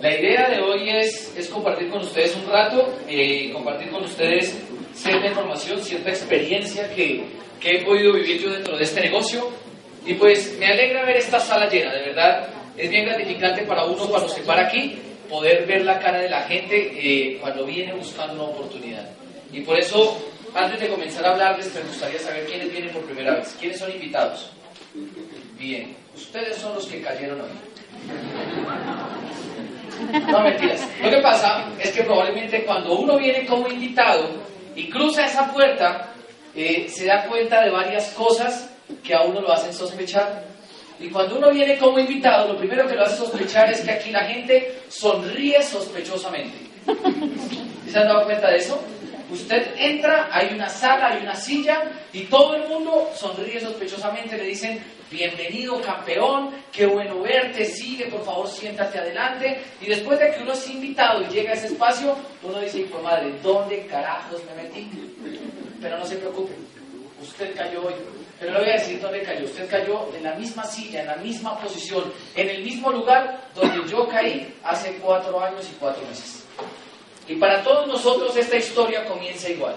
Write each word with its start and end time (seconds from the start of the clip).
la 0.00 0.14
idea 0.14 0.50
de 0.50 0.60
hoy 0.60 0.90
es, 0.90 1.34
es 1.36 1.48
compartir 1.48 1.88
con 1.88 2.02
ustedes 2.02 2.36
un 2.36 2.50
rato, 2.50 2.98
eh, 3.08 3.50
compartir 3.52 3.90
con 3.90 4.04
ustedes 4.04 4.54
cierta 4.94 5.26
información, 5.28 5.80
cierta 5.80 6.10
experiencia 6.10 6.88
que, 6.94 7.24
que 7.58 7.76
he 7.76 7.84
podido 7.84 8.12
vivir 8.12 8.42
yo 8.42 8.50
dentro 8.50 8.76
de 8.76 8.84
este 8.84 9.00
negocio. 9.00 9.48
Y 10.04 10.14
pues 10.14 10.56
me 10.58 10.66
alegra 10.66 11.04
ver 11.04 11.16
esta 11.16 11.40
sala 11.40 11.68
llena, 11.68 11.94
de 11.94 12.08
verdad. 12.08 12.48
Es 12.76 12.90
bien 12.90 13.06
gratificante 13.06 13.62
para 13.62 13.84
uno 13.84 14.06
cuando 14.06 14.28
se 14.28 14.42
para 14.42 14.66
aquí 14.66 14.98
poder 15.30 15.66
ver 15.66 15.84
la 15.84 15.98
cara 15.98 16.20
de 16.20 16.28
la 16.28 16.42
gente 16.42 16.76
eh, 16.76 17.38
cuando 17.40 17.64
viene 17.64 17.94
buscando 17.94 18.34
una 18.34 18.44
oportunidad. 18.44 19.08
Y 19.50 19.62
por 19.62 19.78
eso, 19.78 20.18
antes 20.54 20.78
de 20.78 20.88
comenzar 20.88 21.24
a 21.24 21.30
hablarles, 21.32 21.74
me 21.74 21.80
gustaría 21.80 22.18
saber 22.18 22.44
quiénes 22.44 22.70
vienen 22.70 22.90
por 22.90 23.02
primera 23.02 23.34
vez, 23.36 23.56
quiénes 23.58 23.78
son 23.78 23.90
invitados. 23.90 24.50
Bien, 25.58 25.96
ustedes 26.14 26.58
son 26.58 26.74
los 26.74 26.86
que 26.86 27.00
cayeron 27.00 27.40
hoy. 27.40 27.48
No, 30.28 30.40
mentiras. 30.40 30.88
Lo 31.02 31.10
que 31.10 31.18
pasa 31.18 31.64
es 31.78 31.92
que 31.92 32.02
probablemente 32.02 32.64
cuando 32.64 32.98
uno 32.98 33.18
viene 33.18 33.46
como 33.46 33.68
invitado 33.68 34.28
y 34.74 34.88
cruza 34.88 35.26
esa 35.26 35.52
puerta, 35.52 36.12
eh, 36.54 36.88
se 36.88 37.06
da 37.06 37.26
cuenta 37.26 37.62
de 37.62 37.70
varias 37.70 38.10
cosas 38.10 38.70
que 39.02 39.14
a 39.14 39.22
uno 39.22 39.40
lo 39.40 39.52
hacen 39.52 39.72
sospechar. 39.72 40.44
Y 40.98 41.08
cuando 41.08 41.36
uno 41.36 41.50
viene 41.50 41.76
como 41.76 41.98
invitado, 41.98 42.52
lo 42.52 42.58
primero 42.58 42.86
que 42.86 42.94
lo 42.94 43.04
hace 43.04 43.16
sospechar 43.16 43.70
es 43.70 43.80
que 43.82 43.90
aquí 43.90 44.10
la 44.10 44.24
gente 44.24 44.80
sonríe 44.88 45.62
sospechosamente. 45.62 46.56
¿Se 47.90 47.98
han 47.98 48.08
dado 48.08 48.24
cuenta 48.24 48.50
de 48.50 48.56
eso? 48.56 48.80
Usted 49.30 49.74
entra, 49.76 50.28
hay 50.32 50.54
una 50.54 50.68
sala, 50.68 51.08
hay 51.08 51.22
una 51.22 51.34
silla 51.34 51.82
y 52.12 52.22
todo 52.24 52.54
el 52.54 52.68
mundo 52.68 53.10
sonríe 53.14 53.60
sospechosamente, 53.60 54.36
le 54.36 54.44
dicen, 54.44 54.82
bienvenido 55.10 55.80
campeón, 55.82 56.50
qué 56.72 56.86
bueno 56.86 57.20
verte, 57.20 57.64
sigue, 57.64 58.06
por 58.06 58.24
favor 58.24 58.48
siéntate 58.48 58.98
adelante. 58.98 59.60
Y 59.80 59.86
después 59.86 60.18
de 60.18 60.32
que 60.32 60.42
uno 60.42 60.52
es 60.52 60.68
invitado 60.68 61.22
y 61.22 61.26
llega 61.26 61.50
a 61.50 61.54
ese 61.54 61.68
espacio, 61.68 62.16
uno 62.42 62.60
dice, 62.60 62.86
pues 62.90 63.02
madre, 63.02 63.32
¿dónde 63.42 63.86
carajos 63.86 64.42
me 64.44 64.62
metí? 64.62 64.88
Pero 65.80 65.98
no 65.98 66.06
se 66.06 66.16
preocupe, 66.16 66.54
usted 67.20 67.54
cayó 67.56 67.86
hoy. 67.86 67.94
Pero 68.38 68.52
no 68.52 68.58
voy 68.58 68.68
a 68.68 68.74
decir 68.74 69.00
dónde 69.00 69.22
cayó. 69.22 69.46
Usted 69.46 69.68
cayó 69.68 70.14
en 70.14 70.22
la 70.22 70.34
misma 70.34 70.64
silla, 70.64 71.00
en 71.00 71.06
la 71.06 71.16
misma 71.16 71.58
posición, 71.58 72.12
en 72.34 72.48
el 72.50 72.62
mismo 72.62 72.90
lugar 72.92 73.48
donde 73.54 73.90
yo 73.90 74.06
caí 74.08 74.54
hace 74.62 74.96
cuatro 74.96 75.40
años 75.40 75.66
y 75.72 75.74
cuatro 75.76 76.06
meses. 76.06 76.44
Y 77.28 77.36
para 77.36 77.62
todos 77.62 77.86
nosotros 77.88 78.36
esta 78.36 78.56
historia 78.56 79.04
comienza 79.06 79.48
igual. 79.48 79.74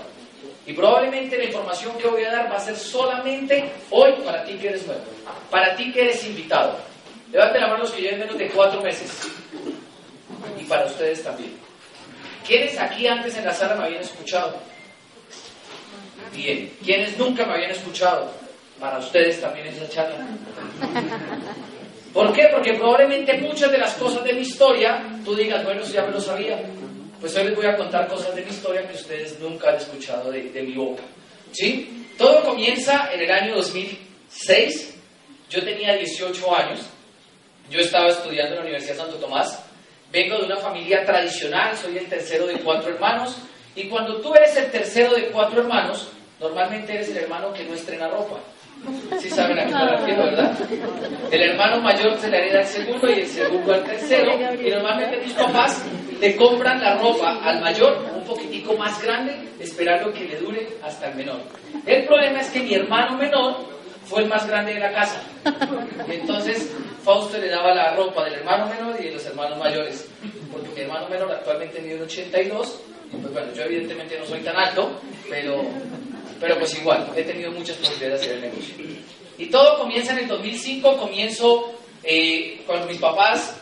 Y 0.66 0.74
probablemente 0.74 1.38
la 1.38 1.46
información 1.46 1.98
que 1.98 2.08
voy 2.08 2.24
a 2.24 2.32
dar 2.32 2.52
va 2.52 2.58
a 2.58 2.60
ser 2.60 2.76
solamente 2.76 3.72
hoy 3.90 4.14
para 4.24 4.44
ti 4.44 4.54
que 4.54 4.70
eres 4.70 4.86
nuevo, 4.86 5.02
para 5.50 5.76
ti 5.76 5.92
que 5.92 6.02
eres 6.02 6.24
invitado. 6.26 6.78
Levante 7.32 7.60
la 7.60 7.68
mano 7.68 7.80
los 7.80 7.92
que 7.92 8.02
lleven 8.02 8.20
menos 8.20 8.38
de 8.38 8.50
cuatro 8.50 8.82
meses. 8.82 9.12
Y 10.60 10.64
para 10.66 10.86
ustedes 10.86 11.24
también. 11.24 11.54
¿Quiénes 12.46 12.80
aquí 12.80 13.08
antes 13.08 13.38
en 13.38 13.46
la 13.46 13.54
sala 13.54 13.76
me 13.76 13.86
habían 13.86 14.02
escuchado? 14.02 14.58
Bien. 16.34 16.72
¿Quiénes 16.84 17.18
nunca 17.18 17.46
me 17.46 17.54
habían 17.54 17.72
escuchado? 17.72 18.32
Para 18.80 18.98
ustedes 18.98 19.42
también 19.42 19.68
es 19.68 19.80
la 19.82 19.90
charla. 19.90 20.28
¿Por 22.14 22.34
qué? 22.34 22.50
Porque 22.52 22.74
probablemente 22.74 23.38
muchas 23.40 23.72
de 23.72 23.78
las 23.78 23.94
cosas 23.94 24.24
de 24.24 24.34
mi 24.34 24.42
historia 24.42 25.04
tú 25.24 25.36
digas, 25.36 25.64
bueno, 25.64 25.82
eso 25.82 25.94
ya 25.94 26.04
me 26.04 26.12
lo 26.12 26.20
sabía. 26.20 26.60
Pues 27.20 27.36
hoy 27.36 27.46
les 27.46 27.56
voy 27.56 27.66
a 27.66 27.76
contar 27.76 28.08
cosas 28.08 28.34
de 28.34 28.44
mi 28.44 28.50
historia 28.50 28.88
que 28.88 28.96
ustedes 28.96 29.38
nunca 29.40 29.70
han 29.70 29.76
escuchado 29.76 30.32
de, 30.32 30.44
de 30.44 30.64
mi 30.64 30.74
boca. 30.74 31.04
¿Sí? 31.52 32.08
Todo 32.18 32.44
comienza 32.44 33.10
en 33.14 33.22
el 33.22 33.32
año 33.32 33.56
2006. 33.56 34.96
Yo 35.50 35.64
tenía 35.64 35.96
18 35.96 36.56
años. 36.56 36.80
Yo 37.70 37.80
estaba 37.80 38.08
estudiando 38.08 38.52
en 38.52 38.56
la 38.56 38.62
Universidad 38.62 38.98
Santo 38.98 39.18
Tomás. 39.18 39.64
Vengo 40.12 40.38
de 40.38 40.46
una 40.46 40.58
familia 40.58 41.06
tradicional, 41.06 41.78
soy 41.78 41.98
el 41.98 42.08
tercero 42.08 42.48
de 42.48 42.60
cuatro 42.60 42.94
hermanos. 42.94 43.38
Y 43.76 43.88
cuando 43.88 44.22
tú 44.22 44.34
eres 44.34 44.56
el 44.56 44.72
tercero 44.72 45.14
de 45.14 45.28
cuatro 45.28 45.62
hermanos, 45.62 46.08
normalmente 46.40 46.94
eres 46.94 47.10
el 47.10 47.18
hermano 47.18 47.54
que 47.54 47.64
no 47.66 47.74
estrena 47.74 48.08
ropa. 48.08 48.40
Sí 49.20 49.30
saben 49.30 49.60
a 49.60 49.66
qué 49.66 49.74
me 49.74 49.98
refiero, 49.98 50.24
¿verdad? 50.24 50.58
El 51.32 51.42
hermano 51.42 51.82
mayor 51.82 52.18
se 52.18 52.30
le 52.30 52.38
hereda 52.38 52.60
al 52.60 52.66
segundo 52.66 53.10
y 53.10 53.20
el 53.20 53.28
segundo 53.28 53.74
al 53.74 53.84
tercero. 53.84 54.32
Y 54.54 54.70
normalmente 54.70 55.18
mis 55.18 55.34
papás 55.34 55.84
le 56.20 56.36
compran 56.36 56.82
la 56.82 56.98
ropa 56.98 57.40
al 57.44 57.62
mayor 57.62 58.06
un 58.16 58.24
poquitico 58.24 58.76
más 58.76 59.02
grande, 59.02 59.36
esperando 59.60 60.12
que 60.14 60.26
le 60.26 60.38
dure 60.38 60.68
hasta 60.84 61.10
el 61.10 61.16
menor. 61.16 61.40
El 61.86 62.06
problema 62.06 62.42
es 62.42 62.50
que 62.50 62.62
mi 62.62 62.74
hermano 62.74 63.18
menor 63.18 63.58
fue 64.06 64.24
el 64.24 64.30
más 64.30 64.48
grande 64.48 64.74
de 64.74 64.80
la 64.80 64.92
casa. 64.92 65.22
Entonces 66.08 66.72
Fausto 67.04 67.38
le 67.38 67.48
daba 67.48 67.74
la 67.74 67.96
ropa 67.96 68.26
del 68.26 68.36
hermano 68.36 68.68
menor 68.68 68.96
y 69.00 69.06
de 69.06 69.12
los 69.12 69.26
hermanos 69.26 69.58
mayores. 69.58 70.08
Porque 70.52 70.70
mi 70.76 70.82
hermano 70.82 71.08
menor 71.10 71.32
actualmente 71.32 71.80
mide 71.82 72.02
82. 72.02 72.80
Y 73.14 73.18
pues 73.18 73.34
bueno, 73.34 73.54
yo 73.54 73.64
evidentemente 73.64 74.20
no 74.20 74.26
soy 74.26 74.40
tan 74.42 74.56
alto, 74.56 75.00
pero 75.30 75.64
pero 76.40 76.58
pues 76.58 76.78
igual, 76.80 77.12
he 77.16 77.24
tenido 77.24 77.52
muchas 77.52 77.76
posibilidades 77.78 78.22
de 78.22 78.28
hacer 78.28 78.36
el 78.36 78.42
negocio. 78.50 78.76
Y 79.38 79.46
todo 79.48 79.78
comienza 79.78 80.14
en 80.14 80.20
el 80.20 80.28
2005, 80.28 80.98
comienzo 80.98 81.74
eh, 82.04 82.62
cuando 82.66 82.88
mis 82.88 82.98
papás 82.98 83.58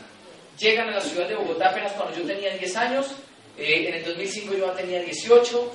llegan 0.58 0.90
a 0.90 0.92
la 0.92 1.02
ciudad 1.02 1.28
de 1.28 1.36
Bogotá 1.36 1.70
apenas 1.70 1.94
cuando 1.94 2.18
yo 2.18 2.26
tenía 2.26 2.56
10 2.58 2.76
años, 2.78 3.08
eh, 3.58 3.88
en 3.88 3.96
el 3.96 4.06
2005 4.06 4.56
yo 4.56 4.66
tenía 4.72 5.02
18, 5.02 5.72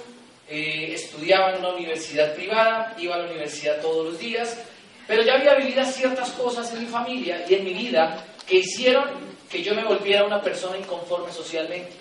eh, 0.49 0.93
estudiaba 0.95 1.53
en 1.53 1.59
una 1.59 1.75
universidad 1.75 2.35
privada, 2.35 2.95
iba 2.99 3.15
a 3.15 3.19
la 3.19 3.25
universidad 3.25 3.81
todos 3.81 4.07
los 4.07 4.19
días, 4.19 4.59
pero 5.07 5.23
ya 5.23 5.35
había 5.35 5.55
vivido 5.55 5.85
ciertas 5.85 6.31
cosas 6.31 6.73
en 6.73 6.81
mi 6.81 6.87
familia 6.87 7.45
y 7.49 7.55
en 7.55 7.65
mi 7.65 7.75
vida 7.75 8.25
que 8.47 8.59
hicieron 8.59 9.05
que 9.51 9.63
yo 9.63 9.75
me 9.75 9.85
volviera 9.85 10.25
una 10.25 10.41
persona 10.41 10.79
inconforme 10.79 11.33
socialmente. 11.33 11.93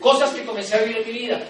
Cosas 0.00 0.30
que 0.30 0.44
comencé 0.44 0.76
a 0.76 0.82
vivir 0.82 0.98
en 0.98 1.06
mi 1.06 1.12
vida. 1.12 1.40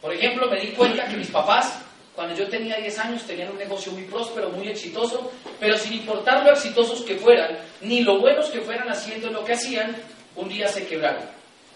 Por 0.00 0.14
ejemplo, 0.14 0.48
me 0.48 0.60
di 0.60 0.68
cuenta 0.68 1.06
que 1.06 1.16
mis 1.16 1.28
papás, 1.28 1.80
cuando 2.18 2.34
yo 2.34 2.48
tenía 2.48 2.74
10 2.78 2.98
años, 2.98 3.22
tenían 3.22 3.52
un 3.52 3.58
negocio 3.58 3.92
muy 3.92 4.02
próspero, 4.02 4.50
muy 4.50 4.66
exitoso, 4.66 5.30
pero 5.60 5.78
sin 5.78 5.92
importar 5.92 6.42
lo 6.42 6.50
exitosos 6.50 7.02
que 7.02 7.14
fueran, 7.14 7.56
ni 7.80 8.00
lo 8.00 8.18
buenos 8.18 8.50
que 8.50 8.60
fueran 8.60 8.88
haciendo 8.88 9.30
lo 9.30 9.44
que 9.44 9.52
hacían, 9.52 9.94
un 10.34 10.48
día 10.48 10.66
se 10.66 10.84
quebraron. 10.84 11.22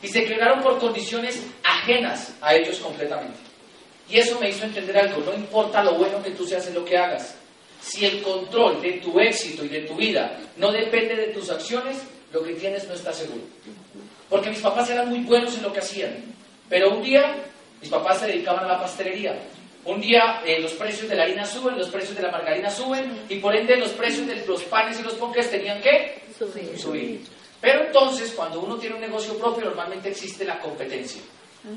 Y 0.02 0.08
se 0.08 0.24
quebraron 0.24 0.60
por 0.60 0.80
condiciones 0.80 1.40
ajenas 1.62 2.34
a 2.40 2.56
ellos 2.56 2.80
completamente. 2.80 3.38
Y 4.10 4.18
eso 4.18 4.36
me 4.40 4.48
hizo 4.48 4.64
entender 4.64 4.98
algo, 4.98 5.22
no 5.24 5.32
importa 5.32 5.80
lo 5.84 5.94
bueno 5.94 6.20
que 6.20 6.32
tú 6.32 6.44
seas 6.44 6.66
en 6.66 6.74
lo 6.74 6.84
que 6.84 6.98
hagas, 6.98 7.36
si 7.80 8.04
el 8.04 8.20
control 8.20 8.82
de 8.82 8.94
tu 8.94 9.20
éxito 9.20 9.64
y 9.64 9.68
de 9.68 9.82
tu 9.82 9.94
vida 9.94 10.40
no 10.56 10.72
depende 10.72 11.14
de 11.14 11.28
tus 11.28 11.50
acciones, 11.50 11.98
lo 12.32 12.42
que 12.42 12.54
tienes 12.54 12.88
no 12.88 12.94
está 12.94 13.12
seguro. 13.12 13.44
Porque 14.28 14.50
mis 14.50 14.58
papás 14.58 14.90
eran 14.90 15.08
muy 15.08 15.20
buenos 15.20 15.56
en 15.56 15.62
lo 15.62 15.72
que 15.72 15.78
hacían, 15.78 16.16
pero 16.68 16.96
un 16.96 17.00
día 17.00 17.32
mis 17.80 17.90
papás 17.90 18.18
se 18.18 18.26
dedicaban 18.26 18.64
a 18.64 18.72
la 18.72 18.80
pastelería. 18.80 19.38
Un 19.84 20.00
día 20.00 20.42
eh, 20.46 20.60
los 20.60 20.72
precios 20.74 21.08
de 21.08 21.16
la 21.16 21.24
harina 21.24 21.44
suben, 21.44 21.76
los 21.76 21.88
precios 21.88 22.16
de 22.16 22.22
la 22.22 22.30
margarina 22.30 22.70
suben 22.70 23.22
y 23.28 23.36
por 23.36 23.54
ende 23.56 23.76
los 23.76 23.90
precios 23.90 24.26
de 24.28 24.44
los 24.46 24.62
panes 24.64 25.00
y 25.00 25.02
los 25.02 25.14
ponques 25.14 25.50
tenían 25.50 25.80
que 25.80 26.22
Subir. 26.38 26.78
subir. 26.78 27.20
Pero 27.60 27.86
entonces, 27.86 28.32
cuando 28.32 28.60
uno 28.60 28.76
tiene 28.76 28.94
un 28.96 29.00
negocio 29.00 29.36
propio, 29.38 29.64
normalmente 29.66 30.08
existe 30.10 30.44
la 30.44 30.58
competencia. 30.58 31.22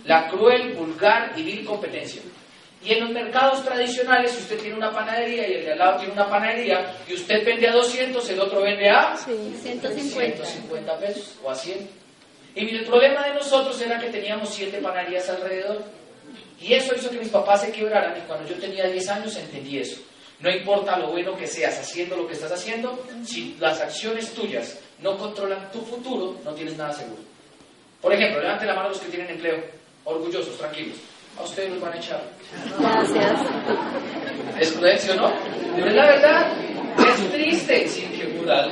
La 0.05 0.27
cruel, 0.29 0.73
vulgar 0.73 1.33
y 1.35 1.43
vil 1.43 1.63
competencia. 1.65 2.21
Y 2.83 2.91
en 2.93 3.01
los 3.01 3.09
mercados 3.11 3.63
tradicionales, 3.63 4.31
si 4.31 4.41
usted 4.43 4.59
tiene 4.59 4.75
una 4.75 4.91
panadería 4.91 5.47
y 5.47 5.53
el 5.55 5.65
de 5.65 5.71
al 5.73 5.79
lado 5.79 5.97
tiene 5.99 6.13
una 6.13 6.29
panadería 6.29 6.95
y 7.07 7.13
usted 7.13 7.43
vende 7.45 7.67
a 7.67 7.71
200, 7.73 8.29
el 8.29 8.39
otro 8.39 8.61
vende 8.61 8.89
a 8.89 9.15
Sí, 9.17 9.31
150. 9.61 10.45
150 10.45 10.99
pesos 10.99 11.35
o 11.43 11.49
a 11.49 11.55
100. 11.55 11.87
Y 12.55 12.69
el 12.75 12.85
problema 12.85 13.27
de 13.27 13.33
nosotros 13.35 13.79
era 13.81 13.99
que 13.99 14.09
teníamos 14.09 14.49
siete 14.53 14.77
panaderías 14.79 15.27
alrededor. 15.29 15.83
Y 16.59 16.73
eso 16.73 16.95
hizo 16.95 17.09
que 17.09 17.19
mis 17.19 17.29
papás 17.29 17.61
se 17.61 17.71
quebraran. 17.71 18.17
Y 18.17 18.21
cuando 18.21 18.47
yo 18.47 18.55
tenía 18.55 18.87
10 18.87 19.09
años 19.09 19.35
entendí 19.35 19.79
eso. 19.79 20.01
No 20.39 20.49
importa 20.49 20.97
lo 20.97 21.11
bueno 21.11 21.35
que 21.35 21.47
seas 21.47 21.79
haciendo 21.79 22.17
lo 22.17 22.27
que 22.27 22.33
estás 22.33 22.51
haciendo, 22.51 23.01
si 23.23 23.55
las 23.59 23.79
acciones 23.79 24.33
tuyas 24.33 24.77
no 25.01 25.17
controlan 25.17 25.71
tu 25.71 25.81
futuro, 25.81 26.37
no 26.43 26.51
tienes 26.53 26.77
nada 26.77 26.91
seguro. 26.93 27.21
Por 28.01 28.13
ejemplo, 28.13 28.41
levante 28.41 28.65
la 28.65 28.75
mano 28.75 28.89
los 28.89 28.99
que 28.99 29.09
tienen 29.09 29.31
empleo. 29.31 29.63
Orgullosos, 30.03 30.57
tranquilos. 30.57 30.97
A 31.39 31.43
ustedes 31.43 31.71
los 31.71 31.81
van 31.81 31.93
a 31.93 31.97
echar. 31.97 32.21
Gracias. 32.79 33.41
Es 34.59 34.71
prudencia, 34.71 35.15
¿no? 35.15 35.33
Pero 35.75 35.87
es 35.87 35.95
la 35.95 36.05
verdad. 36.05 36.51
Es 36.99 37.31
triste, 37.31 37.87
sí, 37.87 38.01
que 38.03 38.27
moral. 38.39 38.71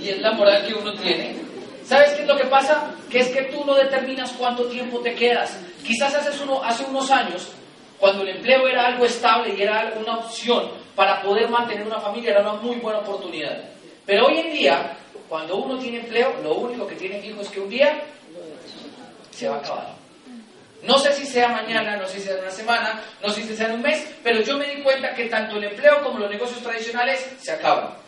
Y 0.00 0.08
es 0.08 0.20
la 0.20 0.32
moral 0.32 0.66
que 0.66 0.74
uno 0.74 0.94
tiene. 0.94 1.36
¿Sabes 1.90 2.12
qué 2.12 2.22
es 2.22 2.28
lo 2.28 2.36
que 2.36 2.44
pasa? 2.44 2.94
Que 3.10 3.18
es 3.18 3.30
que 3.30 3.42
tú 3.50 3.64
no 3.64 3.74
determinas 3.74 4.30
cuánto 4.38 4.66
tiempo 4.66 5.00
te 5.00 5.12
quedas. 5.12 5.58
Quizás 5.84 6.14
hace, 6.14 6.40
uno, 6.44 6.62
hace 6.62 6.84
unos 6.84 7.10
años, 7.10 7.48
cuando 7.98 8.22
el 8.22 8.28
empleo 8.28 8.68
era 8.68 8.86
algo 8.86 9.04
estable 9.04 9.56
y 9.58 9.60
era 9.60 9.92
una 9.98 10.18
opción 10.18 10.70
para 10.94 11.20
poder 11.20 11.48
mantener 11.48 11.84
una 11.84 11.98
familia, 11.98 12.30
era 12.30 12.42
una 12.42 12.62
muy 12.62 12.76
buena 12.76 13.00
oportunidad. 13.00 13.64
Pero 14.06 14.26
hoy 14.26 14.38
en 14.38 14.52
día, 14.52 14.96
cuando 15.28 15.56
uno 15.56 15.80
tiene 15.80 15.98
empleo, 15.98 16.32
lo 16.44 16.54
único 16.54 16.86
que 16.86 16.94
tiene 16.94 17.20
fijo 17.20 17.40
es 17.40 17.48
que 17.48 17.58
un 17.58 17.68
día 17.68 18.00
se 19.32 19.48
va 19.48 19.56
a 19.56 19.58
acabar. 19.58 19.88
No 20.84 20.96
sé 20.96 21.12
si 21.12 21.26
sea 21.26 21.48
mañana, 21.48 21.96
no 21.96 22.06
sé 22.06 22.20
si 22.20 22.26
sea 22.26 22.34
en 22.34 22.42
una 22.42 22.52
semana, 22.52 23.02
no 23.20 23.30
sé 23.30 23.42
si 23.42 23.56
sea 23.56 23.66
en 23.66 23.72
un 23.72 23.82
mes, 23.82 24.14
pero 24.22 24.40
yo 24.42 24.56
me 24.56 24.72
di 24.72 24.80
cuenta 24.84 25.12
que 25.12 25.24
tanto 25.24 25.56
el 25.56 25.64
empleo 25.64 26.04
como 26.04 26.20
los 26.20 26.30
negocios 26.30 26.62
tradicionales 26.62 27.32
se 27.40 27.50
acaban. 27.50 27.99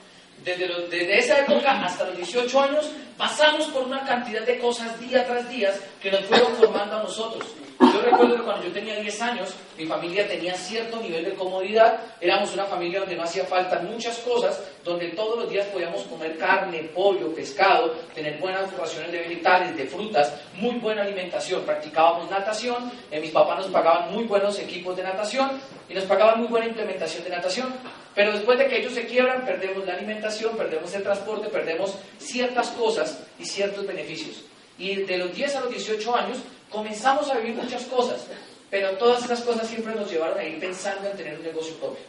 Desde, 0.44 0.66
desde, 0.88 1.18
esa 1.18 1.38
época 1.40 1.70
hasta 1.84 2.04
los 2.04 2.16
18 2.16 2.60
años 2.60 2.90
pasamos 3.16 3.68
por 3.68 3.84
una 3.84 4.04
cantidad 4.04 4.42
de 4.42 4.58
cosas 4.58 4.98
día 4.98 5.24
tras 5.24 5.48
día 5.48 5.72
que 6.00 6.10
nos 6.10 6.24
fueron 6.24 6.54
formando 6.56 6.96
a 6.96 7.02
nosotros. 7.04 7.46
Yo 7.78 8.00
recuerdo 8.00 8.36
que 8.36 8.42
cuando 8.42 8.66
yo 8.66 8.72
tenía 8.72 9.00
10 9.00 9.22
años, 9.22 9.54
mi 9.76 9.86
familia 9.86 10.26
tenía 10.26 10.54
cierto 10.54 11.00
nivel 11.00 11.24
de 11.24 11.34
comodidad, 11.34 12.00
éramos 12.20 12.54
una 12.54 12.64
familia 12.64 13.00
donde 13.00 13.16
no 13.16 13.24
hacía 13.24 13.44
falta 13.44 13.80
muchas 13.80 14.18
cosas, 14.18 14.62
donde 14.84 15.08
todos 15.08 15.38
los 15.38 15.50
días 15.50 15.66
podíamos 15.66 16.02
comer 16.04 16.36
carne, 16.38 16.90
pollo, 16.94 17.34
pescado, 17.34 17.92
tener 18.14 18.38
buenas 18.38 18.72
raciones 18.76 19.12
de 19.12 19.18
vegetales, 19.18 19.76
de 19.76 19.86
frutas, 19.86 20.32
muy 20.54 20.76
buena 20.76 21.02
alimentación, 21.02 21.62
practicábamos 21.62 22.30
natación, 22.30 22.90
eh, 23.10 23.20
mis 23.20 23.30
papás 23.30 23.58
nos 23.58 23.68
pagaban 23.68 24.12
muy 24.12 24.24
buenos 24.24 24.58
equipos 24.58 24.96
de 24.96 25.02
natación 25.02 25.50
y 25.88 25.94
nos 25.94 26.04
pagaban 26.04 26.38
muy 26.38 26.48
buena 26.48 26.66
implementación 26.66 27.24
de 27.24 27.30
natación, 27.30 27.72
pero 28.14 28.32
después 28.32 28.58
de 28.58 28.66
que 28.66 28.78
ellos 28.78 28.92
se 28.92 29.06
quiebran, 29.06 29.44
perdemos 29.44 29.86
la 29.86 29.94
alimentación, 29.94 30.56
perdemos 30.56 30.92
el 30.94 31.02
transporte, 31.02 31.48
perdemos 31.48 31.94
ciertas 32.18 32.68
cosas 32.70 33.20
y 33.38 33.44
ciertos 33.44 33.86
beneficios. 33.86 34.42
Y 34.78 34.96
de 34.96 35.18
los 35.18 35.34
10 35.34 35.56
a 35.56 35.60
los 35.60 35.70
18 35.70 36.16
años 36.16 36.38
comenzamos 36.70 37.30
a 37.30 37.38
vivir 37.38 37.54
muchas 37.54 37.84
cosas, 37.84 38.26
pero 38.70 38.92
todas 38.92 39.24
esas 39.24 39.40
cosas 39.42 39.68
siempre 39.68 39.94
nos 39.94 40.10
llevaron 40.10 40.38
a 40.38 40.44
ir 40.44 40.58
pensando 40.58 41.08
en 41.10 41.16
tener 41.16 41.38
un 41.38 41.44
negocio 41.44 41.74
propio. 41.76 42.04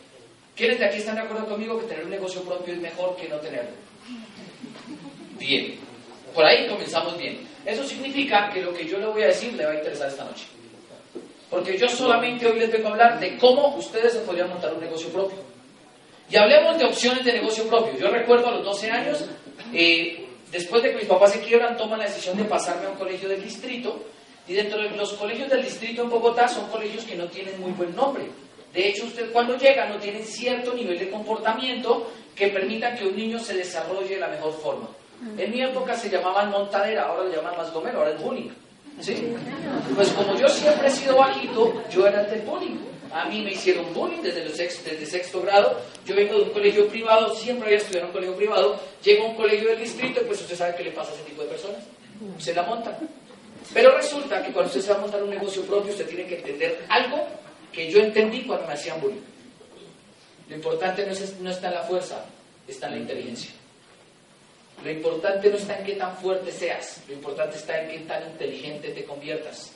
¿Quiénes 0.55 0.79
de 0.79 0.85
aquí 0.85 0.97
están 0.97 1.15
de 1.15 1.21
acuerdo 1.21 1.47
conmigo 1.47 1.79
que 1.79 1.87
tener 1.87 2.05
un 2.05 2.11
negocio 2.11 2.41
propio 2.43 2.73
es 2.73 2.79
mejor 2.79 3.15
que 3.15 3.27
no 3.27 3.37
tenerlo? 3.37 3.71
Bien, 5.39 5.75
por 6.33 6.45
ahí 6.45 6.67
comenzamos 6.67 7.17
bien. 7.17 7.47
Eso 7.65 7.83
significa 7.83 8.49
que 8.53 8.61
lo 8.61 8.73
que 8.73 8.85
yo 8.85 8.97
le 8.97 9.07
voy 9.07 9.23
a 9.23 9.27
decir 9.27 9.53
le 9.53 9.65
va 9.65 9.71
a 9.71 9.75
interesar 9.75 10.09
esta 10.09 10.25
noche. 10.25 10.45
Porque 11.49 11.77
yo 11.77 11.87
solamente 11.87 12.47
hoy 12.47 12.59
les 12.59 12.71
vengo 12.71 12.89
a 12.89 12.91
hablar 12.91 13.19
de 13.19 13.37
cómo 13.37 13.75
ustedes 13.75 14.13
se 14.13 14.19
podrían 14.19 14.49
montar 14.49 14.73
un 14.73 14.81
negocio 14.81 15.09
propio. 15.09 15.52
Y 16.29 16.35
hablemos 16.35 16.77
de 16.77 16.85
opciones 16.85 17.23
de 17.23 17.33
negocio 17.33 17.67
propio. 17.67 17.97
Yo 17.97 18.09
recuerdo 18.09 18.47
a 18.47 18.51
los 18.51 18.63
12 18.63 18.91
años, 18.91 19.25
eh, 19.73 20.25
después 20.51 20.81
de 20.83 20.91
que 20.91 20.97
mis 20.97 21.05
papás 21.05 21.33
se 21.33 21.41
quiebran, 21.41 21.77
toman 21.77 21.99
la 21.99 22.05
decisión 22.05 22.37
de 22.37 22.45
pasarme 22.45 22.87
a 22.87 22.89
un 22.89 22.97
colegio 22.97 23.29
del 23.29 23.43
distrito 23.43 24.03
y 24.47 24.53
dentro 24.53 24.81
de 24.81 24.89
los 24.91 25.13
colegios 25.13 25.49
del 25.49 25.63
distrito 25.63 26.03
en 26.03 26.09
Bogotá 26.09 26.47
son 26.47 26.67
colegios 26.69 27.05
que 27.05 27.15
no 27.15 27.25
tienen 27.27 27.59
muy 27.59 27.71
buen 27.71 27.95
nombre. 27.95 28.25
De 28.73 28.89
hecho, 28.89 29.05
usted 29.05 29.31
cuando 29.31 29.57
llega 29.57 29.87
no 29.87 29.97
tiene 29.97 30.23
cierto 30.23 30.73
nivel 30.73 30.97
de 30.97 31.09
comportamiento 31.09 32.11
que 32.35 32.47
permita 32.47 32.95
que 32.95 33.05
un 33.05 33.15
niño 33.15 33.39
se 33.39 33.53
desarrolle 33.53 34.15
de 34.15 34.19
la 34.19 34.27
mejor 34.27 34.53
forma. 34.53 34.89
En 35.37 35.51
mi 35.51 35.61
época 35.61 35.95
se 35.95 36.09
llamaban 36.09 36.49
montadera, 36.49 37.03
ahora 37.03 37.29
le 37.29 37.35
llaman 37.35 37.55
más 37.55 37.71
gomero, 37.71 37.99
ahora 37.99 38.11
es 38.11 38.21
bullying. 38.21 38.49
¿Sí? 38.99 39.33
Pues 39.95 40.09
como 40.09 40.35
yo 40.35 40.47
siempre 40.47 40.87
he 40.87 40.91
sido 40.91 41.17
bajito, 41.17 41.81
yo 41.89 42.07
era 42.07 42.21
el 42.21 42.41
bullying. 42.41 42.77
A 43.13 43.25
mí 43.25 43.43
me 43.43 43.51
hicieron 43.51 43.93
bullying 43.93 44.23
desde, 44.23 44.49
sexto, 44.49 44.89
desde 44.89 45.05
sexto 45.05 45.41
grado. 45.43 45.79
Yo 46.03 46.15
vengo 46.15 46.35
de 46.35 46.41
un 46.41 46.49
colegio 46.49 46.87
privado, 46.87 47.35
siempre 47.35 47.67
había 47.67 47.77
estudiado 47.77 48.05
en 48.05 48.07
un 48.07 48.13
colegio 48.13 48.35
privado. 48.35 48.79
Llego 49.03 49.25
a 49.25 49.27
un 49.27 49.35
colegio 49.35 49.69
del 49.69 49.79
distrito 49.79 50.19
y 50.21 50.23
pues 50.25 50.41
usted 50.41 50.55
sabe 50.55 50.75
qué 50.75 50.83
le 50.85 50.91
pasa 50.91 51.11
a 51.11 51.13
ese 51.13 51.23
tipo 51.23 51.43
de 51.43 51.49
personas. 51.49 51.83
Se 52.39 52.55
la 52.55 52.63
montan. 52.63 52.97
Pero 53.71 53.95
resulta 53.95 54.43
que 54.43 54.51
cuando 54.51 54.69
usted 54.69 54.81
se 54.81 54.91
va 54.91 54.97
a 54.97 55.01
montar 55.01 55.21
un 55.21 55.29
negocio 55.29 55.61
propio, 55.63 55.91
usted 55.91 56.07
tiene 56.07 56.25
que 56.25 56.37
entender 56.37 56.85
algo 56.89 57.27
que 57.71 57.91
yo 57.91 57.99
entendí 57.99 58.41
cuando 58.45 58.65
me 58.65 58.73
hacían 58.73 58.99
bullying. 58.99 59.21
Lo 60.49 60.55
importante 60.55 61.05
no, 61.05 61.13
no 61.41 61.51
está 61.51 61.67
en 61.67 61.73
la 61.75 61.83
fuerza, 61.83 62.25
está 62.67 62.87
en 62.87 62.93
la 62.93 62.99
inteligencia. 62.99 63.51
Lo 64.83 64.89
importante 64.89 65.49
no 65.49 65.57
está 65.57 65.77
en 65.77 65.85
qué 65.85 65.93
tan 65.93 66.17
fuerte 66.17 66.51
seas, 66.51 67.01
lo 67.07 67.13
importante 67.13 67.57
está 67.57 67.79
en 67.79 67.91
qué 67.91 67.99
tan 68.05 68.23
inteligente 68.23 68.89
te 68.89 69.05
conviertas. 69.05 69.71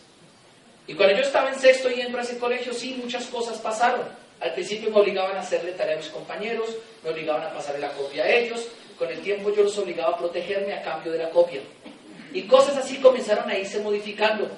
Y 0.87 0.93
cuando 0.93 1.15
yo 1.15 1.21
estaba 1.21 1.49
en 1.49 1.59
sexto 1.59 1.91
y 1.91 1.99
entro 1.99 2.19
a 2.19 2.23
ese 2.23 2.37
colegio, 2.37 2.73
sí, 2.73 2.97
muchas 3.01 3.25
cosas 3.25 3.59
pasaron. 3.59 4.07
Al 4.39 4.53
principio 4.53 4.89
me 4.89 5.01
obligaban 5.01 5.35
a 5.35 5.41
hacerle 5.41 5.73
tarea 5.73 5.95
a 5.95 5.97
mis 5.97 6.07
compañeros, 6.07 6.69
me 7.03 7.09
obligaban 7.09 7.43
a 7.43 7.53
pasarle 7.53 7.81
la 7.81 7.91
copia 7.91 8.23
a 8.23 8.29
ellos. 8.29 8.67
Con 8.97 9.09
el 9.09 9.19
tiempo 9.19 9.53
yo 9.53 9.63
los 9.63 9.77
obligaba 9.77 10.15
a 10.15 10.17
protegerme 10.17 10.73
a 10.73 10.81
cambio 10.81 11.11
de 11.11 11.19
la 11.19 11.29
copia. 11.29 11.61
Y 12.33 12.43
cosas 12.43 12.77
así 12.77 12.97
comenzaron 12.97 13.49
a 13.49 13.57
irse 13.57 13.79
modificando. 13.79 14.49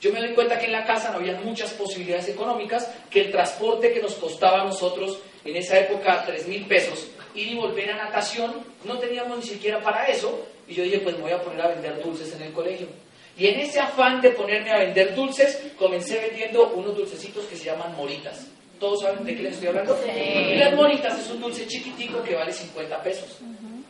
Yo 0.00 0.12
me 0.12 0.20
doy 0.20 0.34
cuenta 0.34 0.58
que 0.58 0.66
en 0.66 0.72
la 0.72 0.84
casa 0.84 1.10
no 1.10 1.18
había 1.18 1.40
muchas 1.40 1.70
posibilidades 1.72 2.28
económicas, 2.28 2.90
que 3.10 3.22
el 3.22 3.30
transporte 3.30 3.92
que 3.92 4.02
nos 4.02 4.14
costaba 4.14 4.62
a 4.62 4.64
nosotros 4.64 5.20
en 5.44 5.56
esa 5.56 5.78
época 5.78 6.24
3 6.26 6.48
mil 6.48 6.66
pesos, 6.66 7.06
ir 7.34 7.52
y 7.52 7.54
volver 7.54 7.90
a 7.92 7.96
natación, 7.96 8.54
no 8.84 8.98
teníamos 8.98 9.38
ni 9.38 9.44
siquiera 9.44 9.80
para 9.80 10.06
eso. 10.06 10.46
Y 10.68 10.74
yo 10.74 10.82
dije, 10.82 10.98
pues 10.98 11.16
me 11.16 11.22
voy 11.22 11.32
a 11.32 11.42
poner 11.42 11.62
a 11.62 11.68
vender 11.68 12.02
dulces 12.02 12.34
en 12.34 12.42
el 12.42 12.52
colegio. 12.52 12.88
Y 13.38 13.46
en 13.48 13.60
ese 13.60 13.80
afán 13.80 14.20
de 14.20 14.30
ponerme 14.30 14.70
a 14.72 14.78
vender 14.78 15.14
dulces, 15.14 15.62
comencé 15.78 16.20
vendiendo 16.20 16.68
unos 16.70 16.96
dulcecitos 16.96 17.44
que 17.44 17.56
se 17.56 17.66
llaman 17.66 17.94
moritas. 17.94 18.46
¿Todos 18.80 19.02
saben 19.02 19.24
de 19.24 19.36
qué 19.36 19.42
les 19.42 19.54
estoy 19.54 19.68
hablando? 19.68 19.98
Y 20.06 20.56
las 20.56 20.74
moritas 20.74 21.18
es 21.18 21.30
un 21.30 21.40
dulce 21.40 21.66
chiquitico 21.66 22.22
que 22.22 22.34
vale 22.34 22.52
50 22.52 23.02
pesos. 23.02 23.38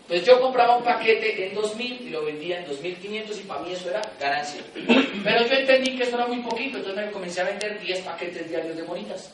Pues 0.08 0.25
yo 0.25 0.40
compraba 0.40 0.76
un 0.76 0.84
paquete 0.84 1.48
en 1.48 1.56
2.000 1.56 2.00
y 2.02 2.10
lo 2.10 2.25
vendía 2.25 2.60
en 2.60 2.66
2.500 2.66 3.40
y 3.40 3.43
para 3.43 3.60
mí 3.62 3.72
eso 3.72 3.90
era 3.90 4.00
ganancia. 4.20 4.60
Pero 5.25 5.46
yo 5.46 5.54
entendí 5.54 5.96
que 5.96 6.04
eso 6.04 6.16
era 6.16 6.26
muy 6.28 6.38
poquito, 6.38 6.78
entonces 6.78 7.06
me 7.06 7.10
comencé 7.10 7.40
a 7.40 7.44
vender 7.44 7.81
10 7.81 8.00
paquetes 8.02 8.49
diarios 8.49 8.76
de 8.76 8.84
moritas. 8.84 9.32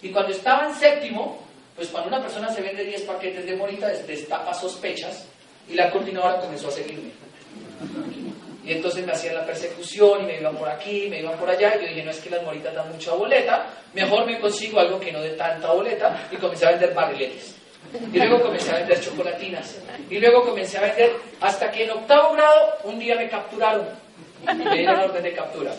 Y 0.00 0.10
cuando 0.10 0.32
estaba 0.32 0.66
en 0.68 0.74
séptimo, 0.74 1.42
pues 1.76 1.88
cuando 1.88 2.08
una 2.08 2.22
persona 2.22 2.48
se 2.48 2.62
vende 2.62 2.84
10 2.84 3.02
paquetes 3.02 3.44
de 3.44 3.56
moritas, 3.56 4.06
destapa 4.06 4.54
sospechas 4.54 5.26
y 5.68 5.74
la 5.74 5.90
coordinadora 5.90 6.40
comenzó 6.40 6.68
a 6.68 6.72
seguirme. 6.72 7.10
Y 8.64 8.72
entonces 8.72 9.04
me 9.04 9.12
hacían 9.12 9.34
la 9.34 9.44
persecución 9.44 10.22
y 10.22 10.26
me 10.26 10.40
iban 10.40 10.56
por 10.56 10.68
aquí, 10.68 11.06
me 11.10 11.20
iban 11.20 11.36
por 11.38 11.50
allá. 11.50 11.76
Y 11.76 11.82
yo 11.82 11.88
dije, 11.88 12.02
no 12.02 12.10
es 12.10 12.20
que 12.20 12.30
las 12.30 12.42
moritas 12.42 12.74
dan 12.74 12.90
mucha 12.90 13.12
boleta, 13.12 13.66
mejor 13.92 14.26
me 14.26 14.40
consigo 14.40 14.80
algo 14.80 14.98
que 14.98 15.12
no 15.12 15.20
dé 15.20 15.30
tanta 15.30 15.70
boleta. 15.72 16.28
Y 16.32 16.36
comencé 16.36 16.66
a 16.66 16.70
vender 16.70 16.94
barriletes. 16.94 17.56
Y 18.12 18.18
luego 18.18 18.40
comencé 18.40 18.72
a 18.72 18.78
vender 18.78 19.00
chocolatinas. 19.00 19.78
Y 20.08 20.18
luego 20.18 20.42
comencé 20.42 20.78
a 20.78 20.82
vender 20.82 21.12
hasta 21.40 21.70
que 21.70 21.84
en 21.84 21.90
octavo 21.90 22.34
grado 22.34 22.78
un 22.84 22.98
día 22.98 23.16
me 23.16 23.28
capturaron. 23.28 23.86
Me 24.46 24.76
dieron 24.76 25.00
orden 25.00 25.22
de 25.22 25.32
captura. 25.32 25.72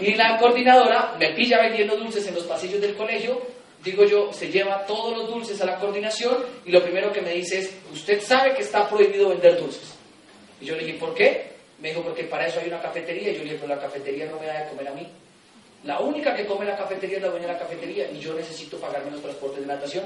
Y 0.00 0.14
la 0.14 0.38
coordinadora 0.38 1.14
me 1.18 1.30
pilla 1.34 1.60
vendiendo 1.60 1.96
dulces 1.96 2.26
en 2.28 2.34
los 2.34 2.44
pasillos 2.44 2.80
del 2.80 2.94
colegio. 2.94 3.40
Digo 3.82 4.04
yo, 4.04 4.32
se 4.32 4.50
lleva 4.50 4.84
todos 4.86 5.16
los 5.16 5.28
dulces 5.28 5.60
a 5.60 5.66
la 5.66 5.76
coordinación 5.76 6.36
y 6.64 6.72
lo 6.72 6.82
primero 6.82 7.12
que 7.12 7.20
me 7.20 7.32
dice 7.32 7.58
es, 7.58 7.76
usted 7.92 8.20
sabe 8.20 8.54
que 8.54 8.62
está 8.62 8.88
prohibido 8.88 9.28
vender 9.28 9.58
dulces. 9.58 9.94
Y 10.60 10.66
yo 10.66 10.74
le 10.74 10.84
dije, 10.84 10.98
¿por 10.98 11.14
qué? 11.14 11.57
Me 11.80 11.88
dijo, 11.90 12.02
porque 12.02 12.24
para 12.24 12.46
eso 12.46 12.60
hay 12.60 12.68
una 12.68 12.80
cafetería. 12.80 13.30
Y 13.30 13.34
yo 13.34 13.38
le 13.38 13.44
dije, 13.44 13.58
pero 13.60 13.74
la 13.74 13.80
cafetería 13.80 14.26
no 14.26 14.38
me 14.38 14.46
da 14.46 14.64
de 14.64 14.68
comer 14.70 14.88
a 14.88 14.92
mí. 14.92 15.06
La 15.84 16.00
única 16.00 16.34
que 16.34 16.44
come 16.44 16.66
la 16.66 16.76
cafetería 16.76 17.18
es 17.18 17.22
la 17.22 17.28
dueña 17.28 17.46
de 17.46 17.52
la 17.52 17.58
cafetería 17.58 18.10
y 18.10 18.18
yo 18.18 18.34
necesito 18.34 18.78
pagarme 18.78 19.12
los 19.12 19.22
transportes 19.22 19.60
de 19.60 19.66
natación. 19.66 20.04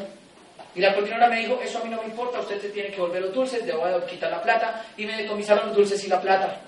Y 0.75 0.81
la 0.81 0.95
coordinadora 0.95 1.29
me 1.29 1.41
dijo, 1.41 1.59
eso 1.63 1.79
a 1.79 1.85
mí 1.85 1.91
no 1.91 2.01
me 2.01 2.09
importa, 2.09 2.41
usted 2.41 2.61
se 2.61 2.69
tiene 2.71 2.91
que 2.91 3.01
volver 3.01 3.23
los 3.23 3.35
dulces, 3.35 3.65
de 3.65 3.73
voy 3.73 3.91
a 3.91 4.07
quitar 4.07 4.31
la 4.31 4.43
plata, 4.43 4.85
y 4.97 5.05
me 5.05 5.17
decomisaron 5.17 5.69
los 5.69 5.77
dulces 5.77 6.03
y 6.05 6.09
la 6.09 6.21
plata. 6.21 6.61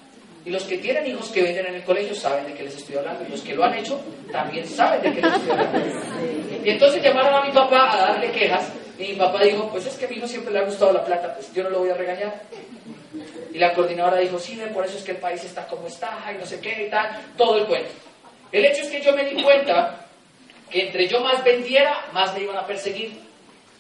Y 0.44 0.50
los 0.50 0.64
que 0.64 0.76
tienen 0.78 1.06
hijos 1.06 1.30
que 1.30 1.42
venden 1.42 1.66
en 1.66 1.74
el 1.76 1.84
colegio 1.84 2.14
saben 2.14 2.46
de 2.46 2.54
qué 2.54 2.64
les 2.64 2.76
estoy 2.76 2.96
hablando, 2.96 3.24
y 3.24 3.30
los 3.30 3.40
que 3.40 3.54
lo 3.54 3.64
han 3.64 3.74
hecho 3.74 3.98
también 4.30 4.66
saben 4.68 5.00
de 5.00 5.12
qué 5.12 5.22
les 5.22 5.34
estoy 5.34 5.50
hablando. 5.50 5.78
Y 6.64 6.70
entonces 6.70 7.02
llamaron 7.02 7.34
a 7.34 7.46
mi 7.46 7.52
papá 7.52 7.92
a 7.92 8.12
darle 8.12 8.30
quejas, 8.30 8.70
y 8.98 9.08
mi 9.08 9.14
papá 9.14 9.42
dijo, 9.42 9.70
pues 9.70 9.86
es 9.86 9.96
que 9.96 10.04
a 10.04 10.08
mi 10.08 10.16
hijo 10.16 10.26
siempre 10.26 10.52
le 10.52 10.58
ha 10.58 10.64
gustado 10.64 10.92
la 10.92 11.04
plata, 11.04 11.34
pues 11.34 11.52
yo 11.54 11.62
no 11.62 11.70
lo 11.70 11.78
voy 11.80 11.90
a 11.90 11.94
regañar. 11.94 12.42
Y 13.54 13.58
la 13.58 13.72
coordinadora 13.72 14.18
dijo, 14.18 14.36
sí, 14.40 14.60
por 14.74 14.84
eso 14.84 14.98
es 14.98 15.04
que 15.04 15.12
el 15.12 15.18
país 15.18 15.42
está 15.44 15.64
como 15.68 15.86
está, 15.86 16.18
y 16.34 16.38
no 16.38 16.44
sé 16.44 16.58
qué 16.58 16.86
y 16.86 16.90
tal, 16.90 17.08
todo 17.38 17.58
el 17.58 17.66
cuento. 17.66 17.88
El 18.50 18.64
hecho 18.64 18.82
es 18.82 18.88
que 18.88 19.00
yo 19.00 19.12
me 19.14 19.24
di 19.24 19.40
cuenta 19.44 20.06
que 20.68 20.88
entre 20.88 21.06
yo 21.06 21.20
más 21.20 21.42
vendiera, 21.44 22.04
más 22.12 22.34
me 22.34 22.40
iban 22.42 22.56
a 22.56 22.66
perseguir. 22.66 23.16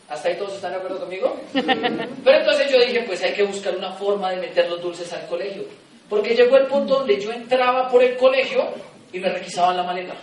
¿Hasta 0.08 0.28
ahí 0.28 0.36
todos 0.36 0.54
están 0.54 0.70
de 0.70 0.76
acuerdo 0.76 1.00
conmigo? 1.00 1.40
Pero 1.52 2.38
entonces 2.38 2.70
yo 2.70 2.78
dije, 2.78 3.02
pues 3.02 3.20
hay 3.24 3.32
que 3.32 3.42
buscar 3.42 3.76
una 3.76 3.90
forma 3.92 4.30
de 4.30 4.36
meter 4.36 4.70
los 4.70 4.80
dulces 4.80 5.12
al 5.12 5.26
colegio. 5.26 5.64
Porque 6.08 6.36
llegó 6.36 6.56
el 6.56 6.66
punto 6.66 6.98
donde 6.98 7.20
yo 7.20 7.32
entraba 7.32 7.88
por 7.88 8.04
el 8.04 8.16
colegio 8.16 8.68
y 9.12 9.18
me 9.18 9.28
requisaban 9.28 9.76
la 9.76 9.82
maleta. 9.82 10.14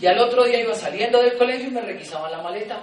Y 0.00 0.06
al 0.06 0.18
otro 0.20 0.44
día 0.44 0.60
iba 0.60 0.74
saliendo 0.74 1.20
del 1.20 1.36
colegio 1.36 1.66
y 1.66 1.72
me 1.72 1.80
requisaban 1.80 2.30
la 2.30 2.40
maleta. 2.40 2.82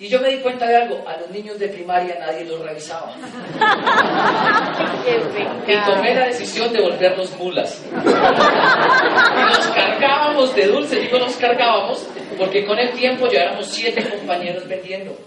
Y 0.00 0.08
yo 0.08 0.20
me 0.20 0.30
di 0.30 0.38
cuenta 0.38 0.68
de 0.68 0.76
algo, 0.76 1.02
a 1.08 1.16
los 1.16 1.28
niños 1.30 1.58
de 1.58 1.66
primaria 1.68 2.16
nadie 2.20 2.44
los 2.44 2.60
revisaba. 2.60 3.16
y 5.66 5.76
tomé 5.84 6.14
la 6.14 6.26
decisión 6.26 6.72
de 6.72 6.80
volverlos 6.80 7.36
mulas. 7.36 7.84
Y 7.92 9.48
los 9.48 9.66
cargábamos 9.74 10.54
de 10.54 10.68
dulce, 10.68 11.00
digo 11.00 11.18
los 11.18 11.36
cargábamos, 11.36 12.06
porque 12.38 12.64
con 12.64 12.78
el 12.78 12.92
tiempo 12.92 13.28
ya 13.28 13.42
éramos 13.42 13.66
siete 13.66 14.08
compañeros 14.08 14.68
vendiendo. 14.68 15.18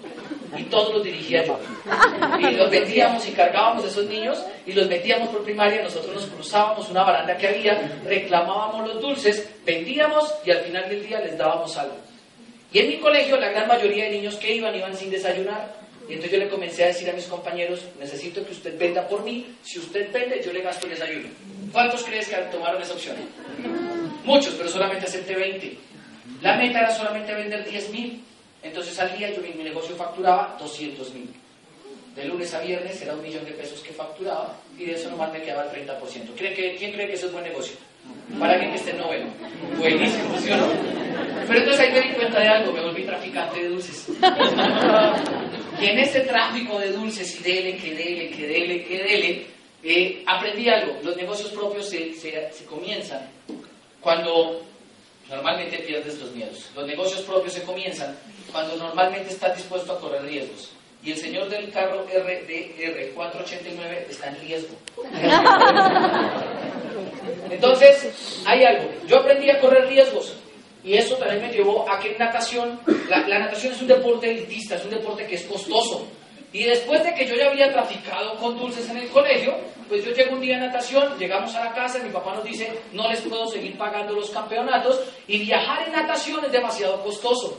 Y 0.58 0.64
todos 0.64 0.94
los 0.94 1.04
dirigía 1.04 1.46
yo. 1.46 1.60
Y 2.40 2.52
los 2.52 2.70
vendíamos 2.70 3.28
y 3.28 3.34
cargábamos 3.34 3.84
a 3.84 3.88
esos 3.88 4.06
niños 4.06 4.42
y 4.66 4.72
los 4.72 4.88
metíamos 4.88 5.28
por 5.30 5.44
primaria, 5.44 5.82
nosotros 5.82 6.16
nos 6.16 6.28
cruzábamos 6.28 6.90
una 6.90 7.04
baranda 7.04 7.36
que 7.36 7.50
había, 7.50 8.00
reclamábamos 8.06 8.88
los 8.88 9.02
dulces, 9.02 9.50
vendíamos 9.66 10.34
y 10.46 10.52
al 10.52 10.60
final 10.60 10.88
del 10.88 11.06
día 11.06 11.20
les 11.20 11.38
dábamos 11.38 11.76
algo. 11.78 12.11
Y 12.74 12.80
en 12.80 12.88
mi 12.88 12.98
colegio 13.00 13.38
la 13.38 13.50
gran 13.50 13.68
mayoría 13.68 14.06
de 14.06 14.12
niños 14.12 14.36
que 14.36 14.56
iban 14.56 14.76
iban 14.76 14.96
sin 14.96 15.10
desayunar. 15.10 15.82
Y 16.08 16.14
entonces 16.14 16.32
yo 16.32 16.40
le 16.40 16.50
comencé 16.50 16.84
a 16.84 16.88
decir 16.88 17.10
a 17.10 17.14
mis 17.14 17.26
compañeros, 17.26 17.86
necesito 18.00 18.46
que 18.46 18.52
usted 18.52 18.78
venda 18.78 19.08
por 19.08 19.24
mí, 19.24 19.56
si 19.64 19.80
usted 19.80 20.12
vende 20.12 20.42
yo 20.44 20.52
le 20.52 20.62
gasto 20.62 20.86
el 20.86 20.94
desayuno. 20.94 21.30
¿Cuántos 21.72 22.04
crees 22.04 22.28
que 22.28 22.36
tomaron 22.52 22.82
esa 22.82 22.94
opción? 22.94 23.16
muchos, 24.24 24.54
pero 24.56 24.70
solamente 24.70 25.06
acepté 25.06 25.36
20. 25.36 25.78
La 26.42 26.58
meta 26.58 26.80
era 26.80 26.92
solamente 26.92 27.34
vender 27.34 27.66
10.000. 27.66 28.20
Entonces 28.64 29.00
al 29.00 29.18
día 29.18 29.32
yo 29.32 29.42
mi, 29.42 29.64
negocio 29.64 29.96
facturaba 29.96 30.58
200.000. 30.60 31.28
De 32.16 32.26
lunes 32.26 32.54
a 32.54 32.60
viernes 32.60 33.02
era 33.02 33.14
un 33.14 33.22
millón 33.22 33.46
de 33.46 33.52
pesos 33.52 33.80
que 33.80 33.94
facturaba 33.94 34.58
y 34.78 34.86
de 34.86 34.96
eso 34.96 35.10
nomás 35.10 35.32
me 35.32 35.42
quedaba 35.42 35.64
el 35.64 35.88
30%. 35.88 36.36
¿Cree 36.36 36.54
que, 36.54 36.76
¿Quién 36.76 36.92
cree 36.92 37.08
que 37.08 37.14
eso 37.14 37.28
es 37.28 37.32
buen 37.32 37.46
negocio? 37.46 37.76
Para 38.40 38.60
que 38.60 38.76
esté 38.76 38.92
en 38.92 38.98
noveno. 38.98 39.28
Buenísimo, 39.78 40.38
¿sí 40.40 40.52
o 40.52 40.58
no? 40.58 40.68
Pero 41.48 41.60
entonces 41.60 41.82
ahí 41.82 41.92
me 41.92 42.02
di 42.02 42.14
cuenta 42.14 42.40
de 42.40 42.48
algo, 42.48 42.72
me 42.72 42.82
volví 42.82 43.04
traficante 43.04 43.60
de 43.62 43.70
dulces. 43.70 44.08
Y 45.82 45.86
en 45.86 46.00
ese 46.00 46.22
tráfico 46.22 46.80
de 46.80 46.92
dulces 46.92 47.40
y 47.40 47.44
dele, 47.44 47.78
que 47.78 47.94
dele, 47.94 48.30
que 48.30 48.48
dele, 48.48 48.84
que 48.84 49.04
dele, 49.04 49.46
eh, 49.84 50.24
aprendí 50.26 50.70
algo. 50.70 50.98
Los 51.04 51.18
negocios 51.18 51.50
propios 51.52 51.90
se, 51.90 52.14
se 52.14 52.66
comienzan 52.70 53.28
cuando 54.00 54.62
normalmente 55.30 55.80
pierdes 55.80 56.20
los 56.20 56.32
miedos. 56.32 56.70
Los 56.76 56.86
negocios 56.86 57.22
propios 57.22 57.54
se 57.54 57.64
comienzan 57.64 58.16
cuando 58.52 58.76
normalmente 58.76 59.32
estás 59.32 59.58
dispuesto 59.58 59.94
a 59.94 60.00
correr 60.00 60.24
riesgos. 60.24 60.72
Y 61.04 61.12
el 61.12 61.18
señor 61.18 61.50
del 61.50 61.72
carro 61.72 62.04
RDR 62.04 63.14
489 63.16 64.08
está 64.10 64.28
en 64.28 64.40
riesgo. 64.42 64.76
Entonces, 67.50 68.44
hay 68.46 68.64
algo. 68.64 68.92
Yo 69.08 69.18
aprendí 69.18 69.50
a 69.50 69.60
correr 69.60 69.88
riesgos. 69.88 70.36
Y 70.84 70.96
eso 70.96 71.16
también 71.16 71.42
me 71.42 71.52
llevó 71.52 71.90
a 71.90 72.00
que 72.00 72.14
en 72.14 72.18
natación, 72.18 72.80
la, 73.08 73.28
la 73.28 73.40
natación 73.40 73.74
es 73.74 73.82
un 73.82 73.88
deporte 73.88 74.32
elitista, 74.32 74.76
es 74.76 74.86
un 74.86 74.92
deporte 74.92 75.28
que 75.28 75.36
es 75.36 75.44
costoso. 75.44 76.08
Y 76.54 76.66
después 76.66 77.04
de 77.04 77.14
que 77.14 77.26
yo 77.26 77.36
ya 77.36 77.50
había 77.50 77.72
traficado 77.72 78.36
con 78.38 78.58
dulces 78.58 78.90
en 78.90 78.98
el 78.98 79.10
colegio, 79.10 79.56
pues 79.88 80.04
yo 80.04 80.12
llego 80.12 80.34
un 80.34 80.42
día 80.42 80.58
a 80.58 80.60
natación, 80.60 81.18
llegamos 81.18 81.56
a 81.56 81.66
la 81.66 81.74
casa 81.74 82.00
y 82.00 82.04
mi 82.04 82.10
papá 82.10 82.36
nos 82.36 82.44
dice, 82.44 82.72
no 82.94 83.10
les 83.10 83.22
puedo 83.22 83.48
seguir 83.48 83.78
pagando 83.78 84.14
los 84.14 84.30
campeonatos 84.30 85.02
y 85.28 85.40
viajar 85.40 85.88
en 85.88 85.94
natación 85.94 86.44
es 86.46 86.52
demasiado 86.52 87.02
costoso, 87.04 87.58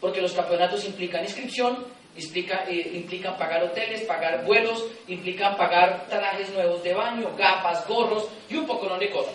porque 0.00 0.20
los 0.20 0.32
campeonatos 0.32 0.84
implican 0.84 1.22
inscripción, 1.22 1.78
implica, 2.24 2.64
eh, 2.68 2.90
implican 2.94 3.36
pagar 3.36 3.62
hoteles, 3.64 4.02
pagar 4.02 4.44
vuelos, 4.44 4.86
implican 5.08 5.56
pagar 5.56 6.06
trajes 6.08 6.50
nuevos 6.50 6.82
de 6.82 6.94
baño, 6.94 7.34
gafas, 7.36 7.86
gorros 7.86 8.28
y 8.48 8.56
un 8.56 8.66
poco 8.66 8.88
de 8.98 9.10
cosas. 9.10 9.34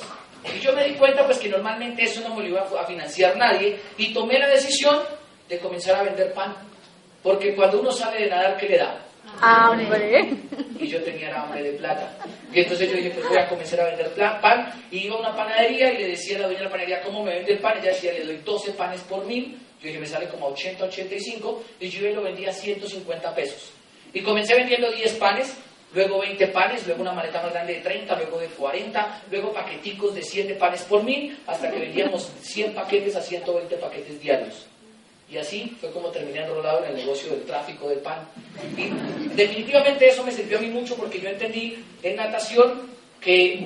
Y 0.54 0.60
yo 0.60 0.74
me 0.74 0.86
di 0.86 0.94
cuenta 0.94 1.26
pues 1.26 1.40
que 1.40 1.50
normalmente 1.50 2.04
eso 2.04 2.22
no 2.22 2.36
me 2.36 2.44
lo 2.44 2.50
iba 2.50 2.62
a 2.62 2.86
financiar 2.86 3.36
nadie 3.36 3.80
y 3.98 4.14
tomé 4.14 4.38
la 4.38 4.48
decisión 4.48 5.00
de 5.50 5.60
comenzar 5.60 5.96
a 5.96 6.04
vender 6.04 6.34
pan. 6.34 6.56
Porque 7.24 7.56
cuando 7.56 7.80
uno 7.80 7.92
sale 7.92 8.22
de 8.22 8.30
nadar, 8.30 8.58
¿qué 8.58 8.70
le 8.70 8.78
da? 8.78 9.02
Hambre. 9.42 10.30
Y 10.80 10.88
yo 10.88 11.02
tenía 11.04 11.42
hambre 11.42 11.64
de 11.64 11.72
plata. 11.74 12.14
Y 12.54 12.60
entonces 12.60 12.90
yo 12.90 12.98
dije, 12.98 13.10
pues 13.10 13.28
voy 13.28 13.38
a 13.38 13.48
comenzar 13.48 13.82
a 13.82 13.86
vender 13.86 14.12
pan. 14.40 14.72
Y 14.92 15.06
iba 15.06 15.16
a 15.16 15.20
una 15.20 15.36
panadería 15.36 15.92
y 15.94 15.98
le 15.98 16.08
decía 16.10 16.38
a 16.38 16.42
la 16.42 16.46
dueña 16.48 16.60
de 16.60 16.66
la 16.66 16.72
panadería, 16.72 17.02
¿cómo 17.02 17.24
me 17.24 17.34
vende 17.34 17.54
el 17.54 17.60
pan? 17.60 17.78
Ella 17.80 17.90
decía, 17.90 18.14
le 18.14 18.26
doy 18.26 18.38
12 18.38 18.72
panes 18.74 19.02
por 19.02 19.26
mil. 19.26 19.60
Yo 19.86 19.90
dije, 19.90 20.00
me 20.00 20.08
sale 20.08 20.28
como 20.28 20.48
a 20.48 20.50
80, 20.50 20.84
85. 20.86 21.64
Y 21.80 21.90
yo 21.90 22.10
lo 22.10 22.24
vendía 22.24 22.50
a 22.50 22.54
150 22.54 23.36
pesos. 23.36 23.70
Y 24.14 24.22
comencé 24.22 24.56
vendiendo 24.56 24.92
10 24.92 25.14
panes, 25.14 25.54
luego 25.94 26.22
20 26.22 26.48
panes, 26.48 26.88
luego 26.88 27.04
una 27.04 27.12
maleta 27.12 27.44
más 27.44 27.52
grande 27.52 27.76
de 27.76 27.82
30, 27.82 28.16
luego 28.16 28.40
de 28.40 28.48
40, 28.48 29.22
luego 29.30 29.54
paqueticos 29.54 30.16
de 30.16 30.24
7 30.24 30.56
panes 30.56 30.82
por 30.84 31.04
mil, 31.04 31.38
hasta 31.46 31.70
que 31.70 31.78
vendíamos 31.78 32.32
100 32.42 32.74
paquetes 32.74 33.16
a 33.16 33.22
120 33.22 33.76
paquetes 33.76 34.20
diarios. 34.20 34.66
Y 35.30 35.38
así 35.38 35.78
fue 35.80 35.92
como 35.92 36.08
terminé 36.10 36.40
enrolado 36.40 36.84
en 36.84 36.92
el 36.92 36.96
negocio 36.98 37.30
del 37.30 37.44
tráfico 37.44 37.88
de 37.88 37.98
pan. 37.98 38.28
Y 38.76 39.36
definitivamente 39.36 40.08
eso 40.08 40.24
me 40.24 40.32
sirvió 40.32 40.58
a 40.58 40.62
mí 40.62 40.70
mucho 40.70 40.96
porque 40.96 41.20
yo 41.20 41.30
entendí 41.30 41.78
en 42.02 42.16
natación 42.16 42.90
que 43.22 43.64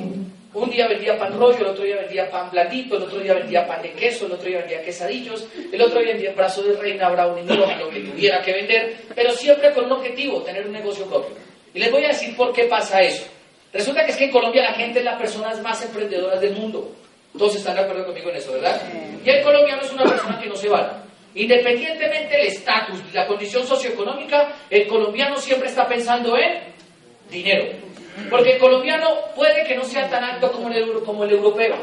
un 0.54 0.70
día 0.70 0.88
vendía 0.88 1.18
pan 1.18 1.38
rollo, 1.38 1.60
el 1.60 1.68
otro 1.68 1.84
día 1.84 1.98
vendía 1.98 2.30
pan 2.30 2.50
blandito, 2.50 2.98
el 2.98 3.04
otro 3.04 3.20
día 3.20 3.34
vendía 3.36 3.68
pan 3.68 3.82
de 3.82 3.92
queso, 3.92 4.26
el 4.26 4.32
otro 4.32 4.48
día 4.48 4.60
vendía 4.60 4.82
quesadillos, 4.82 5.48
el 5.72 5.82
otro 5.82 6.00
día 6.00 6.14
vendía 6.14 6.34
brazo 6.34 6.64
de 6.64 6.76
reina, 6.76 7.10
brownie, 7.10 7.44
no 7.44 7.56
lo 7.56 7.90
que 7.90 8.00
tuviera 8.00 8.42
que 8.42 8.54
vender, 8.54 8.98
pero 9.14 9.32
siempre 9.32 9.72
con 9.74 9.86
un 9.86 9.92
objetivo, 9.92 10.42
tener 10.42 10.66
un 10.66 10.74
negocio 10.74 11.06
propio. 11.06 11.36
Y 11.74 11.80
les 11.80 11.92
voy 11.92 12.04
a 12.06 12.10
decir 12.10 12.36
por 12.36 12.52
qué 12.52 12.64
pasa 12.64 13.02
eso. 13.02 13.26
Resulta 13.72 14.04
que 14.04 14.12
es 14.12 14.18
que 14.18 14.26
en 14.26 14.32
Colombia 14.32 14.64
la 14.64 14.74
gente 14.74 15.00
es 15.00 15.06
las 15.06 15.20
personas 15.20 15.62
más 15.62 15.84
emprendedoras 15.84 16.42
del 16.42 16.54
mundo. 16.56 16.92
Todos 17.38 17.56
están 17.56 17.76
de 17.76 17.82
acuerdo 17.82 18.06
conmigo 18.06 18.32
en 18.32 18.38
eso, 18.38 18.54
¿verdad? 18.54 18.82
Y 19.24 19.30
el 19.30 19.44
colombiano 19.44 19.84
es 19.84 19.94
una 19.94 20.06
persona 20.06 20.40
que 20.42 20.50
no 20.50 20.56
se 20.56 20.68
va. 20.68 21.04
Independientemente 21.36 22.36
del 22.36 22.48
estatus, 22.48 23.00
la 23.14 23.28
condición 23.28 23.68
socioeconómica, 23.68 24.52
el 24.68 24.88
colombiano 24.88 25.38
siempre 25.38 25.70
está 25.70 25.88
pensando 25.88 26.36
en 26.36 26.74
dinero. 27.30 27.68
Porque 28.30 28.54
el 28.54 28.60
colombiano 28.60 29.08
puede 29.36 29.66
que 29.66 29.76
no 29.76 29.84
sea 29.84 30.10
tan 30.10 30.24
alto 30.24 30.52
como 30.52 30.70
el, 30.70 31.02
como 31.06 31.24
el 31.24 31.32
europeo, 31.32 31.76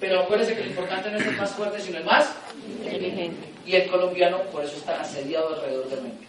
pero 0.00 0.20
acuérdense 0.20 0.54
que 0.54 0.62
lo 0.62 0.70
importante 0.70 1.10
no 1.10 1.18
es 1.18 1.26
el 1.26 1.36
más 1.36 1.50
fuerte, 1.52 1.80
sino 1.80 1.98
el 1.98 2.04
más 2.04 2.34
inteligente. 2.82 3.48
Y 3.64 3.74
el 3.74 3.88
colombiano 3.88 4.42
por 4.52 4.64
eso 4.64 4.76
está 4.76 5.00
asediado 5.00 5.54
alrededor 5.54 5.88
del 5.88 6.00
mundo. 6.02 6.26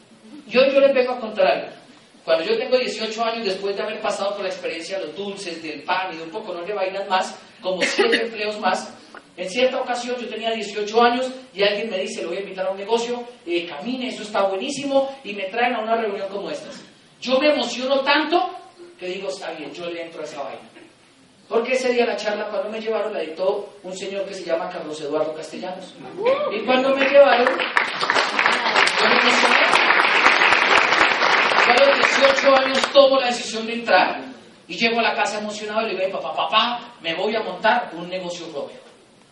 Yo, 0.48 0.62
yo 0.72 0.80
les 0.80 0.94
vengo 0.94 1.14
a 1.14 1.20
contar 1.20 1.48
algo. 1.48 1.68
Cuando 2.24 2.44
yo 2.44 2.58
tengo 2.58 2.78
18 2.78 3.24
años, 3.24 3.46
después 3.46 3.76
de 3.76 3.84
haber 3.84 4.02
pasado 4.02 4.34
por 4.34 4.44
la 4.44 4.50
experiencia 4.50 5.00
de 5.00 5.06
los 5.06 5.16
dulces, 5.16 5.62
del 5.64 5.84
pan 5.84 6.14
y 6.14 6.18
de 6.18 6.24
un 6.24 6.30
poco 6.30 6.54
no 6.54 6.62
de 6.62 6.74
vainas 6.74 7.08
más, 7.08 7.40
como 7.62 7.82
siete 7.82 8.24
empleos 8.24 8.60
más, 8.60 8.94
en 9.38 9.50
cierta 9.50 9.80
ocasión 9.80 10.18
yo 10.20 10.28
tenía 10.28 10.52
18 10.52 11.02
años 11.04 11.32
y 11.54 11.64
alguien 11.64 11.90
me 11.90 12.00
dice, 12.00 12.24
lo 12.24 12.30
voy 12.30 12.38
a 12.38 12.42
invitar 12.42 12.66
a 12.66 12.72
un 12.72 12.78
negocio, 12.78 13.24
camine, 13.70 14.10
eso 14.10 14.24
está 14.24 14.42
buenísimo, 14.48 15.16
y 15.24 15.34
me 15.34 15.44
traen 15.46 15.76
a 15.76 15.80
una 15.80 15.96
reunión 15.96 16.28
como 16.28 16.50
esta. 16.50 16.70
Yo 17.22 17.40
me 17.40 17.54
emociono 17.54 18.02
tanto 18.02 18.50
que 18.98 19.08
digo, 19.08 19.30
está 19.30 19.52
bien, 19.52 19.74
yo 19.74 19.90
le 19.90 20.04
entro 20.04 20.22
a 20.22 20.26
esa 20.26 20.42
vaina. 20.44 20.62
Porque 21.48 21.74
ese 21.74 21.94
día 21.94 22.06
la 22.06 22.18
charla, 22.18 22.48
cuando 22.50 22.70
me 22.70 22.82
llevaron, 22.82 23.14
la 23.14 23.22
dictó 23.22 23.74
un 23.84 23.96
señor 23.96 24.26
que 24.26 24.34
se 24.34 24.44
llama 24.44 24.70
Carlos 24.70 25.00
Eduardo 25.00 25.34
Castellanos. 25.34 25.94
Y 26.52 26.60
cuando 26.66 26.96
me 26.96 27.08
llevaron, 27.08 27.48
yo. 27.48 27.56
Yo 31.68 31.74
a 31.74 31.86
los 31.86 31.98
18 31.98 32.56
años 32.56 32.92
tomo 32.92 33.20
la 33.20 33.28
decisión 33.28 33.66
de 33.68 33.74
entrar 33.74 34.22
y 34.68 34.76
llego 34.76 35.00
a 35.00 35.04
la 35.04 35.14
casa 35.14 35.40
emocionado 35.40 35.88
y 35.88 35.94
le 35.96 36.06
digo, 36.06 36.20
papá, 36.20 36.36
papá, 36.36 36.80
me 37.02 37.16
voy 37.16 37.36
a 37.36 37.42
montar 37.42 37.90
un 37.94 38.10
negocio 38.10 38.48
propio. 38.48 38.87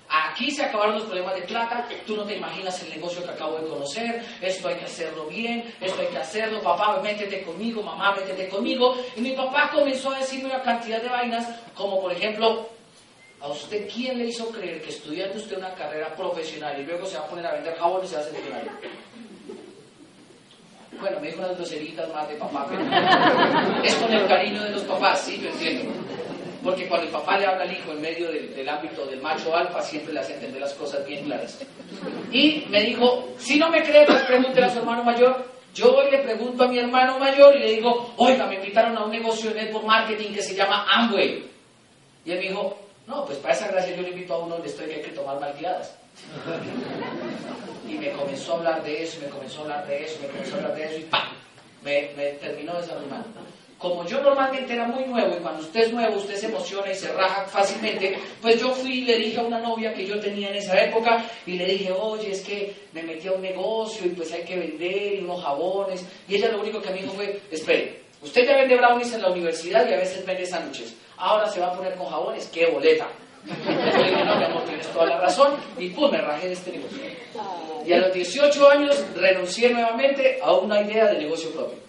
Aquí 0.08 0.52
se 0.52 0.64
acabaron 0.64 0.96
los 0.96 1.04
problemas 1.04 1.36
de 1.36 1.42
plata, 1.42 1.88
tú 2.06 2.16
no 2.16 2.24
te 2.24 2.38
imaginas 2.38 2.82
el 2.84 2.90
negocio 2.90 3.24
que 3.24 3.32
acabo 3.32 3.58
de 3.58 3.68
conocer, 3.68 4.24
esto 4.40 4.68
hay 4.68 4.76
que 4.76 4.86
hacerlo 4.86 5.26
bien, 5.26 5.74
esto 5.82 6.00
hay 6.00 6.08
que 6.08 6.18
hacerlo, 6.18 6.62
papá, 6.62 7.00
métete 7.02 7.42
conmigo, 7.44 7.82
mamá, 7.82 8.14
métete 8.16 8.48
conmigo. 8.48 8.96
Y 9.16 9.22
mi 9.22 9.32
papá 9.32 9.72
comenzó 9.74 10.12
a 10.12 10.20
decirme 10.20 10.46
una 10.46 10.62
cantidad 10.62 11.02
de 11.02 11.10
vainas, 11.10 11.48
como 11.74 12.00
por 12.02 12.12
ejemplo, 12.12 12.70
¿a 13.42 13.48
usted 13.48 13.90
quién 13.92 14.20
le 14.20 14.26
hizo 14.26 14.50
creer 14.52 14.82
que 14.82 14.90
estudiando 14.90 15.38
usted 15.38 15.58
una 15.58 15.74
carrera 15.74 16.16
profesional 16.16 16.80
y 16.80 16.84
luego 16.86 17.06
se 17.08 17.18
va 17.18 17.26
a 17.26 17.28
poner 17.28 17.48
a 17.48 17.54
vender 17.54 17.76
jabón 17.76 18.06
y 18.06 18.08
se 18.08 18.16
va 18.16 18.22
a 18.22 18.26
hacer 18.26 18.40
millonario? 18.40 18.72
Bueno, 21.00 21.20
me 21.20 21.28
dijo 21.28 21.40
unas 21.40 21.58
groseritas 21.58 22.14
más 22.14 22.30
de 22.30 22.36
papá, 22.36 22.68
pero 22.70 23.84
es 23.84 23.96
con 23.96 24.14
el 24.14 24.28
cariño 24.28 24.64
de 24.64 24.70
los 24.70 24.84
papás, 24.84 25.22
sí, 25.22 25.42
yo 25.42 25.50
entiendo. 25.50 25.92
Porque 26.66 26.88
cuando 26.88 27.06
el 27.06 27.12
papá 27.12 27.38
le 27.38 27.46
habla 27.46 27.64
al 27.64 27.72
hijo 27.72 27.92
en 27.92 28.02
medio 28.02 28.28
del, 28.32 28.68
ámbito 28.68 29.06
del 29.06 29.22
macho 29.22 29.56
alfa, 29.56 29.84
siempre 29.84 30.12
le 30.12 30.22
hace 30.22 30.34
entender 30.34 30.60
las 30.60 30.74
cosas 30.74 31.06
bien 31.06 31.24
claras. 31.24 31.64
Y 32.32 32.66
me 32.70 32.82
dijo, 32.82 33.36
si 33.38 33.60
no 33.60 33.70
me 33.70 33.84
cree, 33.84 34.04
pues 34.04 34.24
pregúntele 34.24 34.66
a 34.66 34.70
su 34.72 34.80
hermano 34.80 35.04
mayor. 35.04 35.46
Yo 35.76 35.96
hoy 35.96 36.10
le 36.10 36.24
pregunto 36.24 36.64
a 36.64 36.68
mi 36.68 36.80
hermano 36.80 37.20
mayor 37.20 37.56
y 37.56 37.60
le 37.60 37.72
digo, 37.74 38.16
oiga, 38.18 38.48
me 38.48 38.56
invitaron 38.56 38.98
a 38.98 39.06
un 39.06 39.12
negocio 39.12 39.54
de 39.54 39.62
network 39.62 39.86
marketing 39.86 40.34
que 40.34 40.42
se 40.42 40.56
llama 40.56 40.88
Amway. 40.92 41.48
Y 42.26 42.32
él 42.32 42.40
me 42.40 42.48
dijo, 42.50 42.80
no, 43.06 43.26
pues 43.26 43.38
para 43.38 43.54
esa 43.54 43.68
gracia 43.68 43.96
yo 43.96 44.02
le 44.02 44.10
invito 44.10 44.34
a 44.34 44.40
uno 44.40 44.56
donde 44.56 44.70
estoy 44.70 44.88
que 44.88 44.96
hay 44.96 45.02
que 45.04 45.12
tomar 45.12 45.40
malguiadas. 45.40 45.96
Y 47.88 47.94
me 47.94 48.10
comenzó 48.14 48.54
a 48.54 48.58
hablar 48.58 48.84
de 48.84 49.04
eso, 49.04 49.20
me 49.22 49.30
comenzó 49.30 49.60
a 49.60 49.62
hablar 49.62 49.86
de 49.86 50.04
eso, 50.04 50.20
me 50.20 50.30
comenzó 50.30 50.56
a 50.56 50.58
hablar 50.58 50.76
de 50.76 50.84
eso 50.86 50.98
y 50.98 51.04
¡pam! 51.04 51.28
Me, 51.84 52.10
me 52.18 52.32
terminó 52.32 52.74
desanimando. 52.82 53.30
Como 53.78 54.06
yo 54.06 54.22
normalmente 54.22 54.74
era 54.74 54.88
muy 54.88 55.04
nuevo 55.06 55.36
y 55.36 55.42
cuando 55.42 55.62
usted 55.62 55.82
es 55.82 55.94
nuevo 55.94 56.18
usted 56.18 56.36
se 56.36 56.46
emociona 56.46 56.92
y 56.92 56.96
se 56.96 57.12
raja 57.12 57.46
fácilmente, 57.46 58.18
pues 58.42 58.60
yo 58.60 58.72
fui 58.74 59.00
y 59.00 59.06
le 59.06 59.18
dije 59.18 59.40
a 59.40 59.44
una 59.44 59.60
novia 59.60 59.94
que 59.94 60.06
yo 60.06 60.18
tenía 60.20 60.50
en 60.50 60.56
esa 60.56 60.82
época 60.82 61.26
y 61.46 61.58
le 61.58 61.66
dije, 61.66 61.92
oye, 61.92 62.32
es 62.32 62.42
que 62.42 62.74
me 62.94 63.04
metí 63.04 63.28
a 63.28 63.34
un 63.34 63.42
negocio 63.42 64.06
y 64.06 64.10
pues 64.10 64.32
hay 64.32 64.44
que 64.44 64.58
vender 64.58 65.16
y 65.16 65.20
unos 65.20 65.44
jabones. 65.44 66.06
Y 66.28 66.36
ella 66.36 66.52
lo 66.52 66.62
único 66.62 66.82
que 66.82 66.90
me 66.90 67.02
dijo 67.02 67.14
fue, 67.14 67.42
espere, 67.52 68.02
usted 68.22 68.48
ya 68.48 68.56
vende 68.56 68.78
brownies 68.78 69.14
en 69.14 69.22
la 69.22 69.30
universidad 69.30 69.88
y 69.90 69.94
a 69.94 69.98
veces 69.98 70.26
vende 70.26 70.46
sándwiches. 70.46 70.96
Ahora 71.18 71.48
se 71.50 71.60
va 71.60 71.68
a 71.68 71.74
poner 71.74 71.96
con 71.96 72.08
jabones, 72.08 72.50
qué 72.54 72.68
boleta. 72.68 73.08
Yo 73.46 74.04
dije, 74.04 74.26
no, 74.26 74.38
mi 74.38 74.46
amor, 74.46 74.64
tienes 74.64 74.88
toda 74.88 75.06
la 75.06 75.20
razón. 75.20 75.54
Y 75.78 75.90
pum, 75.90 76.12
me 76.12 76.20
rajé 76.20 76.48
de 76.48 76.54
este 76.54 76.72
negocio. 76.72 76.98
Y 77.86 77.94
a 77.94 78.00
los 78.00 78.14
18 78.14 78.70
años 78.70 79.06
renuncié 79.16 79.70
nuevamente 79.70 80.40
a 80.42 80.54
una 80.54 80.82
idea 80.82 81.06
de 81.08 81.20
negocio 81.20 81.52
propio. 81.52 81.85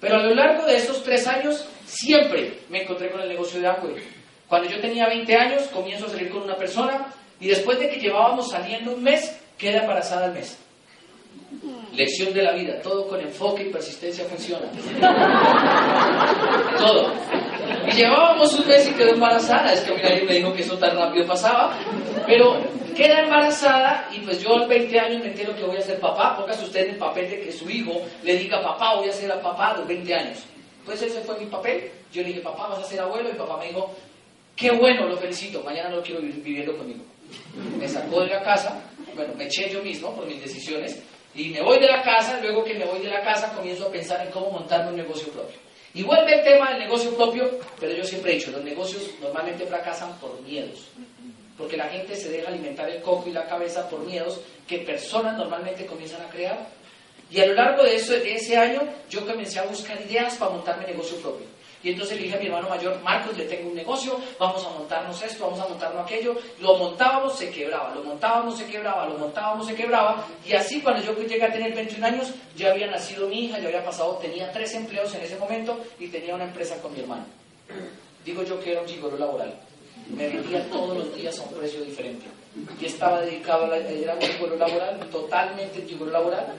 Pero 0.00 0.16
a 0.16 0.22
lo 0.22 0.34
largo 0.34 0.64
de 0.66 0.76
esos 0.76 1.02
tres 1.02 1.26
años 1.26 1.66
siempre 1.84 2.60
me 2.68 2.82
encontré 2.82 3.10
con 3.10 3.20
el 3.20 3.28
negocio 3.28 3.60
de 3.60 3.68
Amway. 3.68 3.96
Cuando 4.48 4.68
yo 4.68 4.80
tenía 4.80 5.06
20 5.06 5.34
años 5.36 5.62
comienzo 5.68 6.06
a 6.06 6.10
salir 6.10 6.30
con 6.30 6.42
una 6.42 6.56
persona 6.56 7.06
y 7.40 7.48
después 7.48 7.78
de 7.78 7.88
que 7.88 8.00
llevábamos 8.00 8.50
saliendo 8.50 8.94
un 8.94 9.02
mes, 9.02 9.38
queda 9.56 9.80
embarazada 9.80 10.26
al 10.26 10.34
mes. 10.34 10.58
Lección 11.94 12.32
de 12.32 12.42
la 12.42 12.52
vida, 12.52 12.80
todo 12.80 13.08
con 13.08 13.20
enfoque 13.20 13.64
y 13.64 13.72
persistencia 13.72 14.24
funciona. 14.26 14.70
todo. 16.78 17.12
Llevábamos 17.94 18.58
un 18.58 18.66
mes 18.66 18.88
y 18.88 18.92
quedó 18.92 19.10
embarazada. 19.14 19.72
Es 19.72 19.80
que 19.80 19.94
mira, 19.94 20.10
me 20.10 20.34
dijo 20.34 20.52
que 20.52 20.62
eso 20.62 20.76
tan 20.78 20.96
rápido 20.96 21.26
pasaba. 21.26 21.76
Pero 22.26 22.60
queda 22.96 23.20
embarazada 23.20 24.08
y 24.12 24.20
pues 24.20 24.42
yo 24.42 24.54
a 24.54 24.58
los 24.58 24.68
20 24.68 24.98
años 24.98 25.22
me 25.22 25.28
entero 25.28 25.54
que 25.54 25.62
voy 25.64 25.76
a 25.76 25.80
ser 25.80 26.00
papá. 26.00 26.36
Póngase 26.36 26.64
usted 26.64 26.86
en 26.86 26.90
el 26.90 26.96
papel 26.96 27.30
de 27.30 27.40
que 27.40 27.52
su 27.52 27.68
hijo 27.70 28.02
le 28.22 28.36
diga, 28.36 28.60
papá, 28.60 28.96
voy 28.96 29.08
a 29.08 29.12
ser 29.12 29.32
papá 29.40 29.68
a 29.70 29.78
los 29.78 29.86
20 29.86 30.14
años. 30.14 30.38
Pues 30.84 31.02
ese 31.02 31.20
fue 31.20 31.38
mi 31.38 31.46
papel. 31.46 31.90
Yo 32.12 32.22
le 32.22 32.28
dije, 32.28 32.40
papá, 32.40 32.68
vas 32.68 32.80
a 32.80 32.84
ser 32.84 33.00
abuelo. 33.00 33.30
Y 33.30 33.34
papá 33.34 33.56
me 33.58 33.68
dijo, 33.68 33.94
qué 34.56 34.70
bueno, 34.72 35.06
lo 35.06 35.16
felicito. 35.16 35.62
Mañana 35.62 35.90
no 35.90 36.02
quiero 36.02 36.20
vivir 36.20 36.42
viviendo 36.42 36.76
conmigo. 36.76 37.04
Me 37.78 37.88
sacó 37.88 38.22
de 38.22 38.28
la 38.28 38.42
casa. 38.42 38.82
Bueno, 39.14 39.34
me 39.34 39.44
eché 39.44 39.68
yo 39.70 39.82
mismo 39.82 40.14
por 40.14 40.26
mis 40.26 40.40
decisiones. 40.40 41.02
Y 41.34 41.50
me 41.50 41.62
voy 41.62 41.78
de 41.78 41.86
la 41.86 42.02
casa. 42.02 42.40
Luego 42.42 42.64
que 42.64 42.74
me 42.74 42.84
voy 42.84 43.00
de 43.00 43.08
la 43.08 43.22
casa 43.22 43.52
comienzo 43.54 43.86
a 43.86 43.92
pensar 43.92 44.24
en 44.26 44.32
cómo 44.32 44.50
montarme 44.50 44.90
un 44.90 44.96
negocio 44.96 45.32
propio. 45.32 45.67
Y 45.94 46.02
vuelve 46.02 46.34
el 46.34 46.44
tema 46.44 46.70
del 46.70 46.80
negocio 46.80 47.16
propio, 47.16 47.50
pero 47.80 47.92
yo 47.92 48.04
siempre 48.04 48.32
he 48.32 48.34
dicho, 48.36 48.50
los 48.50 48.62
negocios 48.62 49.10
normalmente 49.20 49.66
fracasan 49.66 50.18
por 50.18 50.40
miedos. 50.42 50.88
Porque 51.56 51.76
la 51.76 51.88
gente 51.88 52.14
se 52.14 52.30
deja 52.30 52.48
alimentar 52.48 52.88
el 52.88 53.02
coco 53.02 53.28
y 53.28 53.32
la 53.32 53.46
cabeza 53.46 53.88
por 53.88 54.00
miedos 54.00 54.40
que 54.66 54.78
personas 54.78 55.36
normalmente 55.36 55.86
comienzan 55.86 56.22
a 56.22 56.30
crear. 56.30 56.68
Y 57.30 57.40
a 57.40 57.46
lo 57.46 57.54
largo 57.54 57.82
de, 57.82 57.96
eso, 57.96 58.12
de 58.12 58.34
ese 58.34 58.56
año 58.56 58.82
yo 59.10 59.26
comencé 59.26 59.58
a 59.58 59.64
buscar 59.64 60.00
ideas 60.00 60.36
para 60.36 60.52
montarme 60.52 60.86
negocio 60.86 61.16
propio. 61.18 61.46
Y 61.82 61.90
entonces 61.90 62.16
le 62.16 62.24
dije 62.24 62.36
a 62.36 62.40
mi 62.40 62.46
hermano 62.46 62.68
mayor, 62.68 63.00
Marcos, 63.02 63.36
le 63.36 63.44
tengo 63.44 63.68
un 63.68 63.76
negocio, 63.76 64.18
vamos 64.38 64.64
a 64.66 64.70
montarnos 64.70 65.22
esto, 65.22 65.44
vamos 65.44 65.60
a 65.60 65.68
montarnos 65.68 66.04
aquello. 66.04 66.36
Lo 66.60 66.76
montábamos, 66.76 67.36
se 67.36 67.50
quebraba, 67.50 67.94
lo 67.94 68.02
montábamos, 68.02 68.58
se 68.58 68.66
quebraba, 68.66 69.06
lo 69.06 69.18
montábamos, 69.18 69.66
se 69.66 69.74
quebraba. 69.74 70.26
Y 70.44 70.54
así 70.54 70.80
cuando 70.80 71.02
yo 71.02 71.16
llegué 71.16 71.44
a 71.44 71.52
tener 71.52 71.74
21 71.74 72.06
años, 72.06 72.32
ya 72.56 72.70
había 72.70 72.88
nacido 72.88 73.28
mi 73.28 73.44
hija, 73.44 73.58
ya 73.60 73.68
había 73.68 73.84
pasado, 73.84 74.16
tenía 74.16 74.50
tres 74.50 74.74
empleos 74.74 75.14
en 75.14 75.22
ese 75.22 75.36
momento 75.36 75.78
y 76.00 76.08
tenía 76.08 76.34
una 76.34 76.44
empresa 76.44 76.80
con 76.82 76.92
mi 76.92 77.00
hermano. 77.00 77.24
Digo 78.24 78.42
yo 78.42 78.60
que 78.60 78.72
era 78.72 78.80
un 78.80 78.88
gigolo 78.88 79.16
laboral. 79.16 79.54
Me 80.10 80.28
vendía 80.28 80.68
todos 80.70 80.96
los 80.96 81.14
días 81.14 81.38
a 81.38 81.42
un 81.42 81.54
precio 81.54 81.82
diferente. 81.82 82.26
Y 82.80 82.86
estaba 82.86 83.20
dedicado 83.20 83.66
a 83.66 83.68
la, 83.68 83.76
era 83.76 84.14
un 84.14 84.22
gigolo 84.22 84.56
laboral, 84.56 84.98
totalmente 85.10 85.80
un 85.80 85.88
gigolo 85.88 86.10
laboral 86.10 86.54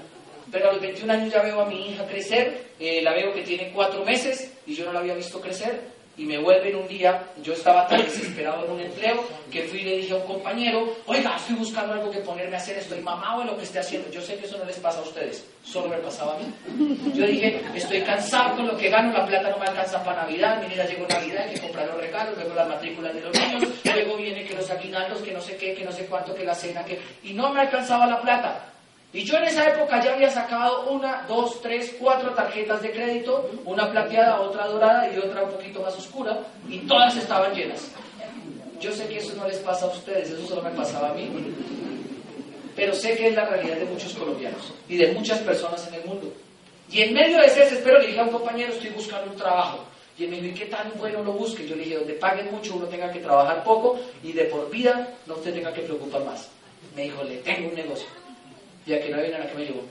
pero 0.52 0.70
a 0.70 0.74
los 0.74 0.82
21 0.82 1.12
años 1.12 1.34
ya 1.34 1.42
veo 1.42 1.62
a 1.62 1.66
mi 1.66 1.90
hija 1.90 2.06
crecer, 2.06 2.70
eh, 2.80 3.02
la 3.02 3.14
veo 3.14 3.34
que 3.34 3.42
tiene 3.42 3.72
cuatro 3.74 4.04
meses 4.04 4.54
y 4.66 4.76
yo 4.76 4.86
no 4.86 4.94
la 4.94 5.00
había 5.00 5.16
visto 5.16 5.40
crecer. 5.42 6.00
Y 6.18 6.26
me 6.26 6.38
vuelven 6.38 6.76
un 6.76 6.86
día, 6.86 7.24
yo 7.42 7.54
estaba 7.54 7.88
tan 7.88 8.02
desesperado 8.04 8.66
en 8.66 8.72
un 8.72 8.82
empleo 8.82 9.24
que 9.50 9.64
fui 9.64 9.80
y 9.80 9.84
le 9.84 9.98
dije 10.00 10.12
a 10.12 10.18
un 10.18 10.28
compañero, 10.28 10.94
oiga, 11.06 11.34
estoy 11.38 11.56
buscando 11.56 11.94
algo 11.94 12.12
que 12.12 12.20
ponerme 12.20 12.58
a 12.58 12.60
hacer, 12.60 12.78
estoy 12.78 13.00
mamado 13.00 13.42
en 13.42 13.48
lo 13.48 13.56
que 13.56 13.64
esté 13.64 13.80
haciendo. 13.80 14.12
Yo 14.12 14.22
sé 14.22 14.36
que 14.36 14.46
eso 14.46 14.58
no 14.58 14.66
les 14.66 14.78
pasa 14.80 15.00
a 15.00 15.04
ustedes, 15.04 15.46
solo 15.64 15.88
me 15.88 15.96
pasaba 16.00 16.36
a 16.36 16.40
mí. 16.40 16.54
Yo 17.16 17.26
dije, 17.26 17.62
estoy 17.74 18.02
cansado 18.02 18.58
con 18.58 18.68
lo 18.68 18.76
que 18.76 18.90
gano, 18.90 19.14
la 19.14 19.26
plata 19.26 19.50
no 19.50 19.60
me 19.60 19.68
alcanza 19.68 20.04
para 20.04 20.24
Navidad, 20.24 20.62
mi 20.62 20.76
llegó 20.76 21.08
Navidad, 21.08 21.46
hay 21.48 21.54
que 21.54 21.62
comprar 21.62 21.88
los 21.88 22.02
regalos, 22.02 22.36
luego 22.36 22.54
las 22.54 22.68
matrículas 22.68 23.14
de 23.14 23.22
los 23.22 23.40
niños, 23.40 23.64
luego 23.86 24.18
viene 24.18 24.44
que 24.44 24.56
los 24.56 24.70
aguinaldos, 24.70 25.22
que 25.22 25.32
no 25.32 25.40
sé 25.40 25.56
qué, 25.56 25.74
que 25.74 25.86
no 25.86 25.92
sé 25.94 26.06
cuánto, 26.06 26.36
que 26.36 26.44
la 26.44 26.54
cena, 26.54 26.84
que... 26.84 27.00
Y 27.24 27.32
no 27.32 27.54
me 27.54 27.62
alcanzaba 27.62 28.06
la 28.06 28.22
plata. 28.22 28.74
Y 29.12 29.24
yo 29.24 29.38
en 29.38 29.46
esa 29.46 29.68
época 29.68 30.04
ya 30.04 30.14
había 30.14 30.30
sacado 30.30 30.92
una, 30.92 31.26
dos, 31.28 31.62
tres, 31.62 31.96
cuatro 32.00 32.30
tarjetas 32.36 32.84
de 32.84 32.92
crédito, 32.92 33.50
una 33.66 33.90
plateada, 33.90 34.40
otra 34.40 34.68
dorada 34.68 35.12
y 35.12 35.18
otra 35.18 35.44
un 35.44 35.52
poquito 35.52 35.82
más 35.82 35.98
oscura, 35.98 36.40
y 36.68 36.78
todas 36.80 37.16
estaban 37.18 37.54
llenas. 37.56 37.90
Yo 38.80 38.92
sé 38.92 39.08
que 39.08 39.18
eso 39.18 39.34
no 39.36 39.48
les 39.48 39.58
pasa 39.58 39.88
a 39.88 39.90
ustedes, 39.90 40.30
eso 40.30 40.48
solo 40.48 40.62
me 40.62 40.70
pasaba 40.72 41.10
a 41.10 41.14
mí. 41.14 41.28
Pero 42.76 42.94
sé 42.94 43.18
que 43.18 43.30
es 43.30 43.36
la 43.36 43.46
realidad 43.46 43.78
de 43.78 43.86
muchos 43.86 44.14
colombianos 44.14 44.74
y 44.88 44.98
de 44.98 45.12
muchas 45.12 45.40
personas 45.40 45.86
en 45.88 45.96
el 45.96 46.06
mundo. 46.06 46.32
Y 46.92 47.02
en 47.02 47.14
medio 47.14 47.40
de 47.40 47.48
ese 47.48 47.62
desespero 47.62 48.00
le 48.00 48.08
dije 48.08 48.20
a 48.20 48.24
un 48.24 48.30
compañero, 48.30 48.72
estoy 48.72 48.92
buscando 48.92 49.32
un 49.32 49.38
trabajo. 49.38 49.86
Y 50.20 50.26
él 50.26 50.30
me 50.30 50.40
dijo, 50.40 50.56
¿y 50.56 50.60
qué 50.60 50.66
tan 50.66 50.92
bueno 50.98 51.24
lo 51.24 51.34
busque? 51.34 51.68
Yo 51.68 51.76
le 51.76 51.84
dije, 51.84 51.98
donde 51.98 52.14
paguen 52.14 52.52
mucho, 52.52 52.76
uno 52.76 52.86
tenga 52.86 53.12
que 53.12 53.20
trabajar 53.20 53.64
poco 53.64 54.00
y 54.24 54.34
de 54.34 54.46
por 54.46 54.70
vida 54.70 55.16
no 55.26 55.34
usted 55.34 55.54
tenga 55.54 55.74
que 55.74 55.82
preocupar 55.82 56.24
más. 56.24 56.50
Me 56.96 57.04
dijo, 57.04 57.24
le 57.24 57.38
tengo 57.38 57.70
un 57.70 57.76
negocio 57.76 58.08
ya 58.90 59.00
que 59.00 59.10
no 59.10 59.20
había 59.20 59.38
nada 59.38 59.48
que 59.48 59.56
me 59.56 59.66
llevó. 59.66 59.84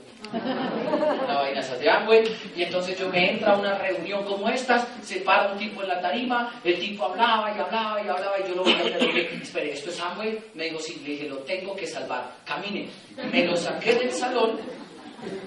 Una 1.23 1.39
vaina 1.39 1.61
de 1.61 1.89
Amway, 1.89 2.23
y 2.55 2.63
entonces 2.63 2.99
yo 2.99 3.07
me 3.07 3.31
entra 3.31 3.53
a 3.53 3.57
una 3.57 3.77
reunión 3.77 4.25
como 4.25 4.49
estas, 4.49 4.85
se 5.01 5.21
para 5.21 5.53
un 5.53 5.57
tipo 5.57 5.81
en 5.81 5.87
la 5.87 6.01
tarima, 6.01 6.59
el 6.63 6.77
tipo 6.77 7.05
hablaba 7.05 7.55
y 7.55 7.59
hablaba 7.59 8.03
y 8.03 8.09
hablaba, 8.09 8.35
y 8.39 8.49
yo 8.49 8.55
lo 8.55 8.63
voy 8.63 8.73
a 8.73 8.97
dije, 8.97 9.39
espere, 9.41 9.71
¿esto 9.71 9.89
es 9.89 9.99
Amway? 10.01 10.37
Me 10.53 10.65
dijo, 10.65 10.79
sí, 10.79 11.01
le 11.03 11.11
dije, 11.11 11.29
lo 11.29 11.37
tengo 11.37 11.75
que 11.75 11.87
salvar, 11.87 12.29
camine. 12.45 12.89
Me 13.31 13.45
lo 13.45 13.55
saqué 13.55 13.95
del 13.95 14.11
salón, 14.11 14.59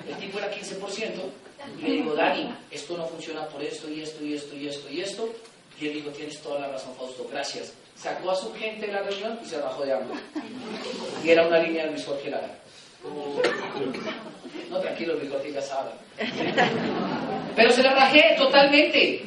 el 0.08 0.16
tipo 0.16 0.38
era 0.38 0.50
15%, 0.50 1.10
y 1.78 1.82
le 1.82 1.90
digo, 1.90 2.14
Dani, 2.14 2.54
esto 2.70 2.96
no 2.96 3.06
funciona 3.06 3.46
por 3.48 3.62
esto 3.62 3.90
y 3.90 4.00
esto 4.00 4.24
y 4.24 4.34
esto 4.34 4.56
y 4.56 4.66
esto 4.66 4.90
y 4.90 5.00
esto, 5.02 5.28
y 5.78 5.88
él 5.88 5.94
dijo, 5.94 6.08
tienes 6.10 6.40
toda 6.40 6.60
la 6.60 6.68
razón, 6.68 6.94
Fausto, 6.96 7.28
gracias. 7.30 7.74
Sacó 7.94 8.30
a 8.30 8.34
su 8.34 8.52
gente 8.54 8.86
de 8.86 8.92
la 8.92 9.02
reunión 9.02 9.38
y 9.44 9.46
se 9.46 9.58
bajó 9.58 9.84
de 9.84 9.92
Amway. 9.92 10.18
Y 11.22 11.30
era 11.30 11.46
una 11.46 11.58
línea 11.58 11.84
de 11.84 11.90
Luis 11.90 12.04
Jorge 12.04 12.30
Lara. 12.30 12.62
No, 14.70 14.78
tranquilo, 14.78 15.14
Jorge 15.30 15.52
ya 15.52 15.62
sabe. 15.62 15.90
Pero 17.56 17.72
se 17.72 17.82
la 17.82 17.94
rajé 17.94 18.34
totalmente. 18.36 19.26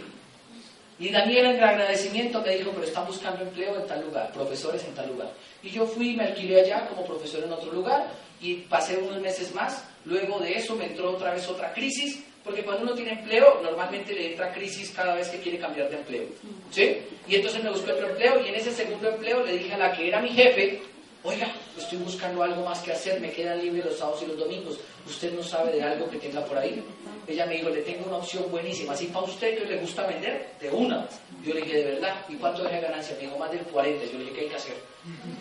Y 0.97 1.09
Daniel 1.09 1.47
en 1.47 1.63
agradecimiento 1.63 2.41
me 2.41 2.55
dijo, 2.55 2.71
pero 2.71 2.85
están 2.85 3.05
buscando 3.05 3.43
empleo 3.43 3.75
en 3.77 3.85
tal 3.85 4.01
lugar, 4.01 4.31
profesores 4.31 4.83
en 4.85 4.95
tal 4.95 5.09
lugar. 5.09 5.29
Y 5.61 5.69
yo 5.69 5.85
fui 5.85 6.11
y 6.11 6.15
me 6.15 6.23
alquilé 6.23 6.61
allá 6.61 6.88
como 6.88 7.05
profesor 7.05 7.43
en 7.43 7.51
otro 7.51 7.71
lugar 7.71 8.07
y 8.39 8.55
pasé 8.55 8.97
unos 8.97 9.19
meses 9.19 9.53
más. 9.53 9.83
Luego 10.05 10.39
de 10.39 10.53
eso 10.53 10.75
me 10.75 10.85
entró 10.85 11.11
otra 11.11 11.33
vez 11.33 11.47
otra 11.49 11.73
crisis, 11.73 12.23
porque 12.45 12.63
cuando 12.63 12.83
uno 12.83 12.93
tiene 12.93 13.11
empleo, 13.11 13.59
normalmente 13.61 14.13
le 14.13 14.31
entra 14.31 14.53
crisis 14.53 14.91
cada 14.95 15.15
vez 15.15 15.27
que 15.27 15.39
quiere 15.39 15.57
cambiar 15.57 15.89
de 15.89 15.97
empleo. 15.97 16.25
¿Sí? 16.71 16.97
Y 17.27 17.35
entonces 17.35 17.61
me 17.61 17.71
busqué 17.71 17.91
otro 17.91 18.09
empleo 18.09 18.41
y 18.45 18.49
en 18.49 18.55
ese 18.55 18.71
segundo 18.71 19.09
empleo 19.09 19.43
le 19.43 19.57
dije 19.57 19.73
a 19.73 19.77
la 19.77 19.91
que 19.91 20.07
era 20.07 20.21
mi 20.21 20.29
jefe, 20.29 20.81
oiga, 21.23 21.51
estoy 21.77 21.97
buscando 21.99 22.43
algo 22.43 22.63
más 22.63 22.79
que 22.79 22.91
hacer, 22.91 23.19
me 23.19 23.31
quedan 23.31 23.59
libres 23.59 23.85
los 23.85 23.97
sábados 23.97 24.23
y 24.23 24.27
los 24.27 24.38
domingos, 24.38 24.79
¿usted 25.05 25.33
no 25.33 25.43
sabe 25.43 25.73
de 25.73 25.83
algo 25.83 26.09
que 26.09 26.17
tenga 26.17 26.43
por 26.45 26.57
ahí? 26.57 26.83
Ella 27.27 27.45
me 27.45 27.55
dijo, 27.55 27.69
le 27.69 27.81
tengo 27.81 28.05
una 28.05 28.17
opción 28.17 28.43
buenísima, 28.51 28.93
así 28.93 29.07
para 29.07 29.25
usted 29.25 29.57
que 29.57 29.65
le 29.65 29.77
gusta 29.77 30.05
vender, 30.05 30.51
de 30.59 30.69
una. 30.69 31.07
Yo 31.43 31.53
le 31.53 31.61
dije, 31.61 31.77
¿de 31.77 31.93
verdad? 31.93 32.15
¿Y 32.29 32.35
cuánto 32.35 32.67
es 32.67 32.81
ganancia? 32.81 33.15
Me 33.15 33.23
dijo, 33.23 33.38
más 33.38 33.51
del 33.51 33.61
40. 33.61 34.05
Yo 34.05 34.11
le 34.13 34.25
dije, 34.25 34.33
¿qué 34.35 34.41
hay 34.41 34.47
que 34.47 34.55
hacer? 34.55 34.75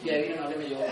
Y 0.02 0.10
ahí 0.10 0.22
vino, 0.22 0.36
no 0.36 0.48
me 0.48 0.64
llevó. 0.64 0.84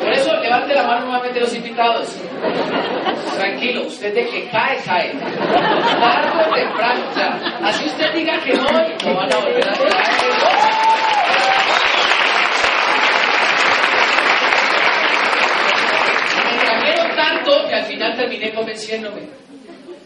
Por 0.00 0.12
eso, 0.12 0.34
levante 0.36 0.74
la 0.74 0.82
mano 0.84 1.00
nuevamente 1.06 1.40
los 1.40 1.54
invitados. 1.54 2.16
Tranquilo, 3.36 3.86
usted 3.86 4.14
de 4.14 4.26
que 4.28 4.48
cae, 4.50 4.82
cae. 4.84 5.12
Tarde 5.12 6.50
o 6.50 6.54
temprano, 6.54 7.04
así 7.62 7.84
usted 7.86 8.14
diga 8.14 8.40
que 8.42 8.54
no, 8.54 8.64
no 8.64 9.14
van 9.14 9.32
a 9.32 9.36
volver 9.36 9.68
a 9.68 9.72
caer. 9.72 10.92
que 17.68 17.74
al 17.74 17.84
terminé 18.16 18.52
convenciéndome. 18.52 19.22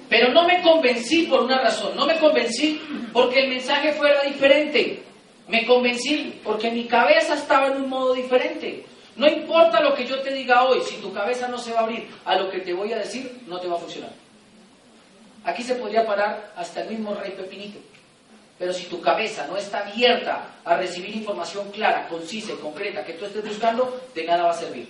Pero 0.09 0.33
no 0.33 0.47
me 0.47 0.63
convencí 0.63 1.23
por 1.25 1.43
una 1.43 1.59
razón, 1.59 1.97
no 1.97 2.07
me 2.07 2.19
convencí 2.19 2.81
porque 3.13 3.41
el 3.41 3.49
mensaje 3.49 3.93
fuera 3.93 4.23
diferente. 4.23 5.03
Me 5.49 5.65
convencí 5.65 6.41
porque 6.43 6.71
mi 6.71 6.87
cabeza 6.87 7.35
estaba 7.35 7.69
en 7.69 7.83
un 7.83 7.89
modo 7.89 8.15
diferente. 8.15 8.85
No 9.17 9.27
importa 9.27 9.81
lo 9.81 9.95
que 9.95 10.05
yo 10.05 10.21
te 10.21 10.33
diga 10.33 10.65
hoy, 10.65 10.81
si 10.83 10.97
tu 10.97 11.13
cabeza 11.13 11.49
no 11.49 11.59
se 11.59 11.73
va 11.73 11.81
a 11.81 11.83
abrir 11.85 12.07
a 12.25 12.37
lo 12.37 12.51
que 12.51 12.61
te 12.61 12.73
voy 12.73 12.93
a 12.93 12.99
decir, 12.99 13.43
no 13.47 13.59
te 13.59 13.69
va 13.69 13.77
a 13.77 13.81
funcionar. 13.81 14.11
Aquí 15.45 15.63
se 15.63 15.77
podría 15.77 16.05
parar 16.05 16.53
hasta 16.57 16.83
el 16.83 16.91
mismo 16.91 17.15
rey 17.15 17.33
Pepinito. 17.33 17.79
Pero 18.59 18.73
si 18.73 18.87
tu 18.87 19.01
cabeza 19.01 19.47
no 19.47 19.57
está 19.57 19.87
abierta 19.87 20.57
a 20.65 20.77
recibir 20.77 21.15
información 21.15 21.71
clara, 21.71 22.09
concisa 22.09 22.53
y 22.53 22.57
concreta 22.57 23.05
que 23.05 23.15
tú 23.15 23.27
estés 23.27 23.45
buscando, 23.45 24.09
de 24.15 24.25
nada 24.25 24.45
va 24.45 24.51
a 24.51 24.55
servir. 24.55 24.89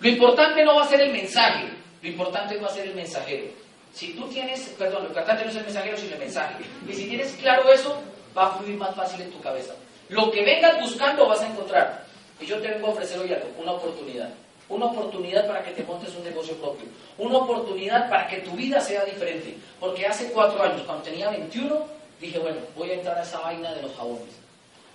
Lo 0.00 0.08
importante 0.08 0.64
no 0.64 0.74
va 0.74 0.82
a 0.82 0.88
ser 0.88 1.00
el 1.02 1.12
mensaje, 1.12 1.68
lo 2.02 2.08
importante 2.08 2.56
va 2.58 2.66
a 2.66 2.74
ser 2.74 2.88
el 2.88 2.94
mensajero. 2.94 3.46
Si 3.94 4.14
tú 4.14 4.26
tienes, 4.28 4.60
perdón, 4.78 5.04
lo 5.04 5.08
importante 5.08 5.44
no 5.44 5.50
es 5.50 5.56
el 5.56 5.64
mensajero, 5.64 5.96
sino 5.96 6.14
el 6.14 6.18
mensaje. 6.18 6.54
Y 6.88 6.92
si 6.92 7.06
tienes 7.06 7.32
claro 7.34 7.70
eso, 7.72 8.00
va 8.36 8.48
a 8.48 8.58
fluir 8.58 8.76
más 8.76 8.94
fácil 8.94 9.20
en 9.20 9.30
tu 9.30 9.40
cabeza. 9.40 9.74
Lo 10.08 10.30
que 10.30 10.44
vengas 10.44 10.80
buscando 10.80 11.28
vas 11.28 11.40
a 11.42 11.46
encontrar. 11.46 12.04
Y 12.40 12.46
yo 12.46 12.58
te 12.60 12.68
vengo 12.68 12.88
a 12.88 12.90
ofrecer 12.90 13.20
hoy 13.20 13.32
algo, 13.32 13.48
una 13.58 13.72
oportunidad. 13.72 14.30
Una 14.68 14.86
oportunidad 14.86 15.46
para 15.46 15.62
que 15.62 15.72
te 15.72 15.84
montes 15.84 16.14
un 16.16 16.24
negocio 16.24 16.56
propio. 16.56 16.86
Una 17.18 17.38
oportunidad 17.38 18.08
para 18.08 18.26
que 18.26 18.38
tu 18.38 18.52
vida 18.52 18.80
sea 18.80 19.04
diferente. 19.04 19.56
Porque 19.78 20.06
hace 20.06 20.32
cuatro 20.32 20.62
años, 20.62 20.82
cuando 20.82 21.04
tenía 21.04 21.30
21, 21.30 21.86
dije, 22.20 22.38
bueno, 22.38 22.58
voy 22.74 22.90
a 22.90 22.94
entrar 22.94 23.18
a 23.18 23.22
esa 23.22 23.38
vaina 23.40 23.72
de 23.74 23.82
los 23.82 23.94
jabones. 23.94 24.34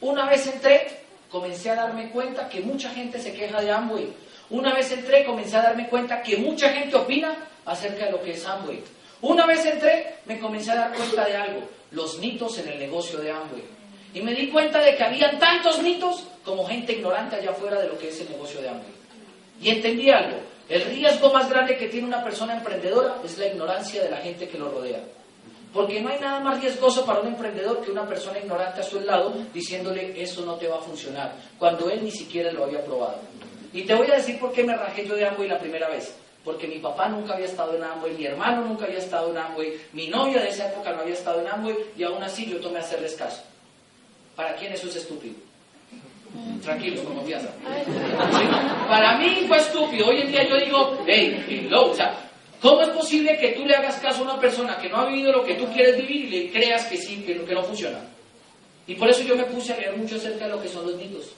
Una 0.01 0.25
vez 0.25 0.45
entré, 0.47 0.87
comencé 1.29 1.69
a 1.69 1.75
darme 1.75 2.09
cuenta 2.09 2.49
que 2.49 2.61
mucha 2.61 2.89
gente 2.89 3.19
se 3.19 3.33
queja 3.33 3.61
de 3.61 3.71
Amway 3.71 4.13
una 4.49 4.73
vez 4.73 4.91
entré, 4.91 5.25
comencé 5.25 5.57
a 5.57 5.61
darme 5.61 5.87
cuenta 5.89 6.21
que 6.21 6.37
mucha 6.37 6.69
gente 6.69 6.95
opina 6.95 7.35
acerca 7.65 8.05
de 8.05 8.11
lo 8.11 8.21
que 8.21 8.31
es 8.31 8.45
Amway. 8.45 8.81
Una 9.21 9.45
vez 9.45 9.65
entré, 9.65 10.15
me 10.25 10.39
comencé 10.39 10.71
a 10.71 10.75
dar 10.75 10.93
cuenta 10.93 11.25
de 11.25 11.35
algo, 11.35 11.61
los 11.91 12.19
mitos 12.19 12.57
en 12.59 12.69
el 12.69 12.79
negocio 12.79 13.19
de 13.19 13.31
Amway. 13.31 13.63
Y 14.13 14.21
me 14.21 14.33
di 14.33 14.47
cuenta 14.47 14.79
de 14.79 14.95
que 14.95 15.03
había 15.03 15.37
tantos 15.37 15.81
mitos 15.81 16.27
como 16.45 16.65
gente 16.65 16.93
ignorante 16.93 17.35
allá 17.35 17.51
afuera 17.51 17.79
de 17.81 17.87
lo 17.87 17.97
que 17.97 18.09
es 18.09 18.21
el 18.21 18.29
negocio 18.29 18.61
de 18.61 18.69
Amway. 18.69 18.97
Y 19.61 19.69
entendí 19.69 20.09
algo, 20.09 20.37
el 20.69 20.83
riesgo 20.83 21.31
más 21.33 21.49
grande 21.49 21.77
que 21.77 21.87
tiene 21.87 22.07
una 22.07 22.23
persona 22.23 22.55
emprendedora 22.57 23.17
es 23.25 23.37
la 23.37 23.47
ignorancia 23.47 24.03
de 24.03 24.09
la 24.09 24.17
gente 24.17 24.47
que 24.47 24.57
lo 24.57 24.69
rodea. 24.69 25.01
Porque 25.73 25.99
no 25.99 26.09
hay 26.09 26.19
nada 26.19 26.39
más 26.39 26.61
riesgoso 26.61 27.05
para 27.05 27.19
un 27.19 27.27
emprendedor 27.27 27.81
que 27.81 27.91
una 27.91 28.07
persona 28.07 28.39
ignorante 28.39 28.81
a 28.81 28.83
su 28.83 28.99
lado 29.01 29.33
diciéndole 29.53 30.21
eso 30.21 30.45
no 30.45 30.55
te 30.55 30.67
va 30.67 30.77
a 30.77 30.81
funcionar, 30.81 31.35
cuando 31.59 31.89
él 31.89 32.03
ni 32.03 32.11
siquiera 32.11 32.51
lo 32.51 32.63
había 32.63 32.83
probado. 32.83 33.19
Y 33.73 33.83
te 33.83 33.93
voy 33.93 34.09
a 34.11 34.15
decir 34.15 34.39
por 34.39 34.51
qué 34.51 34.63
me 34.63 34.75
rajé 34.75 35.05
yo 35.05 35.15
de 35.15 35.25
Amway 35.25 35.49
la 35.49 35.59
primera 35.59 35.89
vez. 35.89 36.15
Porque 36.43 36.67
mi 36.67 36.79
papá 36.79 37.09
nunca 37.09 37.33
había 37.33 37.45
estado 37.45 37.75
en 37.75 37.83
Amway, 37.83 38.13
mi 38.13 38.25
hermano 38.25 38.61
nunca 38.61 38.85
había 38.85 38.99
estado 38.99 39.31
en 39.31 39.37
Amway, 39.37 39.73
mi 39.91 40.07
novia 40.07 40.41
de 40.41 40.49
esa 40.49 40.71
época 40.71 40.93
no 40.93 41.01
había 41.01 41.13
estado 41.13 41.41
en 41.41 41.47
Amway 41.47 41.75
y 41.97 42.03
aún 42.03 42.23
así 42.23 42.45
yo 42.45 42.57
tomé 42.59 42.77
a 42.77 42.81
hacerles 42.81 43.15
caso. 43.15 43.43
¿Para 44.35 44.55
quién 44.55 44.71
eso 44.71 44.87
es 44.87 44.95
estúpido? 44.95 45.35
Tranquilos, 46.63 47.01
con 47.01 47.15
confianza. 47.15 47.49
Para 48.87 49.17
mí 49.17 49.45
fue 49.47 49.57
estúpido. 49.57 50.07
Hoy 50.07 50.21
en 50.21 50.31
día 50.31 50.47
yo 50.47 50.57
digo, 50.57 50.97
hey, 51.05 51.67
low, 51.69 51.91
o 51.91 51.95
sea, 51.95 52.15
¿cómo 52.61 52.81
es 52.81 52.89
posible 52.89 53.37
que 53.37 53.49
tú 53.49 53.65
le 53.65 53.75
hagas 53.75 53.97
caso 53.97 54.21
a 54.21 54.31
una 54.31 54.39
persona 54.39 54.77
que 54.77 54.89
no 54.89 54.97
ha 54.97 55.05
vivido 55.07 55.31
lo 55.31 55.43
que 55.43 55.55
tú 55.55 55.65
quieres 55.73 55.97
vivir 55.97 56.25
y 56.25 56.29
le 56.29 56.51
creas 56.51 56.85
que 56.85 56.97
sí, 56.97 57.23
que, 57.23 57.43
que 57.43 57.53
no 57.53 57.63
funciona? 57.63 57.99
Y 58.85 58.95
por 58.95 59.09
eso 59.09 59.23
yo 59.23 59.35
me 59.35 59.43
puse 59.45 59.73
a 59.73 59.77
leer 59.77 59.97
mucho 59.97 60.15
acerca 60.15 60.45
de 60.45 60.51
lo 60.51 60.61
que 60.61 60.69
son 60.69 60.85
los 60.85 60.95
mitos. 60.95 61.33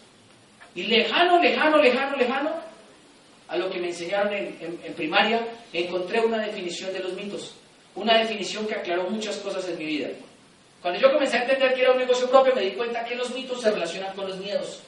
Y 0.80 0.84
lejano, 0.84 1.42
lejano, 1.42 1.78
lejano, 1.78 2.15
lejano, 2.15 2.52
a 3.50 3.58
lo 3.58 3.70
que 3.70 3.80
me 3.80 3.88
enseñaron 3.88 4.32
en, 4.32 4.94
primaria, 4.96 5.46
encontré 5.74 6.22
una 6.22 6.38
definición 6.38 6.94
de 6.94 7.00
los 7.02 7.12
mitos. 7.15 7.54
Una 7.96 8.18
definición 8.18 8.65
que 8.65 8.76
aclaró 8.76 9.10
muchas 9.10 9.36
cosas 9.39 9.68
en 9.68 9.78
mi 9.78 9.84
vida. 9.86 10.08
Cuando 10.82 10.98
yo 10.98 11.12
comencé 11.12 11.36
a 11.36 11.42
entender 11.42 11.74
que 11.74 11.82
era 11.82 11.92
un 11.92 11.98
negocio 11.98 12.30
propio, 12.30 12.56
me 12.56 12.62
di 12.62 12.72
cuenta 12.72 13.04
que 13.04 13.15
los 13.15 13.36
mitos 13.36 13.62
se 13.62 13.72
relacionan 13.72 14.15
con 14.15 14.30
los 14.30 14.38
miedos. 14.38 14.80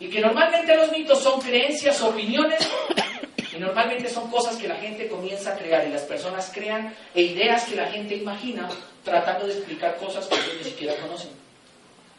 Y 0.00 0.08
que 0.08 0.22
normalmente 0.22 0.74
los 0.74 0.90
mitos 0.92 1.18
son 1.18 1.42
creencias, 1.42 2.00
opiniones, 2.00 2.66
y 3.54 3.58
normalmente 3.58 4.08
son 4.08 4.30
cosas 4.30 4.56
que 4.56 4.66
la 4.66 4.76
gente 4.76 5.08
comienza 5.08 5.52
a 5.52 5.58
crear 5.58 5.86
y 5.86 5.90
las 5.90 6.04
personas 6.04 6.50
crean 6.54 6.94
e 7.14 7.20
ideas 7.20 7.66
que 7.66 7.76
la 7.76 7.88
gente 7.88 8.16
imagina 8.16 8.66
tratando 9.04 9.46
de 9.46 9.52
explicar 9.52 9.96
cosas 9.96 10.26
que 10.26 10.36
ellos 10.36 10.54
ni 10.56 10.64
siquiera 10.64 10.96
conocen. 10.96 11.43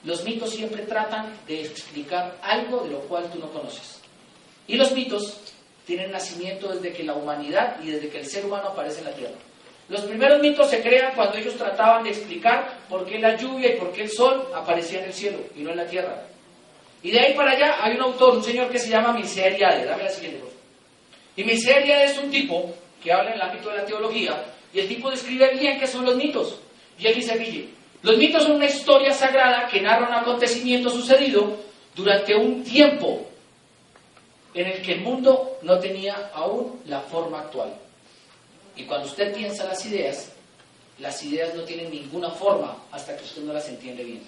Los 0.05 0.23
mitos 0.23 0.51
siempre 0.51 0.83
tratan 0.83 1.33
de 1.47 1.61
explicar 1.61 2.37
algo 2.41 2.81
de 2.81 2.91
lo 2.91 2.99
cual 3.01 3.29
tú 3.31 3.39
no 3.39 3.49
conoces. 3.49 4.01
Y 4.67 4.77
los 4.77 4.91
mitos 4.91 5.41
tienen 5.85 6.11
nacimiento 6.11 6.71
desde 6.73 6.93
que 6.93 7.03
la 7.03 7.15
humanidad 7.15 7.77
y 7.83 7.91
desde 7.91 8.09
que 8.09 8.19
el 8.19 8.25
ser 8.25 8.45
humano 8.45 8.69
aparece 8.69 8.99
en 8.99 9.05
la 9.05 9.13
Tierra. 9.13 9.35
Los 9.87 10.01
primeros 10.01 10.41
mitos 10.41 10.69
se 10.69 10.81
crean 10.81 11.13
cuando 11.15 11.37
ellos 11.37 11.55
trataban 11.55 12.03
de 12.03 12.09
explicar 12.09 12.79
por 12.89 13.05
qué 13.05 13.19
la 13.19 13.35
lluvia 13.35 13.73
y 13.73 13.79
por 13.79 13.91
qué 13.91 14.03
el 14.03 14.09
sol 14.09 14.47
aparecía 14.55 14.99
en 14.99 15.05
el 15.05 15.13
cielo 15.13 15.39
y 15.55 15.61
no 15.61 15.71
en 15.71 15.77
la 15.77 15.85
tierra. 15.85 16.23
Y 17.03 17.11
de 17.11 17.19
ahí 17.19 17.33
para 17.35 17.51
allá 17.51 17.83
hay 17.83 17.95
un 17.95 18.01
autor, 18.01 18.37
un 18.37 18.43
señor 18.43 18.69
que 18.69 18.79
se 18.79 18.89
llama 18.89 19.13
Mircea 19.13 19.51
Dame 19.85 20.03
la 20.03 20.09
siguiente, 20.09 20.39
cosa. 20.39 20.55
Y 21.35 21.43
Mircea 21.43 22.03
es 22.03 22.17
un 22.17 22.31
tipo 22.31 22.73
que 23.03 23.13
habla 23.13 23.29
en 23.29 23.35
el 23.35 23.41
ámbito 23.43 23.69
de 23.69 23.77
la 23.77 23.85
teología 23.85 24.43
y 24.73 24.79
el 24.79 24.87
tipo 24.87 25.11
describe 25.11 25.53
bien 25.53 25.79
qué 25.79 25.85
son 25.85 26.03
los 26.03 26.15
mitos. 26.15 26.59
Y 26.97 27.05
él 27.05 27.15
dice, 27.15 27.37
Ville, 27.37 27.69
los 28.05 28.17
mitos 28.17 28.43
son 28.43 28.57
una 28.57 28.67
historia 28.67 29.11
sagrada 29.11 29.67
que 29.67 29.81
narra 29.81 30.07
un 30.07 30.13
acontecimiento 30.13 30.91
sucedido 30.91 31.57
durante 31.95 32.35
un 32.35 32.63
tiempo 32.63 33.25
en 34.53 34.67
el 34.67 34.81
que 34.83 34.93
el 34.93 35.01
mundo 35.01 35.57
no 35.63 35.79
tenía 35.79 36.29
aún 36.35 36.81
la 36.85 36.99
forma 36.99 37.39
actual. 37.39 37.73
Y 38.75 38.83
cuando 38.83 39.07
usted 39.07 39.33
piensa 39.33 39.63
las 39.65 39.83
ideas, 39.87 40.31
las 40.99 41.23
ideas 41.23 41.55
no 41.55 41.63
tienen 41.63 41.89
ninguna 41.89 42.29
forma 42.29 42.77
hasta 42.91 43.17
que 43.17 43.23
usted 43.23 43.41
no 43.41 43.53
las 43.53 43.67
entiende 43.69 44.03
bien. 44.03 44.21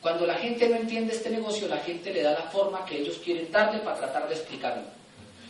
Cuando 0.00 0.26
la 0.26 0.36
gente 0.36 0.66
no 0.66 0.76
entiende 0.76 1.12
este 1.12 1.28
negocio, 1.28 1.68
la 1.68 1.80
gente 1.80 2.10
le 2.10 2.22
da 2.22 2.30
la 2.30 2.50
forma 2.50 2.86
que 2.86 2.96
ellos 2.96 3.18
quieren 3.22 3.52
darle 3.52 3.80
para 3.80 3.98
tratar 3.98 4.28
de 4.28 4.34
explicarlo. 4.34 4.84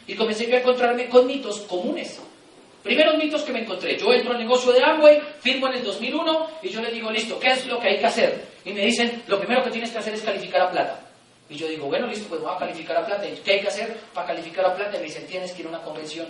Y 0.09 0.17
comencé 0.17 0.53
a 0.53 0.59
encontrarme 0.59 1.09
con 1.09 1.25
mitos 1.25 1.61
comunes. 1.61 2.19
Primeros 2.83 3.17
mitos 3.17 3.43
que 3.43 3.53
me 3.53 3.61
encontré. 3.61 3.99
Yo 3.99 4.13
entro 4.13 4.33
al 4.33 4.39
negocio 4.39 4.73
de 4.73 4.83
Amway, 4.83 5.21
firmo 5.41 5.67
en 5.69 5.75
el 5.75 5.85
2001 5.85 6.51
y 6.63 6.69
yo 6.69 6.81
le 6.81 6.91
digo, 6.91 7.11
listo, 7.11 7.39
¿qué 7.39 7.49
es 7.49 7.67
lo 7.67 7.79
que 7.79 7.89
hay 7.89 7.99
que 7.99 8.07
hacer? 8.07 8.45
Y 8.65 8.73
me 8.73 8.85
dicen, 8.85 9.23
lo 9.27 9.39
primero 9.39 9.63
que 9.65 9.71
tienes 9.71 9.91
que 9.91 9.99
hacer 9.99 10.15
es 10.15 10.23
calificar 10.23 10.63
a 10.63 10.71
plata. 10.71 11.01
Y 11.51 11.57
yo 11.57 11.67
digo, 11.67 11.87
bueno, 11.87 12.07
listo, 12.07 12.29
pues 12.29 12.41
voy 12.41 12.53
a 12.55 12.59
calificar 12.59 12.99
a 12.99 13.07
plata. 13.07 13.25
¿Qué 13.45 13.53
hay 13.53 13.61
que 13.61 13.69
hacer 13.69 13.97
para 14.13 14.29
calificar 14.29 14.67
a 14.67 14.75
plata? 14.75 14.97
Y 14.97 15.01
me 15.01 15.07
dicen, 15.07 15.27
tienes 15.27 15.53
que 15.53 15.63
ir 15.63 15.67
a 15.67 15.71
una 15.71 15.83
convención. 15.83 16.27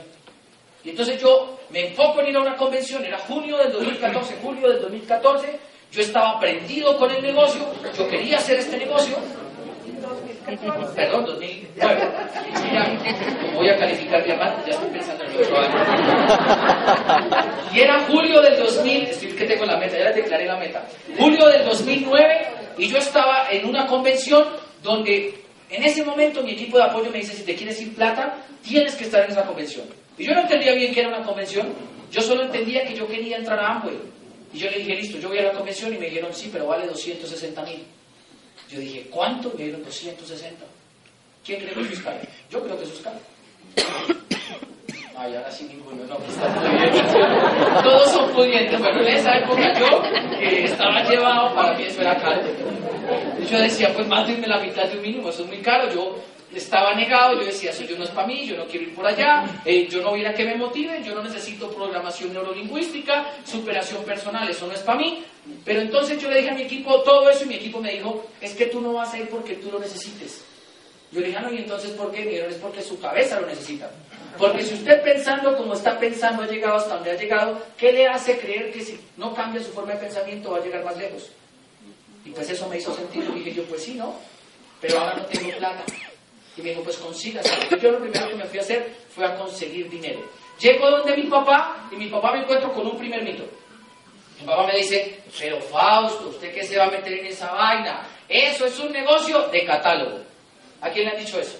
Y 0.84 0.90
entonces 0.90 1.20
yo 1.20 1.58
me 1.70 1.88
enfoco 1.88 2.20
en 2.20 2.28
ir 2.28 2.36
a 2.36 2.40
una 2.40 2.56
convención, 2.56 3.04
era 3.04 3.18
junio 3.18 3.58
del 3.58 3.72
2014, 3.72 4.36
julio 4.40 4.68
del 4.68 4.80
2014, 4.80 5.58
yo 5.90 6.00
estaba 6.00 6.38
prendido 6.38 6.96
con 6.96 7.10
el 7.10 7.20
negocio, 7.22 7.66
yo 7.96 8.08
quería 8.08 8.38
hacer 8.38 8.58
este 8.58 8.76
negocio. 8.76 9.16
Perdón, 10.94 11.26
2009. 11.26 12.08
como 13.42 13.58
voy 13.58 13.68
a 13.68 13.76
calificar 13.76 14.24
diamante, 14.24 14.70
ya 14.70 14.76
estoy 14.76 14.90
pensando 14.90 15.24
en 15.24 15.30
el 15.30 15.42
otro 15.42 15.58
año. 15.58 15.74
Y 17.74 17.80
era 17.80 18.00
julio 18.00 18.40
del 18.40 18.56
2000, 18.56 19.02
estoy 19.04 19.28
que 19.32 19.44
tengo 19.44 19.66
la 19.66 19.76
meta, 19.76 19.98
ya 19.98 20.04
les 20.06 20.16
declaré 20.16 20.46
la 20.46 20.56
meta. 20.56 20.84
Julio 21.18 21.46
del 21.48 21.64
2009 21.66 22.46
y 22.78 22.88
yo 22.88 22.98
estaba 22.98 23.48
en 23.50 23.66
una 23.66 23.86
convención 23.86 24.44
donde 24.82 25.34
en 25.70 25.82
ese 25.82 26.02
momento 26.02 26.42
mi 26.42 26.52
equipo 26.52 26.78
de 26.78 26.84
apoyo 26.84 27.10
me 27.10 27.18
dice, 27.18 27.34
si 27.34 27.42
te 27.42 27.54
quieres 27.54 27.80
ir 27.82 27.94
plata, 27.94 28.38
tienes 28.62 28.94
que 28.94 29.04
estar 29.04 29.24
en 29.24 29.32
esa 29.32 29.44
convención. 29.44 29.84
Y 30.16 30.24
yo 30.24 30.34
no 30.34 30.40
entendía 30.40 30.72
bien 30.74 30.94
qué 30.94 31.00
era 31.00 31.10
una 31.10 31.24
convención, 31.24 31.68
yo 32.10 32.22
solo 32.22 32.44
entendía 32.44 32.84
que 32.84 32.94
yo 32.94 33.06
quería 33.06 33.36
entrar 33.36 33.58
a 33.58 33.74
Amway. 33.74 33.98
Y 34.52 34.58
yo 34.58 34.70
le 34.70 34.78
dije, 34.78 34.94
listo, 34.94 35.18
yo 35.18 35.28
voy 35.28 35.38
a 35.38 35.42
la 35.42 35.52
convención 35.52 35.94
y 35.94 35.98
me 35.98 36.06
dijeron, 36.06 36.32
sí, 36.32 36.48
pero 36.50 36.66
vale 36.66 36.86
260 36.86 37.62
mil. 37.64 37.84
Yo 38.68 38.80
dije, 38.80 39.06
¿cuánto? 39.10 39.50
Me 39.56 39.64
dijeron 39.64 39.84
260. 39.84 40.64
¿Quién 41.44 41.60
cree 41.60 41.72
que 41.72 41.80
eso 41.80 41.92
es 41.92 42.00
caro? 42.00 42.18
Yo 42.50 42.62
creo 42.62 42.78
que 42.78 42.84
eso 42.84 42.94
es 42.94 43.00
caro. 43.00 43.18
Ay, 45.16 45.34
ahora 45.34 45.50
sí 45.50 45.64
ninguno, 45.64 46.04
no, 46.04 46.16
pues 46.16 46.30
está 46.30 46.46
bien. 46.70 47.82
Todos 47.82 48.12
son 48.12 48.30
pudientes. 48.30 48.78
Bueno, 48.78 49.00
en 49.00 49.08
esa 49.08 49.38
época 49.38 49.72
yo 49.78 50.02
que 50.38 50.64
estaba 50.64 51.02
llevado, 51.02 51.54
para 51.54 51.76
mí 51.76 51.84
eso 51.84 52.02
era 52.02 52.16
caro. 52.20 52.42
Yo 53.50 53.58
decía, 53.58 53.92
pues 53.94 54.06
mándenme 54.06 54.46
la 54.46 54.58
mitad 54.58 54.84
de 54.84 54.96
un 54.96 55.02
mínimo, 55.02 55.30
eso 55.30 55.42
es 55.42 55.48
muy 55.48 55.58
caro. 55.58 55.92
Yo 55.92 56.22
estaba 56.58 56.94
negado, 56.94 57.40
yo 57.40 57.46
decía, 57.46 57.70
eso 57.70 57.84
yo 57.84 57.96
no 57.96 58.04
es 58.04 58.10
para 58.10 58.26
mí, 58.26 58.46
yo 58.46 58.56
no 58.56 58.66
quiero 58.66 58.86
ir 58.86 58.94
por 58.94 59.06
allá, 59.06 59.44
eh, 59.64 59.88
yo 59.88 60.02
no 60.02 60.10
voy 60.10 60.24
a 60.24 60.34
que 60.34 60.44
me 60.44 60.56
motive, 60.56 61.02
yo 61.02 61.14
no 61.14 61.22
necesito 61.22 61.70
programación 61.70 62.32
neurolingüística, 62.32 63.26
superación 63.44 64.04
personal, 64.04 64.48
eso 64.48 64.66
no 64.66 64.74
es 64.74 64.80
para 64.80 64.98
mí. 64.98 65.24
Pero 65.64 65.80
entonces 65.80 66.20
yo 66.20 66.28
le 66.28 66.38
dije 66.38 66.50
a 66.50 66.54
mi 66.54 66.62
equipo 66.62 67.02
todo 67.02 67.28
eso 67.30 67.44
y 67.44 67.48
mi 67.48 67.54
equipo 67.54 67.80
me 67.80 67.92
dijo, 67.92 68.26
es 68.40 68.54
que 68.54 68.66
tú 68.66 68.80
no 68.80 68.92
vas 68.92 69.14
a 69.14 69.18
ir 69.18 69.28
porque 69.28 69.54
tú 69.54 69.70
lo 69.70 69.78
necesites. 69.78 70.44
Yo 71.10 71.20
le 71.20 71.28
dije, 71.28 71.38
ah, 71.38 71.42
no, 71.42 71.52
y 71.52 71.58
entonces 71.58 71.92
¿por 71.92 72.12
qué? 72.12 72.24
Me 72.24 72.36
es 72.36 72.56
porque 72.56 72.82
su 72.82 73.00
cabeza 73.00 73.40
lo 73.40 73.46
necesita. 73.46 73.90
Porque 74.36 74.62
si 74.62 74.74
usted 74.74 75.02
pensando 75.02 75.56
como 75.56 75.74
está 75.74 75.98
pensando 75.98 76.42
ha 76.42 76.46
llegado 76.46 76.76
hasta 76.76 76.94
donde 76.94 77.10
ha 77.12 77.16
llegado, 77.16 77.60
¿qué 77.76 77.92
le 77.92 78.06
hace 78.06 78.38
creer 78.38 78.70
que 78.70 78.82
si 78.82 79.00
no 79.16 79.34
cambia 79.34 79.62
su 79.62 79.72
forma 79.72 79.94
de 79.94 80.00
pensamiento 80.00 80.50
va 80.50 80.58
a 80.58 80.62
llegar 80.62 80.84
más 80.84 80.96
lejos? 80.96 81.30
Y 82.24 82.30
pues 82.30 82.48
eso 82.50 82.68
me 82.68 82.76
hizo 82.76 82.94
sentido. 82.94 83.34
Y 83.34 83.40
dije 83.40 83.54
yo, 83.54 83.64
pues 83.64 83.82
sí, 83.82 83.94
¿no? 83.94 84.14
Pero 84.80 85.00
ahora 85.00 85.16
no 85.16 85.24
tengo 85.26 85.56
plata. 85.56 85.84
Y 86.58 86.62
me 86.62 86.70
dijo, 86.70 86.82
pues 86.82 86.96
consígase. 86.96 87.50
Yo 87.80 87.92
lo 87.92 88.00
primero 88.00 88.28
que 88.28 88.34
me 88.34 88.44
fui 88.44 88.58
a 88.58 88.62
hacer 88.62 88.92
fue 89.14 89.24
a 89.24 89.36
conseguir 89.36 89.88
dinero. 89.88 90.20
Llego 90.58 90.90
donde 90.90 91.16
mi 91.16 91.24
papá 91.24 91.88
y 91.92 91.96
mi 91.96 92.08
papá 92.08 92.32
me 92.32 92.40
encuentro 92.40 92.72
con 92.72 92.84
un 92.84 92.98
primer 92.98 93.22
mito. 93.22 93.44
Mi 94.40 94.46
papá 94.46 94.66
me 94.66 94.76
dice, 94.76 95.20
pero 95.38 95.60
Fausto, 95.60 96.28
¿usted 96.28 96.52
qué 96.52 96.64
se 96.64 96.76
va 96.76 96.86
a 96.86 96.90
meter 96.90 97.12
en 97.12 97.26
esa 97.26 97.52
vaina? 97.52 98.02
Eso 98.28 98.66
es 98.66 98.78
un 98.80 98.92
negocio 98.92 99.48
de 99.48 99.64
catálogo. 99.64 100.18
¿A 100.80 100.90
quién 100.90 101.06
le 101.06 101.12
han 101.12 101.24
dicho 101.24 101.38
eso? 101.38 101.58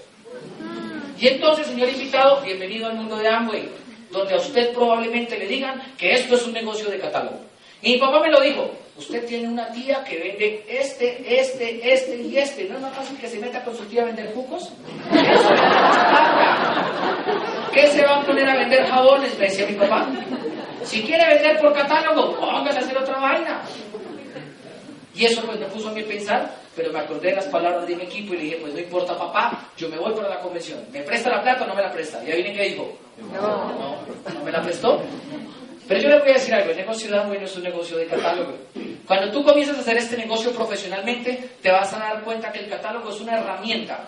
Y 1.19 1.29
entonces, 1.29 1.67
señor 1.67 1.89
invitado, 1.89 2.41
bienvenido 2.43 2.87
al 2.87 2.95
mundo 2.95 3.17
de 3.17 3.29
Amway, 3.29 3.69
donde 4.11 4.35
a 4.35 4.39
usted 4.39 4.73
probablemente 4.73 5.39
le 5.39 5.47
digan 5.47 5.95
que 5.97 6.13
esto 6.13 6.35
es 6.35 6.45
un 6.45 6.53
negocio 6.53 6.89
de 6.89 6.99
catálogo. 6.99 7.41
Y 7.83 7.95
mi 7.95 7.99
papá 7.99 8.21
me 8.21 8.31
lo 8.31 8.41
dijo, 8.41 8.73
usted 8.99 9.25
tiene 9.27 9.49
una 9.49 9.71
tía 9.71 10.03
que 10.05 10.19
vende 10.19 10.65
este, 10.69 11.41
este, 11.41 11.93
este 11.93 12.17
y 12.17 12.37
este. 12.37 12.65
¿No 12.65 12.77
es 12.77 12.83
más 12.83 12.95
fácil 12.95 13.17
que 13.19 13.29
se 13.29 13.39
meta 13.39 13.63
con 13.65 13.77
su 13.77 13.85
tía 13.85 14.03
a 14.03 14.07
vender 14.07 14.35
jucos? 14.35 14.73
¿Qué 17.73 17.87
se 17.87 18.05
va 18.05 18.17
a 18.17 18.27
poner 18.27 18.49
a 18.49 18.57
vender 18.57 18.87
jabones? 18.87 19.39
Me 19.39 19.45
decía 19.47 19.67
mi 19.67 19.75
papá. 19.75 20.09
Si 20.83 21.03
quiere 21.03 21.27
vender 21.35 21.61
por 21.61 21.73
catálogo, 21.73 22.37
póngase 22.37 22.79
a 22.79 22.83
hacer 22.83 22.99
otra 22.99 23.19
vaina. 23.19 23.63
Y 25.15 25.25
eso 25.25 25.43
pues 25.43 25.59
me 25.59 25.67
puso 25.67 25.89
a 25.89 25.93
mí 25.93 26.03
a 26.03 26.07
pensar, 26.07 26.55
pero 26.77 26.93
me 26.93 27.01
acordé 27.01 27.31
de 27.31 27.37
las 27.37 27.47
palabras 27.47 27.87
de 27.89 27.97
mi 27.97 28.05
equipo 28.05 28.35
y 28.35 28.37
le 28.37 28.43
dije, 28.45 28.59
pues 28.61 28.73
no 28.73 28.79
importa 28.79 29.19
papá, 29.19 29.69
yo 29.77 29.89
me 29.89 29.99
voy 29.99 30.13
para 30.15 30.29
la 30.29 30.41
convención. 30.41 30.79
¿Me 30.93 31.03
presta 31.03 31.31
la 31.31 31.43
plata 31.43 31.65
o 31.65 31.67
no 31.67 31.75
me 31.75 31.83
la 31.83 31.91
presta? 31.91 32.23
Y 32.25 32.31
ahí 32.31 32.43
viene 32.43 32.57
que 32.57 32.69
dijo, 32.69 32.97
no, 33.33 33.73
no, 33.73 33.99
no 34.33 34.45
me 34.45 34.53
la 34.53 34.63
prestó. 34.63 35.03
Pero 35.89 36.01
yo 36.03 36.09
le 36.11 36.19
voy 36.21 36.31
a 36.31 36.35
decir 36.35 36.55
algo, 36.55 36.71
el 36.71 36.77
negocio 36.77 37.11
de 37.11 37.19
Amway 37.19 37.39
no 37.39 37.47
es 37.47 37.57
un 37.57 37.63
negocio 37.63 37.97
de 37.97 38.07
catálogo. 38.07 38.59
Cuando 39.07 39.33
tú 39.33 39.43
comienzas 39.43 39.79
a 39.79 39.81
hacer 39.81 39.97
este 39.97 40.19
negocio 40.19 40.53
profesionalmente, 40.53 41.49
te 41.63 41.71
vas 41.71 41.91
a 41.95 41.99
dar 41.99 42.23
cuenta 42.23 42.53
que 42.53 42.59
el 42.59 42.69
catálogo 42.69 43.09
es 43.09 43.21
una 43.23 43.39
herramienta 43.39 44.07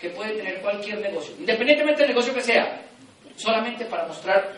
que 0.00 0.08
puede 0.08 0.32
tener 0.32 0.62
cualquier 0.62 1.00
negocio, 1.00 1.34
independientemente 1.38 2.02
del 2.02 2.12
negocio 2.12 2.32
que 2.32 2.40
sea, 2.40 2.80
solamente 3.36 3.84
para 3.84 4.06
mostrar 4.06 4.52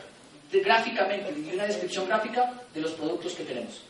gráficamente, 0.52 1.35
una 1.52 1.64
descripción 1.64 2.06
gráfica 2.06 2.52
de 2.72 2.80
los 2.80 2.92
productos 2.92 3.35
que 3.35 3.44
tenemos. 3.44 3.83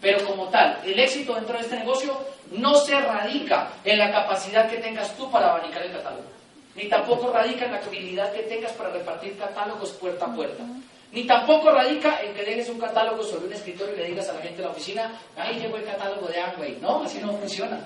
Pero 0.00 0.24
como 0.26 0.48
tal, 0.48 0.80
el 0.84 0.98
éxito 0.98 1.34
dentro 1.34 1.56
de 1.56 1.64
este 1.64 1.78
negocio 1.78 2.18
no 2.52 2.74
se 2.76 2.98
radica 2.98 3.72
en 3.84 3.98
la 3.98 4.10
capacidad 4.10 4.70
que 4.70 4.78
tengas 4.78 5.14
tú 5.16 5.30
para 5.30 5.50
abanicar 5.50 5.82
el 5.82 5.92
catálogo, 5.92 6.24
ni 6.76 6.88
tampoco 6.88 7.30
radica 7.30 7.66
en 7.66 7.72
la 7.72 7.78
habilidad 7.78 8.32
que 8.32 8.42
tengas 8.42 8.72
para 8.72 8.90
repartir 8.90 9.36
catálogos 9.36 9.90
puerta 9.92 10.26
a 10.26 10.34
puerta. 10.34 10.64
Ni 11.12 11.26
tampoco 11.26 11.70
radica 11.70 12.22
en 12.22 12.32
que 12.32 12.42
dejes 12.42 12.70
un 12.70 12.78
catálogo 12.78 13.22
sobre 13.22 13.46
un 13.46 13.52
escritorio 13.52 13.94
y 13.94 13.98
le 13.98 14.06
digas 14.08 14.30
a 14.30 14.32
la 14.32 14.40
gente 14.40 14.56
de 14.56 14.62
la 14.62 14.70
oficina, 14.70 15.20
ahí 15.36 15.58
llegó 15.60 15.76
el 15.76 15.84
catálogo 15.84 16.26
de 16.26 16.40
Amway. 16.40 16.78
No, 16.80 17.02
así 17.02 17.18
no 17.18 17.36
funciona. 17.36 17.84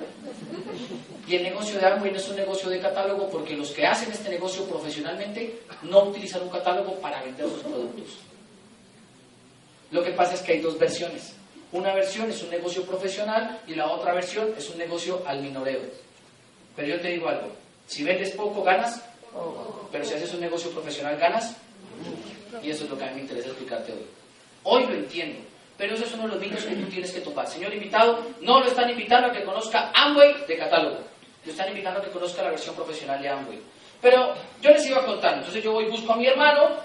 Y 1.26 1.34
el 1.34 1.42
negocio 1.42 1.76
de 1.80 1.86
Amway 1.86 2.12
no 2.12 2.18
es 2.18 2.28
un 2.28 2.36
negocio 2.36 2.68
de 2.70 2.78
catálogo 2.78 3.28
porque 3.28 3.56
los 3.56 3.72
que 3.72 3.84
hacen 3.84 4.12
este 4.12 4.30
negocio 4.30 4.64
profesionalmente 4.66 5.62
no 5.82 6.04
utilizan 6.04 6.42
un 6.42 6.50
catálogo 6.50 6.94
para 7.00 7.20
vender 7.24 7.48
sus 7.48 7.62
productos. 7.62 8.18
Lo 9.90 10.04
que 10.04 10.12
pasa 10.12 10.34
es 10.34 10.42
que 10.42 10.52
hay 10.52 10.60
dos 10.60 10.78
versiones. 10.78 11.34
Una 11.72 11.94
versión 11.94 12.30
es 12.30 12.40
un 12.44 12.50
negocio 12.50 12.84
profesional 12.84 13.60
y 13.66 13.74
la 13.74 13.88
otra 13.88 14.14
versión 14.14 14.54
es 14.56 14.70
un 14.70 14.78
negocio 14.78 15.24
al 15.26 15.42
minoreo. 15.42 15.80
Pero 16.76 16.88
yo 16.88 17.00
te 17.00 17.08
digo 17.08 17.28
algo, 17.28 17.48
si 17.88 18.04
vendes 18.04 18.30
poco 18.30 18.62
ganas, 18.62 19.02
pero 19.90 20.04
si 20.04 20.14
haces 20.14 20.32
un 20.32 20.40
negocio 20.40 20.70
profesional 20.70 21.16
ganas, 21.16 21.56
y 22.62 22.70
eso 22.70 22.84
es 22.84 22.90
lo 22.90 22.98
que 22.98 23.04
a 23.04 23.08
mí 23.08 23.16
me 23.16 23.20
interesa 23.22 23.48
explicarte 23.48 23.92
hoy. 23.92 24.06
Hoy 24.64 24.86
lo 24.86 24.94
entiendo, 24.94 25.40
pero 25.76 25.94
eso 25.94 26.04
es 26.04 26.14
uno 26.14 26.24
de 26.24 26.28
los 26.30 26.40
mitos 26.40 26.64
que 26.64 26.74
tú 26.74 26.86
tienes 26.86 27.12
que 27.12 27.20
tomar. 27.20 27.46
Señor 27.46 27.72
invitado, 27.72 28.24
no 28.40 28.60
lo 28.60 28.66
están 28.66 28.90
invitando 28.90 29.28
a 29.28 29.32
que 29.32 29.44
conozca 29.44 29.92
Amway 29.94 30.44
de 30.46 30.56
catálogo, 30.56 30.98
lo 31.44 31.50
están 31.50 31.68
invitando 31.68 32.00
a 32.00 32.04
que 32.04 32.10
conozca 32.10 32.42
la 32.42 32.50
versión 32.50 32.74
profesional 32.74 33.20
de 33.20 33.28
Amway. 33.28 33.60
Pero 34.00 34.34
yo 34.60 34.70
les 34.70 34.86
iba 34.86 35.04
contando, 35.04 35.38
entonces 35.38 35.62
yo 35.62 35.72
voy 35.72 35.86
busco 35.86 36.12
a 36.12 36.16
mi 36.16 36.26
hermano, 36.26 36.76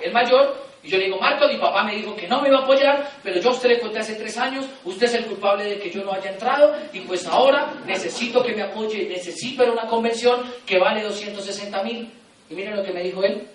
el 0.00 0.12
mayor, 0.12 0.72
y 0.82 0.88
yo 0.88 0.98
le 0.98 1.04
digo, 1.04 1.18
Marco, 1.18 1.46
mi 1.46 1.58
papá 1.58 1.84
me 1.84 1.94
dijo 1.94 2.16
que 2.16 2.26
no 2.26 2.42
me 2.42 2.48
iba 2.48 2.58
a 2.58 2.62
apoyar, 2.62 3.08
pero 3.22 3.40
yo 3.40 3.50
a 3.50 3.52
usted 3.52 3.68
le 3.68 3.80
conté 3.80 4.00
hace 4.00 4.14
tres 4.16 4.36
años, 4.36 4.66
usted 4.84 5.06
es 5.06 5.14
el 5.14 5.26
culpable 5.26 5.64
de 5.64 5.78
que 5.78 5.90
yo 5.90 6.02
no 6.02 6.12
haya 6.12 6.30
entrado, 6.30 6.74
y 6.92 7.00
pues 7.00 7.26
ahora 7.26 7.72
necesito 7.86 8.42
que 8.42 8.52
me 8.52 8.62
apoye, 8.62 9.08
necesito 9.08 9.62
ir 9.62 9.70
una 9.70 9.86
convención 9.86 10.42
que 10.66 10.78
vale 10.78 11.02
260 11.02 11.82
mil. 11.84 12.10
Y 12.50 12.54
miren 12.54 12.76
lo 12.76 12.82
que 12.82 12.92
me 12.92 13.02
dijo 13.02 13.22
él. 13.22 13.46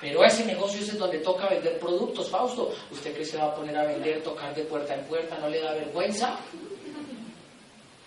Pero 0.00 0.24
ese 0.24 0.46
negocio 0.46 0.80
es 0.80 0.98
donde 0.98 1.18
toca 1.18 1.48
vender 1.48 1.78
productos, 1.78 2.30
Fausto. 2.30 2.72
¿Usted 2.90 3.14
que 3.14 3.24
se 3.24 3.36
va 3.36 3.46
a 3.46 3.54
poner 3.54 3.76
a 3.76 3.84
vender, 3.84 4.22
tocar 4.22 4.54
de 4.54 4.62
puerta 4.62 4.94
en 4.94 5.04
puerta? 5.04 5.36
¿No 5.38 5.48
le 5.48 5.60
da 5.60 5.74
vergüenza? 5.74 6.38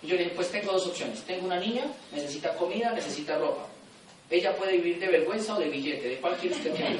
Y 0.01 0.07
yo 0.07 0.15
le 0.15 0.23
dije, 0.23 0.35
pues 0.35 0.49
tengo 0.49 0.71
dos 0.71 0.87
opciones. 0.87 1.21
Tengo 1.21 1.45
una 1.45 1.59
niña, 1.59 1.83
necesita 2.11 2.55
comida, 2.55 2.91
necesita 2.91 3.37
ropa. 3.37 3.67
Ella 4.29 4.55
puede 4.55 4.77
vivir 4.77 4.99
de 4.99 5.07
vergüenza 5.07 5.55
o 5.55 5.59
de 5.59 5.69
billete. 5.69 6.09
¿De 6.09 6.17
cuál 6.17 6.35
quiere 6.37 6.55
usted 6.55 6.73
que 6.73 6.97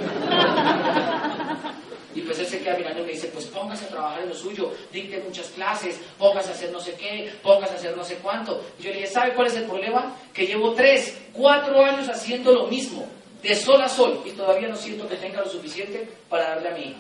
Y 2.16 2.22
pues 2.22 2.38
él 2.38 2.46
se 2.46 2.60
queda 2.60 2.78
mirando 2.78 3.02
y 3.02 3.06
me 3.08 3.12
dice, 3.14 3.28
pues 3.30 3.46
póngase 3.46 3.86
a 3.86 3.88
trabajar 3.88 4.22
en 4.22 4.30
lo 4.30 4.36
suyo, 4.36 4.72
dicte 4.92 5.20
muchas 5.26 5.48
clases, 5.48 6.00
póngase 6.20 6.50
a 6.50 6.54
hacer 6.54 6.72
no 6.72 6.80
sé 6.80 6.94
qué, 6.94 7.34
póngase 7.42 7.74
a 7.74 7.78
hacer 7.78 7.98
no 7.98 8.04
sé 8.04 8.18
cuánto. 8.18 8.64
Y 8.78 8.84
yo 8.84 8.92
le 8.92 8.98
dije, 8.98 9.08
¿sabe 9.08 9.34
cuál 9.34 9.48
es 9.48 9.56
el 9.56 9.64
problema? 9.64 10.16
Que 10.32 10.46
llevo 10.46 10.74
tres, 10.74 11.18
cuatro 11.34 11.84
años 11.84 12.08
haciendo 12.10 12.52
lo 12.52 12.68
mismo 12.68 13.10
de 13.44 13.56
sol 13.56 13.82
a 13.82 13.90
sol 13.90 14.22
y 14.26 14.32
todavía 14.32 14.70
no 14.70 14.76
siento 14.76 15.08
que 15.08 15.18
tenga 15.18 15.42
lo 15.42 15.50
suficiente 15.50 16.08
para 16.30 16.56
darle 16.56 16.70
a 16.70 16.72
mi 16.72 16.82
hija. 16.82 17.00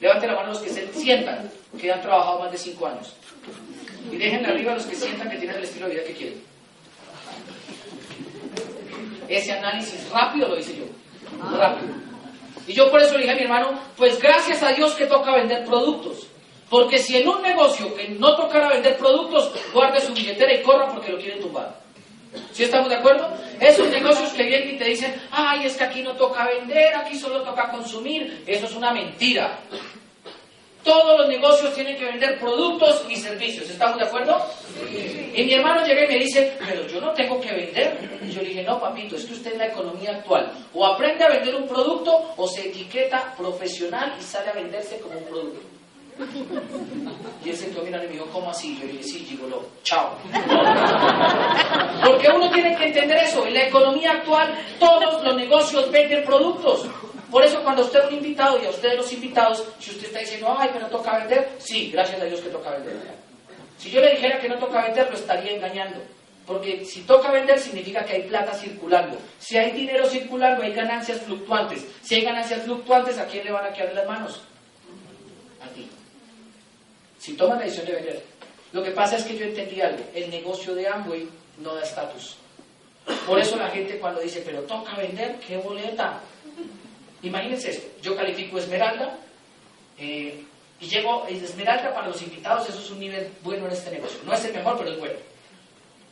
Levante 0.00 0.26
la 0.26 0.34
mano 0.34 0.48
los 0.48 0.58
que 0.58 0.68
se 0.68 0.92
sientan 0.92 1.50
que 1.80 1.90
han 1.90 2.02
trabajado 2.02 2.40
más 2.40 2.52
de 2.52 2.58
cinco 2.58 2.86
años. 2.86 3.14
Y 4.10 4.16
déjenle 4.16 4.48
arriba 4.48 4.74
los 4.74 4.84
que 4.84 4.96
sientan 4.96 5.30
que 5.30 5.38
tienen 5.38 5.56
el 5.56 5.64
estilo 5.64 5.88
de 5.88 5.94
vida 5.94 6.04
que 6.04 6.12
quieren. 6.12 6.42
Ese 9.28 9.52
análisis 9.52 10.10
rápido 10.10 10.48
lo 10.48 10.58
hice 10.58 10.76
yo. 10.76 10.84
Rápido. 11.56 11.94
Y 12.66 12.72
yo 12.72 12.90
por 12.90 13.00
eso 13.00 13.14
le 13.14 13.20
dije 13.20 13.32
a 13.32 13.36
mi 13.36 13.42
hermano, 13.42 13.80
pues 13.96 14.20
gracias 14.20 14.62
a 14.62 14.72
Dios 14.72 14.94
que 14.94 15.06
toca 15.06 15.32
vender 15.32 15.64
productos. 15.64 16.26
Porque 16.68 16.98
si 16.98 17.16
en 17.16 17.28
un 17.28 17.42
negocio 17.42 17.94
que 17.94 18.08
no 18.08 18.34
tocara 18.36 18.70
vender 18.70 18.98
productos, 18.98 19.52
guarde 19.72 20.00
su 20.00 20.12
billetera 20.12 20.52
y 20.52 20.62
corra 20.62 20.88
porque 20.88 21.12
lo 21.12 21.18
quieren 21.18 21.40
tumbar. 21.40 21.85
¿Sí 22.52 22.64
estamos 22.64 22.88
de 22.88 22.96
acuerdo? 22.96 23.28
Esos 23.60 23.88
negocios 23.88 24.30
que 24.32 24.42
vienen 24.42 24.74
y 24.74 24.78
te 24.78 24.84
dicen, 24.84 25.14
ay, 25.30 25.66
es 25.66 25.76
que 25.76 25.84
aquí 25.84 26.02
no 26.02 26.12
toca 26.12 26.46
vender, 26.46 26.94
aquí 26.94 27.18
solo 27.18 27.42
toca 27.42 27.70
consumir. 27.70 28.42
Eso 28.46 28.66
es 28.66 28.74
una 28.74 28.92
mentira. 28.92 29.58
Todos 30.82 31.18
los 31.18 31.28
negocios 31.28 31.74
tienen 31.74 31.96
que 31.96 32.04
vender 32.04 32.38
productos 32.38 33.04
y 33.08 33.16
servicios. 33.16 33.68
¿Estamos 33.68 33.98
de 33.98 34.04
acuerdo? 34.04 34.40
Y 35.34 35.42
mi 35.42 35.54
hermano 35.54 35.84
llega 35.84 36.04
y 36.04 36.08
me 36.08 36.18
dice, 36.18 36.56
pero 36.64 36.86
yo 36.86 37.00
no 37.00 37.12
tengo 37.12 37.40
que 37.40 37.52
vender. 37.52 38.20
Y 38.22 38.30
yo 38.30 38.40
le 38.40 38.48
dije, 38.50 38.62
no, 38.62 38.78
papito, 38.78 39.16
es 39.16 39.24
que 39.24 39.32
usted 39.32 39.54
en 39.54 39.58
la 39.58 39.66
economía 39.66 40.12
actual 40.12 40.52
o 40.72 40.86
aprende 40.86 41.24
a 41.24 41.28
vender 41.28 41.56
un 41.56 41.66
producto 41.66 42.34
o 42.36 42.46
se 42.46 42.68
etiqueta 42.68 43.34
profesional 43.36 44.14
y 44.18 44.22
sale 44.22 44.50
a 44.50 44.52
venderse 44.52 45.00
como 45.00 45.18
un 45.18 45.24
producto. 45.24 45.75
Y 47.44 47.50
él 47.50 47.56
se 47.56 47.70
quedó 47.70 47.82
mirando 47.82 48.06
y 48.06 48.08
me 48.08 48.14
dijo, 48.14 48.26
¿cómo 48.32 48.50
así? 48.50 48.76
Yo 48.78 48.86
le 48.86 48.92
dije, 48.92 49.04
sí, 49.04 49.18
gigolo, 49.20 49.66
chao. 49.82 50.16
Porque 52.04 52.28
uno 52.28 52.50
tiene 52.50 52.76
que 52.76 52.86
entender 52.86 53.18
eso. 53.18 53.46
En 53.46 53.54
la 53.54 53.66
economía 53.66 54.12
actual, 54.12 54.54
todos 54.80 55.22
los 55.22 55.36
negocios 55.36 55.90
venden 55.90 56.24
productos. 56.24 56.86
Por 57.30 57.44
eso 57.44 57.62
cuando 57.62 57.82
usted 57.82 58.00
es 58.00 58.06
un 58.08 58.14
invitado 58.14 58.60
y 58.62 58.66
a 58.66 58.70
ustedes 58.70 58.96
los 58.96 59.12
invitados, 59.12 59.64
si 59.78 59.90
usted 59.90 60.06
está 60.06 60.20
diciendo, 60.20 60.54
ay, 60.58 60.70
pero 60.72 60.86
toca 60.86 61.18
vender, 61.18 61.50
sí, 61.58 61.90
gracias 61.90 62.20
a 62.20 62.24
Dios 62.24 62.40
que 62.40 62.48
toca 62.48 62.70
vender. 62.70 62.94
Si 63.78 63.90
yo 63.90 64.00
le 64.00 64.12
dijera 64.12 64.40
que 64.40 64.48
no 64.48 64.56
toca 64.56 64.82
vender, 64.82 65.10
lo 65.10 65.16
estaría 65.16 65.52
engañando. 65.52 66.00
Porque 66.46 66.84
si 66.84 67.02
toca 67.02 67.30
vender 67.30 67.58
significa 67.58 68.04
que 68.04 68.14
hay 68.14 68.22
plata 68.22 68.54
circulando. 68.54 69.18
Si 69.38 69.58
hay 69.58 69.72
dinero 69.72 70.06
circulando, 70.06 70.62
hay 70.62 70.72
ganancias 70.72 71.20
fluctuantes. 71.20 71.84
Si 72.02 72.14
hay 72.14 72.22
ganancias 72.22 72.62
fluctuantes, 72.62 73.18
¿a 73.18 73.26
quién 73.26 73.44
le 73.44 73.52
van 73.52 73.66
a 73.66 73.72
quedar 73.72 73.92
las 73.94 74.06
manos? 74.06 74.40
A 75.60 75.68
ti 75.68 75.90
si 77.26 77.32
toman 77.32 77.58
la 77.58 77.64
decisión 77.64 77.86
de 77.86 77.94
vender. 77.94 78.22
Lo 78.72 78.84
que 78.84 78.92
pasa 78.92 79.16
es 79.16 79.24
que 79.24 79.36
yo 79.36 79.46
entendí 79.46 79.80
algo, 79.80 80.04
el 80.14 80.30
negocio 80.30 80.76
de 80.76 80.86
Amway 80.86 81.28
no 81.58 81.74
da 81.74 81.82
estatus. 81.82 82.36
Por 83.26 83.40
eso 83.40 83.56
la 83.56 83.68
gente 83.68 83.98
cuando 83.98 84.20
dice, 84.20 84.44
pero 84.46 84.60
toca 84.60 84.94
vender, 84.94 85.34
qué 85.44 85.56
boleta. 85.56 86.20
Imagínense 87.22 87.70
esto, 87.70 87.88
yo 88.00 88.14
califico 88.14 88.58
Esmeralda 88.58 89.18
eh, 89.98 90.40
y 90.78 90.86
llego, 90.86 91.26
Esmeralda 91.26 91.92
para 91.92 92.06
los 92.06 92.22
invitados, 92.22 92.68
eso 92.68 92.78
es 92.78 92.90
un 92.92 93.00
nivel 93.00 93.28
bueno 93.42 93.66
en 93.66 93.72
este 93.72 93.90
negocio. 93.90 94.20
No 94.24 94.32
es 94.32 94.44
el 94.44 94.54
mejor, 94.54 94.78
pero 94.78 94.92
es 94.92 94.98
bueno. 95.00 95.18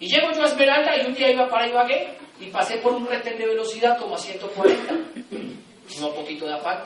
Y 0.00 0.08
llego 0.08 0.32
yo 0.32 0.42
a 0.42 0.46
Esmeralda 0.46 0.96
y 1.00 1.06
un 1.06 1.14
día 1.14 1.30
iba 1.30 1.48
para 1.48 1.68
Ibagué 1.68 2.08
y 2.40 2.46
pasé 2.46 2.78
por 2.78 2.92
un 2.92 3.06
retén 3.06 3.38
de 3.38 3.46
velocidad 3.46 3.96
como 3.98 4.16
a 4.16 4.18
140, 4.18 4.92
un 4.92 6.14
poquito 6.16 6.44
de 6.44 6.54
afán. 6.54 6.78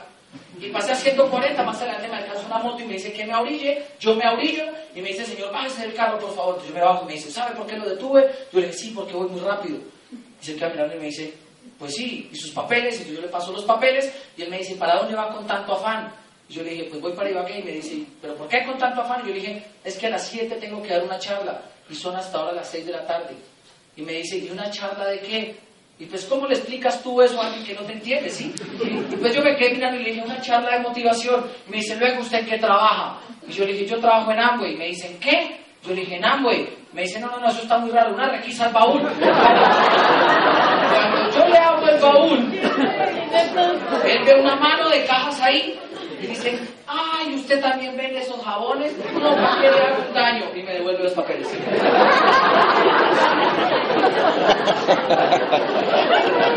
Y 0.59 0.69
pasé 0.69 0.91
a 0.91 0.95
140, 0.95 1.63
más 1.63 1.81
adelante 1.81 2.07
me 2.07 2.17
alcanza 2.17 2.45
una 2.45 2.57
moto 2.59 2.83
y 2.83 2.85
me 2.85 2.93
dice 2.93 3.13
que 3.13 3.25
me 3.25 3.33
orille, 3.33 3.83
yo 3.99 4.15
me 4.15 4.27
orillo 4.27 4.63
y 4.93 5.01
me 5.01 5.09
dice, 5.09 5.25
señor, 5.25 5.51
bájese 5.51 5.83
del 5.83 5.93
carro, 5.93 6.19
por 6.19 6.35
favor. 6.35 6.61
Yo 6.67 6.73
me 6.73 6.81
bajo 6.81 7.03
y 7.03 7.07
me 7.07 7.13
dice, 7.13 7.31
¿sabe 7.31 7.55
por 7.55 7.65
qué 7.65 7.77
lo 7.77 7.89
detuve? 7.89 8.29
Yo 8.51 8.59
le 8.59 8.67
dije, 8.67 8.77
sí, 8.77 8.91
porque 8.93 9.13
voy 9.13 9.29
muy 9.29 9.39
rápido. 9.39 9.79
Y 10.41 10.45
se 10.45 10.55
queda 10.55 10.69
mirando 10.69 10.95
y 10.95 10.99
me 10.99 11.05
dice, 11.05 11.33
pues 11.77 11.93
sí, 11.95 12.29
y 12.31 12.35
sus 12.35 12.51
papeles, 12.51 13.01
y 13.01 13.13
yo 13.13 13.21
le 13.21 13.29
paso 13.29 13.53
los 13.53 13.63
papeles, 13.63 14.13
y 14.35 14.41
él 14.41 14.49
me 14.49 14.57
dice, 14.57 14.75
¿para 14.75 14.97
dónde 14.97 15.15
va 15.15 15.33
con 15.33 15.47
tanto 15.47 15.73
afán? 15.73 16.13
Y 16.49 16.53
yo 16.53 16.63
le 16.63 16.71
dije, 16.71 16.83
pues 16.89 17.01
voy 17.01 17.13
para 17.13 17.29
Ibagué, 17.29 17.59
y 17.59 17.63
me 17.63 17.71
dice, 17.71 18.03
¿pero 18.21 18.35
por 18.35 18.49
qué 18.49 18.65
con 18.65 18.77
tanto 18.77 19.01
afán? 19.01 19.21
Y 19.23 19.29
yo 19.29 19.33
le 19.33 19.39
dije, 19.39 19.65
es 19.83 19.97
que 19.97 20.07
a 20.07 20.09
las 20.09 20.27
7 20.27 20.55
tengo 20.55 20.83
que 20.83 20.89
dar 20.89 21.03
una 21.03 21.17
charla, 21.17 21.61
y 21.89 21.95
son 21.95 22.15
hasta 22.17 22.37
ahora 22.37 22.51
las 22.51 22.69
6 22.69 22.85
de 22.85 22.91
la 22.91 23.05
tarde. 23.05 23.35
Y 23.95 24.01
me 24.01 24.13
dice, 24.13 24.37
¿y 24.37 24.49
una 24.49 24.69
charla 24.69 25.07
de 25.07 25.19
qué? 25.21 25.55
Y 25.99 26.05
pues, 26.05 26.23
¿cómo 26.25 26.47
le 26.47 26.55
explicas 26.55 27.03
tú 27.03 27.21
eso 27.21 27.41
a 27.41 27.47
alguien 27.47 27.65
que 27.65 27.73
no 27.73 27.81
te 27.81 27.91
entiende, 27.91 28.29
sí? 28.29 28.53
Y 29.11 29.17
pues 29.17 29.35
yo 29.35 29.43
me 29.43 29.57
quedé 29.57 29.71
mirando 29.73 29.99
y 29.99 30.03
le 30.03 30.11
dije, 30.11 30.23
una 30.25 30.39
charla 30.39 30.77
de 30.77 30.79
motivación. 30.79 31.45
Me 31.67 31.75
dice, 31.77 31.97
luego, 31.97 32.21
¿usted 32.21 32.47
qué 32.47 32.57
trabaja? 32.57 33.19
Y 33.45 33.51
yo 33.51 33.65
le 33.65 33.73
dije, 33.73 33.85
yo 33.85 33.99
trabajo 33.99 34.31
en 34.31 34.39
Amway. 34.39 34.75
Y 34.75 34.77
me 34.77 34.85
dicen, 34.87 35.19
¿qué? 35.19 35.59
Yo 35.83 35.93
le 35.93 35.99
dije, 36.01 36.15
en 36.15 36.23
Amway. 36.23 36.69
Me 36.93 37.01
dice, 37.01 37.19
no, 37.19 37.27
no, 37.27 37.39
no, 37.39 37.49
eso 37.49 37.63
está 37.63 37.77
muy 37.79 37.91
raro, 37.91 38.13
una 38.13 38.29
requisa 38.29 38.67
al 38.67 38.73
baúl. 38.73 39.01
Cuando 39.01 39.17
yo 41.35 41.47
le 41.47 41.57
abro 41.57 41.89
el 41.89 41.99
baúl, 41.99 42.39
él 44.05 44.23
ve 44.25 44.41
una 44.41 44.55
mano 44.55 44.89
de 44.89 45.05
cajas 45.05 45.41
ahí 45.41 45.77
y 46.21 46.27
dice, 46.27 46.59
ay, 46.85 47.35
¿usted 47.35 47.61
también 47.61 47.95
vende 47.95 48.19
esos 48.19 48.43
jabones? 48.43 48.91
No, 49.13 49.29
porque 49.29 49.71
le 49.71 49.79
hago 49.79 50.03
un 50.07 50.13
daño. 50.13 50.45
Y 50.53 50.63
me 50.63 50.73
devuelve 50.73 51.03
los 51.03 51.13
papeles. 51.13 51.47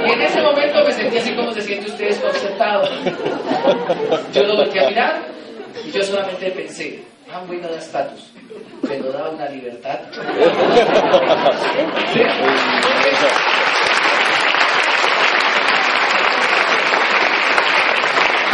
Y 0.06 0.10
en 0.10 0.20
ese 0.20 0.42
momento 0.42 0.84
me 0.84 0.92
sentí 0.92 1.18
así 1.18 1.32
como 1.34 1.52
se 1.52 1.60
siente 1.60 1.90
usted 1.90 2.08
desconcertado. 2.08 2.88
Yo 4.32 4.42
lo 4.42 4.56
volteé 4.56 4.84
a 4.84 4.88
mirar 4.88 5.22
y 5.84 5.92
yo 5.92 6.02
solamente 6.02 6.50
pensé, 6.50 7.04
ah, 7.32 7.42
no 7.48 7.68
da 7.68 7.78
estatus, 7.78 8.32
pero 8.82 9.12
da 9.12 9.30
una 9.30 9.48
libertad. 9.48 10.00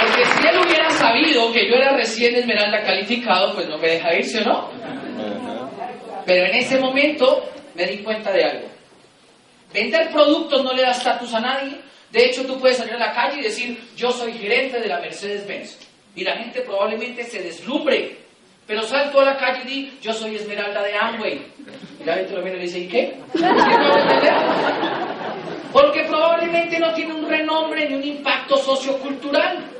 Porque 0.01 0.25
si 0.25 0.47
él 0.47 0.59
que 1.53 1.69
yo 1.69 1.77
era 1.77 1.93
recién 1.97 2.35
Esmeralda 2.35 2.83
calificado, 2.83 3.55
pues 3.55 3.69
no 3.69 3.79
me 3.79 3.89
deja 3.89 4.15
irse, 4.15 4.41
¿o 4.41 4.45
no? 4.45 4.71
Pero 6.25 6.47
en 6.47 6.55
ese 6.55 6.79
momento 6.79 7.45
me 7.75 7.87
di 7.87 7.99
cuenta 7.99 8.33
de 8.33 8.45
algo. 8.45 8.69
Vender 9.73 10.11
productos 10.11 10.65
no 10.65 10.73
le 10.73 10.83
da 10.83 10.91
estatus 10.91 11.33
a 11.35 11.41
nadie. 11.41 11.77
De 12.11 12.25
hecho, 12.25 12.47
tú 12.47 12.59
puedes 12.59 12.79
salir 12.79 12.95
a 12.95 12.99
la 12.99 13.13
calle 13.13 13.41
y 13.41 13.43
decir, 13.43 13.79
yo 13.97 14.11
soy 14.11 14.33
gerente 14.33 14.81
de 14.81 14.89
la 14.89 15.01
Mercedes-Benz. 15.01 15.79
Y 16.17 16.25
la 16.25 16.37
gente 16.37 16.63
probablemente 16.63 17.25
se 17.25 17.43
deslumbre. 17.43 18.17
Pero 18.67 18.83
salto 18.83 19.21
a 19.21 19.25
la 19.25 19.37
calle 19.37 19.61
y 19.65 19.67
di, 19.67 19.99
yo 20.03 20.13
soy 20.13 20.37
Esmeralda 20.37 20.83
de 20.83 20.95
Amway. 20.95 21.43
Y 22.01 22.05
la 22.05 22.15
gente 22.15 22.35
lo 22.35 22.43
mira 22.43 22.57
y 22.57 22.59
le 22.59 22.65
dice, 22.65 22.81
¿y 22.81 22.89
qué? 22.89 23.17
¿Qué 23.33 24.31
Porque 25.73 26.05
probablemente 26.05 26.79
no 26.79 26.93
tiene 26.95 27.15
un 27.15 27.29
renombre 27.29 27.89
ni 27.89 27.95
un 27.95 28.05
impacto 28.05 28.57
sociocultural. 28.57 29.78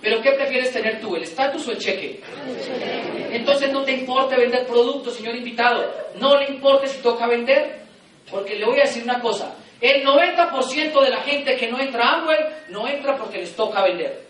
Pero 0.00 0.20
¿qué 0.22 0.32
prefieres 0.32 0.72
tener 0.72 1.00
tú, 1.00 1.16
el 1.16 1.22
estatus 1.22 1.68
o 1.68 1.72
el 1.72 1.78
cheque? 1.78 2.20
Entonces 3.30 3.72
no 3.72 3.82
te 3.82 3.92
importa 3.92 4.36
vender 4.36 4.66
productos, 4.66 5.14
señor 5.14 5.36
invitado. 5.36 5.90
No 6.18 6.38
le 6.38 6.46
importa 6.46 6.86
si 6.86 7.00
toca 7.02 7.26
vender. 7.26 7.82
Porque 8.30 8.56
le 8.56 8.64
voy 8.64 8.78
a 8.80 8.84
decir 8.84 9.02
una 9.02 9.20
cosa. 9.20 9.54
El 9.80 10.04
90% 10.04 11.02
de 11.02 11.10
la 11.10 11.22
gente 11.22 11.56
que 11.56 11.70
no 11.70 11.80
entra 11.80 12.04
a 12.04 12.20
Amway 12.20 12.38
no 12.68 12.86
entra 12.88 13.16
porque 13.16 13.38
les 13.38 13.54
toca 13.54 13.82
vender. 13.82 14.26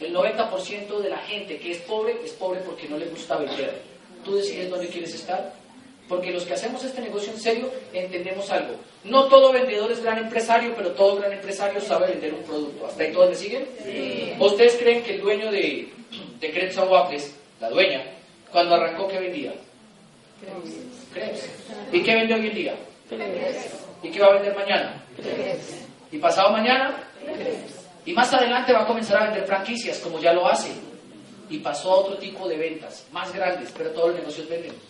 El 0.00 0.14
90% 0.14 0.98
de 0.98 1.08
la 1.08 1.18
gente 1.18 1.58
que 1.58 1.72
es 1.72 1.78
pobre 1.78 2.16
es 2.24 2.32
pobre 2.32 2.60
porque 2.60 2.88
no 2.88 2.98
le 2.98 3.06
gusta 3.06 3.36
vender. 3.36 3.82
Tú 4.24 4.34
decides 4.34 4.68
dónde 4.68 4.88
quieres 4.88 5.14
estar. 5.14 5.52
Porque 6.10 6.32
los 6.32 6.42
que 6.42 6.54
hacemos 6.54 6.82
este 6.82 7.02
negocio 7.02 7.32
en 7.32 7.38
serio 7.38 7.70
entendemos 7.92 8.50
algo. 8.50 8.74
No 9.04 9.28
todo 9.28 9.52
vendedor 9.52 9.92
es 9.92 10.02
gran 10.02 10.18
empresario, 10.18 10.74
pero 10.76 10.90
todo 10.90 11.20
gran 11.20 11.32
empresario 11.32 11.80
sabe 11.80 12.08
vender 12.08 12.34
un 12.34 12.42
producto. 12.42 12.84
¿Hasta 12.88 13.04
ahí 13.04 13.12
todos 13.12 13.30
me 13.30 13.36
siguen? 13.36 13.68
Sí. 13.84 14.32
¿Ustedes 14.40 14.76
creen 14.76 15.04
que 15.04 15.14
el 15.14 15.20
dueño 15.20 15.52
de, 15.52 15.88
de 16.40 16.50
Crepes 16.50 16.78
Waffles, 16.78 17.32
la 17.60 17.70
dueña, 17.70 18.02
cuando 18.50 18.74
arrancó, 18.74 19.06
¿qué 19.06 19.20
vendía? 19.20 19.52
Crepes. 21.14 21.48
¿Y 21.92 22.02
qué 22.02 22.14
vende 22.16 22.34
hoy 22.34 22.46
en 22.48 22.54
día? 22.56 22.74
¿Y 24.02 24.10
qué 24.10 24.20
va 24.20 24.26
a 24.26 24.32
vender 24.32 24.56
mañana? 24.56 25.04
¿Y 26.10 26.18
pasado 26.18 26.50
mañana? 26.50 27.04
Y 28.04 28.12
más 28.12 28.34
adelante 28.34 28.72
va 28.72 28.82
a 28.82 28.86
comenzar 28.88 29.22
a 29.22 29.26
vender 29.26 29.44
franquicias, 29.44 30.00
como 30.00 30.18
ya 30.18 30.32
lo 30.32 30.48
hace. 30.48 30.72
Y 31.48 31.58
pasó 31.58 31.92
a 31.92 31.96
otro 31.98 32.18
tipo 32.18 32.48
de 32.48 32.56
ventas, 32.56 33.06
más 33.12 33.32
grandes, 33.32 33.72
pero 33.78 33.90
todos 33.90 34.08
los 34.08 34.18
negocios 34.18 34.48
venden. 34.48 34.89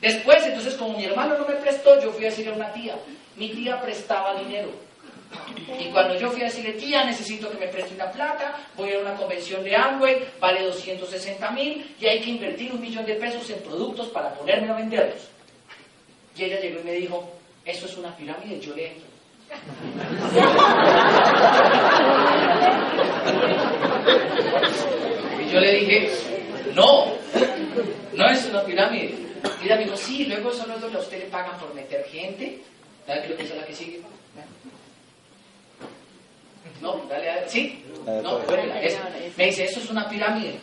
Después, 0.00 0.44
entonces, 0.46 0.74
como 0.74 0.96
mi 0.96 1.04
hermano 1.04 1.36
no 1.36 1.46
me 1.46 1.54
prestó, 1.56 2.00
yo 2.00 2.10
fui 2.10 2.24
a 2.24 2.30
decirle 2.30 2.52
a 2.52 2.56
una 2.56 2.72
tía. 2.72 2.96
Mi 3.36 3.50
tía 3.50 3.80
prestaba 3.80 4.40
dinero. 4.40 4.70
Y 5.78 5.84
cuando 5.86 6.18
yo 6.18 6.30
fui 6.30 6.42
a 6.42 6.46
decirle, 6.46 6.72
tía, 6.72 7.04
necesito 7.04 7.50
que 7.50 7.58
me 7.58 7.68
preste 7.68 7.94
una 7.94 8.10
plata, 8.10 8.58
voy 8.76 8.92
a 8.92 8.98
una 8.98 9.14
convención 9.14 9.62
de 9.62 9.76
Amway, 9.76 10.24
vale 10.40 10.64
260 10.64 11.50
mil 11.52 11.94
y 12.00 12.06
hay 12.06 12.20
que 12.20 12.30
invertir 12.30 12.72
un 12.72 12.80
millón 12.80 13.06
de 13.06 13.14
pesos 13.14 13.48
en 13.50 13.60
productos 13.60 14.08
para 14.08 14.34
ponerme 14.34 14.70
a 14.70 14.74
venderlos. 14.74 15.28
Y 16.36 16.44
ella 16.44 16.60
llegó 16.60 16.80
y 16.80 16.84
me 16.84 16.92
dijo, 16.92 17.32
eso 17.64 17.86
es 17.86 17.96
una 17.96 18.16
pirámide, 18.16 18.58
yo 18.60 18.74
le 18.74 18.88
entro. 18.88 19.08
Y 25.40 25.52
yo 25.52 25.60
le 25.60 25.74
dije, 25.74 26.10
no, 26.74 27.06
no 28.14 28.30
es 28.30 28.46
una 28.46 28.62
pirámide. 28.64 29.29
Y 29.62 29.66
ella 29.66 29.76
me 29.76 29.84
dijo, 29.84 29.96
sí, 29.96 30.24
luego 30.26 30.50
eso 30.50 30.66
no 30.66 30.76
es 30.76 30.80
lo 30.80 30.90
que 30.90 30.96
a 30.96 31.00
usted 31.00 31.18
le 31.18 31.26
pagan 31.26 31.58
por 31.58 31.74
meter 31.74 32.04
gente. 32.06 32.60
Dale, 33.06 33.22
creo 33.24 33.36
que 33.36 33.42
es 33.44 33.56
la 33.56 33.66
que 33.66 33.74
sigue. 33.74 34.00
No, 36.80 37.04
dale 37.08 37.30
a 37.30 37.48
¿Sí? 37.48 37.84
No, 38.06 38.40
Me 39.36 39.46
dice, 39.46 39.64
eso 39.64 39.80
es 39.80 39.90
una 39.90 40.08
pirámide. 40.08 40.54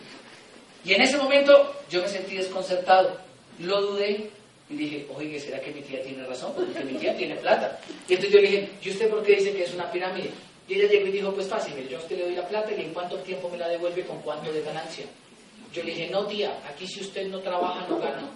Y 0.83 0.93
en 0.93 1.01
ese 1.01 1.17
momento 1.17 1.75
yo 1.89 2.01
me 2.01 2.07
sentí 2.07 2.35
desconcertado. 2.35 3.17
Lo 3.59 3.81
dudé 3.81 4.29
y 4.69 4.75
dije, 4.75 5.07
oye, 5.15 5.39
¿será 5.39 5.59
que 5.59 5.71
mi 5.71 5.81
tía 5.81 6.01
tiene 6.01 6.25
razón? 6.25 6.53
Porque 6.55 6.83
mi 6.83 6.97
tía 6.97 7.15
tiene 7.15 7.35
plata. 7.35 7.79
Y 8.07 8.13
entonces 8.13 8.33
yo 8.33 8.41
le 8.41 8.49
dije, 8.49 8.69
¿y 8.81 8.89
usted 8.89 9.09
por 9.09 9.23
qué 9.23 9.35
dice 9.35 9.53
que 9.53 9.63
es 9.63 9.73
una 9.73 9.91
pirámide? 9.91 10.31
Y 10.67 10.73
ella 10.75 10.89
llegó 10.89 11.07
y 11.07 11.11
dijo, 11.11 11.33
pues 11.33 11.47
fácil, 11.47 11.73
yo 11.87 11.97
a 11.97 12.01
usted 12.01 12.17
le 12.17 12.25
doy 12.25 12.35
la 12.35 12.47
plata 12.47 12.71
y 12.71 12.81
en 12.81 12.93
cuánto 12.93 13.17
tiempo 13.19 13.49
me 13.49 13.57
la 13.57 13.69
devuelve 13.69 14.03
con 14.03 14.21
cuánto 14.21 14.51
de 14.51 14.61
ganancia. 14.61 15.05
Yo 15.73 15.83
le 15.83 15.93
dije, 15.93 16.09
no 16.09 16.25
tía, 16.25 16.59
aquí 16.67 16.87
si 16.87 17.01
usted 17.01 17.27
no 17.27 17.39
trabaja 17.39 17.87
no 17.87 17.99
gana. 17.99 18.29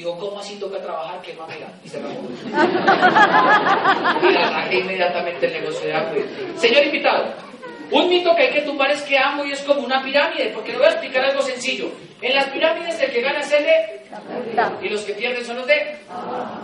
Digo, 0.00 0.16
¿cómo 0.16 0.40
así 0.40 0.56
toca 0.56 0.80
trabajar 0.80 1.20
que 1.20 1.34
no 1.34 1.46
me 1.46 1.56
Y 1.84 1.88
se 1.90 2.00
bajó. 2.00 2.16
y 4.72 4.78
inmediatamente 4.78 5.44
el 5.44 5.52
negocio 5.52 5.88
de 5.88 5.94
Amway. 5.94 6.24
Señor 6.56 6.86
invitado, 6.86 7.34
un 7.90 8.08
mito 8.08 8.34
que 8.34 8.44
hay 8.44 8.52
que 8.54 8.62
tumbar 8.62 8.90
es 8.92 9.02
que 9.02 9.18
Amway 9.18 9.52
es 9.52 9.60
como 9.60 9.82
una 9.82 10.02
pirámide, 10.02 10.52
porque 10.54 10.72
le 10.72 10.78
voy 10.78 10.86
a 10.86 10.92
explicar 10.92 11.26
algo 11.26 11.42
sencillo. 11.42 11.90
En 12.22 12.34
las 12.34 12.46
pirámides 12.46 12.98
el 12.98 13.12
que 13.12 13.20
gana 13.20 13.40
es 13.40 13.52
el 13.52 13.62
de 13.62 14.00
y 14.80 14.88
los 14.88 15.02
que 15.02 15.12
pierden 15.12 15.44
son 15.44 15.56
los 15.56 15.66
de 15.66 15.98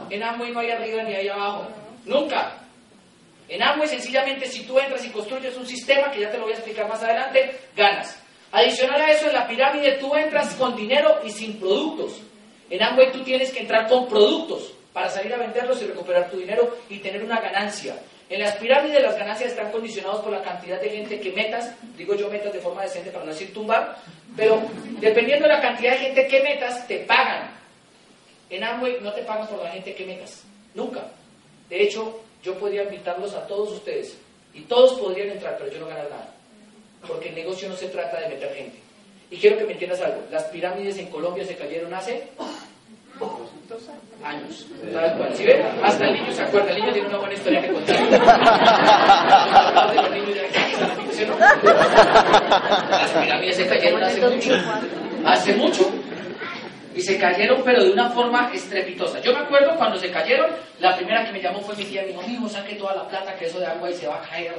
En 0.08 0.22
Amway 0.22 0.50
no 0.50 0.60
hay 0.60 0.70
arriba 0.70 1.02
ni 1.02 1.14
hay 1.14 1.28
abajo. 1.28 1.68
Nunca. 2.06 2.54
En 3.50 3.62
Amway 3.62 3.86
sencillamente 3.86 4.46
si 4.46 4.62
tú 4.62 4.78
entras 4.78 5.04
y 5.04 5.10
construyes 5.10 5.54
un 5.58 5.66
sistema, 5.66 6.10
que 6.10 6.20
ya 6.20 6.30
te 6.30 6.38
lo 6.38 6.44
voy 6.44 6.54
a 6.54 6.56
explicar 6.56 6.88
más 6.88 7.02
adelante, 7.02 7.54
ganas. 7.76 8.18
Adicional 8.50 8.98
a 8.98 9.10
eso, 9.10 9.26
en 9.26 9.34
la 9.34 9.46
pirámide 9.46 9.98
tú 10.00 10.16
entras 10.16 10.54
con 10.54 10.74
dinero 10.74 11.20
y 11.22 11.28
sin 11.28 11.60
productos. 11.60 12.22
En 12.70 12.82
Amway 12.82 13.12
tú 13.12 13.22
tienes 13.22 13.50
que 13.52 13.60
entrar 13.60 13.88
con 13.88 14.08
productos 14.08 14.72
para 14.92 15.08
salir 15.10 15.32
a 15.34 15.38
venderlos 15.38 15.80
y 15.82 15.86
recuperar 15.86 16.30
tu 16.30 16.38
dinero 16.38 16.76
y 16.88 16.98
tener 16.98 17.22
una 17.22 17.40
ganancia. 17.40 17.96
En 18.28 18.40
las 18.40 18.56
pirámides 18.56 19.02
las 19.02 19.16
ganancias 19.16 19.50
están 19.50 19.70
condicionadas 19.70 20.20
por 20.20 20.32
la 20.32 20.42
cantidad 20.42 20.80
de 20.80 20.90
gente 20.90 21.20
que 21.20 21.30
metas, 21.32 21.72
digo 21.96 22.14
yo 22.14 22.28
metas 22.28 22.52
de 22.52 22.60
forma 22.60 22.82
decente 22.82 23.10
para 23.10 23.24
no 23.24 23.30
decir 23.30 23.52
tumbar, 23.54 23.98
pero 24.36 24.60
dependiendo 25.00 25.46
de 25.46 25.54
la 25.54 25.60
cantidad 25.60 25.92
de 25.92 25.98
gente 25.98 26.26
que 26.26 26.42
metas, 26.42 26.88
te 26.88 26.98
pagan. 27.00 27.50
En 28.50 28.64
Amway 28.64 28.98
no 29.00 29.12
te 29.12 29.22
pagan 29.22 29.46
por 29.46 29.62
la 29.62 29.70
gente 29.70 29.94
que 29.94 30.06
metas, 30.06 30.42
nunca. 30.74 31.06
De 31.68 31.82
hecho, 31.82 32.20
yo 32.42 32.54
podría 32.58 32.82
invitarlos 32.82 33.34
a 33.34 33.46
todos 33.46 33.72
ustedes 33.72 34.16
y 34.54 34.62
todos 34.62 34.98
podrían 34.98 35.30
entrar, 35.30 35.56
pero 35.58 35.70
yo 35.70 35.80
no 35.80 35.86
ganar 35.86 36.08
nada. 36.10 36.34
Porque 37.06 37.28
el 37.28 37.34
negocio 37.34 37.68
no 37.68 37.76
se 37.76 37.88
trata 37.88 38.20
de 38.20 38.28
meter 38.28 38.54
gente. 38.54 38.78
Y 39.30 39.36
quiero 39.36 39.58
que 39.58 39.64
me 39.64 39.72
entiendas 39.72 40.00
algo. 40.00 40.22
Las 40.30 40.44
pirámides 40.44 40.98
en 40.98 41.08
Colombia 41.10 41.44
se 41.44 41.56
cayeron 41.56 41.92
hace 41.92 42.28
años. 44.24 44.66
¿Sabes 44.92 45.12
cuál? 45.12 45.34
¿Sí 45.34 45.44
ven? 45.44 45.62
Hasta 45.82 46.06
el 46.06 46.14
niño 46.14 46.32
se 46.32 46.42
acuerda. 46.42 46.70
El 46.70 46.80
niño 46.80 46.92
tiene 46.92 47.08
una 47.08 47.18
buena 47.18 47.34
historia 47.34 47.60
que 47.62 47.72
contar. 47.72 47.96
Las 52.90 53.10
pirámides 53.10 53.56
se 53.56 53.66
cayeron 53.66 54.02
hace 54.02 54.20
mucho. 54.20 54.52
Hace 55.24 55.54
mucho. 55.54 55.90
Y 56.94 57.02
se 57.02 57.18
cayeron, 57.18 57.62
pero 57.62 57.82
de 57.84 57.92
una 57.92 58.08
forma 58.10 58.50
estrepitosa. 58.54 59.20
Yo 59.20 59.32
me 59.32 59.40
acuerdo 59.40 59.74
cuando 59.76 59.98
se 59.98 60.10
cayeron, 60.10 60.50
la 60.80 60.96
primera 60.96 61.24
que 61.24 61.32
me 61.32 61.42
llamó 61.42 61.60
fue 61.60 61.76
mi 61.76 61.84
tía. 61.84 62.02
Me 62.02 62.08
dijo, 62.08 62.22
hijo, 62.26 62.48
saque 62.48 62.74
toda 62.76 62.94
la 62.94 63.06
plata, 63.06 63.34
que 63.34 63.46
eso 63.46 63.60
de 63.60 63.66
agua 63.66 63.90
y 63.90 63.94
se 63.94 64.06
va 64.06 64.16
a 64.16 64.22
caer. 64.22 64.54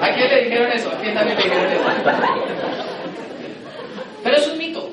¿A 0.00 0.14
quién 0.14 0.28
le 0.28 0.44
dijeron 0.44 0.72
eso? 0.72 0.90
¿A 0.90 0.98
quién 0.98 1.14
también 1.14 1.36
le 1.36 1.44
dijeron 1.44 1.72
eso? 1.72 2.91
Pero 4.22 4.36
es 4.36 4.46
un 4.48 4.58
mito. 4.58 4.90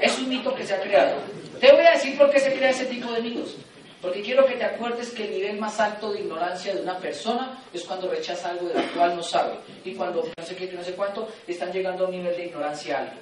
Es 0.00 0.18
un 0.18 0.28
mito 0.28 0.54
que 0.54 0.64
se 0.64 0.74
ha 0.74 0.80
creado. 0.80 1.16
Te 1.60 1.72
voy 1.72 1.84
a 1.84 1.92
decir 1.92 2.16
por 2.16 2.30
qué 2.30 2.40
se 2.40 2.54
crea 2.54 2.70
ese 2.70 2.86
tipo 2.86 3.12
de 3.12 3.20
mitos. 3.20 3.56
Porque 4.00 4.22
quiero 4.22 4.46
que 4.46 4.54
te 4.54 4.64
acuerdes 4.64 5.10
que 5.10 5.24
el 5.24 5.30
nivel 5.32 5.60
más 5.60 5.78
alto 5.78 6.10
de 6.10 6.20
ignorancia 6.20 6.74
de 6.74 6.80
una 6.80 6.96
persona 6.98 7.62
es 7.72 7.84
cuando 7.84 8.08
rechaza 8.08 8.50
algo 8.50 8.68
de 8.68 8.74
lo 8.74 8.92
cual 8.94 9.14
no 9.14 9.22
sabe. 9.22 9.56
Y 9.84 9.94
cuando 9.94 10.26
no 10.36 10.44
sé 10.44 10.56
qué, 10.56 10.72
no 10.72 10.82
sé 10.82 10.94
cuánto, 10.94 11.28
están 11.46 11.70
llegando 11.70 12.04
a 12.04 12.08
un 12.08 12.16
nivel 12.16 12.34
de 12.34 12.46
ignorancia 12.46 13.00
alto. 13.00 13.16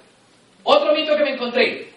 Otro 0.62 0.94
mito 0.94 1.16
que 1.16 1.24
me 1.24 1.34
encontré. 1.34 1.92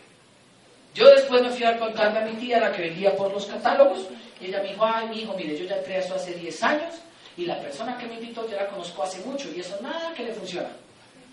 Yo 0.96 1.08
después 1.10 1.44
me 1.44 1.52
fui 1.52 1.64
a 1.64 1.78
contarle 1.78 2.20
a 2.20 2.26
mi 2.26 2.34
tía, 2.34 2.60
la 2.60 2.72
que 2.72 2.82
vendía 2.82 3.16
por 3.16 3.32
los 3.32 3.46
catálogos, 3.46 4.08
y 4.42 4.48
ella 4.48 4.62
me 4.62 4.70
dijo, 4.70 4.84
ay, 4.84 5.08
mi 5.10 5.22
hijo, 5.22 5.34
mire, 5.36 5.56
yo 5.58 5.66
ya 5.66 5.78
entré 5.78 6.00
eso 6.00 6.16
hace 6.16 6.34
10 6.34 6.64
años, 6.64 6.96
y 7.38 7.46
la 7.46 7.60
persona 7.62 7.98
que 7.98 8.08
me 8.08 8.16
invitó 8.16 8.50
ya 8.50 8.58
la 8.58 8.68
conozco 8.68 9.04
hace 9.04 9.24
mucho, 9.26 9.48
y 9.56 9.62
eso 9.62 9.78
nada 9.82 10.14
que 10.14 10.24
le 10.24 10.34
funciona. 10.34 10.70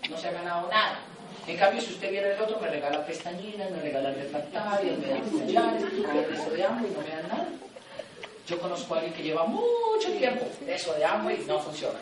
No 0.09 0.17
se 0.17 0.29
ha 0.29 0.31
ganado 0.31 0.69
nada. 0.69 1.01
En 1.49 1.57
cambio, 1.57 1.81
si 1.81 1.93
usted 1.93 2.11
viene 2.11 2.31
el 2.31 2.39
otro, 2.39 2.59
me 2.59 2.67
regala 2.67 3.03
pestañinas, 3.03 3.71
me 3.71 3.81
regala 3.81 4.11
refractarias, 4.11 4.99
me 4.99 5.07
da 5.07 5.19
collares, 5.19 5.81
me 5.81 6.57
de 6.57 6.63
hambre 6.63 6.89
y 6.89 6.93
no 6.93 7.01
me 7.01 7.09
dan 7.09 7.27
nada. 7.27 7.47
Yo 8.47 8.59
conozco 8.59 8.93
a 8.93 8.97
alguien 8.97 9.15
que 9.15 9.23
lleva 9.23 9.45
mucho 9.45 10.11
tiempo 10.19 10.45
eso 10.67 10.93
de 10.93 11.03
hambre 11.03 11.39
y 11.41 11.45
no 11.45 11.59
funciona. 11.59 11.97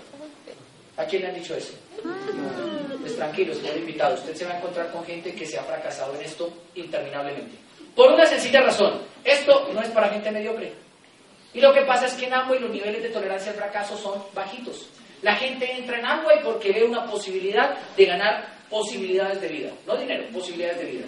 ¿A 0.98 1.06
quién 1.06 1.22
le 1.22 1.30
han 1.30 1.36
dicho 1.36 1.56
eso? 1.56 1.74
Pues 3.00 3.16
tranquilo, 3.16 3.54
señor 3.54 3.78
invitado. 3.78 4.16
Usted 4.16 4.36
se 4.36 4.44
va 4.44 4.52
a 4.52 4.58
encontrar 4.58 4.92
con 4.92 5.06
gente 5.06 5.34
que 5.34 5.46
se 5.46 5.58
ha 5.58 5.64
fracasado 5.64 6.14
en 6.16 6.26
esto 6.26 6.52
interminablemente. 6.76 7.56
Por 7.96 8.12
una 8.12 8.26
sencilla 8.26 8.62
razón. 8.62 9.00
Esto 9.24 9.70
no 9.74 9.82
es 9.82 9.88
para 9.90 10.10
gente 10.10 10.30
mediocre. 10.30 10.74
Y 11.54 11.62
lo 11.62 11.74
que 11.74 11.84
pasa 11.84 12.08
es 12.08 12.16
que 12.16 12.26
en 12.26 12.34
Amway 12.34 12.60
los 12.60 12.70
niveles 12.70 13.02
de 13.02 13.10
tolerancia 13.10 13.54
al 13.54 13.58
fracaso 13.58 13.98
son 13.98 14.22
bajitos. 14.34 14.90
La 15.22 15.36
gente 15.38 15.72
entra 15.72 16.00
en 16.00 16.06
Amway 16.06 16.44
porque 16.44 16.74
ve 16.74 16.84
una 16.84 17.06
posibilidad 17.06 17.78
de 17.96 18.06
ganar 18.06 18.57
posibilidades 18.70 19.42
de 19.42 19.48
vida. 19.48 19.72
No 19.86 19.96
dinero, 19.98 20.26
posibilidades 20.32 20.80
de 20.80 20.86
vida. 20.86 21.06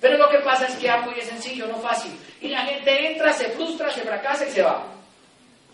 Pero 0.00 0.18
lo 0.18 0.28
que 0.28 0.38
pasa 0.38 0.66
es 0.66 0.76
que 0.76 0.90
Amway 0.90 1.18
es 1.18 1.26
sencillo, 1.26 1.66
no 1.66 1.78
fácil. 1.78 2.12
Y 2.40 2.48
la 2.48 2.66
gente 2.66 3.12
entra, 3.12 3.32
se 3.32 3.48
frustra, 3.50 3.90
se 3.90 4.02
fracasa 4.02 4.46
y 4.46 4.50
se 4.50 4.62
va. 4.62 4.86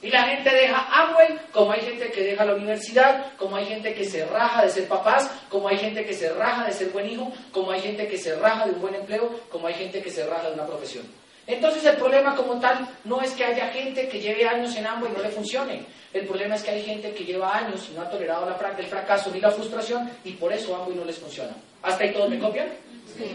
Y 0.03 0.09
la 0.09 0.23
gente 0.23 0.49
deja 0.51 0.87
Amway, 1.03 1.39
como 1.53 1.73
hay 1.73 1.83
gente 1.83 2.11
que 2.11 2.23
deja 2.23 2.45
la 2.45 2.55
universidad, 2.55 3.33
como 3.37 3.57
hay 3.57 3.67
gente 3.67 3.93
que 3.93 4.05
se 4.05 4.25
raja 4.25 4.63
de 4.63 4.71
ser 4.71 4.89
papás, 4.89 5.31
como 5.49 5.69
hay 5.69 5.77
gente 5.77 6.07
que 6.07 6.15
se 6.15 6.33
raja 6.33 6.65
de 6.65 6.73
ser 6.73 6.89
buen 6.89 7.11
hijo, 7.11 7.31
como 7.53 7.71
hay 7.71 7.81
gente 7.81 8.09
que 8.09 8.17
se 8.17 8.35
raja 8.37 8.67
de 8.67 8.73
un 8.73 8.81
buen 8.81 8.95
empleo, 8.95 9.41
como 9.51 9.67
hay 9.67 9.75
gente 9.75 10.01
que 10.01 10.11
se 10.11 10.25
raja 10.27 10.49
de 10.49 10.55
una 10.55 10.67
profesión. 10.67 11.05
Entonces 11.51 11.85
el 11.85 11.97
problema 11.97 12.37
como 12.37 12.61
tal 12.61 12.89
no 13.05 13.21
es 13.21 13.33
que 13.33 13.45
haya 13.45 13.69
gente 13.69 14.09
que 14.09 14.21
lleve 14.21 14.47
años 14.47 14.75
en 14.77 14.87
Amway 14.87 15.11
y 15.11 15.17
no 15.17 15.23
le 15.23 15.31
funcione. 15.31 15.85
El 16.13 16.27
problema 16.27 16.55
es 16.55 16.63
que 16.63 16.71
hay 16.71 16.83
gente 16.83 17.13
que 17.13 17.25
lleva 17.25 17.57
años 17.57 17.89
y 17.91 17.95
no 17.95 18.03
ha 18.03 18.11
tolerado 18.11 18.49
la, 18.49 18.79
el 18.79 18.87
fracaso 18.87 19.31
ni 19.33 19.41
la 19.41 19.51
frustración 19.51 20.09
y 20.25 20.33
por 20.33 20.53
eso 20.53 20.77
Amway 20.77 20.97
no 20.97 21.05
les 21.05 21.19
funciona. 21.19 21.55
¿Hasta 21.83 22.05
ahí 22.05 22.13
todos 22.13 22.31
me 22.31 22.39
copian? 22.39 22.69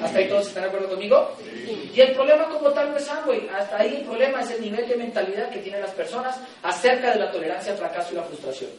¿Hasta 0.01 0.17
ahí 0.17 0.29
todos 0.29 0.47
están 0.47 0.63
de 0.63 0.69
acuerdo 0.69 0.89
conmigo? 0.89 1.35
Y 1.93 1.99
el 1.99 2.13
problema 2.13 2.45
como 2.45 2.69
tal 2.71 2.91
no 2.91 2.97
es 2.97 3.09
Amway, 3.09 3.49
hasta 3.53 3.77
ahí 3.77 3.97
el 3.97 4.03
problema 4.03 4.41
es 4.41 4.51
el 4.51 4.61
nivel 4.61 4.87
de 4.87 4.95
mentalidad 4.95 5.49
que 5.49 5.59
tienen 5.59 5.81
las 5.81 5.91
personas 5.91 6.39
acerca 6.63 7.11
de 7.11 7.19
la 7.19 7.31
tolerancia 7.31 7.73
al 7.73 7.77
fracaso 7.77 8.13
y 8.13 8.15
la 8.15 8.23
frustración. 8.23 8.69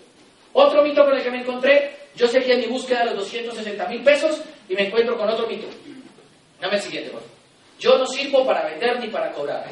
Otro 0.53 0.83
mito 0.83 1.05
con 1.05 1.15
el 1.15 1.23
que 1.23 1.31
me 1.31 1.41
encontré, 1.41 1.95
yo 2.15 2.27
seguía 2.27 2.55
en 2.55 2.61
mi 2.61 2.67
búsqueda 2.67 3.01
de 3.01 3.07
los 3.07 3.17
260 3.17 3.87
mil 3.89 4.03
pesos 4.03 4.41
y 4.69 4.75
me 4.75 4.87
encuentro 4.87 5.17
con 5.19 5.29
otro 5.29 5.47
mito. 5.47 5.67
Dame 6.61 6.77
el 6.77 6.83
siguiente, 6.83 7.11
por 7.11 7.21
favor. 7.21 7.36
Yo 7.79 7.99
no 7.99 8.07
sirvo 8.07 8.47
para 8.47 8.69
vender 8.69 9.01
ni 9.01 9.09
para 9.09 9.33
cobrar. 9.33 9.65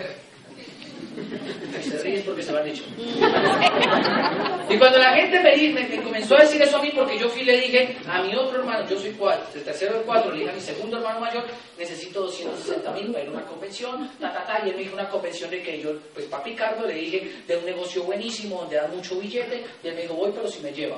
Se 1.83 1.99
ríen 1.99 2.23
porque 2.25 2.43
se 2.43 2.53
lo 2.53 2.59
han 2.59 2.65
dicho. 2.65 2.85
Y 4.69 4.79
cuando 4.79 4.99
la 4.99 5.15
gente 5.15 5.41
me, 5.41 5.87
me, 5.87 6.03
comenzó 6.03 6.37
a 6.37 6.41
decir 6.41 6.61
eso 6.61 6.79
a 6.79 6.83
mí, 6.83 6.91
porque 6.95 7.19
yo 7.19 7.29
fui 7.29 7.43
y 7.43 7.45
le 7.45 7.61
dije 7.61 7.97
a 8.07 8.23
mi 8.23 8.35
otro 8.35 8.61
hermano, 8.61 8.89
yo 8.89 8.99
soy 8.99 9.11
cuatro, 9.13 9.47
el 9.55 9.63
tercero 9.63 9.99
de 9.99 10.05
cuatro, 10.05 10.33
le 10.33 10.39
dije 10.39 10.51
a 10.51 10.55
mi 10.55 10.61
segundo 10.61 10.97
hermano 10.97 11.21
mayor, 11.21 11.45
necesito 11.79 12.23
260 12.23 12.91
mil 12.93 13.13
para 13.13 13.23
ir 13.23 13.29
a 13.29 13.33
una 13.33 13.45
convención, 13.45 14.11
ta, 14.19 14.33
ta, 14.33 14.45
ta, 14.45 14.63
y 14.65 14.71
él 14.71 14.77
me 14.77 14.83
dijo 14.83 14.95
una 14.95 15.09
convención 15.09 15.51
de 15.51 15.63
que 15.63 15.81
yo, 15.81 15.93
pues 16.15 16.27
para 16.27 16.43
Picardo, 16.43 16.87
le 16.87 16.95
dije 16.95 17.31
de 17.47 17.57
un 17.57 17.65
negocio 17.65 18.03
buenísimo, 18.05 18.61
donde 18.61 18.77
da 18.77 18.89
mucho 18.89 19.17
billete, 19.17 19.65
y 19.83 19.89
él 19.89 19.95
me 19.95 20.03
dijo, 20.03 20.15
voy, 20.15 20.33
pero 20.35 20.49
si 20.49 20.61
me 20.61 20.73
lleva. 20.73 20.97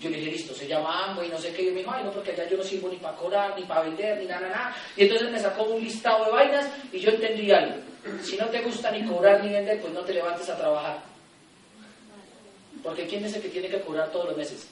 Yo 0.00 0.10
le 0.10 0.18
dije, 0.18 0.30
listo, 0.30 0.54
se 0.54 0.68
llama 0.68 1.06
Ambo 1.06 1.24
y 1.24 1.28
no 1.28 1.38
sé 1.38 1.52
qué. 1.52 1.62
Y 1.62 1.70
me 1.72 1.80
dijo, 1.80 1.90
ay, 1.90 2.04
no, 2.04 2.12
porque 2.12 2.30
allá 2.30 2.48
yo 2.48 2.56
no 2.56 2.62
sirvo 2.62 2.88
ni 2.88 2.96
para 2.96 3.16
cobrar, 3.16 3.58
ni 3.58 3.64
para 3.64 3.82
vender, 3.82 4.18
ni 4.18 4.26
nada, 4.26 4.48
nada. 4.48 4.76
Y 4.96 5.02
entonces 5.02 5.30
me 5.30 5.40
sacó 5.40 5.64
un 5.64 5.82
listado 5.82 6.26
de 6.26 6.30
vainas 6.30 6.68
y 6.92 7.00
yo 7.00 7.10
entendí 7.10 7.50
algo. 7.50 7.74
Si 8.22 8.36
no 8.36 8.46
te 8.46 8.60
gusta 8.60 8.92
ni 8.92 9.04
cobrar 9.04 9.42
ni 9.42 9.52
vender, 9.52 9.80
pues 9.80 9.92
no 9.92 10.02
te 10.02 10.14
levantes 10.14 10.48
a 10.48 10.56
trabajar. 10.56 11.02
Porque 12.82 13.06
¿quién 13.06 13.24
es 13.24 13.34
el 13.34 13.42
que 13.42 13.48
tiene 13.48 13.68
que 13.68 13.80
cobrar 13.80 14.10
todos 14.10 14.26
los 14.28 14.36
meses? 14.36 14.68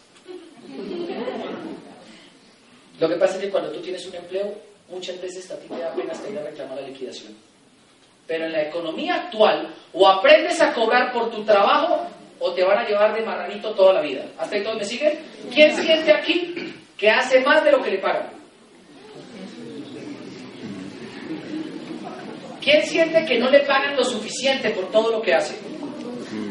Lo 3.00 3.08
que 3.08 3.16
pasa 3.16 3.34
es 3.34 3.40
que 3.40 3.50
cuando 3.50 3.70
tú 3.72 3.80
tienes 3.80 4.06
un 4.06 4.14
empleo, 4.14 4.54
muchas 4.88 5.20
veces 5.20 5.50
a 5.50 5.58
ti 5.58 5.66
te 5.68 5.78
da 5.78 5.92
pena 5.92 6.12
hasta 6.12 6.28
ir 6.28 6.38
a 6.38 6.44
reclamar 6.44 6.80
la 6.80 6.86
liquidación. 6.86 7.36
Pero 8.26 8.46
en 8.46 8.52
la 8.52 8.62
economía 8.62 9.16
actual, 9.16 9.74
o 9.92 10.08
aprendes 10.08 10.60
a 10.60 10.72
cobrar 10.72 11.12
por 11.12 11.30
tu 11.30 11.44
trabajo, 11.44 12.06
o 12.38 12.52
te 12.52 12.64
van 12.64 12.78
a 12.78 12.86
llevar 12.86 13.14
de 13.14 13.22
marranito 13.22 13.70
toda 13.74 13.94
la 13.94 14.00
vida. 14.00 14.24
¿Hasta 14.38 14.56
ahí 14.56 14.62
todos 14.62 14.76
me 14.76 14.84
siguen? 14.84 15.18
¿Quién 15.52 15.74
siente 15.74 16.12
aquí 16.12 16.74
que 16.96 17.10
hace 17.10 17.40
más 17.40 17.64
de 17.64 17.72
lo 17.72 17.82
que 17.82 17.90
le 17.90 17.98
pagan? 17.98 18.30
¿Quién 22.60 22.82
siente 22.82 23.24
que 23.24 23.38
no 23.38 23.48
le 23.48 23.60
pagan 23.60 23.96
lo 23.96 24.04
suficiente 24.04 24.70
por 24.70 24.90
todo 24.90 25.12
lo 25.12 25.22
que 25.22 25.34
hace? 25.34 25.56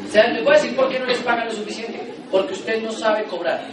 O 0.07 0.11
sea, 0.11 0.27
les 0.27 0.43
voy 0.43 0.53
a 0.53 0.57
decir 0.57 0.75
por 0.75 0.89
qué 0.89 0.99
no 0.99 1.05
les 1.05 1.19
pagan 1.19 1.47
lo 1.47 1.53
suficiente. 1.53 1.99
Porque 2.31 2.53
usted 2.53 2.81
no 2.81 2.91
sabe 2.91 3.23
cobrar. 3.25 3.65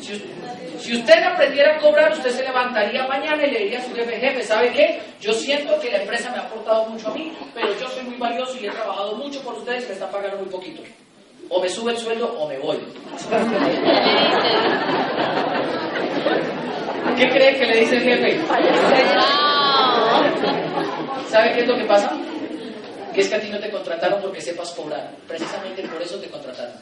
Si, 0.00 0.96
usted 0.96 1.22
aprendiera 1.22 1.76
a 1.76 1.78
cobrar, 1.78 2.12
usted 2.12 2.30
se 2.30 2.42
levantaría 2.42 3.06
mañana 3.06 3.46
y 3.46 3.50
le 3.50 3.58
diría 3.60 3.80
a 3.80 3.84
su 3.84 3.94
jefe, 3.94 4.18
jefe, 4.18 4.42
¿sabe 4.42 4.72
qué? 4.72 5.00
Yo 5.20 5.34
siento 5.34 5.78
que 5.78 5.90
la 5.90 6.02
empresa 6.02 6.30
me 6.30 6.38
ha 6.38 6.42
aportado 6.42 6.86
mucho 6.86 7.08
a 7.08 7.14
mí, 7.14 7.32
pero 7.54 7.78
yo 7.78 7.88
soy 7.88 8.04
muy 8.04 8.16
valioso 8.16 8.56
y 8.60 8.66
he 8.66 8.70
trabajado 8.70 9.14
mucho 9.16 9.42
por 9.42 9.54
ustedes 9.54 9.84
y 9.84 9.88
me 9.88 9.92
están 9.94 10.10
pagando 10.10 10.38
muy 10.38 10.48
poquito. 10.48 10.82
O 11.50 11.60
me 11.60 11.68
sube 11.68 11.92
el 11.92 11.98
sueldo 11.98 12.26
o 12.38 12.48
me 12.48 12.58
voy. 12.58 12.78
¿Qué 17.16 17.28
cree 17.28 17.58
que 17.58 17.66
le 17.66 17.80
dice 17.80 17.96
el 17.96 18.02
jefe? 18.02 18.40
¿Sabe 21.28 21.52
qué 21.52 21.60
es 21.60 21.68
lo 21.68 21.76
que 21.76 21.84
pasa? 21.84 22.16
Que 23.14 23.20
es 23.20 23.28
que 23.28 23.34
a 23.34 23.40
ti 23.40 23.48
no 23.50 23.58
te 23.58 23.70
contrataron 23.70 24.22
porque 24.22 24.40
sepas 24.40 24.70
cobrar. 24.72 25.10
Precisamente 25.28 25.82
por 25.82 26.00
eso 26.00 26.18
te 26.18 26.28
contrataron. 26.28 26.76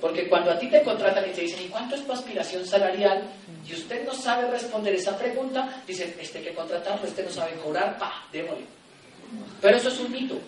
Porque 0.00 0.28
cuando 0.28 0.50
a 0.50 0.58
ti 0.58 0.68
te 0.68 0.82
contratan 0.82 1.28
y 1.28 1.32
te 1.32 1.42
dicen, 1.42 1.64
¿y 1.64 1.68
cuánto 1.68 1.94
es 1.94 2.04
tu 2.04 2.12
aspiración 2.12 2.66
salarial? 2.66 3.22
Y 3.66 3.72
usted 3.72 4.04
no 4.04 4.12
sabe 4.12 4.50
responder 4.50 4.94
esa 4.94 5.16
pregunta, 5.16 5.82
dice, 5.86 6.14
este 6.20 6.42
que 6.42 6.54
contratarlo, 6.54 7.06
este 7.06 7.22
no 7.22 7.30
sabe 7.30 7.52
cobrar, 7.54 7.98
pa, 7.98 8.26
démosle. 8.30 8.66
Pero 9.60 9.76
eso 9.76 9.88
es 9.88 9.98
un 10.00 10.12
mito. 10.12 10.38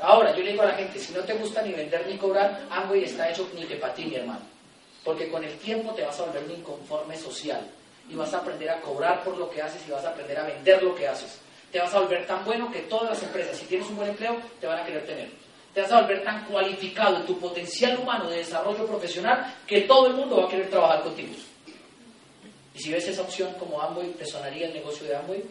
Ahora, 0.00 0.34
yo 0.34 0.42
le 0.42 0.50
digo 0.50 0.62
a 0.62 0.66
la 0.66 0.74
gente, 0.74 0.98
si 0.98 1.12
no 1.12 1.20
te 1.20 1.34
gusta 1.34 1.62
ni 1.62 1.72
vender 1.72 2.04
ni 2.08 2.16
cobrar, 2.16 2.66
y 2.92 3.04
está 3.04 3.30
hecho 3.30 3.48
ni 3.54 3.64
que 3.64 3.76
para 3.76 3.94
ti, 3.94 4.04
mi 4.04 4.16
hermano. 4.16 4.40
Porque 5.04 5.30
con 5.30 5.44
el 5.44 5.56
tiempo 5.58 5.92
te 5.92 6.02
vas 6.02 6.18
a 6.18 6.24
volver 6.24 6.44
un 6.44 6.50
inconforme 6.50 7.16
social 7.16 7.60
y 8.08 8.14
vas 8.14 8.34
a 8.34 8.38
aprender 8.38 8.68
a 8.70 8.80
cobrar 8.80 9.22
por 9.22 9.36
lo 9.36 9.48
que 9.48 9.62
haces 9.62 9.80
y 9.86 9.90
vas 9.90 10.04
a 10.04 10.10
aprender 10.10 10.38
a 10.38 10.44
vender 10.44 10.82
lo 10.82 10.94
que 10.94 11.06
haces. 11.06 11.38
Te 11.70 11.78
vas 11.78 11.94
a 11.94 12.00
volver 12.00 12.26
tan 12.26 12.44
bueno 12.44 12.70
que 12.70 12.80
todas 12.80 13.10
las 13.10 13.22
empresas, 13.22 13.56
si 13.56 13.66
tienes 13.66 13.88
un 13.88 13.96
buen 13.96 14.10
empleo, 14.10 14.36
te 14.60 14.66
van 14.66 14.80
a 14.80 14.84
querer 14.84 15.06
tener 15.06 15.28
te 15.74 15.80
vas 15.80 15.92
a 15.92 16.02
volver 16.02 16.22
tan 16.22 16.44
cualificado 16.44 17.16
en 17.16 17.26
tu 17.26 17.38
potencial 17.38 17.98
humano 17.98 18.28
de 18.28 18.38
desarrollo 18.38 18.86
profesional 18.86 19.54
que 19.66 19.82
todo 19.82 20.08
el 20.08 20.14
mundo 20.14 20.38
va 20.38 20.46
a 20.46 20.48
querer 20.48 20.68
trabajar 20.68 21.02
contigo. 21.02 21.32
Y 22.74 22.78
si 22.78 22.90
ves 22.90 23.08
esa 23.08 23.22
opción 23.22 23.52
como 23.58 23.80
Amway, 23.80 24.10
¿te 24.12 24.26
sonaría 24.26 24.66
el 24.66 24.74
negocio 24.74 25.06
de 25.06 25.16
Amway? 25.16 25.42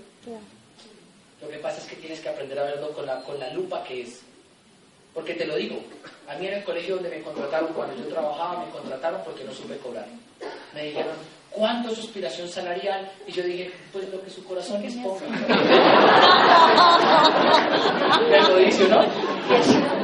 Lo 1.41 1.49
que 1.49 1.57
pasa 1.57 1.79
es 1.79 1.87
que 1.87 1.95
tienes 1.95 2.19
que 2.19 2.29
aprender 2.29 2.59
a 2.59 2.63
verlo 2.63 2.91
con 2.91 3.05
la, 3.05 3.21
con 3.23 3.39
la 3.39 3.51
lupa 3.51 3.83
que 3.83 4.03
es. 4.03 4.21
Porque 5.13 5.33
te 5.33 5.45
lo 5.45 5.55
digo, 5.55 5.77
a 6.27 6.35
mí 6.35 6.47
en 6.47 6.53
el 6.53 6.63
colegio 6.63 6.95
donde 6.95 7.09
me 7.09 7.21
contrataron, 7.21 7.73
cuando 7.73 7.95
yo 7.97 8.07
trabajaba, 8.07 8.63
me 8.63 8.71
contrataron 8.71 9.21
porque 9.25 9.43
no 9.43 9.51
supe 9.51 9.77
cobrar. 9.77 10.05
Me 10.73 10.85
dijeron, 10.85 11.15
¿cuánto 11.49 11.89
es 11.89 11.95
su 11.95 12.01
aspiración 12.01 12.47
salarial? 12.47 13.11
Y 13.27 13.31
yo 13.31 13.43
dije, 13.43 13.71
pues 13.91 14.07
lo 14.09 14.23
que 14.23 14.29
su 14.29 14.43
corazón 14.45 14.81
les 14.81 14.95
ponga. 14.95 15.25
me 18.29 18.39
lo 18.39 18.55
dice, 18.57 18.87
¿no? 18.87 20.00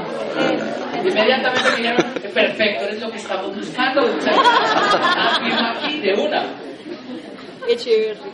Inmediatamente 1.04 1.70
me 1.70 1.76
dijeron, 1.78 2.14
perfecto, 2.34 2.88
es 2.88 3.02
lo 3.02 3.12
que 3.12 3.18
estamos 3.18 3.56
buscando. 3.56 4.02
Afirma 4.02 5.72
aquí 5.72 6.00
de 6.00 6.14
una. 6.14 6.46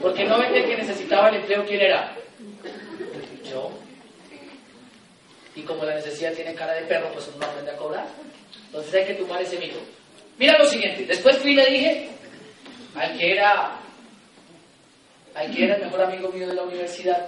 Porque 0.02 0.26
no 0.26 0.38
ven 0.38 0.54
que 0.54 0.78
necesitaba 0.78 1.30
el 1.30 1.36
empleo, 1.36 1.66
¿quién 1.66 1.82
era? 1.82 2.16
Yo. 3.50 3.72
Y 5.56 5.62
como 5.62 5.86
la 5.86 5.96
necesidad 5.96 6.34
tiene 6.34 6.54
cara 6.54 6.74
de 6.74 6.84
perro, 6.84 7.10
pues 7.14 7.28
uno 7.28 7.38
no 7.40 7.46
aprende 7.46 7.72
a 7.72 7.78
cobrar. 7.78 8.06
Entonces 8.68 8.94
hay 8.94 9.06
que 9.06 9.14
tomar 9.14 9.42
ese 9.42 9.58
mito. 9.58 9.80
Mira 10.38 10.58
lo 10.58 10.66
siguiente, 10.66 11.06
después 11.06 11.38
fui 11.38 11.52
y 11.52 11.56
le 11.56 11.66
dije 11.68 12.10
al 12.96 13.18
que 13.18 13.32
era 13.32 13.80
al 15.36 15.52
que 15.52 15.66
era 15.66 15.76
el 15.76 15.84
mejor 15.84 16.02
amigo 16.02 16.30
mío 16.30 16.48
de 16.48 16.54
la 16.54 16.64
universidad, 16.64 17.28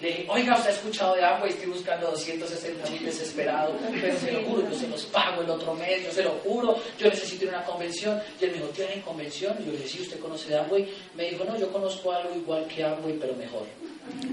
le 0.00 0.08
dije, 0.08 0.26
oiga, 0.28 0.56
¿usted 0.56 0.68
ha 0.68 0.72
escuchado 0.74 1.14
de 1.14 1.24
agua 1.24 1.46
y 1.46 1.50
estoy 1.50 1.68
buscando 1.68 2.10
260 2.10 2.90
mil 2.90 3.04
desesperado? 3.04 3.74
Pero 3.98 4.18
se 4.18 4.30
lo 4.30 4.42
juro, 4.42 4.68
yo 4.70 4.78
se 4.78 4.88
los 4.88 5.06
pago 5.06 5.40
el 5.40 5.48
otro 5.48 5.72
mes, 5.74 6.04
yo 6.04 6.12
se 6.12 6.22
lo 6.22 6.32
juro, 6.44 6.76
yo 6.98 7.08
necesito 7.08 7.44
ir 7.44 7.54
a 7.54 7.58
una 7.58 7.64
convención. 7.64 8.20
Y 8.38 8.44
él 8.44 8.50
me 8.50 8.58
dijo, 8.58 8.68
¿tienen 8.68 9.00
convención? 9.00 9.56
Y 9.58 9.64
yo 9.64 9.72
le 9.72 9.78
dije, 9.78 9.88
sí, 9.88 10.02
¿usted 10.02 10.20
conoce 10.20 10.50
de 10.50 10.58
agua? 10.58 10.78
Me 11.14 11.30
dijo, 11.30 11.44
no, 11.44 11.58
yo 11.58 11.72
conozco 11.72 12.12
algo 12.12 12.34
igual 12.34 12.66
que 12.66 12.84
agua, 12.84 13.10
pero 13.18 13.34
mejor. 13.36 13.64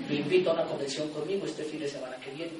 Lo 0.09 0.13
invito 0.13 0.51
a 0.51 0.53
una 0.53 0.65
convención 0.65 1.07
conmigo 1.09 1.45
este 1.45 1.63
fin 1.63 1.79
de 1.79 1.87
semana 1.87 2.17
que 2.17 2.31
viene. 2.31 2.51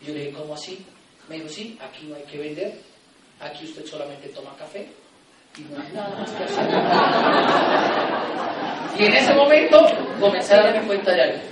Y 0.00 0.06
yo 0.06 0.12
le 0.12 0.20
dije, 0.24 0.32
¿cómo 0.32 0.54
así? 0.54 0.84
Me 1.28 1.36
dijo, 1.36 1.48
sí, 1.48 1.78
aquí 1.80 2.06
no 2.06 2.16
hay 2.16 2.24
que 2.24 2.38
vender, 2.38 2.74
aquí 3.38 3.66
usted 3.66 3.86
solamente 3.86 4.30
toma 4.30 4.56
café 4.56 4.88
y 5.56 5.60
no 5.62 5.80
hay 5.80 5.92
nada 5.92 6.18
más 6.18 6.30
que 6.32 6.42
hacer. 6.42 6.68
Y 8.98 9.04
en 9.04 9.14
ese 9.14 9.32
momento 9.32 9.78
comencé 10.18 10.54
a 10.54 10.64
darme 10.64 10.86
cuenta 10.88 11.12
de 11.12 11.22
algo. 11.22 11.49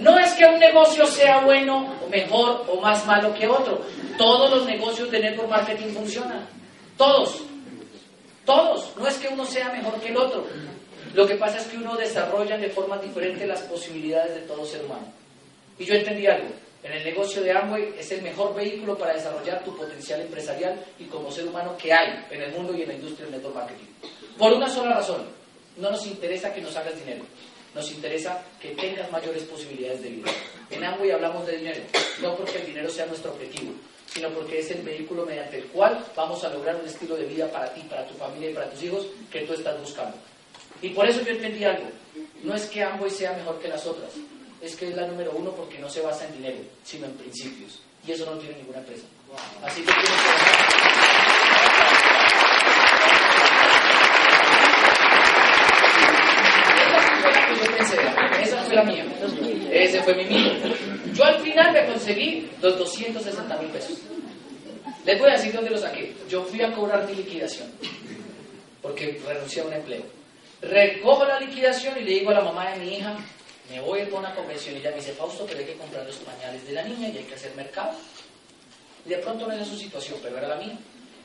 No 0.00 0.18
es 0.18 0.32
que 0.32 0.46
un 0.46 0.58
negocio 0.58 1.06
sea 1.06 1.40
bueno 1.40 1.94
o 2.04 2.08
mejor 2.08 2.64
o 2.68 2.80
más 2.80 3.06
malo 3.06 3.34
que 3.34 3.46
otro. 3.46 3.82
Todos 4.16 4.50
los 4.50 4.66
negocios 4.66 5.10
de 5.10 5.20
network 5.20 5.48
marketing 5.48 5.92
funcionan. 5.92 6.46
Todos. 6.96 7.42
Todos. 8.44 8.96
No 8.96 9.06
es 9.06 9.16
que 9.18 9.28
uno 9.28 9.44
sea 9.44 9.68
mejor 9.70 10.00
que 10.00 10.08
el 10.08 10.16
otro. 10.16 10.46
Lo 11.14 11.26
que 11.26 11.34
pasa 11.34 11.58
es 11.58 11.66
que 11.66 11.76
uno 11.76 11.96
desarrolla 11.96 12.56
de 12.56 12.70
forma 12.70 12.96
diferente 12.98 13.46
las 13.46 13.60
posibilidades 13.62 14.34
de 14.34 14.40
todo 14.42 14.64
ser 14.64 14.84
humano. 14.84 15.06
Y 15.78 15.84
yo 15.84 15.94
entendí 15.94 16.26
algo. 16.26 16.48
En 16.82 16.92
el 16.92 17.04
negocio 17.04 17.42
de 17.42 17.52
Amway 17.52 17.94
es 17.98 18.10
el 18.12 18.22
mejor 18.22 18.54
vehículo 18.54 18.96
para 18.96 19.12
desarrollar 19.12 19.62
tu 19.62 19.76
potencial 19.76 20.20
empresarial 20.22 20.82
y 20.98 21.04
como 21.04 21.30
ser 21.30 21.46
humano 21.46 21.76
que 21.76 21.92
hay 21.92 22.24
en 22.30 22.40
el 22.40 22.52
mundo 22.52 22.74
y 22.74 22.82
en 22.82 22.88
la 22.88 22.94
industria 22.94 23.26
del 23.26 23.36
network 23.36 23.54
marketing. 23.54 23.86
Por 24.38 24.52
una 24.54 24.68
sola 24.68 24.94
razón. 24.94 25.26
No 25.76 25.90
nos 25.90 26.06
interesa 26.06 26.52
que 26.52 26.60
nos 26.60 26.76
hagas 26.76 26.98
dinero. 26.98 27.24
Nos 27.74 27.90
interesa 27.92 28.42
que 28.60 28.70
tengas 28.70 29.10
mayores 29.12 29.44
posibilidades 29.44 30.02
de 30.02 30.10
vida. 30.10 30.30
En 30.70 30.84
Amway 30.84 31.10
hablamos 31.10 31.46
de 31.46 31.56
dinero, 31.56 31.80
no 32.20 32.36
porque 32.36 32.58
el 32.58 32.66
dinero 32.66 32.90
sea 32.90 33.06
nuestro 33.06 33.32
objetivo, 33.32 33.72
sino 34.06 34.28
porque 34.30 34.58
es 34.58 34.70
el 34.70 34.82
vehículo 34.82 35.24
mediante 35.24 35.58
el 35.58 35.64
cual 35.66 36.04
vamos 36.16 36.42
a 36.44 36.48
lograr 36.50 36.76
un 36.76 36.86
estilo 36.86 37.16
de 37.16 37.26
vida 37.26 37.50
para 37.50 37.72
ti, 37.72 37.82
para 37.88 38.06
tu 38.06 38.14
familia 38.14 38.50
y 38.50 38.54
para 38.54 38.70
tus 38.70 38.82
hijos 38.82 39.06
que 39.30 39.42
tú 39.42 39.54
estás 39.54 39.78
buscando. 39.80 40.16
Y 40.82 40.90
por 40.90 41.08
eso 41.08 41.20
yo 41.22 41.32
entendí 41.32 41.64
algo. 41.64 41.88
No 42.42 42.54
es 42.54 42.66
que 42.66 42.82
Amway 42.82 43.10
sea 43.10 43.32
mejor 43.34 43.60
que 43.60 43.68
las 43.68 43.86
otras, 43.86 44.12
es 44.60 44.76
que 44.76 44.88
es 44.88 44.96
la 44.96 45.06
número 45.06 45.32
uno 45.32 45.52
porque 45.52 45.78
no 45.78 45.88
se 45.88 46.00
basa 46.00 46.26
en 46.26 46.34
dinero, 46.34 46.58
sino 46.82 47.06
en 47.06 47.12
principios. 47.12 47.80
Y 48.06 48.12
eso 48.12 48.26
no 48.26 48.38
tiene 48.38 48.56
ninguna 48.56 48.78
empresa. 48.78 49.04
Así 49.62 49.82
que 49.82 49.90
esa 58.42 58.59
fue 58.70 58.76
la 58.76 58.84
mía. 58.84 59.04
Ese 59.72 60.02
fue 60.02 60.14
mi 60.14 60.24
mío. 60.24 60.52
Yo 61.12 61.24
al 61.24 61.40
final 61.40 61.72
me 61.72 61.86
conseguí 61.86 62.48
los 62.62 62.78
260 62.78 63.56
mil 63.58 63.70
pesos. 63.70 63.98
Les 65.04 65.18
voy 65.18 65.28
a 65.28 65.32
decir 65.32 65.52
dónde 65.52 65.70
lo 65.70 65.78
saqué. 65.78 66.14
Yo 66.28 66.44
fui 66.44 66.62
a 66.62 66.72
cobrar 66.72 67.06
mi 67.06 67.14
liquidación 67.14 67.68
porque 68.80 69.20
renuncié 69.26 69.62
a 69.62 69.64
un 69.66 69.72
empleo. 69.72 70.02
Recojo 70.62 71.24
la 71.24 71.40
liquidación 71.40 71.98
y 71.98 72.04
le 72.04 72.10
digo 72.12 72.30
a 72.30 72.34
la 72.34 72.42
mamá 72.42 72.70
de 72.70 72.78
mi 72.78 72.96
hija, 72.96 73.16
me 73.70 73.80
voy 73.80 74.00
a 74.00 74.02
ir 74.04 74.14
a 74.14 74.18
una 74.18 74.34
convención. 74.34 74.76
Y 74.76 74.78
ella 74.78 74.90
me 74.90 74.96
dice, 74.96 75.12
Fausto, 75.12 75.46
pero 75.46 75.58
hay 75.58 75.66
que 75.66 75.74
comprar 75.74 76.06
los 76.06 76.16
pañales 76.16 76.66
de 76.66 76.72
la 76.72 76.84
niña 76.84 77.08
y 77.08 77.18
hay 77.18 77.24
que 77.24 77.34
hacer 77.34 77.54
mercado. 77.56 77.92
Y 79.04 79.08
de 79.08 79.16
pronto 79.16 79.46
no 79.46 79.52
era 79.52 79.64
su 79.64 79.76
situación, 79.76 80.18
pero 80.22 80.38
era 80.38 80.48
la 80.48 80.56
mía. 80.56 80.78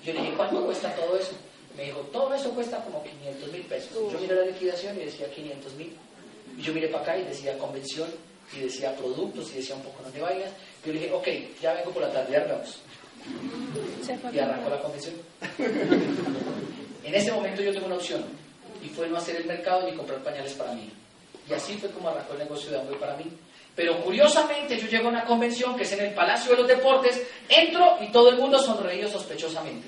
Yo 0.04 0.14
le 0.14 0.22
dije, 0.22 0.34
¿cuánto 0.36 0.66
cuesta 0.66 0.96
todo 0.96 1.18
eso? 1.18 1.34
Me 1.78 1.84
dijo, 1.84 2.00
todo 2.12 2.34
eso 2.34 2.50
cuesta 2.52 2.78
como 2.84 3.04
500 3.04 3.52
mil 3.52 3.62
pesos. 3.64 3.92
Yo 3.94 4.20
miré 4.20 4.36
la 4.36 4.46
liquidación 4.46 4.96
y 4.96 5.06
decía 5.06 5.30
500 5.30 5.74
mil. 5.74 5.96
Y 6.58 6.62
yo 6.62 6.74
miré 6.74 6.88
para 6.88 7.04
acá 7.04 7.18
y 7.18 7.24
decía 7.24 7.58
convención, 7.58 8.10
y 8.56 8.60
decía 8.62 8.96
productos, 8.96 9.52
y 9.52 9.58
decía 9.58 9.76
un 9.76 9.82
poco 9.84 10.10
de 10.10 10.22
vainas. 10.22 10.52
Yo 10.86 10.94
le 10.94 11.00
dije, 11.00 11.14
ok, 11.14 11.28
ya 11.62 11.74
vengo 11.74 11.92
por 11.92 12.04
la 12.04 12.12
tarde, 12.12 12.32
ya. 12.34 12.64
Y 14.32 14.40
arrancó 14.40 14.70
la 14.70 14.82
convención. 14.82 15.16
en 17.04 17.16
ese 17.16 17.32
momento 17.32 17.62
yo 17.62 17.74
tengo 17.74 17.88
una 17.88 17.96
opción, 17.96 18.24
y 18.84 18.90
fue 18.90 19.08
no 19.08 19.18
hacer 19.18 19.38
el 19.38 19.46
mercado 19.46 19.90
ni 19.90 19.96
comprar 19.96 20.24
pañales 20.24 20.54
para 20.54 20.74
mí. 20.74 20.92
Y 21.50 21.54
así 21.54 21.78
fue 21.78 21.90
como 21.90 22.10
arrancó 22.10 22.34
el 22.34 22.40
negocio 22.40 22.72
de 22.72 22.80
Amway 22.80 23.00
para 23.00 23.18
mí. 23.18 23.26
Pero 23.76 24.02
curiosamente 24.02 24.78
yo 24.80 24.88
llego 24.88 25.08
a 25.08 25.12
una 25.12 25.26
convención 25.26 25.76
que 25.76 25.84
es 25.84 25.92
en 25.92 26.06
el 26.06 26.14
Palacio 26.14 26.52
de 26.52 26.58
los 26.60 26.68
Deportes, 26.68 27.22
entro 27.50 27.98
y 28.00 28.08
todo 28.12 28.30
el 28.30 28.38
mundo 28.38 28.58
sonreía 28.58 29.08
sospechosamente. 29.10 29.88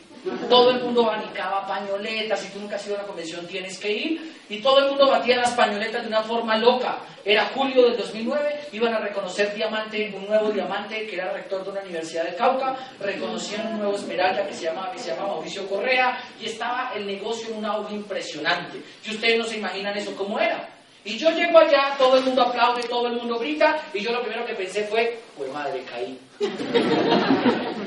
Todo 0.50 0.72
el 0.72 0.82
mundo 0.82 1.04
abanicaba 1.10 1.66
pañoletas, 1.66 2.40
si 2.40 2.50
tú 2.50 2.60
nunca 2.60 2.76
has 2.76 2.86
ido 2.86 2.96
a 2.96 3.00
una 3.00 3.08
convención 3.08 3.48
tienes 3.48 3.80
que 3.80 3.92
ir, 3.92 4.36
y 4.50 4.62
todo 4.62 4.80
el 4.80 4.90
mundo 4.90 5.08
batía 5.10 5.38
las 5.38 5.52
pañoletas 5.52 6.02
de 6.02 6.08
una 6.08 6.24
forma 6.24 6.58
loca. 6.58 7.00
Era 7.24 7.46
julio 7.54 7.84
del 7.84 7.98
2009, 7.98 8.70
iban 8.72 8.94
a 8.94 9.00
reconocer 9.00 9.54
diamante, 9.54 10.14
un 10.16 10.26
nuevo 10.28 10.52
diamante 10.52 11.06
que 11.06 11.16
era 11.16 11.32
rector 11.34 11.64
de 11.64 11.72
una 11.72 11.82
universidad 11.82 12.24
de 12.24 12.36
Cauca, 12.36 12.76
reconocían 13.00 13.68
un 13.68 13.80
nuevo 13.80 13.96
esmeralda 13.96 14.48
que 14.48 14.54
se 14.54 14.66
llamaba, 14.66 14.92
que 14.92 15.00
se 15.00 15.12
llamaba 15.12 15.34
Mauricio 15.34 15.68
Correa, 15.68 16.20
y 16.42 16.46
estaba 16.46 16.92
el 16.96 17.06
negocio 17.06 17.50
en 17.50 17.58
un 17.58 17.66
auge 17.66 17.96
impresionante. 17.96 18.82
Y 19.06 19.12
ustedes 19.12 19.38
no 19.38 19.46
se 19.46 19.58
imaginan 19.58 19.98
eso 19.98 20.16
cómo 20.16 20.40
era. 20.40 20.70
Y 21.04 21.18
yo 21.18 21.30
llego 21.32 21.58
allá, 21.58 21.96
todo 21.98 22.18
el 22.18 22.24
mundo 22.24 22.42
aplaude, 22.42 22.84
todo 22.84 23.08
el 23.08 23.14
mundo 23.14 23.40
grita, 23.40 23.78
y 23.94 24.02
yo 24.02 24.12
lo 24.12 24.22
primero 24.22 24.46
que 24.46 24.56
pensé 24.56 24.84
fue, 24.84 25.20
pues 25.38 25.52
madre, 25.54 25.84
caí. 25.90 26.20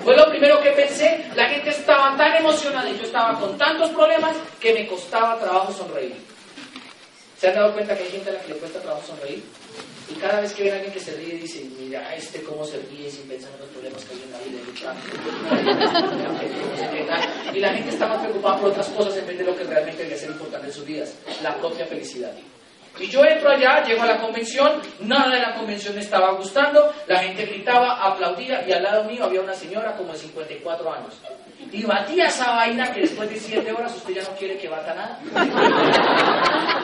Fue 0.04 0.16
lo 0.16 0.28
primero 0.28 0.60
que 0.60 0.70
pensé, 0.70 1.26
la 1.34 1.48
gente 1.48 1.70
estaba 1.70 2.16
tan 2.16 2.36
emocionada 2.36 2.88
y 2.88 2.96
yo 2.96 3.04
estaba 3.04 3.38
con 3.38 3.56
tantos 3.58 3.90
problemas 3.90 4.36
que 4.58 4.72
me 4.72 4.86
costaba 4.86 5.38
trabajo 5.38 5.72
sonreír. 5.72 6.14
¿Se 7.38 7.48
han 7.48 7.54
dado 7.54 7.72
cuenta 7.72 7.96
que 7.96 8.04
hay 8.04 8.10
gente 8.10 8.30
a 8.30 8.34
la 8.34 8.40
que 8.40 8.48
le 8.48 8.58
cuesta 8.58 8.80
trabajo 8.80 9.06
sonreír? 9.06 9.42
Y 10.10 10.14
cada 10.14 10.40
vez 10.40 10.52
que 10.52 10.64
ven 10.64 10.72
a 10.72 10.76
alguien 10.76 10.92
que 10.92 11.00
se 11.00 11.12
ríe, 11.12 11.34
dice, 11.36 11.64
mira, 11.78 12.14
este 12.14 12.42
cómo 12.42 12.64
se 12.64 12.78
ríe 12.90 13.10
sin 13.10 13.28
pensar 13.28 13.50
en 13.54 13.60
los 13.60 13.68
problemas 13.68 14.04
que 14.04 14.14
hay 14.14 14.22
en 14.22 14.32
la 14.32 14.38
vida. 14.40 14.58
Y 17.54 17.60
la 17.60 17.72
gente 17.74 17.90
está 17.90 18.08
más 18.08 18.18
preocupada 18.18 18.58
por 18.58 18.70
otras 18.70 18.88
cosas 18.88 19.16
en 19.16 19.26
vez 19.26 19.38
de 19.38 19.44
lo 19.44 19.56
que 19.56 19.64
realmente 19.64 20.02
debe 20.02 20.18
ser 20.18 20.30
importante 20.30 20.66
en 20.66 20.72
sus 20.72 20.84
vidas, 20.84 21.14
la 21.42 21.56
propia 21.56 21.86
felicidad. 21.86 22.32
Y 22.98 23.06
yo 23.08 23.24
entro 23.24 23.50
allá, 23.50 23.82
llego 23.84 24.02
a 24.02 24.06
la 24.06 24.18
convención, 24.18 24.80
nada 25.00 25.34
de 25.34 25.40
la 25.40 25.54
convención 25.54 25.94
me 25.94 26.00
estaba 26.00 26.32
gustando, 26.32 26.92
la 27.06 27.20
gente 27.20 27.46
gritaba, 27.46 28.04
aplaudía 28.04 28.66
y 28.66 28.72
al 28.72 28.82
lado 28.82 29.04
mío 29.04 29.24
había 29.24 29.40
una 29.40 29.54
señora 29.54 29.96
como 29.96 30.12
de 30.12 30.18
54 30.18 30.92
años. 30.92 31.20
Y 31.72 31.84
batía 31.84 32.26
esa 32.26 32.50
vaina 32.52 32.92
que 32.92 33.02
después 33.02 33.30
de 33.30 33.36
7 33.38 33.72
horas 33.72 33.94
usted 33.94 34.14
ya 34.14 34.22
no 34.22 34.36
quiere 34.36 34.58
que 34.58 34.68
bata 34.68 34.94
nada. 34.94 35.18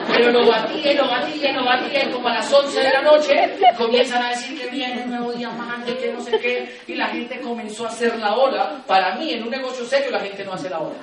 Pero 0.09 0.31
lo 0.31 0.47
batía 0.47 0.93
y 0.93 0.97
lo 0.97 1.09
batía 1.09 1.51
y 1.51 1.53
lo 1.53 1.65
batía 1.65 2.05
y 2.05 2.13
como 2.13 2.29
a 2.29 2.35
las 2.35 2.53
11 2.53 2.81
de 2.81 2.91
la 2.91 3.03
noche 3.03 3.59
comienzan 3.77 4.23
a 4.23 4.29
decir 4.31 4.59
que 4.59 4.69
viene 4.69 5.03
un 5.03 5.11
nuevo 5.11 5.33
diamante, 5.33 5.97
que 5.97 6.13
no 6.13 6.21
sé 6.21 6.39
qué, 6.39 6.81
y 6.87 6.95
la 6.95 7.09
gente 7.09 7.41
comenzó 7.41 7.87
a 7.87 7.89
hacer 7.89 8.17
la 8.19 8.35
ola. 8.35 8.83
Para 8.87 9.17
mí, 9.17 9.33
en 9.33 9.43
un 9.43 9.51
negocio 9.51 9.85
serio, 9.85 10.11
la 10.11 10.21
gente 10.21 10.45
no 10.45 10.53
hace 10.53 10.71
la 10.71 10.79
ola. 10.79 10.95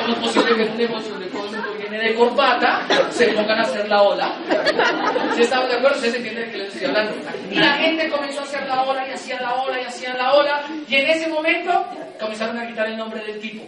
¿cómo 0.00 0.12
es 0.12 0.18
posible 0.18 0.56
que 0.56 0.62
un 0.62 0.76
negocio 0.76 1.18
de 1.18 1.28
cosas 1.28 1.53
de 1.98 2.14
corbata 2.14 2.86
se 3.10 3.28
pongan 3.28 3.58
a 3.58 3.62
hacer 3.62 3.88
la 3.88 4.02
ola. 4.02 4.32
Si 5.34 5.42
estamos 5.42 5.68
de 5.68 5.76
acuerdo, 5.76 5.96
ustedes 5.96 6.16
entienden 6.16 6.46
de 6.46 6.52
qué 6.52 6.58
les 6.58 6.74
estoy 6.74 6.88
hablando. 6.88 7.14
Y 7.50 7.54
la 7.56 7.72
gente 7.74 8.08
comenzó 8.08 8.40
a 8.40 8.44
hacer 8.44 8.66
la 8.66 8.82
ola 8.82 9.08
y 9.08 9.12
hacía 9.12 9.40
la 9.40 9.54
ola 9.54 9.80
y 9.80 9.84
hacía 9.84 10.14
la 10.14 10.34
ola. 10.34 10.62
Y 10.88 10.94
en 10.94 11.10
ese 11.10 11.28
momento 11.28 11.84
comenzaron 12.20 12.58
a 12.58 12.66
quitar 12.66 12.88
el 12.88 12.96
nombre 12.96 13.24
del 13.24 13.38
tipo. 13.40 13.64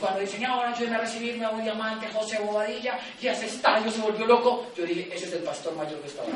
Cuando 0.00 0.20
dicen, 0.20 0.44
ahora 0.44 0.74
yo 0.74 0.86
voy 0.86 0.94
a 0.94 0.98
recibirme 0.98 1.44
a 1.46 1.50
un 1.50 1.62
diamante, 1.62 2.06
José 2.12 2.38
Bobadilla, 2.38 2.98
y 3.20 3.28
hace 3.28 3.46
estallo, 3.46 3.90
se 3.90 4.00
volvió 4.00 4.26
loco, 4.26 4.66
yo 4.76 4.84
dije, 4.84 5.08
ese 5.12 5.26
es 5.26 5.32
el 5.32 5.42
pastor 5.42 5.74
mayor 5.74 5.98
que 6.00 6.08
estaba. 6.08 6.28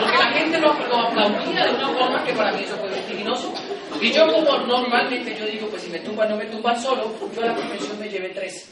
Porque 0.00 0.18
la 0.18 0.32
gente 0.32 0.58
lo, 0.58 0.74
lo 0.88 1.00
aplaudía 1.00 1.66
de 1.66 1.74
una 1.74 1.88
forma 1.90 2.24
que 2.24 2.32
para 2.32 2.52
mí 2.52 2.64
eso 2.64 2.76
fue 2.76 2.88
vertiginoso. 2.88 3.52
Y 4.00 4.10
yo 4.12 4.26
como 4.32 4.58
normalmente 4.58 5.36
yo 5.38 5.46
digo, 5.46 5.68
pues 5.68 5.82
si 5.82 5.90
me 5.90 6.00
tumban, 6.00 6.30
no 6.30 6.36
me 6.36 6.46
tumban 6.46 6.80
solo, 6.80 7.14
yo 7.34 7.42
a 7.42 7.46
la 7.46 7.54
convención 7.54 7.98
me 7.98 8.08
llevé 8.08 8.30
tres. 8.30 8.68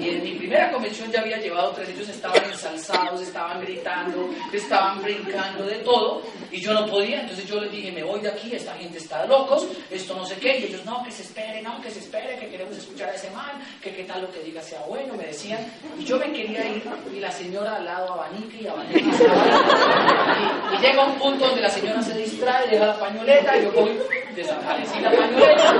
Y 0.00 0.10
en 0.10 0.22
mi 0.22 0.32
primera 0.34 0.70
convención 0.70 1.10
ya 1.10 1.20
había 1.20 1.38
llevado 1.38 1.70
tres, 1.70 1.88
ellos 1.88 2.08
estaban 2.08 2.44
ensalzados, 2.44 3.20
estaban 3.22 3.60
gritando, 3.60 4.30
estaban 4.52 5.02
brincando 5.02 5.64
de 5.64 5.76
todo, 5.76 6.22
y 6.50 6.60
yo 6.60 6.74
no 6.74 6.86
podía, 6.86 7.20
entonces 7.20 7.46
yo 7.46 7.60
les 7.60 7.70
dije, 7.70 7.92
me 7.92 8.02
voy 8.02 8.20
de 8.20 8.30
aquí, 8.30 8.54
esta 8.54 8.74
gente 8.74 8.98
está 8.98 9.24
locos, 9.26 9.66
esto 9.90 10.14
no 10.14 10.26
sé 10.26 10.36
qué, 10.36 10.58
y 10.58 10.64
ellos, 10.64 10.84
no, 10.84 11.02
que 11.04 11.10
se 11.10 11.22
espere, 11.22 11.62
no, 11.62 11.80
que 11.80 11.90
se 11.90 12.00
espere, 12.00 12.38
que 12.38 12.48
queremos 12.48 12.76
escuchar 12.76 13.10
a 13.10 13.14
ese 13.14 13.30
man, 13.30 13.52
que 13.80 13.94
qué 13.94 14.04
tal 14.04 14.22
lo 14.22 14.30
que 14.30 14.40
diga 14.40 14.60
sea 14.62 14.80
bueno, 14.88 15.14
me 15.14 15.24
decían, 15.24 15.60
y 15.98 16.04
yo 16.04 16.18
me 16.18 16.32
quería 16.32 16.68
ir, 16.68 16.82
y 17.14 17.20
la 17.20 17.30
señora 17.30 17.76
al 17.76 17.84
lado 17.84 18.12
abanica 18.12 18.56
y 18.60 18.66
abanica, 18.66 19.00
y, 19.00 20.76
y 20.76 20.78
llega 20.78 21.04
un 21.04 21.18
punto 21.18 21.46
donde 21.46 21.62
la 21.62 21.70
señora 21.70 22.02
se 22.02 22.16
distrae, 22.18 22.68
deja 22.68 22.86
la 22.86 22.98
pañoleta, 22.98 23.56
y 23.56 23.62
yo 23.62 23.72
voy 23.72 23.98
desaparecí 24.36 25.00
la 25.00 25.10
pañoleta. 25.10 25.74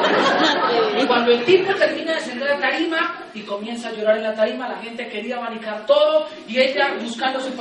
Y 0.98 1.06
cuando 1.06 1.30
el 1.32 1.44
tipo 1.44 1.74
termina 1.74 2.12
de 2.12 2.18
encender 2.18 2.48
la 2.48 2.58
tarima 2.58 3.24
y 3.34 3.42
comienza 3.42 3.75
a 3.84 3.92
llorar 3.92 4.16
en 4.16 4.22
la 4.22 4.34
tarima, 4.34 4.68
la 4.68 4.78
gente 4.78 5.08
quería 5.08 5.36
abanicar 5.36 5.84
todo 5.86 6.26
y 6.48 6.58
ella 6.58 6.94
buscando 7.00 7.40
su. 7.40 7.48
Y 7.48 7.50
yo 7.50 7.56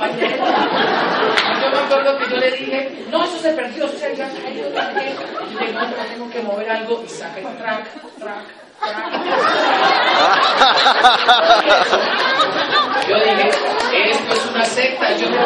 me 1.70 1.78
acuerdo 1.78 2.18
que 2.18 2.30
yo 2.30 2.36
le 2.36 2.50
dije, 2.52 3.04
no, 3.10 3.24
eso 3.24 3.38
se 3.38 3.50
perdió, 3.52 3.84
eso 3.84 3.98
se 3.98 4.06
había 4.06 4.28
caído. 4.28 4.68
Y 4.68 5.50
dije, 5.50 5.72
no, 5.72 5.80
pero 5.90 6.02
tengo 6.10 6.30
que 6.30 6.42
mover 6.42 6.70
algo 6.70 7.02
y 7.04 7.08
saqué 7.08 7.40
el 7.40 7.56
track, 7.58 7.86
track. 8.18 8.66
Yo 13.08 13.14
dije, 13.14 13.48
esto 14.10 14.34
es 14.34 14.46
una 14.46 14.64
secta, 14.64 15.16
yo 15.16 15.30
no 15.30 15.36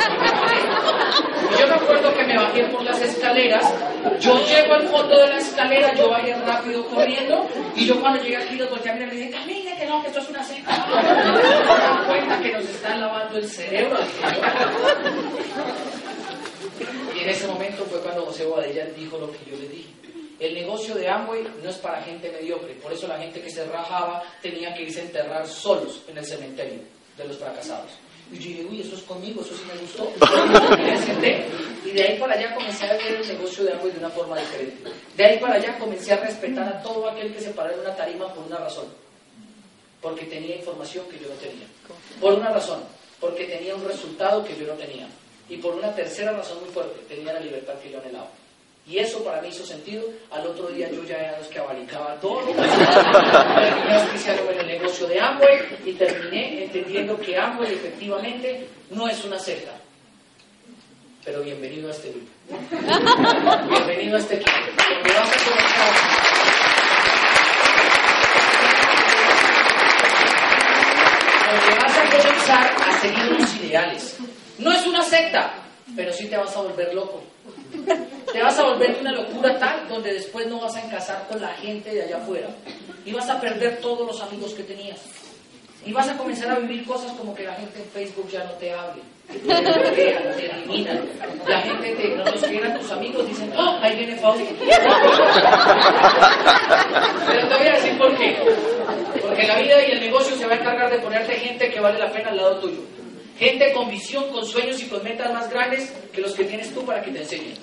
yo 1.61 1.67
me 1.67 1.75
acuerdo 1.75 2.13
que 2.15 2.23
me 2.23 2.37
bajé 2.37 2.63
por 2.65 2.83
las 2.83 2.99
escaleras, 3.01 3.71
yo 4.19 4.33
llego 4.45 4.73
al 4.73 4.87
fondo 4.87 5.15
de 5.15 5.27
la 5.27 5.37
escalera, 5.37 5.93
yo 5.93 6.09
bajé 6.09 6.33
rápido 6.33 6.85
corriendo, 6.87 7.47
y 7.75 7.85
yo 7.85 8.01
cuando 8.01 8.23
llegué 8.23 8.37
aquí 8.37 8.55
los 8.55 8.69
volteé 8.69 8.91
a 8.91 8.95
mirar 8.95 9.13
y 9.13 9.17
dije, 9.17 9.29
camine 9.31 9.77
que 9.77 9.85
no, 9.85 10.01
que 10.01 10.07
esto 10.07 10.19
es 10.21 10.29
una 10.29 10.43
secta. 10.43 10.87
Me 10.87 11.73
dan 11.77 12.05
cuenta 12.05 12.41
que 12.41 12.51
nos 12.53 12.63
están 12.63 12.99
lavando 12.99 13.37
el 13.37 13.47
cerebro. 13.47 13.97
Y 17.15 17.19
en 17.19 17.29
ese 17.29 17.47
momento 17.47 17.85
fue 17.85 17.99
cuando 17.99 18.25
José 18.25 18.45
Bobadilla 18.45 18.85
dijo 18.97 19.19
lo 19.19 19.31
que 19.31 19.51
yo 19.51 19.57
le 19.57 19.67
dije. 19.67 19.89
El 20.39 20.55
negocio 20.55 20.95
de 20.95 21.07
Amway 21.07 21.43
no 21.63 21.69
es 21.69 21.77
para 21.77 22.01
gente 22.01 22.31
mediocre, 22.31 22.73
por 22.75 22.91
eso 22.91 23.07
la 23.07 23.19
gente 23.19 23.39
que 23.39 23.51
se 23.51 23.63
rajaba 23.65 24.23
tenía 24.41 24.73
que 24.73 24.83
irse 24.83 25.01
a 25.01 25.03
enterrar 25.03 25.47
solos 25.47 26.01
en 26.07 26.17
el 26.17 26.25
cementerio 26.25 26.79
de 27.15 27.27
los 27.27 27.37
fracasados. 27.37 27.91
Y 28.31 28.37
yo 28.39 28.47
dije, 28.49 28.67
uy, 28.69 28.81
eso 28.81 28.95
es 28.95 29.01
conmigo, 29.03 29.41
eso 29.41 29.53
sí 29.55 29.63
me 29.67 29.79
gustó. 29.81 30.11
y 31.85 31.91
de 31.91 32.03
ahí 32.03 32.19
para 32.19 32.33
allá 32.33 32.55
comencé 32.55 32.85
a 32.85 32.93
ver 32.93 33.15
el 33.15 33.27
negocio 33.27 33.63
de 33.65 33.73
Amway 33.73 33.91
de 33.91 33.99
una 33.99 34.09
forma 34.09 34.39
diferente. 34.39 34.89
De 35.17 35.25
ahí 35.25 35.39
para 35.39 35.55
allá 35.55 35.77
comencé 35.77 36.13
a 36.13 36.17
respetar 36.17 36.67
a 36.67 36.81
todo 36.81 37.09
aquel 37.09 37.33
que 37.33 37.41
se 37.41 37.51
paró 37.51 37.73
en 37.73 37.81
una 37.81 37.95
tarima 37.95 38.33
por 38.33 38.45
una 38.45 38.57
razón. 38.57 38.85
Porque 40.01 40.25
tenía 40.25 40.55
información 40.55 41.05
que 41.09 41.19
yo 41.19 41.27
no 41.27 41.35
tenía. 41.35 41.67
Por 42.19 42.33
una 42.33 42.49
razón. 42.49 42.81
Porque 43.19 43.45
tenía 43.45 43.75
un 43.75 43.85
resultado 43.85 44.43
que 44.43 44.55
yo 44.55 44.65
no 44.65 44.73
tenía. 44.73 45.07
Y 45.49 45.57
por 45.57 45.75
una 45.75 45.93
tercera 45.93 46.31
razón 46.31 46.61
muy 46.61 46.69
fuerte, 46.69 47.01
tenía 47.13 47.33
la 47.33 47.39
libertad 47.41 47.73
que 47.79 47.91
yo 47.91 47.99
anhelaba. 47.99 48.31
Y 48.87 48.97
eso 48.97 49.23
para 49.23 49.41
mí 49.41 49.49
hizo 49.49 49.65
sentido. 49.65 50.03
Al 50.31 50.45
otro 50.47 50.67
día 50.67 50.89
yo 50.89 51.03
ya 51.03 51.17
era 51.17 51.37
los 51.37 51.47
que 51.47 51.59
abalicaba 51.59 52.19
todo. 52.19 52.41
terminé 52.45 53.95
auspiciando 53.95 54.51
en 54.51 54.59
el 54.59 54.67
negocio 54.67 55.07
de 55.07 55.19
Amway 55.19 55.59
y 55.85 55.93
terminé 55.93 56.63
entendiendo 56.63 57.17
que 57.19 57.37
Amway 57.37 57.73
efectivamente 57.73 58.67
no 58.89 59.07
es 59.07 59.23
una 59.23 59.37
secta. 59.37 59.71
Pero 61.23 61.43
bienvenido 61.43 61.87
a 61.87 61.91
este 61.91 62.09
grupo. 62.09 62.31
bienvenido 63.69 64.15
a 64.15 64.19
este 64.19 64.35
equipo. 64.35 64.51
Donde 64.89 65.13
vas 65.13 65.29
a 65.29 65.45
comenzar. 65.45 65.93
Donde 71.51 71.75
vas 71.79 71.97
a 71.97 72.09
comenzar 72.09 72.89
a 72.89 72.99
seguir 72.99 73.33
unos 73.33 73.55
ideales. 73.57 74.17
No 74.57 74.71
es 74.71 74.85
una 74.87 75.03
secta, 75.03 75.53
pero 75.95 76.11
sí 76.11 76.27
te 76.27 76.37
vas 76.37 76.55
a 76.57 76.61
volver 76.61 76.93
loco. 76.95 77.23
Te 78.31 78.41
vas 78.41 78.57
a 78.59 78.63
volver 78.63 78.97
una 78.99 79.11
locura 79.11 79.59
tal 79.59 79.87
donde 79.89 80.13
después 80.13 80.47
no 80.47 80.59
vas 80.59 80.75
a 80.75 80.85
encasar 80.85 81.27
con 81.27 81.41
la 81.41 81.49
gente 81.49 81.93
de 81.93 82.03
allá 82.03 82.17
afuera. 82.17 82.47
Y 83.05 83.11
vas 83.11 83.29
a 83.29 83.39
perder 83.41 83.79
todos 83.81 84.07
los 84.07 84.21
amigos 84.21 84.53
que 84.53 84.63
tenías. 84.63 84.99
Y 85.85 85.93
vas 85.93 86.07
a 86.07 86.15
comenzar 86.15 86.51
a 86.51 86.59
vivir 86.59 86.85
cosas 86.85 87.11
como 87.13 87.33
que 87.33 87.43
la 87.43 87.55
gente 87.55 87.79
en 87.79 87.85
Facebook 87.85 88.29
ya 88.29 88.43
no 88.43 88.51
te 88.51 88.71
hable, 88.71 89.01
que 89.27 89.39
te 89.39 90.11
te 90.11 90.51
elimina. 90.51 91.01
La 91.47 91.61
gente 91.61 91.95
te, 91.95 92.15
no 92.15 92.23
los 92.23 92.43
que 92.43 92.59
tus 92.59 92.91
amigos, 92.91 93.27
dicen, 93.27 93.51
¡oh, 93.57 93.79
ahí 93.81 93.95
viene 93.95 94.15
Fabi! 94.17 94.47
Pero 97.27 97.47
te 97.47 97.55
voy 97.57 97.67
a 97.67 97.71
decir 97.71 97.97
por 97.97 98.15
qué. 98.15 98.37
Porque 99.21 99.47
la 99.47 99.59
vida 99.59 99.87
y 99.87 99.91
el 99.93 100.01
negocio 100.01 100.35
se 100.35 100.45
va 100.45 100.53
a 100.53 100.57
encargar 100.57 100.91
de 100.91 100.99
ponerte 100.99 101.33
gente 101.33 101.71
que 101.71 101.79
vale 101.79 101.97
la 101.97 102.11
pena 102.11 102.29
al 102.29 102.37
lado 102.37 102.59
tuyo. 102.59 102.81
Gente 103.41 103.73
con 103.73 103.89
visión, 103.89 104.31
con 104.31 104.45
sueños 104.45 104.79
y 104.83 104.85
con 104.85 105.03
metas 105.03 105.33
más 105.33 105.49
grandes 105.49 105.91
que 106.13 106.21
los 106.21 106.33
que 106.33 106.43
tienes 106.43 106.71
tú 106.75 106.85
para 106.85 107.01
que 107.01 107.09
te 107.09 107.21
enseñen. 107.21 107.55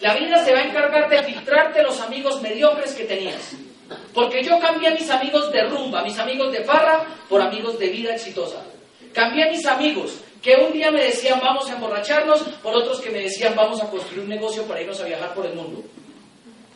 La 0.00 0.14
vida 0.14 0.44
se 0.44 0.52
va 0.52 0.60
a 0.60 0.64
encargar 0.64 1.10
de 1.10 1.24
filtrarte 1.24 1.82
los 1.82 2.00
amigos 2.00 2.40
mediocres 2.40 2.94
que 2.94 3.02
tenías. 3.02 3.56
Porque 4.14 4.44
yo 4.44 4.60
cambié 4.60 4.90
a 4.90 4.94
mis 4.94 5.10
amigos 5.10 5.50
de 5.50 5.64
rumba, 5.64 6.04
mis 6.04 6.16
amigos 6.20 6.52
de 6.52 6.62
farra, 6.62 7.04
por 7.28 7.42
amigos 7.42 7.80
de 7.80 7.88
vida 7.88 8.14
exitosa. 8.14 8.62
Cambié 9.12 9.48
a 9.48 9.50
mis 9.50 9.66
amigos 9.66 10.20
que 10.40 10.54
un 10.54 10.72
día 10.72 10.92
me 10.92 11.02
decían 11.02 11.40
vamos 11.40 11.68
a 11.68 11.72
emborracharnos, 11.72 12.42
por 12.62 12.76
otros 12.76 13.00
que 13.00 13.10
me 13.10 13.18
decían 13.18 13.56
vamos 13.56 13.82
a 13.82 13.90
construir 13.90 14.20
un 14.20 14.28
negocio 14.28 14.68
para 14.68 14.82
irnos 14.82 15.00
a 15.00 15.04
viajar 15.04 15.34
por 15.34 15.46
el 15.46 15.54
mundo. 15.54 15.82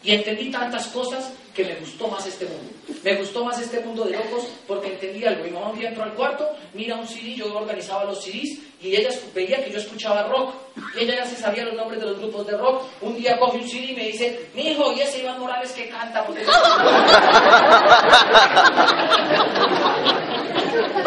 Y 0.04 0.12
entendí 0.12 0.50
tantas 0.50 0.86
cosas 0.88 1.32
que 1.54 1.64
me 1.64 1.76
gustó 1.76 2.08
más 2.08 2.26
este 2.26 2.46
mundo. 2.46 2.72
Me 3.02 3.14
gustó 3.16 3.44
más 3.44 3.60
este 3.60 3.80
mundo 3.80 4.04
de 4.04 4.16
locos 4.16 4.48
porque 4.66 4.88
entendí 4.88 5.22
algo. 5.24 5.44
Mi 5.44 5.50
mamá 5.50 5.68
un 5.70 5.78
día 5.78 5.90
entró 5.90 6.04
al 6.04 6.14
cuarto, 6.14 6.48
mira 6.72 6.96
un 6.96 7.06
CD, 7.06 7.34
yo 7.34 7.54
organizaba 7.54 8.04
los 8.04 8.24
CDs 8.24 8.58
y 8.80 8.96
ella 8.96 9.10
veía 9.34 9.62
que 9.62 9.70
yo 9.70 9.78
escuchaba 9.78 10.22
rock. 10.24 10.54
Y 10.96 11.00
ella 11.04 11.16
ya 11.16 11.26
se 11.26 11.36
sabía 11.36 11.64
los 11.64 11.74
nombres 11.74 12.00
de 12.00 12.06
los 12.06 12.18
grupos 12.18 12.46
de 12.46 12.56
rock. 12.56 12.84
Un 13.02 13.16
día 13.16 13.38
coge 13.38 13.58
un 13.58 13.68
CD 13.68 13.92
y 13.92 13.94
me 13.94 14.06
dice, 14.08 14.48
mi 14.54 14.68
hijo, 14.68 14.90
y 14.92 15.02
ese 15.02 15.20
Iván 15.20 15.38
Morales 15.38 15.72
que 15.72 15.88
canta. 15.88 16.24
Porque 16.24 16.42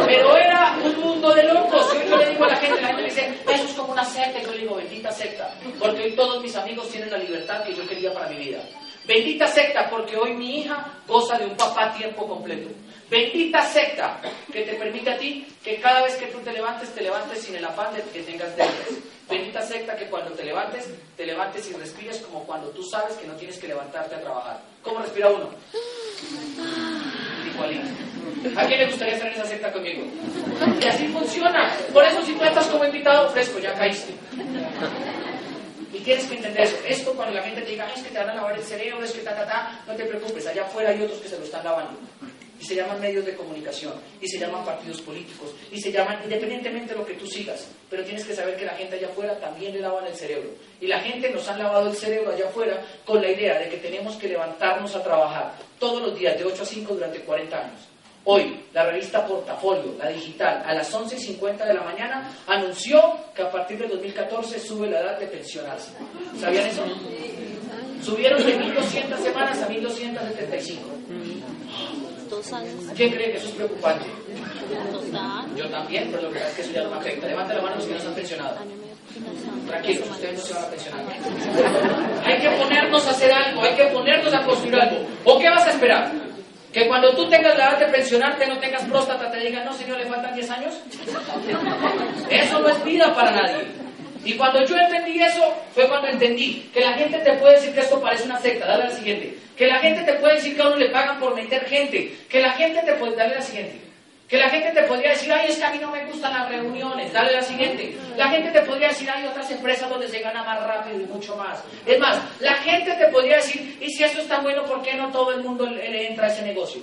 Pero 0.06 0.38
era 0.38 0.78
un 0.84 1.02
mundo 1.02 1.34
de 1.34 1.44
locos. 1.44 1.88
Yo 2.08 2.18
le 2.18 2.30
digo 2.30 2.46
a 2.46 2.50
la 2.50 2.58
gente, 2.58 2.82
la 2.82 2.88
gente 2.88 3.02
me 3.02 3.10
dice, 3.10 3.40
eso 3.50 3.66
es 3.66 3.74
como 3.74 3.94
una 3.94 4.06
secta. 4.06 4.40
Y 4.40 4.46
yo 4.46 4.52
le 4.52 4.60
digo, 4.60 4.76
bendita 4.76 5.12
secta. 5.12 5.56
Porque 5.80 6.04
hoy 6.04 6.16
todos 6.16 6.44
mis 6.44 6.56
amigos 6.56 6.88
tienen 6.90 7.10
la 7.10 7.18
libertad 7.18 7.64
que 7.64 7.74
yo 7.74 7.88
quería 7.88 8.14
para 8.14 8.30
mi 8.30 8.38
vida. 8.38 8.60
Bendita 9.08 9.48
secta, 9.48 9.90
porque 9.90 10.18
hoy 10.18 10.34
mi 10.34 10.62
hija 10.62 10.86
goza 11.08 11.38
de 11.38 11.46
un 11.46 11.56
papá 11.56 11.94
tiempo 11.94 12.28
completo. 12.28 12.70
Bendita 13.10 13.62
secta 13.62 14.20
que 14.52 14.64
te 14.64 14.74
permite 14.74 15.12
a 15.12 15.18
ti 15.18 15.46
que 15.64 15.80
cada 15.80 16.04
vez 16.04 16.16
que 16.16 16.28
tú 16.28 16.40
te 16.40 16.52
levantes, 16.52 16.94
te 16.94 17.02
levantes 17.02 17.40
sin 17.44 17.56
el 17.56 17.66
afán 17.66 17.94
de 17.94 18.02
que 18.02 18.24
tengas 18.24 18.56
deudas. 18.56 18.74
Bendita 19.30 19.62
secta 19.62 19.96
que 19.96 20.06
cuando 20.06 20.32
te 20.32 20.44
levantes, 20.44 20.90
te 21.16 21.26
levantes 21.26 21.70
y 21.70 21.74
respires 21.74 22.18
como 22.20 22.44
cuando 22.46 22.70
tú 22.70 22.84
sabes 22.84 23.16
que 23.16 23.28
no 23.28 23.34
tienes 23.36 23.60
que 23.60 23.68
levantarte 23.68 24.16
a 24.16 24.22
trabajar. 24.22 24.60
¿Cómo 24.82 25.00
respira 25.00 25.30
uno? 25.30 25.50
Igualito. 27.54 27.88
¿A 28.56 28.66
quién 28.66 28.80
le 28.80 28.86
gustaría 28.88 29.14
estar 29.16 29.28
en 29.28 29.34
esa 29.36 29.46
secta 29.46 29.72
conmigo? 29.72 30.04
Y 30.82 30.86
así 30.88 31.08
funciona. 31.08 31.76
Por 31.94 32.04
eso 32.04 32.24
si 32.24 32.34
tú 32.34 32.44
estás 32.44 32.66
como 32.68 32.86
invitado 32.86 33.30
fresco, 33.30 33.60
ya 33.60 33.74
caíste. 33.74 34.14
Y 35.96 36.00
tienes 36.00 36.26
que 36.26 36.36
entender 36.36 36.64
eso. 36.64 36.76
Esto 36.86 37.14
cuando 37.14 37.34
la 37.36 37.44
gente 37.44 37.62
te 37.62 37.72
diga, 37.72 37.90
es 37.94 38.04
que 38.04 38.10
te 38.10 38.18
van 38.18 38.30
a 38.30 38.36
lavar 38.36 38.58
el 38.58 38.64
cerebro, 38.64 39.02
es 39.02 39.14
que 39.14 39.22
ta, 39.22 39.34
ta, 39.34 39.46
ta, 39.46 39.84
no 39.88 39.96
te 39.96 40.04
preocupes, 40.04 40.46
allá 40.46 40.64
afuera 40.64 40.90
hay 40.90 41.02
otros 41.02 41.20
que 41.20 41.30
se 41.30 41.38
lo 41.38 41.46
están 41.46 41.64
lavando. 41.64 41.98
Y 42.60 42.66
se 42.66 42.76
llaman 42.76 43.00
medios 43.00 43.26
de 43.26 43.34
comunicación, 43.34 43.94
y 44.20 44.28
se 44.28 44.38
llaman 44.38 44.66
partidos 44.66 45.02
políticos, 45.02 45.54
y 45.72 45.80
se 45.80 45.92
llaman 45.92 46.20
independientemente 46.24 46.94
de 46.94 47.00
lo 47.00 47.06
que 47.06 47.14
tú 47.14 47.26
sigas. 47.28 47.70
Pero 47.90 48.04
tienes 48.04 48.26
que 48.26 48.36
saber 48.36 48.58
que 48.58 48.66
la 48.66 48.74
gente 48.74 48.98
allá 48.98 49.08
afuera 49.08 49.40
también 49.40 49.74
le 49.74 49.80
lavan 49.80 50.06
el 50.06 50.16
cerebro. 50.16 50.50
Y 50.82 50.88
la 50.88 51.00
gente 51.00 51.30
nos 51.30 51.48
ha 51.48 51.58
lavado 51.58 51.90
el 51.90 51.96
cerebro 51.96 52.34
allá 52.34 52.48
afuera 52.48 52.84
con 53.06 53.22
la 53.22 53.30
idea 53.30 53.58
de 53.58 53.70
que 53.70 53.78
tenemos 53.78 54.18
que 54.18 54.28
levantarnos 54.28 54.94
a 54.96 55.04
trabajar 55.04 55.54
todos 55.80 56.02
los 56.02 56.20
días 56.20 56.38
de 56.38 56.44
8 56.44 56.62
a 56.62 56.66
5 56.66 56.94
durante 56.94 57.20
40 57.22 57.58
años. 57.58 57.95
Hoy, 58.28 58.60
la 58.74 58.86
revista 58.86 59.24
Portafolio, 59.26 59.96
la 60.00 60.10
digital, 60.10 60.64
a 60.66 60.74
las 60.74 60.92
11.50 60.92 61.64
de 61.64 61.74
la 61.76 61.84
mañana, 61.84 62.28
anunció 62.48 63.00
que 63.36 63.44
a 63.44 63.52
partir 63.52 63.78
del 63.78 63.90
2014 63.90 64.60
sube 64.60 64.90
la 64.90 65.00
edad 65.00 65.20
de 65.20 65.28
pensionarse. 65.28 65.92
¿Sabían 66.40 66.66
eso? 66.66 66.84
Subieron 68.02 68.44
de 68.44 68.60
1.200 68.60 69.18
semanas 69.20 69.62
a 69.62 69.70
1.275. 69.70 70.78
Dos 72.28 72.54
años. 72.54 72.74
¿Quién 72.96 73.12
cree 73.14 73.32
que 73.32 73.38
eso 73.38 73.48
es 73.48 73.54
preocupante? 73.54 74.06
Total. 74.92 75.56
Yo 75.56 75.70
también, 75.70 76.10
pero 76.10 76.24
lo 76.24 76.30
que 76.32 76.40
pasa 76.40 76.50
es 76.50 76.56
que 76.56 76.62
eso 76.64 76.72
ya 76.72 76.84
no 76.84 76.90
me 76.90 76.98
afecta. 76.98 77.28
Levanta 77.28 77.54
la 77.54 77.62
mano 77.62 77.76
los 77.76 77.86
que 77.86 77.94
no 77.94 78.00
se 78.00 78.08
han 78.08 78.16
pensionado. 78.16 78.56
De. 78.56 79.68
Tranquilos, 79.68 80.10
ustedes 80.10 80.40
no 80.40 80.46
se 80.46 80.54
van 80.54 80.64
a 80.64 80.68
pensionar. 80.68 81.06
Hay 82.26 82.40
que 82.40 82.50
ponernos 82.50 83.08
a 83.08 83.12
hacer 83.12 83.32
algo, 83.32 83.62
hay 83.62 83.76
que 83.76 83.86
ponernos 83.86 84.34
a 84.34 84.44
construir 84.44 84.76
algo. 84.76 85.08
¿O 85.26 85.38
qué 85.38 85.50
vas 85.50 85.68
a 85.68 85.70
esperar? 85.70 86.35
Que 86.76 86.90
cuando 86.90 87.16
tú 87.16 87.30
tengas 87.30 87.58
la 87.58 87.70
edad 87.70 87.80
de 87.80 87.86
pensionarte, 87.86 88.46
no 88.48 88.60
tengas 88.60 88.84
próstata, 88.84 89.32
te 89.32 89.40
digan, 89.40 89.64
no 89.64 89.74
señor, 89.74 89.98
le 89.98 90.08
faltan 90.08 90.36
10 90.36 90.50
años. 90.52 90.74
Eso 92.30 92.60
no 92.60 92.68
es 92.68 92.84
vida 92.84 93.16
para 93.16 93.32
nadie. 93.32 93.64
Y 94.26 94.34
cuando 94.34 94.66
yo 94.66 94.76
entendí 94.76 95.24
eso, 95.24 95.56
fue 95.74 95.88
cuando 95.88 96.10
entendí 96.10 96.70
que 96.74 96.82
la 96.82 96.92
gente 96.96 97.20
te 97.20 97.32
puede 97.36 97.54
decir 97.54 97.74
que 97.74 97.80
esto 97.80 98.02
parece 98.02 98.26
una 98.26 98.42
secta, 98.42 98.68
dale 98.68 98.90
la 98.90 98.92
siguiente. 98.92 99.38
Que 99.56 99.68
la 99.68 99.80
gente 99.80 100.04
te 100.04 100.16
puede 100.16 100.36
decir 100.36 100.58
que 100.58 100.64
a 100.64 100.68
uno 100.68 100.76
le 100.76 100.90
pagan 100.90 101.18
por 101.18 101.34
meter 101.34 101.64
gente. 101.64 102.14
Que 102.28 102.42
la 102.42 102.52
gente 102.52 102.82
te 102.82 102.92
puede, 102.96 103.16
dale 103.16 103.36
a 103.36 103.38
la 103.38 103.42
siguiente. 103.42 103.80
Que 104.28 104.38
la 104.38 104.50
gente 104.50 104.72
te 104.72 104.88
podría 104.88 105.12
decir, 105.12 105.32
ay, 105.32 105.50
es 105.50 105.58
que 105.58 105.64
a 105.64 105.72
mí 105.72 105.78
no 105.80 105.92
me 105.92 106.04
gustan 106.06 106.34
las 106.34 106.50
reuniones, 106.50 107.14
dale 107.14 107.34
la 107.34 107.44
siguiente. 107.44 107.96
La 108.18 108.30
gente 108.30 108.52
te 108.52 108.66
podría 108.66 108.88
decir, 108.88 109.08
hay 109.10 109.26
otras 109.28 109.52
empresas 109.52 109.88
donde 109.88 110.08
se 110.08 110.20
gana 110.20 110.44
más 110.44 110.64
rápido 110.64 111.00
y 111.00 111.06
mucho 111.06 111.36
más. 111.36 111.64
Es 111.86 112.00
más, 112.00 112.20
la 112.40 112.56
gente 112.56 112.94
te 112.94 113.08
podría 113.10 113.36
decir, 113.36 113.78
y 113.80 113.90
si 113.92 114.04
eso 114.04 114.22
es 114.22 114.28
tan 114.28 114.42
bueno, 114.42 114.64
¿por 114.66 114.82
qué 114.82 114.96
no 114.96 115.12
todo 115.12 115.32
el 115.32 115.44
mundo 115.44 115.68
le 115.68 116.08
entra 116.08 116.26
a 116.26 116.30
ese 116.30 116.42
negocio? 116.42 116.82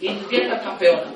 Y 0.00 0.08
tiene 0.28 0.48
la 0.48 0.60
campeona. 0.60 1.12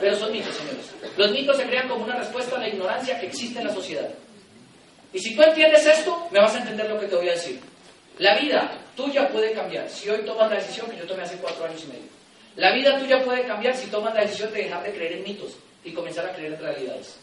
Pero 0.00 0.16
son 0.16 0.32
mitos, 0.32 0.54
señores. 0.54 0.94
Los 1.16 1.30
mitos 1.32 1.56
se 1.56 1.64
crean 1.64 1.88
como 1.88 2.04
una 2.04 2.16
respuesta 2.16 2.56
a 2.56 2.60
la 2.60 2.68
ignorancia 2.68 3.18
que 3.20 3.26
existe 3.26 3.60
en 3.60 3.66
la 3.66 3.74
sociedad. 3.74 4.08
Y 5.12 5.18
si 5.18 5.34
tú 5.34 5.42
entiendes 5.42 5.84
esto, 5.86 6.28
me 6.30 6.40
vas 6.40 6.54
a 6.54 6.58
entender 6.58 6.88
lo 6.88 6.98
que 6.98 7.06
te 7.06 7.16
voy 7.16 7.28
a 7.28 7.32
decir. 7.32 7.60
La 8.18 8.36
vida 8.36 8.70
tuya 8.96 9.28
puede 9.28 9.52
cambiar 9.52 9.88
si 9.88 10.10
hoy 10.10 10.24
tomas 10.24 10.50
la 10.50 10.56
decisión 10.56 10.90
que 10.90 10.96
yo 10.96 11.04
tomé 11.04 11.22
hace 11.22 11.36
cuatro 11.36 11.64
años 11.64 11.82
y 11.84 11.86
medio. 11.86 12.08
La 12.56 12.72
vida 12.72 12.98
tuya 12.98 13.24
puede 13.24 13.44
cambiar 13.44 13.76
si 13.76 13.86
tomas 13.86 14.12
la 14.14 14.22
decisión 14.22 14.52
de 14.52 14.64
dejar 14.64 14.82
de 14.82 14.92
creer 14.92 15.12
en 15.12 15.22
mitos 15.22 15.52
y 15.84 15.92
comenzar 15.92 16.26
a 16.26 16.32
creer 16.34 16.54
en 16.54 16.60
realidades. 16.60 17.16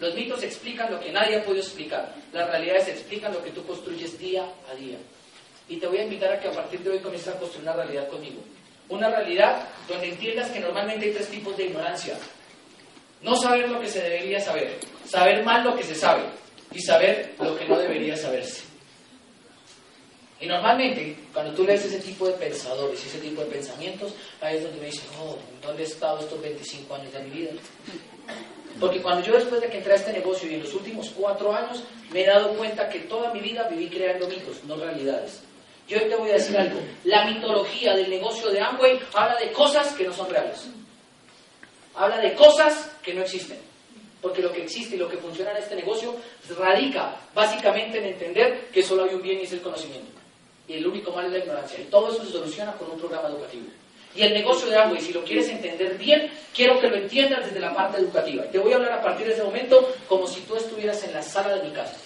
Los 0.00 0.14
mitos 0.14 0.42
explican 0.42 0.90
lo 0.90 0.98
que 0.98 1.12
nadie 1.12 1.36
ha 1.36 1.44
podido 1.44 1.62
explicar. 1.62 2.12
Las 2.32 2.50
realidades 2.50 2.88
explican 2.88 3.32
lo 3.32 3.44
que 3.44 3.50
tú 3.50 3.64
construyes 3.64 4.18
día 4.18 4.44
a 4.68 4.74
día. 4.74 4.96
Y 5.68 5.76
te 5.76 5.86
voy 5.86 5.98
a 5.98 6.04
invitar 6.04 6.32
a 6.32 6.40
que 6.40 6.48
a 6.48 6.52
partir 6.52 6.80
de 6.80 6.90
hoy 6.90 6.98
comiences 6.98 7.32
a 7.32 7.38
construir 7.38 7.68
una 7.68 7.76
realidad 7.76 8.08
conmigo. 8.08 8.42
Una 8.88 9.08
realidad 9.08 9.68
donde 9.86 10.08
entiendas 10.08 10.50
que 10.50 10.58
normalmente 10.58 11.06
hay 11.06 11.12
tres 11.12 11.28
tipos 11.28 11.56
de 11.56 11.66
ignorancia. 11.66 12.16
No 13.22 13.36
saber 13.36 13.68
lo 13.68 13.80
que 13.80 13.86
se 13.86 14.02
debería 14.02 14.40
saber, 14.40 14.78
saber 15.06 15.44
mal 15.44 15.62
lo 15.62 15.76
que 15.76 15.84
se 15.84 15.94
sabe 15.94 16.22
y 16.72 16.80
saber 16.80 17.34
lo 17.38 17.56
que 17.56 17.66
no 17.66 17.78
debería 17.78 18.16
saberse. 18.16 18.69
Y 20.40 20.46
normalmente, 20.46 21.16
cuando 21.34 21.52
tú 21.52 21.64
lees 21.64 21.84
ese 21.84 21.98
tipo 21.98 22.26
de 22.26 22.32
pensadores 22.32 23.04
y 23.04 23.08
ese 23.08 23.18
tipo 23.18 23.42
de 23.42 23.48
pensamientos, 23.48 24.14
ahí 24.40 24.56
es 24.56 24.62
donde 24.62 24.80
me 24.80 24.86
dices, 24.86 25.04
oh, 25.20 25.36
¿dónde 25.62 25.82
he 25.82 25.86
estado 25.86 26.20
estos 26.20 26.40
25 26.40 26.94
años 26.94 27.12
de 27.12 27.22
mi 27.24 27.30
vida? 27.30 27.50
Porque 28.78 29.02
cuando 29.02 29.26
yo 29.26 29.34
después 29.34 29.60
de 29.60 29.68
que 29.68 29.78
entré 29.78 29.92
a 29.92 29.96
este 29.96 30.12
negocio 30.14 30.50
y 30.50 30.54
en 30.54 30.62
los 30.62 30.72
últimos 30.72 31.10
cuatro 31.10 31.54
años, 31.54 31.82
me 32.10 32.22
he 32.22 32.26
dado 32.26 32.54
cuenta 32.54 32.88
que 32.88 33.00
toda 33.00 33.34
mi 33.34 33.40
vida 33.40 33.68
viví 33.68 33.88
creando 33.88 34.28
mitos, 34.28 34.64
no 34.64 34.76
realidades. 34.76 35.42
Yo 35.86 36.00
te 36.00 36.16
voy 36.16 36.30
a 36.30 36.34
decir 36.34 36.56
algo, 36.56 36.80
la 37.04 37.26
mitología 37.26 37.94
del 37.94 38.08
negocio 38.08 38.48
de 38.50 38.60
Amway 38.60 38.98
habla 39.12 39.36
de 39.36 39.52
cosas 39.52 39.92
que 39.92 40.04
no 40.04 40.14
son 40.14 40.30
reales. 40.30 40.68
Habla 41.94 42.18
de 42.18 42.32
cosas 42.34 42.92
que 43.02 43.12
no 43.12 43.22
existen. 43.22 43.58
Porque 44.22 44.40
lo 44.40 44.52
que 44.52 44.62
existe 44.62 44.94
y 44.94 44.98
lo 44.98 45.08
que 45.08 45.16
funciona 45.16 45.50
en 45.50 45.58
este 45.58 45.74
negocio 45.74 46.14
radica 46.56 47.16
básicamente 47.34 47.98
en 47.98 48.06
entender 48.06 48.68
que 48.72 48.82
solo 48.82 49.04
hay 49.04 49.14
un 49.14 49.22
bien 49.22 49.40
y 49.40 49.42
es 49.42 49.52
el 49.52 49.60
conocimiento. 49.60 50.19
Y 50.70 50.74
el 50.74 50.86
único 50.86 51.10
mal 51.10 51.26
es 51.26 51.32
la 51.32 51.38
ignorancia. 51.38 51.80
Y 51.80 51.84
todo 51.86 52.12
eso 52.12 52.24
se 52.24 52.30
soluciona 52.30 52.72
con 52.74 52.88
un 52.92 52.96
programa 52.96 53.28
educativo. 53.28 53.66
Y 54.14 54.22
el 54.22 54.32
negocio 54.32 54.68
de 54.68 54.76
Amway, 54.76 55.00
si 55.00 55.12
lo 55.12 55.24
quieres 55.24 55.48
entender 55.48 55.98
bien, 55.98 56.30
quiero 56.54 56.78
que 56.78 56.88
lo 56.88 56.94
entiendas 56.94 57.46
desde 57.46 57.58
la 57.58 57.74
parte 57.74 57.98
educativa. 57.98 58.44
Te 58.44 58.58
voy 58.58 58.72
a 58.72 58.76
hablar 58.76 58.92
a 58.92 59.02
partir 59.02 59.26
de 59.26 59.32
ese 59.32 59.42
momento 59.42 59.92
como 60.08 60.28
si 60.28 60.42
tú 60.42 60.54
estuvieras 60.54 61.02
en 61.02 61.12
la 61.12 61.22
sala 61.22 61.56
de 61.56 61.68
mi 61.68 61.74
casa. 61.74 61.96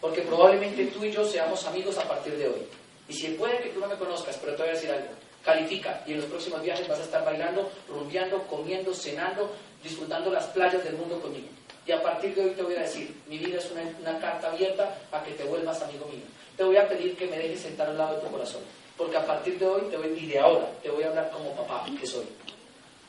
Porque 0.00 0.22
probablemente 0.22 0.86
tú 0.86 1.04
y 1.04 1.10
yo 1.10 1.26
seamos 1.26 1.66
amigos 1.66 1.98
a 1.98 2.06
partir 2.06 2.36
de 2.36 2.46
hoy. 2.46 2.62
Y 3.08 3.12
si 3.12 3.26
puede 3.30 3.58
que 3.58 3.70
tú 3.70 3.80
no 3.80 3.88
me 3.88 3.96
conozcas, 3.96 4.38
pero 4.40 4.54
te 4.54 4.62
voy 4.62 4.70
a 4.70 4.74
decir 4.74 4.90
algo. 4.90 5.08
Califica 5.44 6.00
y 6.06 6.12
en 6.12 6.18
los 6.18 6.26
próximos 6.26 6.62
viajes 6.62 6.86
vas 6.86 7.00
a 7.00 7.04
estar 7.04 7.24
bailando, 7.24 7.68
rumbeando, 7.88 8.40
comiendo, 8.44 8.94
cenando, 8.94 9.50
disfrutando 9.82 10.30
las 10.30 10.46
playas 10.46 10.84
del 10.84 10.94
mundo 10.94 11.20
conmigo. 11.20 11.48
Y 11.84 11.90
a 11.90 12.00
partir 12.00 12.36
de 12.36 12.44
hoy 12.44 12.50
te 12.50 12.62
voy 12.62 12.76
a 12.76 12.82
decir, 12.82 13.12
mi 13.26 13.38
vida 13.38 13.58
es 13.58 13.68
una, 13.72 13.82
una 14.00 14.20
carta 14.20 14.52
abierta 14.52 14.96
a 15.10 15.24
que 15.24 15.32
te 15.32 15.42
vuelvas 15.42 15.82
amigo 15.82 16.06
mío. 16.06 16.22
Te 16.56 16.64
voy 16.64 16.76
a 16.76 16.88
pedir 16.88 17.16
que 17.16 17.26
me 17.26 17.38
dejes 17.38 17.60
sentar 17.60 17.88
al 17.88 17.98
lado 17.98 18.16
de 18.16 18.22
tu 18.22 18.30
corazón. 18.30 18.62
Porque 18.96 19.16
a 19.16 19.26
partir 19.26 19.58
de 19.58 19.66
hoy 19.66 19.82
te 19.90 19.96
voy, 19.96 20.18
y 20.18 20.26
de 20.26 20.38
ahora, 20.38 20.68
te 20.82 20.90
voy 20.90 21.02
a 21.02 21.08
hablar 21.08 21.30
como 21.30 21.54
papá 21.56 21.86
que 21.98 22.06
soy. 22.06 22.26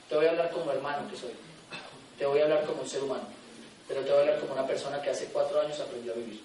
Te 0.09 0.15
voy 0.15 0.25
a 0.25 0.31
hablar 0.31 0.51
como 0.51 0.71
hermano 0.71 1.09
que 1.09 1.17
soy. 1.17 1.31
Te 2.17 2.25
voy 2.25 2.39
a 2.39 2.43
hablar 2.43 2.65
como 2.65 2.81
un 2.81 2.89
ser 2.89 3.03
humano. 3.03 3.27
Pero 3.87 4.01
te 4.01 4.09
voy 4.09 4.19
a 4.19 4.21
hablar 4.21 4.39
como 4.39 4.53
una 4.53 4.65
persona 4.65 5.01
que 5.01 5.09
hace 5.09 5.25
cuatro 5.25 5.59
años 5.59 5.79
aprendió 5.79 6.13
a 6.13 6.15
vivir. 6.15 6.41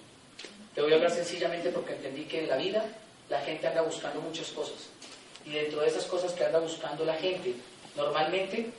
Te 0.75 0.81
voy 0.81 0.91
a 0.91 0.95
hablar 0.95 1.11
sencillamente 1.11 1.69
porque 1.69 1.93
entendí 1.93 2.25
que 2.25 2.39
en 2.39 2.49
la 2.49 2.57
vida 2.57 2.85
la 3.29 3.39
gente 3.41 3.67
anda 3.67 3.81
buscando 3.81 4.19
muchas 4.21 4.49
cosas. 4.49 4.89
Y 5.45 5.51
dentro 5.51 5.81
de 5.81 5.87
esas 5.87 6.05
cosas 6.05 6.33
que 6.33 6.43
anda 6.43 6.59
buscando 6.59 7.05
la 7.05 7.15
gente, 7.15 7.55
normalmente, 7.95 8.71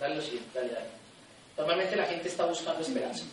dale 0.00 0.16
lo 0.16 0.22
siguiente, 0.22 0.58
dale, 0.58 0.72
dale. 0.72 0.86
Normalmente 1.56 1.96
la 1.96 2.06
gente 2.06 2.28
está 2.28 2.44
buscando 2.44 2.82
esperanza. 2.82 3.24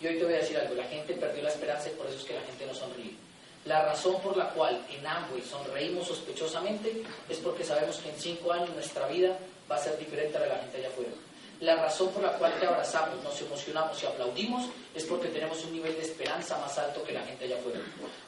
Y 0.00 0.06
hoy 0.06 0.18
te 0.18 0.24
voy 0.24 0.34
a 0.34 0.38
decir 0.38 0.58
algo, 0.58 0.74
la 0.74 0.84
gente 0.84 1.14
perdió 1.14 1.42
la 1.42 1.48
esperanza 1.48 1.88
y 1.88 1.92
por 1.92 2.06
eso 2.06 2.16
es 2.16 2.24
que 2.24 2.34
la 2.34 2.42
gente 2.42 2.66
no 2.66 2.74
sonríe. 2.74 3.25
La 3.66 3.84
razón 3.84 4.20
por 4.20 4.36
la 4.36 4.50
cual 4.50 4.80
en 4.88 5.04
Amway 5.04 5.42
sonreímos 5.42 6.06
sospechosamente 6.06 7.02
es 7.28 7.38
porque 7.38 7.64
sabemos 7.64 7.96
que 7.96 8.10
en 8.10 8.16
cinco 8.16 8.52
años 8.52 8.70
nuestra 8.70 9.08
vida 9.08 9.36
va 9.68 9.74
a 9.74 9.78
ser 9.78 9.98
diferente 9.98 10.36
a 10.36 10.40
la 10.40 10.46
de 10.46 10.52
la 10.52 10.58
gente 10.60 10.78
allá 10.78 10.88
afuera. 10.88 11.10
La 11.60 11.74
razón 11.74 12.10
por 12.10 12.22
la 12.22 12.32
cual 12.32 12.52
te 12.60 12.66
abrazamos, 12.66 13.24
nos 13.24 13.40
emocionamos 13.40 14.00
y 14.00 14.06
aplaudimos 14.06 14.66
es 14.94 15.04
porque 15.04 15.28
tenemos 15.28 15.64
un 15.64 15.72
nivel 15.72 15.96
de 15.96 16.02
esperanza 16.02 16.58
más 16.58 16.78
alto 16.78 17.02
que 17.02 17.12
la 17.12 17.22
gente 17.22 17.46
allá 17.46 17.56
afuera. 17.56 17.80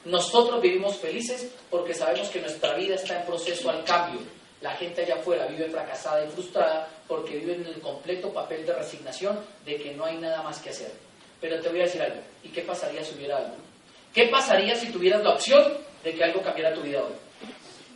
Nosotros 0.03 0.61
vivimos 0.61 0.97
felices 0.97 1.49
porque 1.69 1.93
sabemos 1.93 2.27
que 2.29 2.41
nuestra 2.41 2.73
vida 2.75 2.95
está 2.95 3.21
en 3.21 3.25
proceso 3.25 3.69
al 3.69 3.83
cambio. 3.85 4.19
La 4.59 4.71
gente 4.71 5.03
allá 5.03 5.15
afuera 5.15 5.45
vive 5.45 5.69
fracasada 5.69 6.25
y 6.25 6.29
frustrada 6.29 6.89
porque 7.07 7.37
vive 7.37 7.55
en 7.55 7.65
el 7.65 7.79
completo 7.79 8.33
papel 8.33 8.65
de 8.65 8.73
resignación 8.73 9.39
de 9.63 9.77
que 9.77 9.93
no 9.93 10.03
hay 10.03 10.17
nada 10.17 10.41
más 10.41 10.59
que 10.59 10.71
hacer. 10.71 10.91
Pero 11.39 11.61
te 11.61 11.69
voy 11.69 11.79
a 11.79 11.83
decir 11.83 12.01
algo. 12.01 12.21
¿Y 12.43 12.49
qué 12.49 12.63
pasaría 12.63 13.05
si 13.05 13.15
hubiera 13.15 13.37
algo? 13.37 13.68
¿Qué 14.13 14.27
pasaría 14.27 14.75
si 14.75 14.87
tuvieras 14.87 15.23
la 15.23 15.31
opción 15.31 15.63
de 16.03 16.13
que 16.13 16.23
algo 16.23 16.41
cambiara 16.41 16.73
tu 16.73 16.81
vida 16.81 16.99
hoy? 17.03 17.13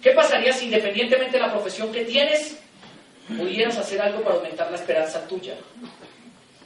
¿Qué 0.01 0.11
pasaría 0.11 0.51
si 0.53 0.65
independientemente 0.65 1.37
de 1.37 1.43
la 1.43 1.51
profesión 1.51 1.91
que 1.91 2.05
tienes, 2.05 2.59
pudieras 3.27 3.77
hacer 3.77 4.01
algo 4.01 4.21
para 4.21 4.35
aumentar 4.35 4.69
la 4.69 4.77
esperanza 4.77 5.25
tuya? 5.27 5.55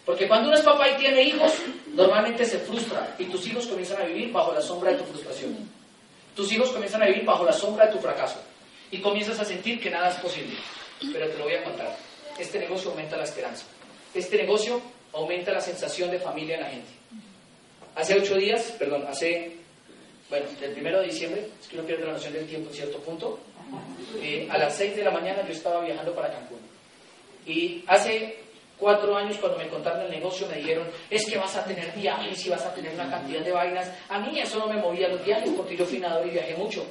Porque 0.06 0.28
cuando 0.28 0.48
uno 0.48 0.58
es 0.58 0.64
papá 0.64 0.90
y 0.90 0.96
tiene 0.96 1.22
hijos, 1.22 1.54
normalmente 1.94 2.46
se 2.46 2.60
frustra 2.60 3.16
y 3.20 3.26
tus 3.26 3.46
hijos 3.48 3.68
comienzan 3.68 4.02
a 4.02 4.06
vivir 4.06 4.32
bajo 4.32 4.54
la 4.54 4.62
sombra 4.62 4.92
de 4.92 4.98
tu 4.98 5.04
frustración. 5.04 5.58
Tus 6.36 6.52
hijos 6.52 6.70
comienzan 6.70 7.04
a 7.04 7.08
vivir 7.08 7.26
bajo 7.26 7.44
la 7.44 7.54
sombra 7.54 7.88
de 7.88 7.94
tu 7.94 8.00
fracaso 8.00 8.40
y 8.90 9.00
comienzas 9.00 9.40
a 9.40 9.46
sentir 9.46 9.80
que 9.80 9.90
nada 9.90 10.10
es 10.10 10.16
posible. 10.16 10.56
Pero 11.12 11.28
te 11.28 11.38
lo 11.38 11.44
voy 11.44 11.56
a 11.56 11.64
contar. 11.64 11.96
Este 12.40 12.60
negocio 12.60 12.92
aumenta 12.92 13.18
la 13.18 13.24
esperanza. 13.24 13.66
Este 14.14 14.38
negocio 14.38 14.82
aumenta 15.14 15.52
la 15.52 15.62
sensación 15.62 16.10
de 16.10 16.20
familia 16.20 16.56
en 16.56 16.62
la 16.62 16.70
gente. 16.70 16.90
Hace 17.98 18.14
ocho 18.14 18.36
días, 18.36 18.76
perdón, 18.78 19.06
hace, 19.10 19.54
bueno, 20.30 20.46
del 20.62 20.72
primero 20.74 21.00
de 21.00 21.08
diciembre, 21.08 21.48
es 21.60 21.68
que 21.68 21.78
uno 21.78 21.88
pierde 21.88 22.06
la 22.06 22.14
noción 22.14 22.32
del 22.32 22.46
tiempo 22.46 22.70
en 22.70 22.76
cierto 22.76 23.00
punto, 23.00 23.40
eh, 24.22 24.48
a 24.52 24.58
las 24.60 24.76
seis 24.76 24.96
de 24.96 25.04
la 25.04 25.10
mañana 25.10 25.42
yo 25.48 25.52
estaba 25.52 25.84
viajando 25.84 26.14
para 26.14 26.32
Cancún. 26.32 26.60
Y 27.48 27.84
hace 27.88 28.38
cuatro 28.78 29.18
años 29.18 29.38
cuando 29.38 29.58
me 29.58 29.68
contaron 29.68 30.04
el 30.04 30.12
negocio 30.12 30.48
me 30.48 30.58
dijeron, 30.58 30.88
es 31.10 31.26
que 31.26 31.40
vas 31.40 31.56
a 31.56 31.66
tener 31.66 31.92
viajes 31.94 32.46
y 32.46 32.50
vas 32.50 32.64
a 32.68 32.74
tener 32.76 32.94
una 32.94 33.10
cantidad 33.10 33.42
de 33.42 33.52
vainas. 33.52 33.92
A 34.10 34.20
mí 34.20 34.40
eso 34.40 34.60
no 34.60 34.68
me 34.68 34.80
movía 34.80 35.08
los 35.08 35.26
viajes 35.26 35.50
porque 35.58 35.76
yo 35.76 35.84
fui 35.84 35.98
nadador 35.98 36.28
y 36.28 36.32
viajé 36.32 36.54
mucho. 36.54 36.86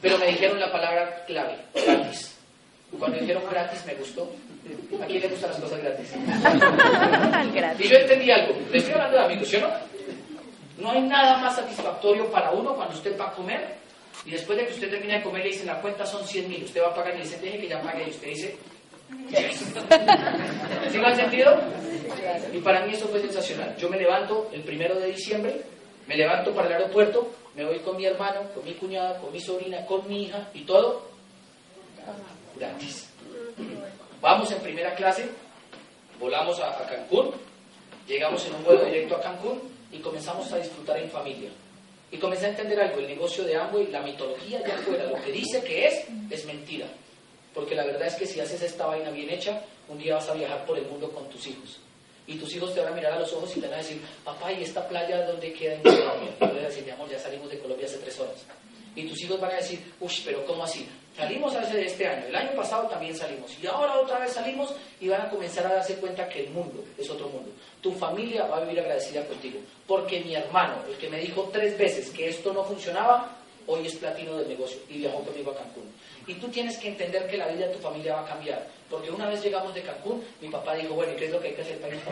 Pero 0.00 0.16
me 0.16 0.28
dijeron 0.28 0.60
la 0.60 0.70
palabra 0.70 1.24
clave, 1.26 1.56
gratis. 1.74 2.38
Cuando 2.96 3.18
dijeron 3.18 3.42
gratis 3.50 3.84
me 3.84 3.94
gustó. 3.96 4.30
¿A 5.02 5.06
quién 5.06 5.22
le 5.22 5.28
gustan 5.28 5.50
las 5.50 5.60
cosas 5.60 5.82
gratis? 5.82 6.12
Y 7.84 7.88
yo 7.88 7.96
entendí 7.96 8.30
algo. 8.30 8.54
Le 8.70 8.78
estoy 8.78 8.94
hablando 8.94 9.18
de 9.18 9.24
amigos, 9.24 9.48
¿sí 9.48 9.56
o 9.56 9.60
no? 9.62 9.95
No 10.78 10.90
hay 10.90 11.02
nada 11.02 11.38
más 11.38 11.56
satisfactorio 11.56 12.30
para 12.30 12.50
uno 12.50 12.74
cuando 12.74 12.94
usted 12.94 13.18
va 13.18 13.28
a 13.28 13.32
comer 13.32 13.76
y 14.24 14.30
después 14.30 14.58
de 14.58 14.66
que 14.66 14.74
usted 14.74 14.90
termina 14.90 15.14
de 15.14 15.22
comer 15.22 15.42
le 15.42 15.50
dicen 15.50 15.66
la 15.66 15.80
cuenta 15.80 16.04
son 16.04 16.26
100 16.26 16.48
mil, 16.48 16.64
usted 16.64 16.82
va 16.82 16.88
a 16.88 16.94
pagar 16.94 17.14
y 17.14 17.18
le 17.18 17.24
dice 17.24 17.38
deje 17.38 17.60
que 17.60 17.68
ya 17.68 17.80
pague 17.80 18.04
y 18.06 18.10
usted 18.10 18.28
dice 18.28 18.56
¿Sí 20.90 20.98
me 20.98 21.06
ha 21.06 21.14
sentido? 21.14 21.60
Y 22.52 22.58
para 22.58 22.84
mí 22.84 22.92
eso 22.92 23.06
fue 23.06 23.20
sensacional. 23.20 23.76
Yo 23.76 23.88
me 23.88 23.96
levanto 23.96 24.50
el 24.52 24.62
primero 24.62 24.96
de 24.96 25.06
diciembre, 25.12 25.62
me 26.08 26.16
levanto 26.16 26.52
para 26.52 26.66
el 26.66 26.74
aeropuerto, 26.74 27.30
me 27.54 27.64
voy 27.64 27.78
con 27.80 27.96
mi 27.96 28.04
hermano, 28.04 28.40
con 28.52 28.64
mi 28.64 28.74
cuñada, 28.74 29.18
con 29.20 29.32
mi 29.32 29.40
sobrina, 29.40 29.86
con 29.86 30.08
mi 30.08 30.24
hija 30.24 30.48
y 30.54 30.62
todo 30.62 31.08
gratis. 32.56 33.10
Vamos 34.20 34.50
en 34.50 34.58
primera 34.58 34.94
clase, 34.94 35.28
volamos 36.18 36.58
a, 36.60 36.70
a 36.70 36.86
Cancún, 36.86 37.30
llegamos 38.08 38.44
en 38.46 38.54
un 38.56 38.64
vuelo 38.64 38.84
directo 38.86 39.16
a 39.16 39.20
Cancún 39.20 39.75
y 39.92 39.98
comenzamos 39.98 40.50
a 40.52 40.58
disfrutar 40.58 40.98
en 40.98 41.10
familia. 41.10 41.50
Y 42.10 42.18
comencé 42.18 42.46
a 42.46 42.50
entender 42.50 42.80
algo, 42.80 43.00
el 43.00 43.08
negocio 43.08 43.44
de 43.44 43.56
Amway, 43.56 43.88
la 43.88 44.00
mitología 44.00 44.60
de 44.60 44.72
afuera, 44.72 45.04
lo 45.04 45.20
que 45.22 45.32
dice 45.32 45.62
que 45.62 45.86
es, 45.86 46.04
es 46.30 46.44
mentira. 46.46 46.86
Porque 47.52 47.74
la 47.74 47.84
verdad 47.84 48.06
es 48.06 48.14
que 48.14 48.26
si 48.26 48.38
haces 48.38 48.62
esta 48.62 48.86
vaina 48.86 49.10
bien 49.10 49.30
hecha, 49.30 49.62
un 49.88 49.98
día 49.98 50.14
vas 50.14 50.28
a 50.28 50.34
viajar 50.34 50.64
por 50.66 50.78
el 50.78 50.86
mundo 50.86 51.10
con 51.10 51.28
tus 51.28 51.46
hijos. 51.46 51.78
Y 52.26 52.34
tus 52.36 52.54
hijos 52.54 52.74
te 52.74 52.80
van 52.80 52.92
a 52.92 52.96
mirar 52.96 53.12
a 53.12 53.20
los 53.20 53.32
ojos 53.32 53.56
y 53.56 53.60
te 53.60 53.66
van 53.66 53.78
a 53.78 53.82
decir, 53.82 54.00
papá, 54.24 54.52
¿y 54.52 54.62
esta 54.62 54.86
playa 54.86 55.26
dónde 55.26 55.52
queda 55.52 55.74
en 55.74 55.82
Colombia? 55.82 56.30
Y 56.30 56.38
tú 56.38 56.44
vas 56.44 56.64
a 56.64 56.68
decir, 56.68 56.84
mi 56.84 56.90
amor, 56.90 57.08
ya 57.08 57.18
salimos 57.18 57.50
de 57.50 57.58
Colombia 57.58 57.86
hace 57.86 57.98
tres 57.98 58.18
horas. 58.20 58.44
Y 58.94 59.06
tus 59.08 59.22
hijos 59.22 59.40
van 59.40 59.52
a 59.52 59.56
decir, 59.56 59.80
uy, 60.00 60.12
pero 60.24 60.44
¿cómo 60.44 60.64
así? 60.64 60.88
Salimos 61.16 61.54
hace 61.54 61.86
este 61.86 62.06
año, 62.06 62.26
el 62.26 62.36
año 62.36 62.50
pasado 62.54 62.88
también 62.88 63.16
salimos, 63.16 63.50
y 63.62 63.66
ahora 63.66 63.98
otra 63.98 64.18
vez 64.18 64.34
salimos 64.34 64.74
y 65.00 65.08
van 65.08 65.22
a 65.22 65.30
comenzar 65.30 65.66
a 65.66 65.76
darse 65.76 65.94
cuenta 65.94 66.28
que 66.28 66.44
el 66.44 66.50
mundo 66.50 66.84
es 66.98 67.08
otro 67.08 67.30
mundo. 67.30 67.50
Tu 67.80 67.90
familia 67.92 68.44
va 68.46 68.58
a 68.58 68.60
vivir 68.60 68.80
agradecida 68.80 69.24
contigo, 69.24 69.58
porque 69.86 70.20
mi 70.20 70.34
hermano, 70.34 70.74
el 70.86 70.96
que 70.98 71.08
me 71.08 71.18
dijo 71.18 71.48
tres 71.50 71.78
veces 71.78 72.10
que 72.10 72.28
esto 72.28 72.52
no 72.52 72.64
funcionaba, 72.64 73.30
hoy 73.66 73.86
es 73.86 73.94
platino 73.94 74.36
del 74.36 74.48
negocio 74.48 74.78
y 74.90 74.98
viajó 74.98 75.20
conmigo 75.20 75.52
a 75.52 75.56
Cancún. 75.56 75.90
Y 76.26 76.34
tú 76.34 76.48
tienes 76.48 76.76
que 76.76 76.88
entender 76.88 77.26
que 77.28 77.38
la 77.38 77.46
vida 77.48 77.68
de 77.68 77.74
tu 77.74 77.80
familia 77.80 78.16
va 78.16 78.22
a 78.22 78.26
cambiar. 78.26 78.66
Porque 78.90 79.10
una 79.10 79.26
vez 79.28 79.42
llegamos 79.42 79.74
de 79.74 79.82
Cancún, 79.82 80.22
mi 80.42 80.48
papá 80.48 80.74
dijo, 80.74 80.94
bueno, 80.94 81.12
¿y 81.14 81.16
qué 81.16 81.26
es 81.26 81.32
lo 81.32 81.40
que 81.40 81.48
hay 81.48 81.54
que 81.54 81.62
hacer 81.62 81.78
para 81.78 81.94
ir 81.94 82.00
a 82.04 82.10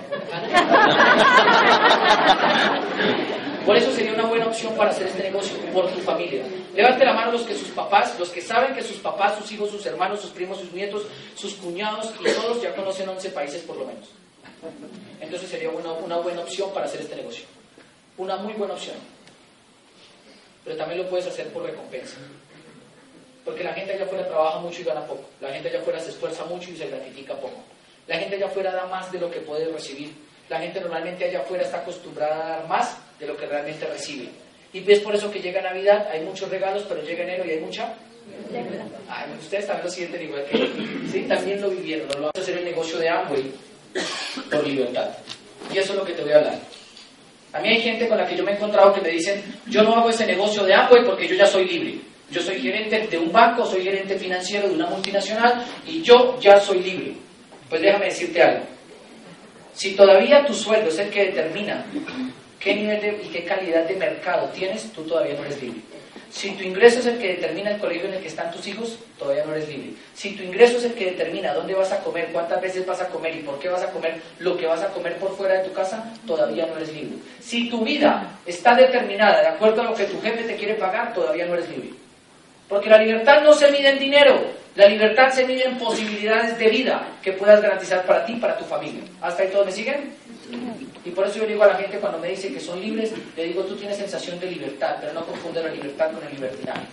Por 3.66 3.76
eso 3.76 3.92
sería 3.92 4.14
una 4.14 4.26
buena 4.26 4.46
opción 4.46 4.74
para 4.76 4.90
hacer 4.90 5.08
este 5.08 5.24
negocio 5.24 5.58
por 5.72 5.90
tu 5.90 6.00
familia. 6.00 6.42
Levante 6.74 7.04
la 7.04 7.12
mano 7.12 7.32
los 7.32 7.42
que 7.42 7.56
sus 7.56 7.68
papás, 7.68 8.18
los 8.18 8.30
que 8.30 8.40
saben 8.40 8.74
que 8.74 8.82
sus 8.82 8.96
papás, 8.96 9.38
sus 9.38 9.52
hijos, 9.52 9.70
sus 9.70 9.86
hermanos, 9.86 10.20
sus 10.20 10.30
primos, 10.30 10.58
sus 10.58 10.72
nietos, 10.72 11.04
sus 11.36 11.54
cuñados 11.54 12.12
y 12.20 12.24
todos 12.24 12.60
ya 12.60 12.74
conocen 12.74 13.08
11 13.08 13.30
países 13.30 13.62
por 13.62 13.76
lo 13.76 13.86
menos. 13.86 14.08
Entonces 15.20 15.48
sería 15.48 15.70
una, 15.70 15.92
una 15.92 16.16
buena 16.16 16.40
opción 16.40 16.72
para 16.72 16.86
hacer 16.86 17.00
este 17.00 17.16
negocio. 17.16 17.44
Una 18.16 18.36
muy 18.36 18.54
buena 18.54 18.74
opción. 18.74 18.96
Pero 20.64 20.76
también 20.76 21.02
lo 21.02 21.08
puedes 21.08 21.26
hacer 21.26 21.48
por 21.48 21.62
recompensa. 21.62 22.16
Porque 23.44 23.62
la 23.62 23.74
gente 23.74 23.92
allá 23.92 24.04
afuera 24.04 24.26
trabaja 24.26 24.58
mucho 24.58 24.80
y 24.80 24.84
gana 24.84 25.06
poco. 25.06 25.28
La 25.40 25.52
gente 25.52 25.68
allá 25.68 25.80
afuera 25.80 26.00
se 26.00 26.10
esfuerza 26.10 26.44
mucho 26.46 26.70
y 26.70 26.76
se 26.76 26.88
gratifica 26.88 27.34
poco. 27.34 27.62
La 28.06 28.18
gente 28.18 28.36
allá 28.36 28.46
afuera 28.46 28.72
da 28.72 28.86
más 28.86 29.12
de 29.12 29.20
lo 29.20 29.30
que 29.30 29.40
puede 29.40 29.70
recibir. 29.70 30.12
La 30.48 30.58
gente 30.58 30.80
normalmente 30.80 31.24
allá 31.24 31.40
afuera 31.40 31.64
está 31.64 31.78
acostumbrada 31.78 32.34
a 32.34 32.48
dar 32.48 32.68
más 32.68 32.96
de 33.18 33.26
lo 33.26 33.36
que 33.36 33.46
realmente 33.46 33.86
recibe. 33.86 34.30
Y 34.74 34.90
es 34.90 34.98
por 34.98 35.14
eso 35.14 35.30
que 35.30 35.40
llega 35.40 35.62
Navidad, 35.62 36.08
hay 36.12 36.22
muchos 36.22 36.50
regalos, 36.50 36.84
pero 36.88 37.00
llega 37.00 37.22
enero 37.22 37.44
y 37.46 37.52
hay 37.52 37.60
mucha. 37.60 37.94
Ay, 39.08 39.30
ustedes 39.40 39.68
también 39.68 39.84
lo 39.86 39.90
sienten 39.90 40.22
igual 40.22 40.44
que 40.50 40.68
Sí, 41.12 41.22
también 41.28 41.60
lo 41.60 41.70
vivieron. 41.70 42.08
No 42.08 42.14
lo 42.14 42.20
vamos 42.22 42.32
a 42.34 42.40
hacer 42.40 42.58
el 42.58 42.64
negocio 42.64 42.98
de 42.98 43.08
Amway 43.08 43.52
por 44.50 44.66
libertad. 44.66 45.10
Y 45.72 45.78
eso 45.78 45.92
es 45.92 45.98
lo 45.98 46.04
que 46.04 46.12
te 46.14 46.22
voy 46.22 46.32
a 46.32 46.38
hablar. 46.38 46.58
A 47.52 47.60
mí 47.60 47.68
hay 47.68 47.80
gente 47.82 48.08
con 48.08 48.18
la 48.18 48.26
que 48.26 48.36
yo 48.36 48.42
me 48.42 48.50
he 48.50 48.56
encontrado 48.56 48.92
que 48.92 49.00
me 49.00 49.10
dicen, 49.10 49.44
yo 49.68 49.84
no 49.84 49.94
hago 49.94 50.10
ese 50.10 50.26
negocio 50.26 50.64
de 50.64 50.74
Amway 50.74 51.04
porque 51.04 51.28
yo 51.28 51.36
ya 51.36 51.46
soy 51.46 51.66
libre. 51.66 52.00
Yo 52.32 52.42
soy 52.42 52.60
gerente 52.60 53.06
de 53.06 53.18
un 53.18 53.30
banco, 53.30 53.64
soy 53.64 53.84
gerente 53.84 54.18
financiero 54.18 54.66
de 54.66 54.74
una 54.74 54.86
multinacional 54.86 55.64
y 55.86 56.02
yo 56.02 56.36
ya 56.40 56.58
soy 56.58 56.80
libre. 56.80 57.14
Pues 57.68 57.80
déjame 57.80 58.06
decirte 58.06 58.42
algo. 58.42 58.64
Si 59.72 59.94
todavía 59.94 60.44
tu 60.44 60.52
sueldo 60.52 60.88
es 60.88 60.98
el 60.98 61.10
que 61.10 61.26
determina 61.26 61.84
qué 62.64 62.74
nivel 62.74 63.20
y 63.22 63.28
qué 63.28 63.44
calidad 63.44 63.84
de 63.84 63.94
mercado 63.94 64.48
tienes, 64.54 64.90
tú 64.92 65.02
todavía 65.02 65.34
no 65.34 65.44
eres 65.44 65.62
libre. 65.62 65.80
Si 66.30 66.50
tu 66.52 66.64
ingreso 66.64 66.98
es 66.98 67.06
el 67.06 67.18
que 67.18 67.34
determina 67.34 67.70
el 67.70 67.78
colegio 67.78 68.08
en 68.08 68.14
el 68.14 68.20
que 68.20 68.26
están 68.26 68.50
tus 68.50 68.66
hijos, 68.66 68.98
todavía 69.18 69.44
no 69.44 69.54
eres 69.54 69.68
libre. 69.68 69.90
Si 70.14 70.30
tu 70.30 70.42
ingreso 70.42 70.78
es 70.78 70.84
el 70.84 70.94
que 70.94 71.12
determina 71.12 71.52
dónde 71.52 71.74
vas 71.74 71.92
a 71.92 72.00
comer, 72.00 72.30
cuántas 72.32 72.60
veces 72.60 72.84
vas 72.86 73.00
a 73.02 73.08
comer 73.08 73.36
y 73.36 73.40
por 73.40 73.58
qué 73.60 73.68
vas 73.68 73.82
a 73.82 73.90
comer 73.90 74.14
lo 74.40 74.56
que 74.56 74.66
vas 74.66 74.82
a 74.82 74.88
comer 74.88 75.16
por 75.18 75.36
fuera 75.36 75.58
de 75.58 75.68
tu 75.68 75.74
casa, 75.74 76.12
todavía 76.26 76.66
no 76.66 76.76
eres 76.76 76.92
libre. 76.92 77.18
Si 77.40 77.68
tu 77.68 77.84
vida 77.84 78.38
está 78.46 78.74
determinada 78.74 79.42
de 79.42 79.48
acuerdo 79.48 79.82
a 79.82 79.84
lo 79.84 79.94
que 79.94 80.06
tu 80.06 80.20
jefe 80.22 80.42
te 80.42 80.56
quiere 80.56 80.74
pagar, 80.74 81.12
todavía 81.12 81.46
no 81.46 81.54
eres 81.54 81.68
libre. 81.68 81.90
Porque 82.68 82.88
la 82.88 82.98
libertad 82.98 83.42
no 83.42 83.52
se 83.52 83.70
mide 83.70 83.90
en 83.90 83.98
dinero, 83.98 84.40
la 84.76 84.88
libertad 84.88 85.30
se 85.30 85.46
mide 85.46 85.64
en 85.64 85.78
posibilidades 85.78 86.58
de 86.58 86.68
vida 86.68 87.06
que 87.22 87.32
puedas 87.32 87.62
garantizar 87.62 88.04
para 88.04 88.26
ti 88.26 88.32
y 88.32 88.36
para 88.36 88.58
tu 88.58 88.64
familia. 88.64 89.02
¿Hasta 89.20 89.44
ahí 89.44 89.48
todos 89.50 89.66
me 89.66 89.72
siguen? 89.72 90.12
Y 91.04 91.10
por 91.10 91.26
eso 91.26 91.38
yo 91.38 91.46
digo 91.46 91.62
a 91.62 91.68
la 91.68 91.76
gente 91.76 91.98
cuando 91.98 92.18
me 92.18 92.28
dice 92.28 92.52
que 92.52 92.58
son 92.58 92.80
libres, 92.80 93.12
le 93.36 93.44
digo, 93.44 93.62
tú 93.62 93.76
tienes 93.76 93.98
sensación 93.98 94.40
de 94.40 94.50
libertad, 94.50 94.96
pero 95.00 95.12
no 95.12 95.24
confunde 95.24 95.62
la 95.62 95.70
libertad 95.70 96.10
con 96.10 96.26
el 96.26 96.34
libertinaje. 96.34 96.86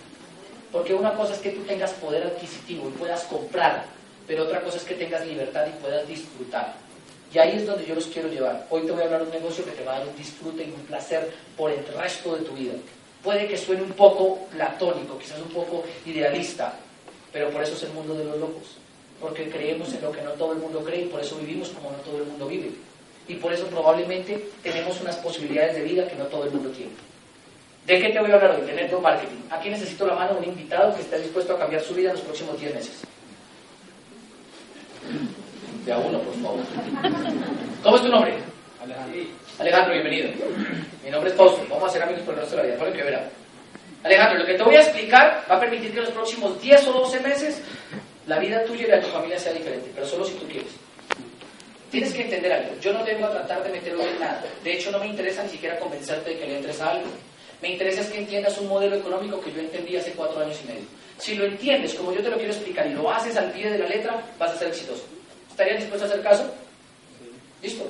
Porque 0.70 0.94
una 0.94 1.12
cosa 1.14 1.34
es 1.34 1.40
que 1.40 1.50
tú 1.50 1.62
tengas 1.62 1.92
poder 1.94 2.22
adquisitivo 2.24 2.88
y 2.88 2.98
puedas 2.98 3.24
comprar, 3.24 3.84
pero 4.28 4.44
otra 4.44 4.60
cosa 4.60 4.76
es 4.76 4.84
que 4.84 4.94
tengas 4.94 5.26
libertad 5.26 5.66
y 5.66 5.82
puedas 5.82 6.06
disfrutar. 6.06 6.74
Y 7.34 7.38
ahí 7.38 7.56
es 7.56 7.66
donde 7.66 7.84
yo 7.84 7.96
los 7.96 8.06
quiero 8.06 8.28
llevar. 8.28 8.66
Hoy 8.70 8.82
te 8.82 8.92
voy 8.92 9.02
a 9.02 9.06
hablar 9.06 9.22
de 9.22 9.26
un 9.26 9.32
negocio 9.32 9.64
que 9.64 9.72
te 9.72 9.82
va 9.82 9.96
a 9.96 9.98
dar 9.98 10.08
un 10.08 10.16
disfrute 10.16 10.62
y 10.62 10.70
un 10.70 10.82
placer 10.86 11.32
por 11.56 11.70
el 11.72 11.84
resto 11.98 12.36
de 12.36 12.44
tu 12.44 12.52
vida. 12.52 12.74
Puede 13.24 13.48
que 13.48 13.56
suene 13.56 13.82
un 13.82 13.92
poco 13.92 14.46
platónico, 14.50 15.18
quizás 15.18 15.38
un 15.40 15.48
poco 15.48 15.84
idealista, 16.06 16.74
pero 17.32 17.50
por 17.50 17.62
eso 17.62 17.74
es 17.74 17.82
el 17.84 17.92
mundo 17.92 18.14
de 18.14 18.24
los 18.24 18.38
locos. 18.38 18.76
Porque 19.20 19.48
creemos 19.48 19.92
en 19.94 20.02
lo 20.02 20.12
que 20.12 20.22
no 20.22 20.30
todo 20.32 20.52
el 20.52 20.58
mundo 20.58 20.82
cree 20.84 21.02
y 21.02 21.06
por 21.06 21.20
eso 21.20 21.36
vivimos 21.36 21.70
como 21.70 21.90
no 21.90 21.98
todo 21.98 22.18
el 22.18 22.24
mundo 22.24 22.46
vive 22.46 22.70
y 23.28 23.34
por 23.34 23.52
eso 23.52 23.66
probablemente 23.66 24.48
tenemos 24.62 25.00
unas 25.00 25.16
posibilidades 25.16 25.76
de 25.76 25.82
vida 25.82 26.08
que 26.08 26.16
no 26.16 26.24
todo 26.24 26.44
el 26.44 26.50
mundo 26.50 26.70
tiene. 26.70 26.92
¿De 27.86 28.00
qué 28.00 28.10
te 28.10 28.20
voy 28.20 28.30
a 28.30 28.34
hablar 28.34 28.56
hoy? 28.60 28.66
De 28.66 28.74
network 28.74 29.02
marketing. 29.02 29.42
Aquí 29.50 29.70
necesito 29.70 30.06
la 30.06 30.14
mano 30.14 30.34
de 30.34 30.38
un 30.40 30.44
invitado 30.44 30.94
que 30.94 31.02
esté 31.02 31.18
dispuesto 31.18 31.54
a 31.54 31.58
cambiar 31.58 31.82
su 31.82 31.94
vida 31.94 32.10
en 32.10 32.16
los 32.16 32.24
próximos 32.24 32.58
10 32.60 32.74
meses. 32.74 33.02
De 35.84 35.92
a 35.92 35.98
uno, 35.98 36.20
por 36.20 36.34
favor. 36.34 36.60
¿Cómo 37.82 37.96
es 37.96 38.02
tu 38.02 38.08
nombre? 38.08 38.34
Alejandro. 38.80 39.20
Alejandro, 39.58 39.92
bienvenido. 39.94 40.30
Mi 41.04 41.10
nombre 41.10 41.30
es 41.30 41.36
Fausto. 41.36 41.62
Vamos 41.68 41.88
a 41.88 41.92
ser 41.92 42.02
amigos 42.02 42.22
por 42.22 42.34
el 42.34 42.40
resto 42.40 42.56
de 42.56 42.62
la 42.62 42.68
vida. 42.68 42.78
Por 42.78 42.92
que 42.92 43.02
verá. 43.02 43.28
Alejandro, 44.02 44.40
lo 44.40 44.46
que 44.46 44.54
te 44.54 44.62
voy 44.62 44.74
a 44.76 44.80
explicar 44.80 45.44
va 45.50 45.56
a 45.56 45.60
permitir 45.60 45.92
que 45.92 45.98
en 45.98 46.04
los 46.04 46.14
próximos 46.14 46.60
10 46.60 46.88
o 46.88 46.92
12 46.92 47.20
meses 47.20 47.60
la 48.26 48.38
vida 48.38 48.64
tuya 48.64 48.84
y 48.84 48.88
la 48.88 48.96
de 48.96 49.02
tu 49.02 49.08
familia 49.08 49.38
sea 49.38 49.52
diferente, 49.52 49.90
pero 49.94 50.06
solo 50.06 50.24
si 50.24 50.34
tú 50.34 50.46
quieres. 50.46 50.70
Tienes 51.90 52.12
que 52.14 52.22
entender 52.22 52.52
algo. 52.52 52.70
Yo 52.80 52.92
no 52.92 53.04
vengo 53.04 53.26
a 53.26 53.30
tratar 53.30 53.62
de 53.62 53.70
meterlo 53.70 54.02
en 54.02 54.18
nada. 54.18 54.42
De 54.64 54.72
hecho, 54.72 54.90
no 54.90 54.98
me 54.98 55.06
interesa 55.06 55.42
ni 55.42 55.50
siquiera 55.50 55.78
convencerte 55.78 56.30
de 56.30 56.38
que 56.38 56.46
le 56.46 56.56
entres 56.56 56.80
a 56.80 56.90
algo. 56.90 57.06
Me 57.60 57.72
interesa 57.72 58.00
es 58.00 58.08
que 58.08 58.18
entiendas 58.18 58.58
un 58.58 58.68
modelo 58.68 58.96
económico 58.96 59.40
que 59.40 59.52
yo 59.52 59.60
entendí 59.60 59.96
hace 59.96 60.12
cuatro 60.12 60.40
años 60.40 60.58
y 60.64 60.68
medio. 60.68 60.84
Si 61.18 61.34
lo 61.34 61.44
entiendes 61.44 61.94
como 61.94 62.12
yo 62.12 62.22
te 62.22 62.30
lo 62.30 62.36
quiero 62.36 62.52
explicar 62.52 62.86
y 62.86 62.94
lo 62.94 63.10
haces 63.10 63.36
al 63.36 63.52
pie 63.52 63.70
de 63.70 63.78
la 63.78 63.86
letra, 63.86 64.20
vas 64.38 64.50
a 64.50 64.58
ser 64.58 64.68
exitoso. 64.68 65.04
¿Estarías 65.50 65.78
dispuesto 65.78 66.06
a 66.06 66.08
hacer 66.08 66.22
caso? 66.22 66.50
¿Listo? 67.62 67.84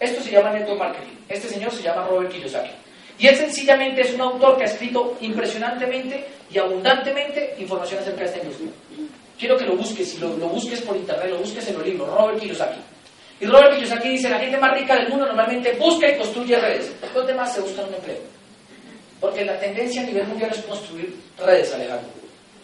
Esto 0.00 0.22
se 0.22 0.30
llama 0.32 0.50
network 0.50 0.78
marketing. 0.78 1.16
Este 1.28 1.48
señor 1.48 1.72
se 1.72 1.82
llama 1.82 2.06
Robert 2.06 2.30
Kiyosaki. 2.30 2.70
Y 3.18 3.26
él 3.26 3.36
sencillamente 3.36 4.02
es 4.02 4.14
un 4.14 4.20
autor 4.20 4.56
que 4.56 4.62
ha 4.62 4.66
escrito 4.66 5.16
impresionantemente 5.20 6.24
y 6.50 6.58
abundantemente 6.58 7.56
información 7.58 8.00
acerca 8.00 8.20
de 8.20 8.26
esta 8.26 8.38
industria. 8.38 8.70
Quiero 9.38 9.56
que 9.56 9.64
lo 9.64 9.76
busques, 9.76 10.08
si 10.08 10.18
lo, 10.18 10.28
busques 10.30 10.80
por 10.82 10.96
internet, 10.96 11.30
lo 11.30 11.38
busques 11.38 11.66
en 11.68 11.74
los 11.74 11.86
libros, 11.86 12.08
Robert 12.08 12.40
Kiyosaki. 12.40 12.80
Y 13.40 13.46
Robert 13.46 13.76
Kiyosaki 13.76 14.08
dice, 14.08 14.28
la 14.28 14.38
gente 14.38 14.56
más 14.58 14.72
rica 14.72 14.96
del 14.96 15.08
mundo 15.08 15.26
normalmente 15.26 15.72
busca 15.72 16.08
y 16.08 16.16
construye 16.16 16.58
redes. 16.58 16.92
Los 17.14 17.26
demás 17.26 17.52
se 17.52 17.60
buscan 17.60 17.86
un 17.86 17.94
empleo. 17.94 18.18
Porque 19.20 19.44
la 19.44 19.58
tendencia 19.58 20.02
a 20.02 20.04
nivel 20.04 20.26
mundial 20.26 20.50
es 20.52 20.62
construir 20.62 21.14
redes, 21.38 21.72
Alejandro. 21.74 22.08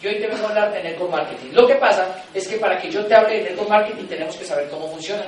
Yo 0.01 0.09
hoy 0.09 0.15
te 0.19 0.27
vengo 0.27 0.45
a 0.45 0.49
hablar 0.49 0.73
de 0.73 0.83
network 0.83 1.11
marketing. 1.11 1.51
Lo 1.53 1.67
que 1.67 1.75
pasa 1.75 2.23
es 2.33 2.47
que 2.47 2.57
para 2.57 2.77
que 2.79 2.89
yo 2.89 3.05
te 3.05 3.15
hable 3.15 3.37
de 3.37 3.49
network 3.49 3.69
marketing 3.69 4.05
tenemos 4.05 4.35
que 4.35 4.45
saber 4.45 4.69
cómo 4.69 4.89
funciona. 4.89 5.23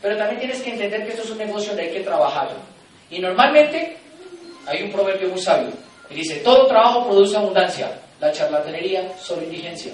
Pero 0.00 0.16
también 0.16 0.40
tienes 0.40 0.62
que 0.62 0.70
entender 0.70 1.04
que 1.04 1.10
esto 1.10 1.22
es 1.22 1.30
un 1.30 1.38
negocio 1.38 1.68
donde 1.68 1.82
hay 1.84 1.92
que 1.92 2.00
trabajar. 2.00 2.48
Y 3.10 3.18
normalmente 3.18 3.96
hay 4.68 4.82
un 4.82 4.92
proverbio 4.92 5.28
muy 5.28 5.40
sabio 5.40 5.72
que 6.08 6.14
dice, 6.14 6.36
todo 6.36 6.66
trabajo 6.66 7.06
produce 7.06 7.36
abundancia, 7.36 7.90
la 8.20 8.32
charlatanería 8.32 9.16
solo 9.18 9.42
indigencia. 9.42 9.92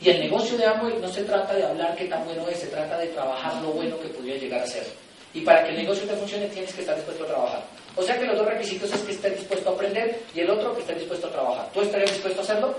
Y 0.00 0.08
el 0.08 0.20
negocio 0.20 0.56
de 0.56 0.64
Amway 0.64 0.98
no 1.00 1.08
se 1.08 1.24
trata 1.24 1.54
de 1.54 1.64
hablar 1.64 1.94
qué 1.96 2.04
tan 2.06 2.24
bueno 2.24 2.48
es, 2.48 2.58
se 2.58 2.68
trata 2.68 2.96
de 2.98 3.08
trabajar 3.08 3.60
lo 3.62 3.72
bueno 3.72 3.98
que 4.00 4.08
podría 4.08 4.36
llegar 4.36 4.62
a 4.62 4.66
ser. 4.66 4.86
Y 5.34 5.42
para 5.42 5.64
que 5.64 5.70
el 5.70 5.76
negocio 5.76 6.06
te 6.06 6.14
funcione 6.14 6.46
tienes 6.46 6.72
que 6.72 6.80
estar 6.80 6.96
dispuesto 6.96 7.24
a 7.24 7.26
trabajar. 7.26 7.62
O 7.96 8.02
sea 8.02 8.18
que 8.18 8.24
los 8.24 8.38
dos 8.38 8.46
requisitos 8.46 8.92
es 8.92 9.00
que 9.02 9.12
estés 9.12 9.38
dispuesto 9.38 9.70
a 9.70 9.72
aprender 9.74 10.20
y 10.34 10.40
el 10.40 10.50
otro 10.50 10.74
que 10.74 10.80
estés 10.80 10.98
dispuesto 10.98 11.26
a 11.26 11.30
trabajar. 11.30 11.68
¿Tú 11.72 11.82
estarías 11.82 12.10
dispuesto 12.10 12.40
a 12.40 12.44
hacerlo? 12.44 12.74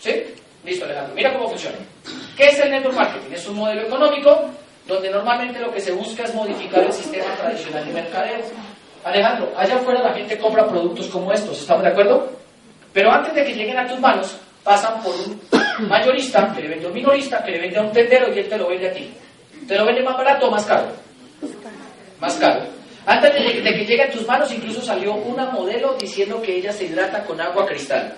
¿Sí? 0.00 0.24
Listo, 0.64 0.84
Alejandro. 0.84 1.14
Mira 1.14 1.32
cómo 1.32 1.48
funciona. 1.48 1.78
¿Qué 2.36 2.46
es 2.46 2.58
el 2.58 2.70
network 2.70 2.96
marketing? 2.96 3.32
Es 3.32 3.46
un 3.46 3.56
modelo 3.56 3.82
económico 3.82 4.50
donde 4.86 5.10
normalmente 5.10 5.60
lo 5.60 5.72
que 5.72 5.80
se 5.80 5.92
busca 5.92 6.24
es 6.24 6.34
modificar 6.34 6.82
el 6.82 6.92
sistema 6.92 7.34
tradicional 7.36 7.86
de 7.86 7.92
mercadeo. 7.92 8.40
Alejandro, 9.04 9.52
allá 9.56 9.76
afuera 9.76 10.02
la 10.02 10.12
gente 10.12 10.38
compra 10.38 10.66
productos 10.66 11.06
como 11.08 11.32
estos, 11.32 11.60
¿estamos 11.60 11.82
de 11.82 11.90
acuerdo? 11.90 12.30
Pero 12.92 13.10
antes 13.10 13.34
de 13.34 13.44
que 13.44 13.54
lleguen 13.54 13.78
a 13.78 13.86
tus 13.86 13.98
manos, 13.98 14.36
pasan 14.62 15.02
por 15.02 15.14
un 15.14 15.88
mayorista 15.88 16.52
que 16.54 16.62
le 16.62 16.68
vende 16.68 16.86
a 16.86 16.88
un 16.88 16.94
minorista, 16.94 17.42
que 17.42 17.52
le 17.52 17.60
vende 17.60 17.78
a 17.78 17.82
un 17.82 17.92
tendero 17.92 18.32
y 18.34 18.38
él 18.38 18.48
te 18.48 18.58
lo 18.58 18.68
vende 18.68 18.90
a 18.90 18.92
ti. 18.92 19.10
¿Te 19.66 19.76
lo 19.76 19.86
vende 19.86 20.02
más 20.02 20.16
barato 20.16 20.48
o 20.48 20.50
más 20.50 20.64
caro? 20.64 20.88
Más 22.20 22.34
caro. 22.34 22.62
Antes 23.06 23.32
de, 23.32 23.62
que 23.62 23.86
llegue 23.86 24.02
a 24.02 24.10
tus 24.10 24.26
manos, 24.26 24.52
incluso 24.52 24.82
salió 24.82 25.14
una 25.14 25.46
modelo 25.46 25.94
diciendo 25.94 26.42
que 26.42 26.56
ella 26.56 26.72
se 26.72 26.84
hidrata 26.84 27.24
con 27.24 27.40
agua 27.40 27.66
cristal. 27.66 28.14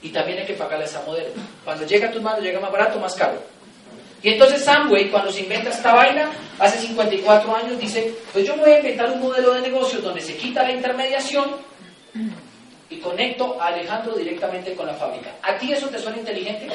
Y 0.00 0.08
también 0.08 0.38
hay 0.38 0.46
que 0.46 0.54
pagarle 0.54 0.84
a 0.84 0.88
esa 0.88 1.02
modelo. 1.02 1.28
Cuando 1.64 1.86
llega 1.86 2.08
a 2.08 2.10
tus 2.10 2.22
manos, 2.22 2.42
llega 2.42 2.58
más 2.58 2.72
barato 2.72 2.98
o 2.98 3.00
más 3.00 3.14
caro. 3.14 3.40
Y 4.22 4.28
entonces 4.30 4.64
Samway, 4.64 5.10
cuando 5.10 5.32
se 5.32 5.40
inventa 5.40 5.70
esta 5.70 5.92
vaina, 5.92 6.30
hace 6.58 6.78
54 6.78 7.56
años, 7.56 7.78
dice, 7.78 8.14
pues 8.32 8.46
yo 8.46 8.56
voy 8.56 8.70
a 8.70 8.78
inventar 8.78 9.10
un 9.10 9.20
modelo 9.20 9.54
de 9.54 9.62
negocio 9.62 10.00
donde 10.00 10.20
se 10.20 10.36
quita 10.36 10.62
la 10.62 10.72
intermediación 10.72 11.50
y 12.88 12.98
conecto 12.98 13.60
a 13.60 13.68
Alejandro 13.68 14.14
directamente 14.14 14.74
con 14.74 14.86
la 14.86 14.94
fábrica. 14.94 15.34
¿A 15.42 15.56
ti 15.56 15.72
eso 15.72 15.88
te 15.88 15.98
suena 15.98 16.18
inteligente? 16.18 16.68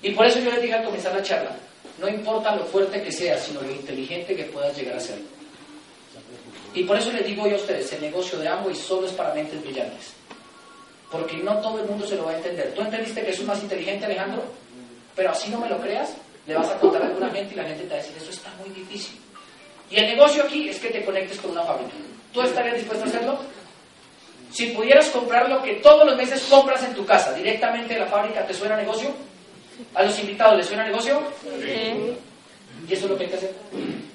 Y 0.00 0.10
por 0.12 0.26
eso 0.26 0.38
yo 0.38 0.50
les 0.50 0.62
dije 0.62 0.74
al 0.74 0.84
comenzar 0.84 1.14
la 1.14 1.22
charla, 1.22 1.50
no 2.00 2.08
importa 2.08 2.56
lo 2.56 2.64
fuerte 2.64 3.02
que 3.02 3.12
seas, 3.12 3.42
sino 3.42 3.60
lo 3.60 3.70
inteligente 3.70 4.34
que 4.34 4.44
puedas 4.44 4.74
llegar 4.76 4.96
a 4.96 5.00
ser. 5.00 5.18
Y 6.72 6.84
por 6.84 6.96
eso 6.96 7.12
les 7.12 7.26
digo 7.26 7.46
yo 7.46 7.56
a 7.56 7.60
ustedes, 7.60 7.92
el 7.92 8.02
negocio 8.02 8.38
de 8.38 8.48
Amway 8.48 8.74
solo 8.74 9.06
es 9.06 9.12
para 9.12 9.34
mentes 9.34 9.60
brillantes. 9.60 10.12
Porque 11.10 11.38
no 11.38 11.58
todo 11.58 11.80
el 11.80 11.86
mundo 11.86 12.06
se 12.06 12.16
lo 12.16 12.26
va 12.26 12.32
a 12.32 12.36
entender. 12.36 12.72
¿Tú 12.74 12.82
entendiste 12.82 13.22
que 13.22 13.30
es 13.30 13.42
más 13.42 13.62
inteligente, 13.62 14.04
Alejandro? 14.04 14.44
Pero 15.16 15.30
así 15.30 15.50
no 15.50 15.58
me 15.58 15.68
lo 15.68 15.80
creas, 15.80 16.14
le 16.48 16.54
vas 16.54 16.70
a 16.70 16.78
contar 16.78 17.02
a 17.02 17.06
alguna 17.06 17.28
gente 17.30 17.52
y 17.52 17.56
la 17.58 17.64
gente 17.64 17.82
te 17.84 17.90
va 17.90 17.94
a 17.96 17.98
decir, 17.98 18.16
eso 18.16 18.30
está 18.30 18.50
muy 18.58 18.70
difícil. 18.70 19.20
Y 19.90 19.96
el 20.00 20.06
negocio 20.06 20.42
aquí 20.42 20.70
es 20.70 20.78
que 20.80 20.88
te 20.88 21.04
conectes 21.04 21.38
con 21.38 21.50
una 21.50 21.62
fábrica. 21.62 21.92
¿Tú 22.32 22.40
estarías 22.40 22.76
dispuesto 22.76 23.04
a 23.04 23.08
hacerlo? 23.08 23.38
Si 24.50 24.68
pudieras 24.68 25.10
comprar 25.10 25.50
lo 25.50 25.62
que 25.62 25.74
todos 25.74 26.06
los 26.06 26.16
meses 26.16 26.42
compras 26.48 26.82
en 26.84 26.94
tu 26.94 27.04
casa 27.04 27.34
directamente 27.34 27.92
de 27.94 28.00
la 28.00 28.06
fábrica, 28.06 28.46
¿te 28.46 28.54
suena 28.54 28.76
negocio? 28.76 29.10
¿A 29.94 30.02
los 30.02 30.18
invitados 30.18 30.56
les 30.56 30.66
suena 30.66 30.86
negocio? 30.86 31.20
Sí. 31.60 32.16
Y 32.88 32.92
eso 32.94 33.04
es 33.04 33.10
lo 33.10 33.18
que 33.18 33.24
hay 33.24 33.30
que 33.30 33.36
hacer. 33.36 33.54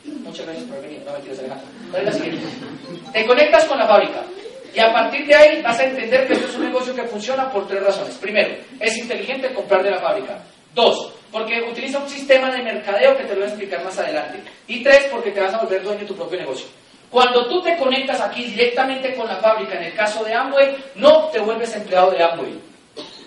Muchas 0.05 0.45
gracias 0.47 0.65
por 0.65 0.81
venir. 0.81 1.03
No 1.05 1.13
me 1.13 1.19
quieres 1.19 1.37
Alejandro. 1.37 1.67
¿Cuál 1.91 2.01
es 2.01 2.13
la 2.13 2.19
siguiente? 2.19 2.47
Te 3.13 3.25
conectas 3.27 3.65
con 3.65 3.77
la 3.77 3.87
fábrica. 3.87 4.23
Y 4.73 4.79
a 4.79 4.91
partir 4.91 5.27
de 5.27 5.35
ahí 5.35 5.61
vas 5.61 5.79
a 5.79 5.83
entender 5.83 6.25
que 6.25 6.33
esto 6.33 6.47
es 6.47 6.55
un 6.55 6.63
negocio 6.63 6.95
que 6.95 7.03
funciona 7.03 7.51
por 7.51 7.67
tres 7.67 7.83
razones. 7.83 8.15
Primero, 8.15 8.55
es 8.79 8.97
inteligente 8.97 9.53
comprar 9.53 9.83
de 9.83 9.91
la 9.91 9.99
fábrica. 9.99 10.39
Dos, 10.73 11.13
porque 11.33 11.63
utiliza 11.63 11.97
un 11.97 12.07
sistema 12.07 12.51
de 12.51 12.61
mercadeo 12.61 13.17
que 13.17 13.23
te 13.23 13.33
lo 13.33 13.39
voy 13.39 13.45
a 13.45 13.47
explicar 13.47 13.83
más 13.83 13.97
adelante. 13.97 14.39
Y 14.67 14.83
tres, 14.83 15.07
porque 15.11 15.31
te 15.31 15.41
vas 15.41 15.53
a 15.55 15.57
volver 15.57 15.81
dueño 15.81 16.01
de 16.01 16.05
tu 16.05 16.15
propio 16.15 16.39
negocio. 16.39 16.67
Cuando 17.09 17.47
tú 17.47 17.61
te 17.63 17.75
conectas 17.75 18.21
aquí 18.21 18.43
directamente 18.43 19.15
con 19.15 19.27
la 19.27 19.37
fábrica, 19.37 19.75
en 19.75 19.85
el 19.85 19.93
caso 19.93 20.23
de 20.23 20.33
Amway, 20.33 20.77
no 20.95 21.29
te 21.29 21.39
vuelves 21.39 21.75
empleado 21.75 22.11
de 22.11 22.23
Amway. 22.23 22.59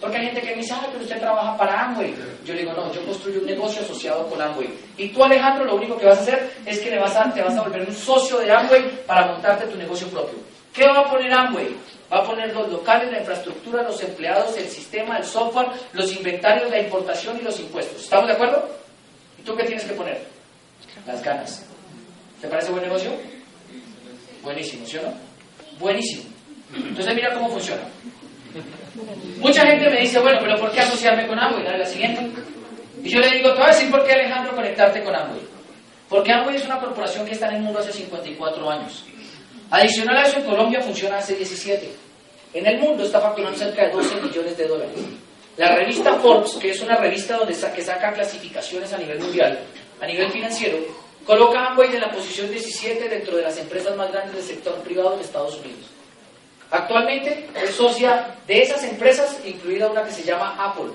Porque 0.01 0.19
hay 0.19 0.27
gente 0.27 0.41
que 0.41 0.51
me 0.51 0.63
dice, 0.63 0.75
ah, 0.75 0.87
pero 0.91 1.03
usted 1.03 1.19
trabaja 1.19 1.57
para 1.57 1.83
Amway. 1.83 2.15
Yo 2.45 2.55
le 2.55 2.61
digo, 2.61 2.73
no, 2.73 2.93
yo 2.93 3.05
construyo 3.05 3.41
un 3.41 3.47
negocio 3.47 3.83
asociado 3.83 4.29
con 4.29 4.41
Amway. 4.41 4.69
Y 4.97 5.09
tú, 5.09 5.25
Alejandro, 5.25 5.65
lo 5.65 5.75
único 5.75 5.99
que 5.99 6.07
vas 6.07 6.19
a 6.19 6.23
hacer 6.23 6.53
es 6.65 6.79
que 6.79 6.91
le 6.91 7.01
vas 7.01 7.17
a, 7.17 7.33
te 7.33 7.43
vas 7.43 7.57
a 7.57 7.63
volver 7.63 7.89
un 7.89 7.95
socio 7.95 8.39
de 8.39 8.53
Amway 8.53 8.89
para 9.05 9.27
montarte 9.27 9.67
tu 9.67 9.77
negocio 9.77 10.07
propio. 10.09 10.39
¿Qué 10.73 10.87
va 10.87 11.01
a 11.01 11.11
poner 11.11 11.33
Amway? 11.33 11.75
Va 12.13 12.19
a 12.19 12.25
poner 12.25 12.55
los 12.55 12.71
locales, 12.71 13.11
la 13.11 13.19
infraestructura, 13.19 13.83
los 13.83 14.01
empleados, 14.03 14.57
el 14.57 14.69
sistema, 14.69 15.19
el 15.19 15.25
software, 15.25 15.69
los 15.93 16.15
inventarios, 16.15 16.71
la 16.71 16.81
importación 16.81 17.39
y 17.41 17.43
los 17.43 17.59
impuestos. 17.59 18.03
¿Estamos 18.03 18.29
de 18.29 18.35
acuerdo? 18.35 18.69
¿Y 19.39 19.43
tú 19.43 19.57
qué 19.57 19.65
tienes 19.65 19.85
que 19.85 19.95
poner? 19.95 20.25
Las 21.07 21.23
ganas. 21.23 21.67
¿Te 22.41 22.49
parece 22.49 22.71
buen 22.71 22.85
negocio? 22.85 23.11
Buenísimo, 24.43 24.87
¿sí 24.87 24.99
o 24.99 25.03
no? 25.03 25.15
Buenísimo. 25.81 26.25
Entonces 26.75 27.15
mira 27.15 27.35
cómo 27.35 27.49
funciona. 27.51 27.83
Mucha 29.39 29.67
gente 29.67 29.91
me 29.91 30.01
dice, 30.01 30.19
bueno, 30.21 30.39
pero 30.41 30.57
¿por 30.59 30.71
qué 30.71 30.81
asociarme 30.81 31.27
con 31.27 31.39
Amway? 31.39 31.65
Dale 31.65 31.79
la 31.79 31.87
siguiente. 31.87 32.31
Y 33.03 33.11
yo 33.11 33.21
le 33.21 33.31
digo, 33.31 33.51
te 33.51 33.57
voy 33.57 33.65
a 33.65 33.75
decir 33.75 33.91
por 33.91 34.05
qué 34.05 34.13
Alejandro 34.13 34.55
conectarte 34.55 35.03
con 35.03 35.15
Amway. 35.15 35.41
Porque 36.09 36.33
Amway 36.33 36.57
es 36.57 36.65
una 36.65 36.79
corporación 36.79 37.27
que 37.27 37.33
está 37.33 37.49
en 37.49 37.57
el 37.57 37.63
mundo 37.63 37.81
hace 37.81 37.93
54 37.93 38.71
años. 38.71 39.05
Adicional 39.71 40.19
a 40.19 40.23
eso, 40.23 40.39
en 40.39 40.45
Colombia 40.45 40.81
funciona 40.81 41.19
hace 41.19 41.35
17. 41.35 41.91
En 42.55 42.67
el 42.67 42.79
mundo 42.79 43.05
está 43.05 43.21
facturando 43.21 43.59
cerca 43.59 43.87
de 43.87 43.93
12 43.93 44.21
millones 44.21 44.57
de 44.57 44.69
dólares. 44.69 44.97
La 45.57 45.75
revista 45.75 46.15
Forbes, 46.15 46.53
que 46.61 46.71
es 46.71 46.81
una 46.81 46.97
revista 46.97 47.37
donde 47.37 47.55
sa 47.55 47.73
que 47.73 47.83
saca 47.83 48.13
clasificaciones 48.13 48.93
a 48.93 48.99
nivel 48.99 49.19
mundial, 49.19 49.59
a 50.01 50.07
nivel 50.07 50.31
financiero, 50.31 50.79
coloca 51.25 51.59
a 51.59 51.67
Amway 51.73 51.95
en 51.95 52.01
la 52.01 52.11
posición 52.11 52.51
17 52.51 53.09
dentro 53.09 53.37
de 53.37 53.43
las 53.43 53.59
empresas 53.59 53.97
más 53.97 54.13
grandes 54.13 54.37
del 54.37 54.45
sector 54.45 54.75
privado 54.83 55.15
en 55.15 55.21
Estados 55.21 55.59
Unidos. 55.59 55.87
Actualmente 56.71 57.49
es 57.55 57.71
socia 57.71 58.37
de 58.47 58.63
esas 58.63 58.85
empresas, 58.85 59.39
incluida 59.45 59.89
una 59.89 60.05
que 60.05 60.13
se 60.13 60.25
llama 60.25 60.57
Apple, 60.59 60.93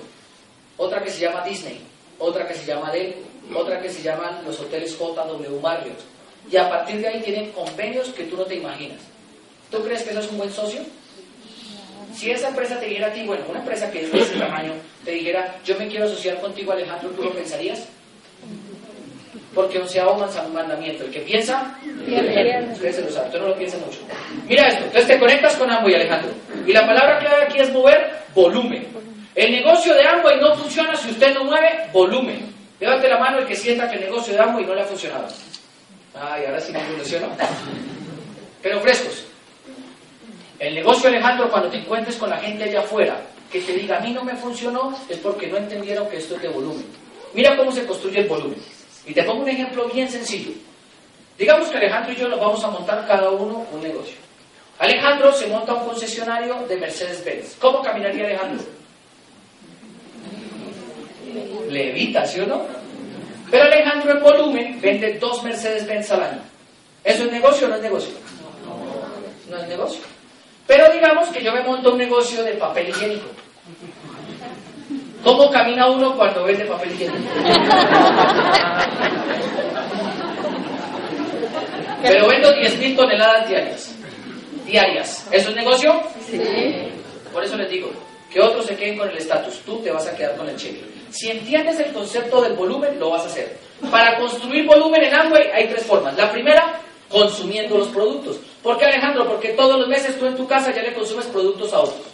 otra 0.76 1.02
que 1.02 1.10
se 1.10 1.20
llama 1.20 1.44
Disney, 1.44 1.80
otra 2.18 2.46
que 2.46 2.54
se 2.54 2.66
llama 2.66 2.90
Dell, 2.92 3.16
otra 3.54 3.80
que 3.80 3.90
se 3.90 4.02
llaman 4.02 4.44
los 4.44 4.60
hoteles 4.60 4.96
JW 4.98 5.60
Marriott. 5.60 5.98
Y 6.50 6.56
a 6.56 6.68
partir 6.68 7.00
de 7.00 7.08
ahí 7.08 7.20
tienen 7.20 7.50
convenios 7.52 8.08
que 8.10 8.24
tú 8.24 8.36
no 8.36 8.44
te 8.44 8.56
imaginas. 8.56 8.98
¿Tú 9.70 9.82
crees 9.82 10.02
que 10.02 10.10
eso 10.10 10.20
es 10.20 10.30
un 10.30 10.38
buen 10.38 10.52
socio? 10.52 10.80
Si 12.14 12.30
esa 12.30 12.48
empresa 12.48 12.78
te 12.78 12.86
dijera 12.86 13.06
a 13.06 13.12
ti, 13.12 13.24
bueno, 13.24 13.44
una 13.48 13.60
empresa 13.60 13.90
que 13.90 14.02
es 14.02 14.12
de 14.12 14.20
ese 14.20 14.38
tamaño, 14.38 14.74
te 15.04 15.12
dijera, 15.12 15.56
yo 15.64 15.78
me 15.78 15.88
quiero 15.88 16.04
asociar 16.04 16.40
contigo, 16.40 16.72
Alejandro, 16.72 17.10
¿tú 17.10 17.22
lo 17.22 17.32
pensarías? 17.32 17.88
Porque 19.54 19.78
onceavo 19.78 20.26
mandamiento, 20.52 21.04
el 21.04 21.10
que 21.10 21.20
piensa, 21.20 21.78
ustedes 22.72 22.96
se 22.96 23.02
lo 23.02 23.10
saben, 23.10 23.32
tú 23.32 23.38
no 23.38 23.48
lo 23.48 23.56
piensas 23.56 23.80
mucho. 23.80 23.98
Mira 24.46 24.68
esto, 24.68 24.84
entonces 24.84 25.06
te 25.06 25.18
conectas 25.18 25.56
con 25.56 25.70
Amway, 25.70 25.94
Alejandro. 25.94 26.32
Y 26.66 26.72
la 26.72 26.86
palabra 26.86 27.18
clave 27.18 27.44
aquí 27.44 27.58
es 27.58 27.72
mover 27.72 28.12
volumen. 28.34 28.86
El 29.34 29.52
negocio 29.52 29.94
de 29.94 30.06
Amway 30.06 30.38
no 30.40 30.54
funciona 30.54 30.94
si 30.96 31.10
usted 31.10 31.34
no 31.34 31.44
mueve 31.44 31.88
volumen. 31.92 32.52
Levante 32.78 33.08
la 33.08 33.18
mano 33.18 33.38
el 33.38 33.46
que 33.46 33.56
sienta 33.56 33.88
que 33.88 33.96
el 33.96 34.02
negocio 34.02 34.34
de 34.34 34.40
Amway 34.40 34.66
no 34.66 34.74
le 34.74 34.82
ha 34.82 34.84
funcionado. 34.84 35.28
Ay, 36.14 36.44
ahora 36.46 36.60
sí 36.60 36.72
me 36.72 36.80
evolucionó. 36.80 37.28
Pero 38.62 38.80
frescos. 38.80 39.24
El 40.58 40.74
negocio, 40.74 41.08
Alejandro, 41.08 41.50
cuando 41.50 41.70
te 41.70 41.78
encuentres 41.78 42.16
con 42.16 42.30
la 42.30 42.38
gente 42.38 42.64
allá 42.64 42.80
afuera, 42.80 43.20
que 43.50 43.60
te 43.60 43.72
diga, 43.72 43.98
a 43.98 44.00
mí 44.00 44.12
no 44.12 44.22
me 44.22 44.36
funcionó, 44.36 44.96
es 45.08 45.18
porque 45.18 45.48
no 45.48 45.56
entendieron 45.56 46.08
que 46.08 46.18
esto 46.18 46.36
es 46.36 46.42
de 46.42 46.48
volumen. 46.48 46.84
Mira 47.34 47.56
cómo 47.56 47.72
se 47.72 47.84
construye 47.84 48.20
el 48.20 48.28
volumen. 48.28 48.58
Y 49.06 49.12
te 49.12 49.24
pongo 49.24 49.42
un 49.42 49.48
ejemplo 49.48 49.88
bien 49.88 50.08
sencillo. 50.08 50.52
Digamos 51.36 51.68
que 51.68 51.78
Alejandro 51.78 52.12
y 52.12 52.16
yo 52.16 52.28
nos 52.28 52.38
vamos 52.38 52.62
a 52.62 52.68
montar 52.68 53.06
cada 53.06 53.30
uno 53.30 53.66
un 53.72 53.82
negocio. 53.82 54.16
Alejandro 54.78 55.32
se 55.32 55.46
monta 55.48 55.74
un 55.74 55.86
concesionario 55.86 56.66
de 56.68 56.76
Mercedes-Benz. 56.76 57.56
¿Cómo 57.58 57.82
caminaría 57.82 58.26
Alejandro? 58.26 58.64
Levita, 61.68 62.26
¿sí 62.26 62.40
o 62.40 62.46
no? 62.46 62.81
Pero 63.52 63.64
Alejandro 63.64 64.12
en 64.12 64.22
volumen 64.22 64.80
vende 64.80 65.18
dos 65.18 65.44
Mercedes-Benz 65.44 66.10
al 66.12 66.22
año. 66.22 66.40
¿Eso 67.04 67.24
es 67.24 67.32
negocio 67.32 67.66
o 67.66 67.70
no 67.70 67.76
es 67.76 67.82
negocio? 67.82 68.14
No 69.50 69.58
es 69.58 69.68
negocio. 69.68 70.00
Pero 70.66 70.90
digamos 70.90 71.28
que 71.28 71.44
yo 71.44 71.52
me 71.52 71.62
monto 71.62 71.92
un 71.92 71.98
negocio 71.98 72.42
de 72.44 72.52
papel 72.52 72.88
higiénico. 72.88 73.26
¿Cómo 75.22 75.50
camina 75.50 75.86
uno 75.86 76.16
cuando 76.16 76.44
vende 76.44 76.64
papel 76.64 76.92
higiénico? 76.92 77.28
Pero 82.02 82.28
vendo 82.28 82.48
10.000 82.54 82.96
toneladas 82.96 83.48
diarias. 83.50 83.94
Diarias. 84.64 85.28
¿Eso 85.30 85.50
es 85.50 85.56
negocio? 85.56 86.02
Sí. 86.26 86.40
Por 87.30 87.44
eso 87.44 87.58
les 87.58 87.68
digo, 87.68 87.92
que 88.32 88.40
otros 88.40 88.64
se 88.64 88.76
queden 88.76 88.96
con 88.96 89.10
el 89.10 89.18
estatus, 89.18 89.60
tú 89.60 89.78
te 89.80 89.90
vas 89.90 90.06
a 90.06 90.16
quedar 90.16 90.36
con 90.36 90.48
el 90.48 90.56
cheque. 90.56 90.91
Si 91.12 91.30
entiendes 91.30 91.78
el 91.78 91.92
concepto 91.92 92.40
del 92.40 92.54
volumen, 92.54 92.98
lo 92.98 93.10
vas 93.10 93.22
a 93.22 93.26
hacer. 93.26 93.56
Para 93.90 94.18
construir 94.18 94.66
volumen 94.66 95.04
en 95.04 95.14
Amway 95.14 95.50
hay 95.52 95.68
tres 95.68 95.84
formas. 95.84 96.16
La 96.16 96.30
primera, 96.32 96.80
consumiendo 97.08 97.76
los 97.76 97.88
productos. 97.88 98.38
¿Por 98.62 98.78
qué 98.78 98.86
Alejandro? 98.86 99.26
Porque 99.26 99.50
todos 99.50 99.78
los 99.78 99.88
meses 99.88 100.18
tú 100.18 100.26
en 100.26 100.36
tu 100.36 100.46
casa 100.46 100.72
ya 100.72 100.82
le 100.82 100.94
consumes 100.94 101.26
productos 101.26 101.72
a 101.74 101.80
otros. 101.80 102.06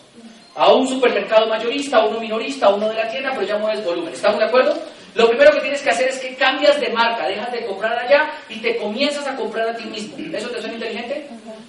A 0.57 0.73
un 0.73 0.89
supermercado 0.89 1.47
mayorista, 1.47 1.99
a 1.99 2.07
uno 2.07 2.19
minorista, 2.19 2.67
a 2.67 2.75
uno 2.75 2.89
de 2.89 2.95
la 2.95 3.09
tienda, 3.09 3.31
pero 3.33 3.47
ya 3.47 3.59
mueves 3.59 3.85
volumen. 3.85 4.13
¿Estamos 4.13 4.41
de 4.41 4.47
acuerdo? 4.47 4.77
Lo 5.15 5.29
primero 5.29 5.53
que 5.53 5.61
tienes 5.61 5.81
que 5.83 5.91
hacer 5.91 6.09
es 6.09 6.19
que 6.19 6.35
cambias 6.35 6.81
de 6.81 6.89
marca, 6.91 7.29
dejas 7.29 7.53
de 7.53 7.65
comprar 7.67 7.97
allá 7.97 8.33
y 8.49 8.61
te 8.61 8.77
comienzas 8.77 9.27
a 9.27 9.37
comprar 9.37 9.69
a 9.69 9.77
ti 9.77 9.85
mismo. 9.85 10.17
¿Eso 10.37 10.49
te 10.49 10.59
suena 10.61 10.75
inteligente? 10.75 11.29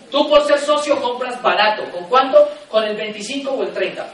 Tú 0.10 0.28
por 0.28 0.44
ser 0.46 0.58
socio 0.60 1.00
compras 1.00 1.40
barato. 1.42 1.84
¿Con 1.92 2.06
cuánto? 2.06 2.50
Con 2.70 2.84
el 2.84 2.96
25 2.96 3.52
o 3.52 3.64
el 3.64 3.72
30 3.72 4.08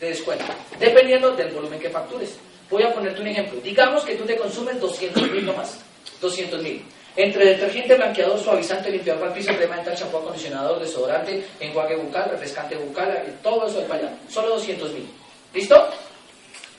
de 0.00 0.08
descuento, 0.08 0.44
dependiendo 0.78 1.32
del 1.32 1.50
volumen 1.50 1.80
que 1.80 1.88
factures. 1.88 2.38
Voy 2.70 2.82
a 2.82 2.92
ponerte 2.92 3.20
un 3.20 3.26
ejemplo. 3.28 3.60
Digamos 3.60 4.04
que 4.04 4.14
tú 4.14 4.24
te 4.24 4.36
consumes 4.36 4.80
200 4.80 5.30
mil 5.30 5.46
nomás. 5.46 5.80
200 6.20 6.62
mil. 6.62 6.84
Entre 7.16 7.44
detergente, 7.44 7.96
blanqueador, 7.96 8.38
suavizante, 8.38 8.90
limpiador 8.90 9.22
para 9.22 9.34
piso, 9.34 9.52
crema 9.56 9.76
dental, 9.76 9.96
shampoo, 9.96 10.18
acondicionador, 10.18 10.78
desodorante, 10.78 11.44
enjuague 11.58 11.96
bucal, 11.96 12.30
refrescante 12.30 12.76
bucal, 12.76 13.10
eh, 13.10 13.34
todo 13.42 13.66
eso 13.66 13.80
es 13.80 13.86
para 13.86 14.00
allá. 14.00 14.18
Solo 14.28 14.50
200 14.50 14.92
mil. 14.92 15.08
¿Listo? 15.52 15.88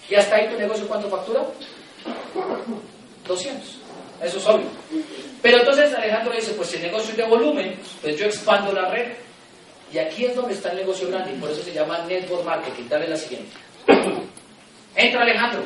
¿Y 0.10 0.16
hasta 0.16 0.36
ahí 0.38 0.48
tu 0.48 0.58
negocio 0.58 0.88
cuánto 0.88 1.10
factura? 1.10 1.44
200. 3.28 3.80
Eso 4.22 4.38
es 4.38 4.48
obvio. 4.48 4.68
Pero 5.42 5.60
entonces 5.60 5.94
Alejandro 5.94 6.34
dice, 6.34 6.54
pues 6.54 6.70
si 6.70 6.78
el 6.78 6.84
negocio 6.84 7.12
es 7.12 7.18
de 7.18 7.24
volumen, 7.24 7.80
pues 8.02 8.18
yo 8.18 8.26
expando 8.26 8.72
la 8.72 8.90
red. 8.90 9.12
Y 9.92 9.98
aquí 9.98 10.26
es 10.26 10.36
donde 10.36 10.54
está 10.54 10.70
el 10.72 10.78
negocio 10.78 11.08
grande, 11.10 11.34
y 11.34 11.40
por 11.40 11.50
eso 11.50 11.64
se 11.64 11.74
llama 11.74 12.06
network 12.08 12.46
marketing. 12.46 12.84
Dale 12.88 13.08
la 13.08 13.18
siguiente. 13.18 13.52
Entra 14.96 15.22
Alejandro, 15.22 15.64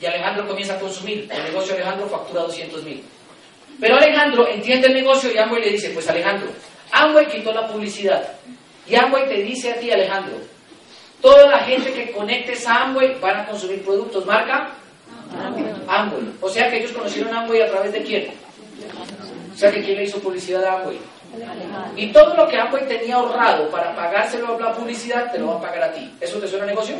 y 0.00 0.06
Alejandro 0.06 0.46
comienza 0.46 0.74
a 0.74 0.78
consumir. 0.78 1.28
El 1.30 1.44
negocio 1.44 1.74
Alejandro 1.74 2.08
factura 2.08 2.42
200 2.42 2.82
mil. 2.84 3.04
Pero 3.78 3.96
Alejandro 3.96 4.48
entiende 4.48 4.88
el 4.88 4.94
negocio 4.94 5.32
y 5.32 5.38
Amway 5.38 5.62
le 5.62 5.70
dice, 5.70 5.90
pues 5.90 6.08
Alejandro, 6.08 6.48
Amway 6.92 7.26
quitó 7.26 7.52
la 7.52 7.66
publicidad. 7.66 8.22
Y 8.86 8.94
Amway 8.94 9.28
te 9.28 9.42
dice 9.42 9.72
a 9.72 9.80
ti, 9.80 9.90
Alejandro, 9.90 10.36
toda 11.20 11.48
la 11.48 11.58
gente 11.60 11.92
que 11.92 12.12
conectes 12.12 12.66
a 12.66 12.84
Amway 12.84 13.18
van 13.20 13.40
a 13.40 13.46
consumir 13.46 13.82
productos. 13.84 14.24
Marca 14.26 14.70
Amway. 15.88 16.32
O 16.40 16.48
sea 16.48 16.70
que 16.70 16.78
ellos 16.78 16.92
conocieron 16.92 17.34
Amway 17.34 17.62
a 17.62 17.70
través 17.70 17.92
de 17.92 18.02
quién. 18.02 18.30
O 19.52 19.56
sea 19.56 19.70
que 19.70 19.82
quién 19.82 19.96
le 19.96 20.04
hizo 20.04 20.18
publicidad 20.18 20.64
a 20.64 20.80
Amway. 20.80 20.98
Y 21.96 22.12
todo 22.12 22.34
lo 22.34 22.48
que 22.48 22.58
Amway 22.58 22.88
tenía 22.88 23.16
ahorrado 23.16 23.70
para 23.70 23.94
pagárselo 23.94 24.56
a 24.56 24.60
la 24.60 24.72
publicidad, 24.72 25.30
te 25.30 25.38
lo 25.38 25.48
va 25.48 25.56
a 25.56 25.60
pagar 25.60 25.84
a 25.84 25.92
ti. 25.92 26.12
¿Eso 26.20 26.38
te 26.38 26.48
suena 26.48 26.66
negocio? 26.66 26.96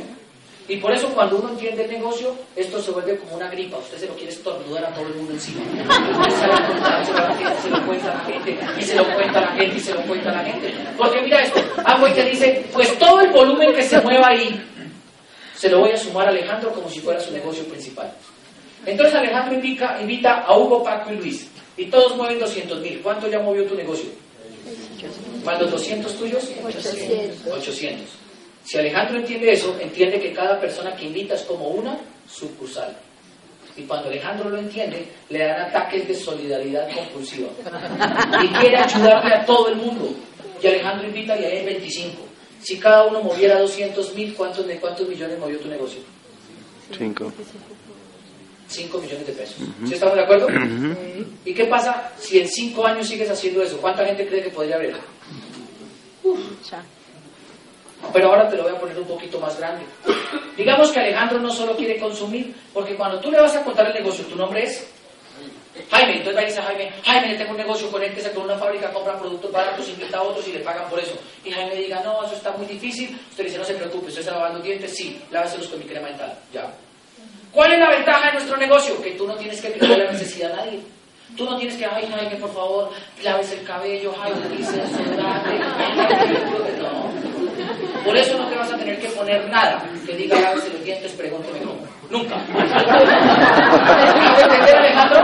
Y 0.71 0.77
por 0.77 0.93
eso 0.93 1.09
cuando 1.09 1.37
uno 1.39 1.49
entiende 1.49 1.83
el 1.85 1.91
negocio, 1.91 2.33
esto 2.55 2.81
se 2.81 2.93
vuelve 2.93 3.19
como 3.19 3.35
una 3.35 3.51
gripa. 3.51 3.79
Usted 3.79 3.99
se 3.99 4.07
lo 4.07 4.15
quiere 4.15 4.31
estornudar 4.31 4.85
a 4.85 4.95
todo 4.95 5.05
el 5.05 5.15
mundo 5.15 5.33
encima. 5.33 5.63
se 7.61 7.71
lo 7.71 7.85
cuenta 7.85 8.13
a 8.13 8.15
la 8.15 8.21
gente, 8.21 8.57
y 8.79 8.83
se 8.83 8.95
lo 8.95 9.05
cuenta 9.13 9.39
a 9.41 9.43
la 9.43 9.49
gente, 9.49 9.77
y 9.77 9.81
se 9.81 9.93
lo 9.93 10.03
cuenta 10.03 10.31
a 10.31 10.33
la 10.35 10.45
gente. 10.45 10.73
Porque 10.97 11.23
mira 11.23 11.43
esto, 11.43 11.61
Amway 11.85 12.15
te 12.15 12.25
dice, 12.25 12.65
pues 12.73 12.97
todo 13.01 13.21
el 13.21 13.31
volumen 13.33 13.75
que 13.75 13.83
se 13.83 14.01
mueva 14.01 14.29
ahí, 14.29 14.65
se 15.57 15.69
lo 15.69 15.81
voy 15.81 15.91
a 15.91 15.97
sumar 15.97 16.29
a 16.29 16.31
Alejandro 16.31 16.71
como 16.71 16.89
si 16.89 17.01
fuera 17.01 17.19
su 17.19 17.33
negocio 17.33 17.65
principal. 17.65 18.13
Entonces 18.87 19.17
Alejandro 19.17 19.57
invita, 19.57 20.01
invita 20.01 20.45
a 20.45 20.57
Hugo, 20.57 20.85
Paco 20.85 21.13
y 21.13 21.17
Luis. 21.17 21.49
Y 21.77 21.87
todos 21.87 22.17
mueven 22.17 22.39
200 22.39 22.81
mil. 22.81 23.01
¿Cuánto 23.01 23.29
ya 23.29 23.41
movió 23.41 23.65
tu 23.65 23.75
negocio? 23.75 24.09
¿Más 25.45 25.61
los 25.61 25.73
200 25.73 26.17
tuyos? 26.17 26.49
800. 26.65 27.55
800. 27.55 28.30
Si 28.71 28.79
Alejandro 28.79 29.19
entiende 29.19 29.51
eso, 29.51 29.77
entiende 29.81 30.21
que 30.21 30.33
cada 30.33 30.61
persona 30.61 30.95
que 30.95 31.07
invita 31.07 31.35
es 31.35 31.43
como 31.43 31.71
una 31.71 31.99
sucursal. 32.31 32.97
Y 33.77 33.83
cuando 33.83 34.09
Alejandro 34.09 34.49
lo 34.49 34.59
entiende, 34.59 35.09
le 35.29 35.41
dan 35.41 35.63
ataques 35.63 36.07
de 36.07 36.15
solidaridad 36.15 36.89
compulsiva. 36.95 37.49
Y 38.41 38.47
quiere 38.61 38.77
ayudarle 38.77 39.35
a 39.35 39.45
todo 39.45 39.71
el 39.71 39.75
mundo. 39.75 40.15
Y 40.63 40.67
Alejandro 40.69 41.09
invita 41.09 41.37
y 41.37 41.47
hay 41.47 41.65
25. 41.65 42.23
Si 42.63 42.79
cada 42.79 43.07
uno 43.07 43.21
moviera 43.23 43.59
200 43.59 44.15
mil, 44.15 44.35
¿cuántos, 44.37 44.65
¿de 44.65 44.77
cuántos 44.77 45.09
millones 45.09 45.37
movió 45.41 45.59
tu 45.59 45.67
negocio? 45.67 46.03
5. 46.97 47.33
5 48.69 48.99
millones 48.99 49.27
de 49.27 49.33
pesos. 49.33 49.57
¿Sí 49.85 49.95
estamos 49.95 50.15
de 50.15 50.23
acuerdo? 50.23 50.47
¿Y 51.45 51.53
qué 51.55 51.65
pasa 51.65 52.13
si 52.21 52.39
en 52.39 52.47
5 52.47 52.87
años 52.87 53.09
sigues 53.09 53.29
haciendo 53.29 53.65
eso? 53.65 53.79
¿Cuánta 53.81 54.07
gente 54.07 54.29
cree 54.29 54.45
que 54.45 54.51
podría 54.51 54.77
haber? 54.77 54.95
Pero 58.13 58.29
ahora 58.29 58.49
te 58.49 58.57
lo 58.57 58.65
voy 58.65 58.73
a 58.73 58.79
poner 58.79 58.99
un 58.99 59.07
poquito 59.07 59.39
más 59.39 59.59
grande. 59.59 59.85
Digamos 60.57 60.91
que 60.91 61.01
Alejandro 61.01 61.39
no 61.39 61.51
solo 61.51 61.77
quiere 61.77 61.99
consumir, 61.99 62.55
porque 62.73 62.95
cuando 62.97 63.21
tú 63.21 63.31
le 63.31 63.41
vas 63.41 63.55
a 63.57 63.63
contar 63.63 63.87
el 63.87 63.95
negocio, 63.95 64.25
tu 64.27 64.37
nombre 64.37 64.65
es 64.65 64.87
Jaime, 65.91 66.19
entonces 66.19 66.37
va 66.37 66.41
a 66.41 66.45
decir 66.45 66.61
a 66.61 66.65
Jaime, 66.65 66.93
Jaime, 67.05 67.29
le 67.29 67.35
tengo 67.37 67.53
un 67.53 67.57
negocio, 67.57 67.91
conéctese 67.91 68.33
con 68.33 68.45
una 68.45 68.57
fábrica, 68.57 68.93
compra 68.93 69.19
productos 69.19 69.51
baratos, 69.53 69.89
invita 69.89 70.19
a 70.19 70.23
otros 70.23 70.47
y 70.49 70.53
le 70.53 70.61
pagan 70.61 70.89
por 70.89 70.99
eso. 70.99 71.17
Y 71.45 71.51
Jaime 71.51 71.77
diga, 71.77 72.03
no, 72.05 72.25
eso 72.25 72.35
está 72.35 72.53
muy 72.53 72.67
difícil. 72.67 73.19
Usted 73.31 73.45
dice, 73.45 73.59
no 73.59 73.65
se 73.65 73.75
preocupe, 73.75 74.09
usted 74.09 74.21
está 74.21 74.33
lavando 74.33 74.61
dientes, 74.61 74.95
sí, 74.95 75.21
láveselos 75.31 75.69
con 75.69 75.79
mi 75.79 75.85
crema 75.85 76.09
dental, 76.09 76.37
ya. 76.53 76.71
¿Cuál 77.53 77.73
es 77.73 77.79
la 77.79 77.91
ventaja 77.91 78.27
de 78.29 78.33
nuestro 78.35 78.57
negocio? 78.57 79.01
Que 79.03 79.13
tú 79.13 79.27
no 79.27 79.35
tienes 79.37 79.61
que 79.61 79.73
crear 79.73 79.99
la 79.99 80.13
necesidad 80.13 80.53
a 80.53 80.57
nadie. 80.57 80.81
Tú 81.37 81.45
no 81.45 81.57
tienes 81.57 81.77
que, 81.77 81.87
ay, 81.87 82.09
Jaime, 82.11 82.37
por 82.37 82.53
favor, 82.53 82.91
laves 83.23 83.53
el 83.53 83.65
cabello, 83.65 84.13
Jaime, 84.13 84.57
dice 84.57 84.77
desodorante. 84.77 85.51
No. 86.81 87.30
Por 88.05 88.17
eso 88.17 88.39
no 88.39 88.49
te 88.49 88.57
vas 88.57 88.73
a 88.73 88.77
tener 88.77 88.99
que 88.99 89.09
poner 89.09 89.49
nada 89.49 89.83
que 90.07 90.17
diga 90.17 90.41
lávese 90.41 90.71
los 90.73 90.85
dientes, 90.85 91.13
pregúnteme 91.13 91.59
cómo. 91.61 91.81
Nunca. 92.11 92.37
¿Me 92.37 92.63
entender, 94.43 94.77
Alejandro? 94.77 95.21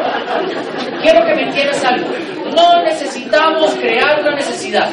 Quiero 1.02 1.26
que 1.26 1.34
me 1.34 1.42
entiendas 1.42 1.84
algo. 1.84 2.06
No 2.54 2.82
necesitamos 2.84 3.74
crear 3.74 4.20
una 4.20 4.36
necesidad. 4.36 4.90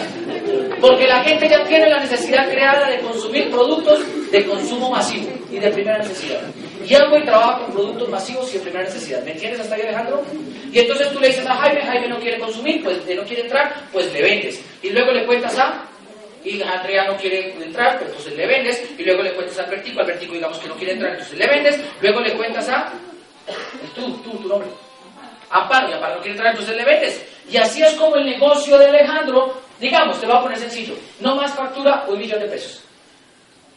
Porque 0.81 1.07
la 1.07 1.23
gente 1.23 1.47
ya 1.47 1.63
tiene 1.65 1.89
la 1.89 1.99
necesidad 1.99 2.49
creada 2.49 2.89
de 2.89 2.99
consumir 2.99 3.49
productos 3.51 3.99
de 4.31 4.45
consumo 4.45 4.89
masivo 4.89 5.29
y 5.51 5.59
de 5.59 5.69
primera 5.69 5.99
necesidad. 5.99 6.41
Y 6.83 6.95
Amway 6.95 7.23
trabaja 7.23 7.59
con 7.59 7.73
productos 7.73 8.09
masivos 8.09 8.49
y 8.53 8.57
de 8.57 8.63
primera 8.63 8.83
necesidad. 8.83 9.23
¿Me 9.23 9.31
entiendes 9.31 9.61
hasta 9.61 9.75
ahí, 9.75 9.81
Alejandro? 9.83 10.23
Y 10.71 10.79
entonces 10.79 11.11
tú 11.13 11.19
le 11.19 11.27
dices 11.27 11.45
a 11.45 11.55
Jaime, 11.55 11.81
Jaime 11.81 12.09
no 12.09 12.19
quiere 12.19 12.39
consumir, 12.39 12.83
pues 12.83 12.97
no 12.97 13.23
quiere 13.23 13.43
entrar, 13.43 13.73
pues 13.91 14.11
le 14.11 14.21
vendes. 14.21 14.61
Y 14.81 14.89
luego 14.89 15.11
le 15.11 15.25
cuentas 15.25 15.57
a 15.59 15.85
y 16.43 16.61
Andrea 16.61 17.05
no 17.07 17.17
quiere 17.17 17.53
entrar, 17.53 17.97
pues 17.97 18.09
entonces 18.09 18.33
le 18.35 18.47
vendes, 18.47 18.83
y 18.97 19.03
luego 19.03 19.23
le 19.23 19.33
cuentas 19.33 19.59
al 19.59 19.69
Vertico, 19.69 19.99
al 20.01 20.07
Vertico 20.07 20.33
digamos 20.33 20.59
que 20.59 20.67
no 20.67 20.75
quiere 20.75 20.93
entrar, 20.93 21.11
entonces 21.11 21.37
le 21.37 21.47
vendes, 21.47 21.79
luego 22.01 22.19
le 22.19 22.33
cuentas 22.33 22.69
a 22.69 22.91
tú, 23.95 24.17
tú, 24.17 24.31
tu 24.37 24.47
nombre, 24.47 24.67
a 25.49 25.69
Parla, 25.69 25.99
para 25.99 26.15
no 26.15 26.21
quiere 26.21 26.35
entrar, 26.35 26.51
entonces 26.51 26.75
le 26.75 26.83
vendes. 26.83 27.25
Y 27.49 27.57
así 27.57 27.81
es 27.83 27.93
como 27.93 28.15
el 28.15 28.25
negocio 28.25 28.77
de 28.77 28.87
Alejandro, 28.87 29.53
digamos, 29.79 30.19
te 30.19 30.25
lo 30.25 30.33
voy 30.33 30.39
a 30.39 30.43
poner 30.43 30.59
sencillo, 30.59 30.95
no 31.19 31.35
más 31.35 31.53
factura 31.53 32.05
un 32.07 32.17
millón 32.17 32.39
de 32.39 32.47
pesos. 32.47 32.83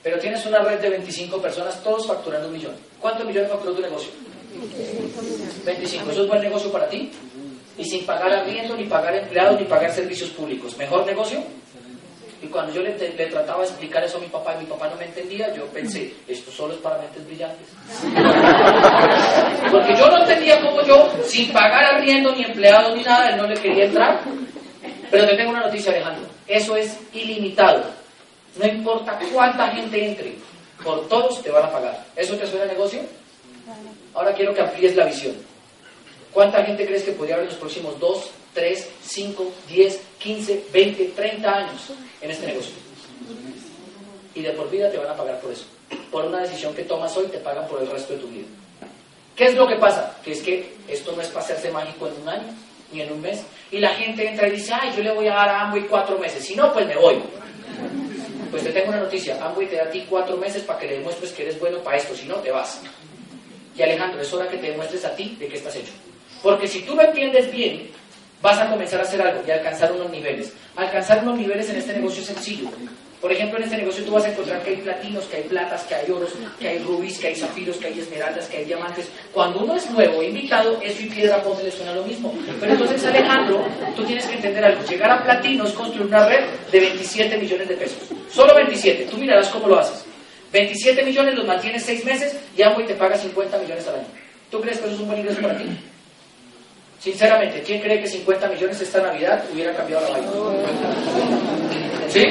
Pero 0.02 0.18
tienes 0.18 0.46
una 0.46 0.60
red 0.60 0.78
de 0.78 0.90
25 0.90 1.42
personas, 1.42 1.82
todos 1.82 2.06
facturando 2.06 2.46
un 2.46 2.54
millón. 2.54 2.76
¿Cuántos 3.00 3.26
millones 3.26 3.50
facturó 3.50 3.74
tu 3.74 3.82
negocio? 3.82 4.10
25. 5.64 6.10
¿Eso 6.12 6.22
es 6.22 6.28
buen 6.28 6.40
negocio 6.40 6.70
para 6.70 6.88
ti? 6.88 7.10
Y 7.76 7.84
sin 7.84 8.06
pagar 8.06 8.32
arriendo, 8.32 8.76
ni 8.76 8.84
pagar 8.84 9.16
empleados, 9.16 9.60
ni 9.60 9.66
pagar 9.66 9.92
servicios 9.92 10.30
públicos. 10.30 10.76
¿Mejor 10.78 11.04
negocio? 11.04 11.42
Y 12.46 12.48
cuando 12.48 12.72
yo 12.72 12.80
le, 12.80 12.96
le, 12.96 13.26
trataba 13.26 13.62
de 13.62 13.68
explicar 13.68 14.04
eso 14.04 14.18
a 14.18 14.20
mi 14.20 14.28
papá 14.28 14.54
y 14.54 14.60
mi 14.60 14.66
papá 14.66 14.88
no 14.88 14.94
me 14.94 15.06
entendía, 15.06 15.52
yo 15.52 15.66
pensé, 15.66 16.14
esto 16.28 16.52
solo 16.52 16.74
es 16.74 16.80
para 16.80 16.96
mentes 16.98 17.26
brillantes. 17.26 17.66
Porque 19.72 19.96
yo 19.96 20.06
no 20.08 20.18
entendía 20.18 20.60
cómo 20.60 20.80
yo, 20.82 21.10
sin 21.24 21.52
pagar 21.52 21.96
arriendo, 21.96 22.32
ni 22.36 22.44
empleado, 22.44 22.94
ni 22.94 23.02
nada, 23.02 23.30
él 23.30 23.36
no 23.38 23.48
le 23.48 23.54
quería 23.54 23.86
entrar. 23.86 24.20
Pero 25.10 25.26
te 25.26 25.36
tengo 25.36 25.50
una 25.50 25.66
noticia, 25.66 25.90
Alejandro. 25.90 26.28
Eso 26.46 26.76
es 26.76 26.96
ilimitado. 27.12 27.82
No 28.54 28.64
importa 28.64 29.18
cuánta 29.32 29.66
gente 29.70 30.06
entre, 30.06 30.36
por 30.84 31.08
todos 31.08 31.42
te 31.42 31.50
van 31.50 31.64
a 31.64 31.72
pagar. 31.72 32.04
¿Eso 32.14 32.36
te 32.36 32.46
suena 32.46 32.64
a 32.64 32.68
negocio? 32.68 33.00
Ahora 34.14 34.32
quiero 34.34 34.54
que 34.54 34.60
amplíes 34.60 34.94
la 34.94 35.06
visión. 35.06 35.34
¿Cuánta 36.32 36.62
gente 36.62 36.86
crees 36.86 37.02
que 37.02 37.10
podría 37.10 37.34
haber 37.34 37.48
en 37.48 37.50
los 37.54 37.58
próximos 37.58 37.98
dos, 37.98 38.30
3, 38.56 38.88
5, 39.02 39.52
10, 39.68 40.00
15, 40.18 40.64
20, 40.72 41.04
30 41.14 41.56
años 41.56 41.92
en 42.22 42.30
este 42.30 42.46
negocio. 42.46 42.72
Y 44.34 44.40
de 44.40 44.50
por 44.52 44.70
vida 44.70 44.90
te 44.90 44.96
van 44.96 45.10
a 45.10 45.14
pagar 45.14 45.38
por 45.40 45.52
eso. 45.52 45.66
Por 46.10 46.24
una 46.24 46.40
decisión 46.40 46.74
que 46.74 46.82
tomas 46.82 47.14
hoy 47.18 47.26
te 47.26 47.36
pagan 47.38 47.68
por 47.68 47.82
el 47.82 47.90
resto 47.90 48.14
de 48.14 48.18
tu 48.20 48.28
vida. 48.28 48.46
¿Qué 49.36 49.44
es 49.44 49.54
lo 49.54 49.68
que 49.68 49.76
pasa? 49.76 50.16
Que 50.24 50.32
es 50.32 50.40
que 50.40 50.72
esto 50.88 51.12
no 51.12 51.20
es 51.20 51.28
para 51.28 51.44
hacerse 51.44 51.70
mágico 51.70 52.08
en 52.08 52.22
un 52.22 52.28
año 52.28 52.48
ni 52.92 53.02
en 53.02 53.12
un 53.12 53.20
mes. 53.20 53.44
Y 53.70 53.78
la 53.78 53.90
gente 53.90 54.26
entra 54.26 54.48
y 54.48 54.52
dice, 54.52 54.72
ay, 54.72 54.94
yo 54.96 55.02
le 55.02 55.12
voy 55.12 55.28
a 55.28 55.34
dar 55.34 55.48
a 55.50 55.60
Amway 55.62 55.82
cuatro 55.82 56.18
meses. 56.18 56.42
Si 56.42 56.56
no, 56.56 56.72
pues 56.72 56.86
me 56.86 56.96
voy. 56.96 57.22
Pues 58.50 58.62
te 58.64 58.70
tengo 58.70 58.88
una 58.88 59.00
noticia. 59.00 59.36
Amway 59.44 59.68
te 59.68 59.76
da 59.76 59.84
a 59.84 59.90
ti 59.90 60.06
cuatro 60.08 60.38
meses 60.38 60.62
para 60.62 60.78
que 60.78 60.86
le 60.86 60.94
demuestres 60.94 61.32
que 61.32 61.42
eres 61.42 61.60
bueno 61.60 61.80
para 61.80 61.98
esto. 61.98 62.14
Si 62.14 62.24
no, 62.26 62.36
te 62.36 62.50
vas. 62.50 62.80
Y 63.76 63.82
Alejandro, 63.82 64.22
es 64.22 64.32
hora 64.32 64.48
que 64.48 64.56
te 64.56 64.70
demuestres 64.70 65.04
a 65.04 65.14
ti 65.14 65.36
de 65.38 65.46
qué 65.46 65.56
estás 65.56 65.76
hecho. 65.76 65.92
Porque 66.42 66.66
si 66.66 66.82
tú 66.82 66.94
lo 66.94 67.02
entiendes 67.02 67.50
bien, 67.52 67.90
vas 68.46 68.60
a 68.60 68.70
comenzar 68.70 69.00
a 69.00 69.02
hacer 69.02 69.20
algo 69.20 69.42
y 69.44 69.50
alcanzar 69.50 69.90
unos 69.90 70.08
niveles. 70.08 70.52
Alcanzar 70.76 71.20
unos 71.24 71.36
niveles 71.36 71.68
en 71.68 71.76
este 71.78 71.94
negocio 71.94 72.22
es 72.22 72.28
sencillo. 72.28 72.68
Por 73.20 73.32
ejemplo, 73.32 73.58
en 73.58 73.64
este 73.64 73.78
negocio 73.78 74.04
tú 74.04 74.12
vas 74.12 74.24
a 74.24 74.28
encontrar 74.28 74.62
que 74.62 74.70
hay 74.70 74.76
platinos, 74.76 75.24
que 75.24 75.38
hay 75.38 75.42
platas, 75.42 75.82
que 75.82 75.96
hay 75.96 76.08
oros, 76.08 76.30
que 76.60 76.68
hay 76.68 76.78
rubíes, 76.78 77.18
que 77.18 77.26
hay 77.26 77.34
zafiros, 77.34 77.76
que 77.78 77.88
hay 77.88 77.98
esmeraldas, 77.98 78.46
que 78.46 78.58
hay 78.58 78.64
diamantes. 78.66 79.08
Cuando 79.32 79.64
uno 79.64 79.74
es 79.74 79.90
nuevo, 79.90 80.22
invitado, 80.22 80.80
eso 80.80 81.02
y 81.02 81.06
piedra 81.06 81.42
ponte 81.42 81.64
le 81.64 81.72
suena 81.72 81.92
lo 81.92 82.04
mismo. 82.04 82.32
Pero 82.60 82.70
entonces, 82.70 83.04
Alejandro, 83.04 83.66
tú 83.96 84.04
tienes 84.04 84.24
que 84.26 84.36
entender 84.36 84.64
algo. 84.64 84.84
Llegar 84.84 85.10
a 85.10 85.24
platino 85.24 85.64
es 85.64 85.72
construir 85.72 86.06
una 86.06 86.28
red 86.28 86.44
de 86.70 86.78
27 86.78 87.38
millones 87.38 87.68
de 87.68 87.74
pesos. 87.74 87.98
Solo 88.30 88.54
27. 88.54 89.08
Tú 89.10 89.16
mirarás 89.16 89.48
cómo 89.48 89.66
lo 89.66 89.80
haces. 89.80 90.04
27 90.52 91.02
millones 91.02 91.34
los 91.34 91.46
mantienes 91.46 91.82
6 91.82 92.04
meses 92.04 92.36
y 92.56 92.62
y 92.62 92.86
te 92.86 92.94
paga 92.94 93.16
50 93.16 93.58
millones 93.58 93.88
al 93.88 93.96
año. 93.96 94.08
¿Tú 94.52 94.60
crees 94.60 94.78
que 94.78 94.86
eso 94.86 94.94
es 94.94 95.00
un 95.00 95.08
buen 95.08 95.18
ingreso 95.18 95.40
para 95.40 95.58
ti? 95.58 95.64
Sinceramente, 97.06 97.62
¿quién 97.62 97.80
cree 97.80 98.00
que 98.00 98.08
50 98.08 98.48
millones 98.48 98.80
esta 98.80 99.00
Navidad 99.00 99.44
hubiera 99.52 99.72
cambiado 99.76 100.12
la 100.12 100.18
vida? 100.18 100.28
¿Sí? 102.08 102.24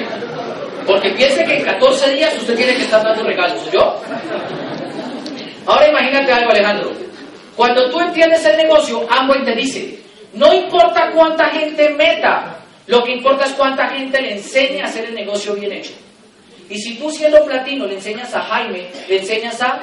Porque 0.86 1.12
piense 1.12 1.46
que 1.46 1.60
en 1.60 1.64
14 1.64 2.12
días 2.14 2.36
usted 2.36 2.58
tiene 2.58 2.76
que 2.76 2.82
estar 2.82 3.02
dando 3.02 3.24
regalos, 3.24 3.72
¿yo? 3.72 3.98
Ahora 5.66 5.88
imagínate 5.88 6.30
algo, 6.30 6.52
Alejandro. 6.52 6.92
Cuando 7.56 7.90
tú 7.90 8.02
entiendes 8.02 8.46
el 8.46 8.58
negocio, 8.58 9.08
Amway 9.10 9.46
te 9.46 9.56
dice, 9.56 9.98
no 10.34 10.54
importa 10.54 11.10
cuánta 11.16 11.46
gente 11.52 11.92
meta, 11.92 12.58
lo 12.88 13.02
que 13.02 13.14
importa 13.14 13.46
es 13.46 13.54
cuánta 13.54 13.88
gente 13.88 14.22
le 14.22 14.34
enseñe 14.34 14.82
a 14.82 14.88
hacer 14.88 15.06
el 15.06 15.16
negocio 15.16 15.54
bien 15.54 15.72
hecho. 15.72 15.94
Y 16.70 16.78
si 16.80 16.98
tú 16.98 17.10
siendo 17.10 17.46
platino 17.46 17.86
le 17.86 17.94
enseñas 17.94 18.36
a 18.36 18.42
Jaime, 18.42 18.90
le 19.08 19.20
enseñas 19.20 19.62
a 19.62 19.80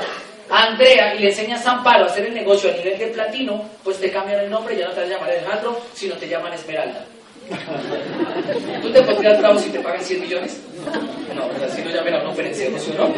Andrea 0.53 1.15
y 1.15 1.21
le 1.21 1.29
enseñas 1.29 1.67
a 1.67 1.73
Amparo 1.73 2.05
a 2.05 2.09
hacer 2.09 2.27
el 2.27 2.35
negocio 2.35 2.71
a 2.71 2.75
nivel 2.75 2.99
de 2.99 3.07
platino, 3.07 3.65
pues 3.83 3.99
te 3.99 4.11
cambian 4.11 4.41
el 4.41 4.51
nombre, 4.51 4.77
ya 4.77 4.87
no 4.87 4.93
te 4.93 5.01
vas 5.01 5.09
a 5.09 5.13
llamar 5.15 5.31
Alejandro, 5.31 5.81
sino 5.95 6.15
te 6.17 6.29
llaman 6.29 6.53
Esmeralda. 6.53 7.07
¿Tú 8.83 8.91
te 8.93 9.03
pondrías 9.03 9.39
bravo 9.39 9.59
si 9.59 9.71
te 9.71 9.81
pagan 9.81 10.05
100 10.05 10.21
millones? 10.21 10.61
No, 11.35 11.65
así 11.65 11.83
no 11.83 11.91
llamen 11.91 12.15
a 12.15 12.29
un 12.29 12.37
negocio, 12.37 12.95
¿no? 12.99 13.11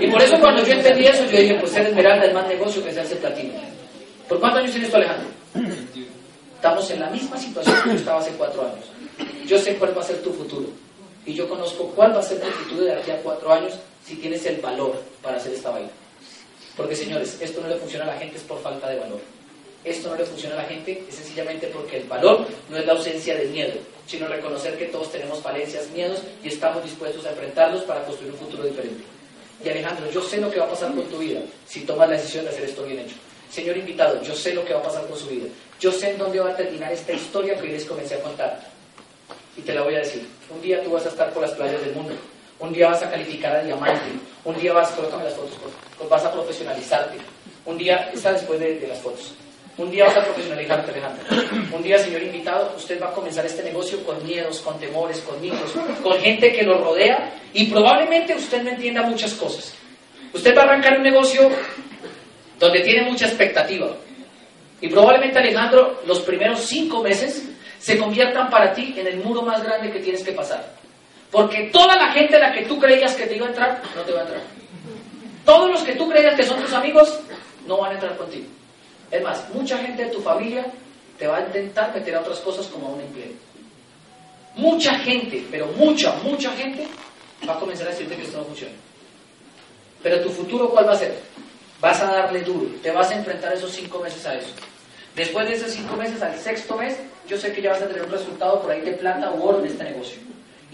Y 0.00 0.10
por 0.10 0.20
eso 0.20 0.40
cuando 0.40 0.64
yo 0.64 0.72
entendí 0.72 1.06
eso, 1.06 1.24
yo 1.24 1.38
dije, 1.38 1.54
pues 1.60 1.70
ser 1.70 1.86
esmeralda 1.86 2.26
es 2.26 2.34
más 2.34 2.48
negocio 2.48 2.84
que 2.84 2.92
ser 2.92 3.18
platino. 3.18 3.54
¿Por 4.28 4.40
cuántos 4.40 4.60
años 4.60 4.72
tienes 4.72 4.90
tú, 4.90 4.96
Alejandro? 4.96 5.28
Estamos 6.56 6.90
en 6.90 7.00
la 7.00 7.10
misma 7.10 7.36
situación 7.36 7.76
que 7.84 7.90
yo 7.90 7.96
estaba 7.96 8.18
hace 8.18 8.32
cuatro 8.32 8.62
años. 8.62 8.84
Yo 9.46 9.56
sé 9.58 9.76
cuál 9.76 9.96
va 9.96 10.00
a 10.00 10.04
ser 10.04 10.20
tu 10.20 10.32
futuro. 10.32 10.66
Y 11.24 11.34
yo 11.34 11.48
conozco 11.48 11.92
cuál 11.94 12.12
va 12.12 12.18
a 12.18 12.22
ser 12.22 12.40
tu 12.40 12.48
futuro 12.48 12.84
de 12.86 12.94
aquí 12.94 13.12
a 13.12 13.18
cuatro 13.18 13.52
años 13.52 13.78
si 14.04 14.16
tienes 14.16 14.44
el 14.46 14.60
valor 14.60 15.02
para 15.22 15.36
hacer 15.36 15.54
esta 15.54 15.70
vaina. 15.70 15.90
Porque, 16.76 16.96
señores, 16.96 17.38
esto 17.40 17.60
no 17.60 17.68
le 17.68 17.76
funciona 17.76 18.04
a 18.04 18.08
la 18.08 18.18
gente 18.18 18.36
es 18.36 18.42
por 18.42 18.60
falta 18.60 18.88
de 18.88 18.98
valor 18.98 19.20
esto 19.84 20.08
no 20.08 20.16
le 20.16 20.24
funciona 20.24 20.54
a 20.54 20.62
la 20.62 20.64
gente 20.64 21.04
es 21.08 21.14
sencillamente 21.14 21.66
porque 21.68 21.98
el 21.98 22.04
valor 22.04 22.46
no 22.70 22.76
es 22.76 22.86
la 22.86 22.94
ausencia 22.94 23.36
de 23.36 23.44
miedo, 23.46 23.74
sino 24.06 24.26
reconocer 24.26 24.78
que 24.78 24.86
todos 24.86 25.12
tenemos 25.12 25.40
falencias, 25.40 25.90
miedos 25.90 26.22
y 26.42 26.48
estamos 26.48 26.82
dispuestos 26.82 27.24
a 27.26 27.30
enfrentarlos 27.30 27.82
para 27.82 28.02
construir 28.04 28.32
un 28.32 28.38
futuro 28.38 28.64
diferente. 28.64 29.04
Y 29.62 29.68
Alejandro, 29.68 30.10
yo 30.10 30.22
sé 30.22 30.40
lo 30.40 30.50
que 30.50 30.58
va 30.58 30.66
a 30.66 30.70
pasar 30.70 30.94
con 30.94 31.04
tu 31.04 31.18
vida 31.18 31.40
si 31.66 31.80
tomas 31.80 32.08
la 32.08 32.16
decisión 32.16 32.44
de 32.44 32.50
hacer 32.50 32.64
esto 32.64 32.82
bien 32.84 33.00
hecho. 33.00 33.14
Señor 33.50 33.76
invitado, 33.76 34.20
yo 34.22 34.34
sé 34.34 34.54
lo 34.54 34.64
que 34.64 34.72
va 34.72 34.80
a 34.80 34.84
pasar 34.84 35.06
con 35.06 35.18
su 35.18 35.28
vida. 35.28 35.46
Yo 35.78 35.92
sé 35.92 36.10
en 36.10 36.18
dónde 36.18 36.40
va 36.40 36.50
a 36.50 36.56
terminar 36.56 36.92
esta 36.92 37.12
historia 37.12 37.54
que 37.54 37.62
hoy 37.62 37.72
les 37.72 37.84
comencé 37.84 38.14
a 38.14 38.20
contar. 38.20 38.60
Y 39.56 39.60
te 39.60 39.74
la 39.74 39.82
voy 39.82 39.94
a 39.94 39.98
decir. 39.98 40.26
Un 40.50 40.60
día 40.60 40.82
tú 40.82 40.90
vas 40.90 41.06
a 41.06 41.10
estar 41.10 41.32
por 41.32 41.42
las 41.42 41.52
playas 41.52 41.80
del 41.82 41.94
mundo. 41.94 42.14
Un 42.58 42.72
día 42.72 42.88
vas 42.88 43.02
a 43.02 43.10
calificar 43.10 43.56
a 43.56 43.62
diamante. 43.62 44.10
Un 44.44 44.56
día 44.56 44.72
vas, 44.72 44.90
colócame 44.90 45.24
las 45.24 45.34
fotos, 45.34 45.58
vas 46.08 46.24
a 46.24 46.32
profesionalizarte. 46.32 47.18
Un 47.66 47.78
día, 47.78 48.10
está 48.12 48.32
después 48.32 48.60
de 48.60 48.86
las 48.86 48.98
fotos. 48.98 49.34
Un 49.76 49.90
día 49.90 50.04
vas 50.04 50.16
a 50.18 50.24
profesionalizarte, 50.24 50.92
Alejandro. 50.92 51.24
Un 51.76 51.82
día, 51.82 51.98
señor 51.98 52.22
invitado, 52.22 52.74
usted 52.76 53.02
va 53.02 53.08
a 53.08 53.12
comenzar 53.12 53.44
este 53.44 53.64
negocio 53.64 54.04
con 54.04 54.24
miedos, 54.24 54.60
con 54.60 54.78
temores, 54.78 55.18
con 55.20 55.40
miedos, 55.40 55.72
con 56.00 56.16
gente 56.20 56.52
que 56.52 56.62
lo 56.62 56.78
rodea 56.78 57.34
y 57.52 57.66
probablemente 57.66 58.36
usted 58.36 58.62
no 58.62 58.70
entienda 58.70 59.02
muchas 59.02 59.32
cosas. 59.34 59.74
Usted 60.32 60.56
va 60.56 60.62
a 60.62 60.64
arrancar 60.64 60.98
un 60.98 61.02
negocio 61.02 61.50
donde 62.60 62.80
tiene 62.80 63.02
mucha 63.10 63.26
expectativa. 63.26 63.88
Y 64.80 64.88
probablemente, 64.88 65.38
Alejandro, 65.38 66.02
los 66.06 66.20
primeros 66.20 66.60
cinco 66.60 67.02
meses 67.02 67.48
se 67.80 67.98
conviertan 67.98 68.48
para 68.50 68.72
ti 68.72 68.94
en 68.96 69.08
el 69.08 69.16
muro 69.24 69.42
más 69.42 69.64
grande 69.64 69.90
que 69.90 69.98
tienes 69.98 70.22
que 70.22 70.32
pasar. 70.32 70.83
Porque 71.34 71.68
toda 71.72 71.96
la 71.96 72.12
gente 72.12 72.36
a 72.36 72.38
la 72.38 72.52
que 72.52 72.62
tú 72.62 72.78
creías 72.78 73.12
que 73.16 73.26
te 73.26 73.34
iba 73.34 73.46
a 73.46 73.48
entrar, 73.48 73.82
no 73.96 74.02
te 74.02 74.12
va 74.12 74.20
a 74.20 74.22
entrar. 74.22 74.40
Todos 75.44 75.68
los 75.68 75.82
que 75.82 75.96
tú 75.96 76.08
creías 76.08 76.36
que 76.36 76.44
son 76.44 76.62
tus 76.62 76.72
amigos, 76.72 77.18
no 77.66 77.78
van 77.78 77.90
a 77.90 77.94
entrar 77.94 78.16
contigo. 78.16 78.46
Es 79.10 79.20
más, 79.20 79.44
mucha 79.52 79.76
gente 79.78 80.04
de 80.04 80.10
tu 80.10 80.20
familia 80.20 80.64
te 81.18 81.26
va 81.26 81.38
a 81.38 81.40
intentar 81.40 81.92
meter 81.92 82.14
a 82.14 82.20
otras 82.20 82.38
cosas 82.38 82.68
como 82.68 82.86
a 82.86 82.90
un 82.90 83.00
empleo. 83.00 83.32
Mucha 84.54 84.96
gente, 85.00 85.44
pero 85.50 85.66
mucha, 85.76 86.14
mucha 86.22 86.52
gente 86.52 86.86
va 87.48 87.54
a 87.54 87.58
comenzar 87.58 87.88
a 87.88 87.90
decirte 87.90 88.14
que 88.14 88.22
esto 88.22 88.38
no 88.38 88.44
funciona. 88.44 88.74
Pero 90.04 90.20
tu 90.20 90.30
futuro, 90.30 90.70
¿cuál 90.70 90.86
va 90.86 90.92
a 90.92 90.98
ser? 90.98 91.18
Vas 91.80 92.00
a 92.00 92.12
darle 92.12 92.42
duro, 92.42 92.70
te 92.80 92.92
vas 92.92 93.10
a 93.10 93.16
enfrentar 93.16 93.52
esos 93.54 93.72
cinco 93.72 93.98
meses 93.98 94.24
a 94.24 94.36
eso. 94.36 94.50
Después 95.16 95.48
de 95.48 95.54
esos 95.54 95.72
cinco 95.72 95.96
meses, 95.96 96.22
al 96.22 96.38
sexto 96.38 96.76
mes, 96.76 96.96
yo 97.26 97.36
sé 97.36 97.52
que 97.52 97.60
ya 97.60 97.72
vas 97.72 97.82
a 97.82 97.88
tener 97.88 98.02
un 98.04 98.12
resultado 98.12 98.62
por 98.62 98.70
ahí 98.70 98.82
de 98.82 98.92
plata 98.92 99.32
o 99.32 99.48
oro 99.48 99.58
en 99.58 99.66
este 99.66 99.82
negocio. 99.82 100.18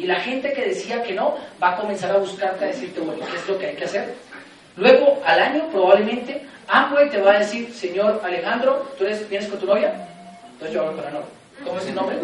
Y 0.01 0.07
la 0.07 0.19
gente 0.19 0.51
que 0.55 0.65
decía 0.65 1.03
que 1.03 1.13
no, 1.13 1.37
va 1.63 1.73
a 1.73 1.77
comenzar 1.77 2.11
a 2.11 2.17
buscarte 2.17 2.65
a 2.65 2.69
decirte, 2.69 3.01
bueno, 3.01 3.23
¿qué 3.31 3.37
es 3.37 3.47
lo 3.47 3.59
que 3.59 3.67
hay 3.67 3.77
que 3.77 3.85
hacer? 3.85 4.15
Luego, 4.79 5.21
al 5.27 5.39
año, 5.39 5.69
probablemente, 5.71 6.41
Amway 6.69 7.11
te 7.11 7.21
va 7.21 7.33
a 7.33 7.41
decir, 7.41 7.71
señor 7.75 8.19
Alejandro, 8.25 8.87
¿tú 8.97 9.05
eres, 9.05 9.29
vienes 9.29 9.47
con 9.51 9.61
tu 9.61 9.67
novia? 9.67 9.93
Entonces 10.53 10.75
yo 10.75 10.81
hablo 10.81 10.95
con 10.95 11.05
la 11.05 11.11
novia. 11.11 11.27
¿Cómo 11.63 11.79
es 11.79 11.87
el 11.87 11.95
nombre? 11.95 12.17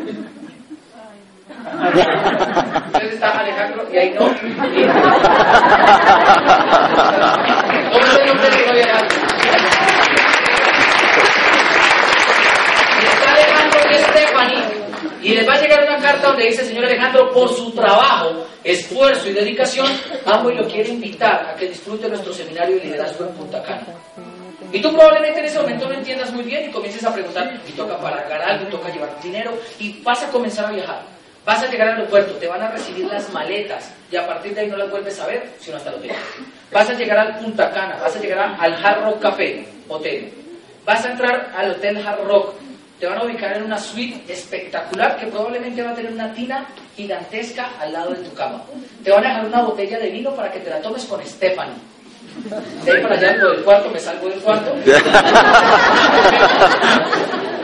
Entonces 2.87 3.13
está 3.13 3.41
Alejandro 3.41 3.87
y 3.93 3.97
ahí 3.99 4.15
no. 4.15 4.21
¿Cómo 7.93 8.07
es 8.07 8.17
el 8.17 8.27
nombre 8.27 8.49
de 8.49 8.67
novia? 8.69 9.07
Está 13.03 13.33
Alejandro 13.35 13.81
y 13.91 13.95
Stephanie 13.97 14.66
y 15.27 15.35
les 15.35 15.49
va 15.49 15.55
a 15.55 15.61
llegar 15.61 15.83
una 15.83 15.99
carta 15.99 16.29
donde 16.29 16.45
dice, 16.45 16.65
señor 16.65 16.85
Alejandro, 16.85 17.33
por 17.33 17.49
su 17.49 17.73
trabajo, 17.73 18.47
esfuerzo 18.63 19.29
y 19.29 19.33
dedicación, 19.33 19.89
amo 20.25 20.51
y 20.51 20.55
lo 20.55 20.69
quiere 20.69 20.89
invitar 20.91 21.49
a 21.49 21.57
que 21.57 21.67
disfrute 21.67 22.09
nuestro 22.09 22.33
seminario 22.33 22.77
de 22.77 22.85
liderazgo 22.85 23.25
en 23.25 23.35
Punta 23.35 23.61
Cana. 23.61 23.87
Y 24.71 24.81
tú 24.81 24.93
probablemente 24.93 25.41
en 25.41 25.47
ese 25.47 25.59
momento 25.59 25.89
no 25.89 25.95
entiendas 25.95 26.33
muy 26.33 26.45
bien 26.45 26.71
y 26.71 26.73
comiences 26.73 27.05
a 27.05 27.13
preguntar, 27.13 27.61
y 27.69 27.73
toca 27.73 27.99
pagar 27.99 28.41
algo, 28.41 28.69
toca 28.69 28.89
llevar 28.89 29.21
dinero, 29.21 29.53
y 29.81 30.01
vas 30.01 30.23
a 30.23 30.31
comenzar 30.31 30.67
a 30.67 30.71
viajar. 30.71 31.03
Vas 31.45 31.61
a 31.61 31.71
llegar 31.73 31.89
al 31.89 31.97
aeropuerto, 31.97 32.35
te 32.35 32.47
van 32.47 32.63
a 32.63 32.71
recibir 32.71 33.07
las 33.07 33.29
maletas, 33.33 33.93
y 34.13 34.15
a 34.15 34.25
partir 34.29 34.55
de 34.55 34.61
ahí 34.61 34.69
no 34.69 34.77
las 34.77 34.89
vuelves 34.93 35.19
a 35.19 35.27
ver, 35.27 35.55
sino 35.59 35.77
hasta 35.77 35.91
el 35.91 35.97
hotel. 35.97 36.13
Vas 36.71 36.89
a 36.89 36.95
llegar 36.95 37.19
al 37.19 37.39
Punta 37.41 37.73
Cana, 37.73 37.99
vas 38.01 38.15
a 38.15 38.21
llegar 38.21 38.57
al 38.61 38.75
Hard 38.75 39.03
Rock 39.03 39.23
Café, 39.23 39.67
hotel. 39.89 40.33
Vas 40.85 41.05
a 41.05 41.11
entrar 41.11 41.53
al 41.57 41.73
Hotel 41.73 42.07
Hard 42.07 42.25
Rock, 42.29 42.55
te 42.99 43.07
van 43.07 43.19
a 43.19 43.25
ubicar 43.25 43.57
en 43.57 43.65
una 43.65 43.79
suite 43.79 44.33
espectacular 44.33 45.19
que 45.19 45.27
probablemente 45.27 45.83
va 45.83 45.91
a 45.91 45.95
tener 45.95 46.13
una 46.13 46.33
tina 46.33 46.67
gigantesca 46.97 47.73
al 47.79 47.93
lado 47.93 48.15
de 48.15 48.23
tu 48.23 48.35
cama. 48.35 48.63
Te 49.05 49.11
van 49.11 49.25
a 49.25 49.29
dejar 49.29 49.47
una 49.47 49.63
botella 49.63 49.99
de 49.99 50.11
vino 50.11 50.35
para 50.35 50.51
que 50.51 50.61
te 50.61 50.71
la 50.71 50.81
tomes 50.81 51.05
con 51.05 51.25
Stephanie. 51.25 51.75
De 52.85 52.93
ahí 52.93 53.03
para 53.03 53.15
allá 53.17 53.29
dentro 53.29 53.51
del 53.51 53.65
cuarto, 53.65 53.91
me 53.91 53.99
salgo 53.99 54.29
del 54.29 54.41
cuarto. 54.41 54.75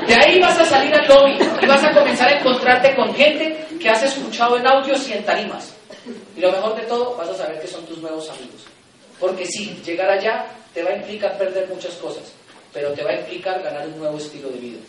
De 0.06 0.14
ahí 0.14 0.40
vas 0.40 0.58
a 0.58 0.66
salir 0.66 0.94
al 0.94 1.06
lobby 1.06 1.38
y 1.62 1.66
vas 1.66 1.84
a 1.84 1.92
comenzar 1.92 2.28
a 2.28 2.38
encontrarte 2.38 2.94
con 2.96 3.14
gente 3.14 3.66
que 3.80 3.88
has 3.88 4.02
escuchado 4.02 4.58
en 4.58 4.66
audios 4.66 5.08
y 5.08 5.12
en 5.12 5.24
tarimas. 5.24 5.74
Y 6.36 6.40
lo 6.40 6.50
mejor 6.50 6.74
de 6.74 6.82
todo, 6.82 7.16
vas 7.16 7.28
a 7.28 7.34
saber 7.34 7.60
que 7.60 7.68
son 7.68 7.86
tus 7.86 7.98
nuevos 7.98 8.28
amigos. 8.30 8.66
Porque 9.20 9.46
sí, 9.46 9.80
llegar 9.84 10.10
allá 10.10 10.44
te 10.74 10.82
va 10.82 10.90
a 10.90 10.96
implicar 10.96 11.38
perder 11.38 11.68
muchas 11.68 11.94
cosas, 11.94 12.32
pero 12.72 12.90
te 12.90 13.04
va 13.04 13.10
a 13.10 13.20
implicar 13.20 13.62
ganar 13.62 13.86
un 13.86 13.98
nuevo 13.98 14.18
estilo 14.18 14.48
de 14.48 14.58
vida. 14.58 14.80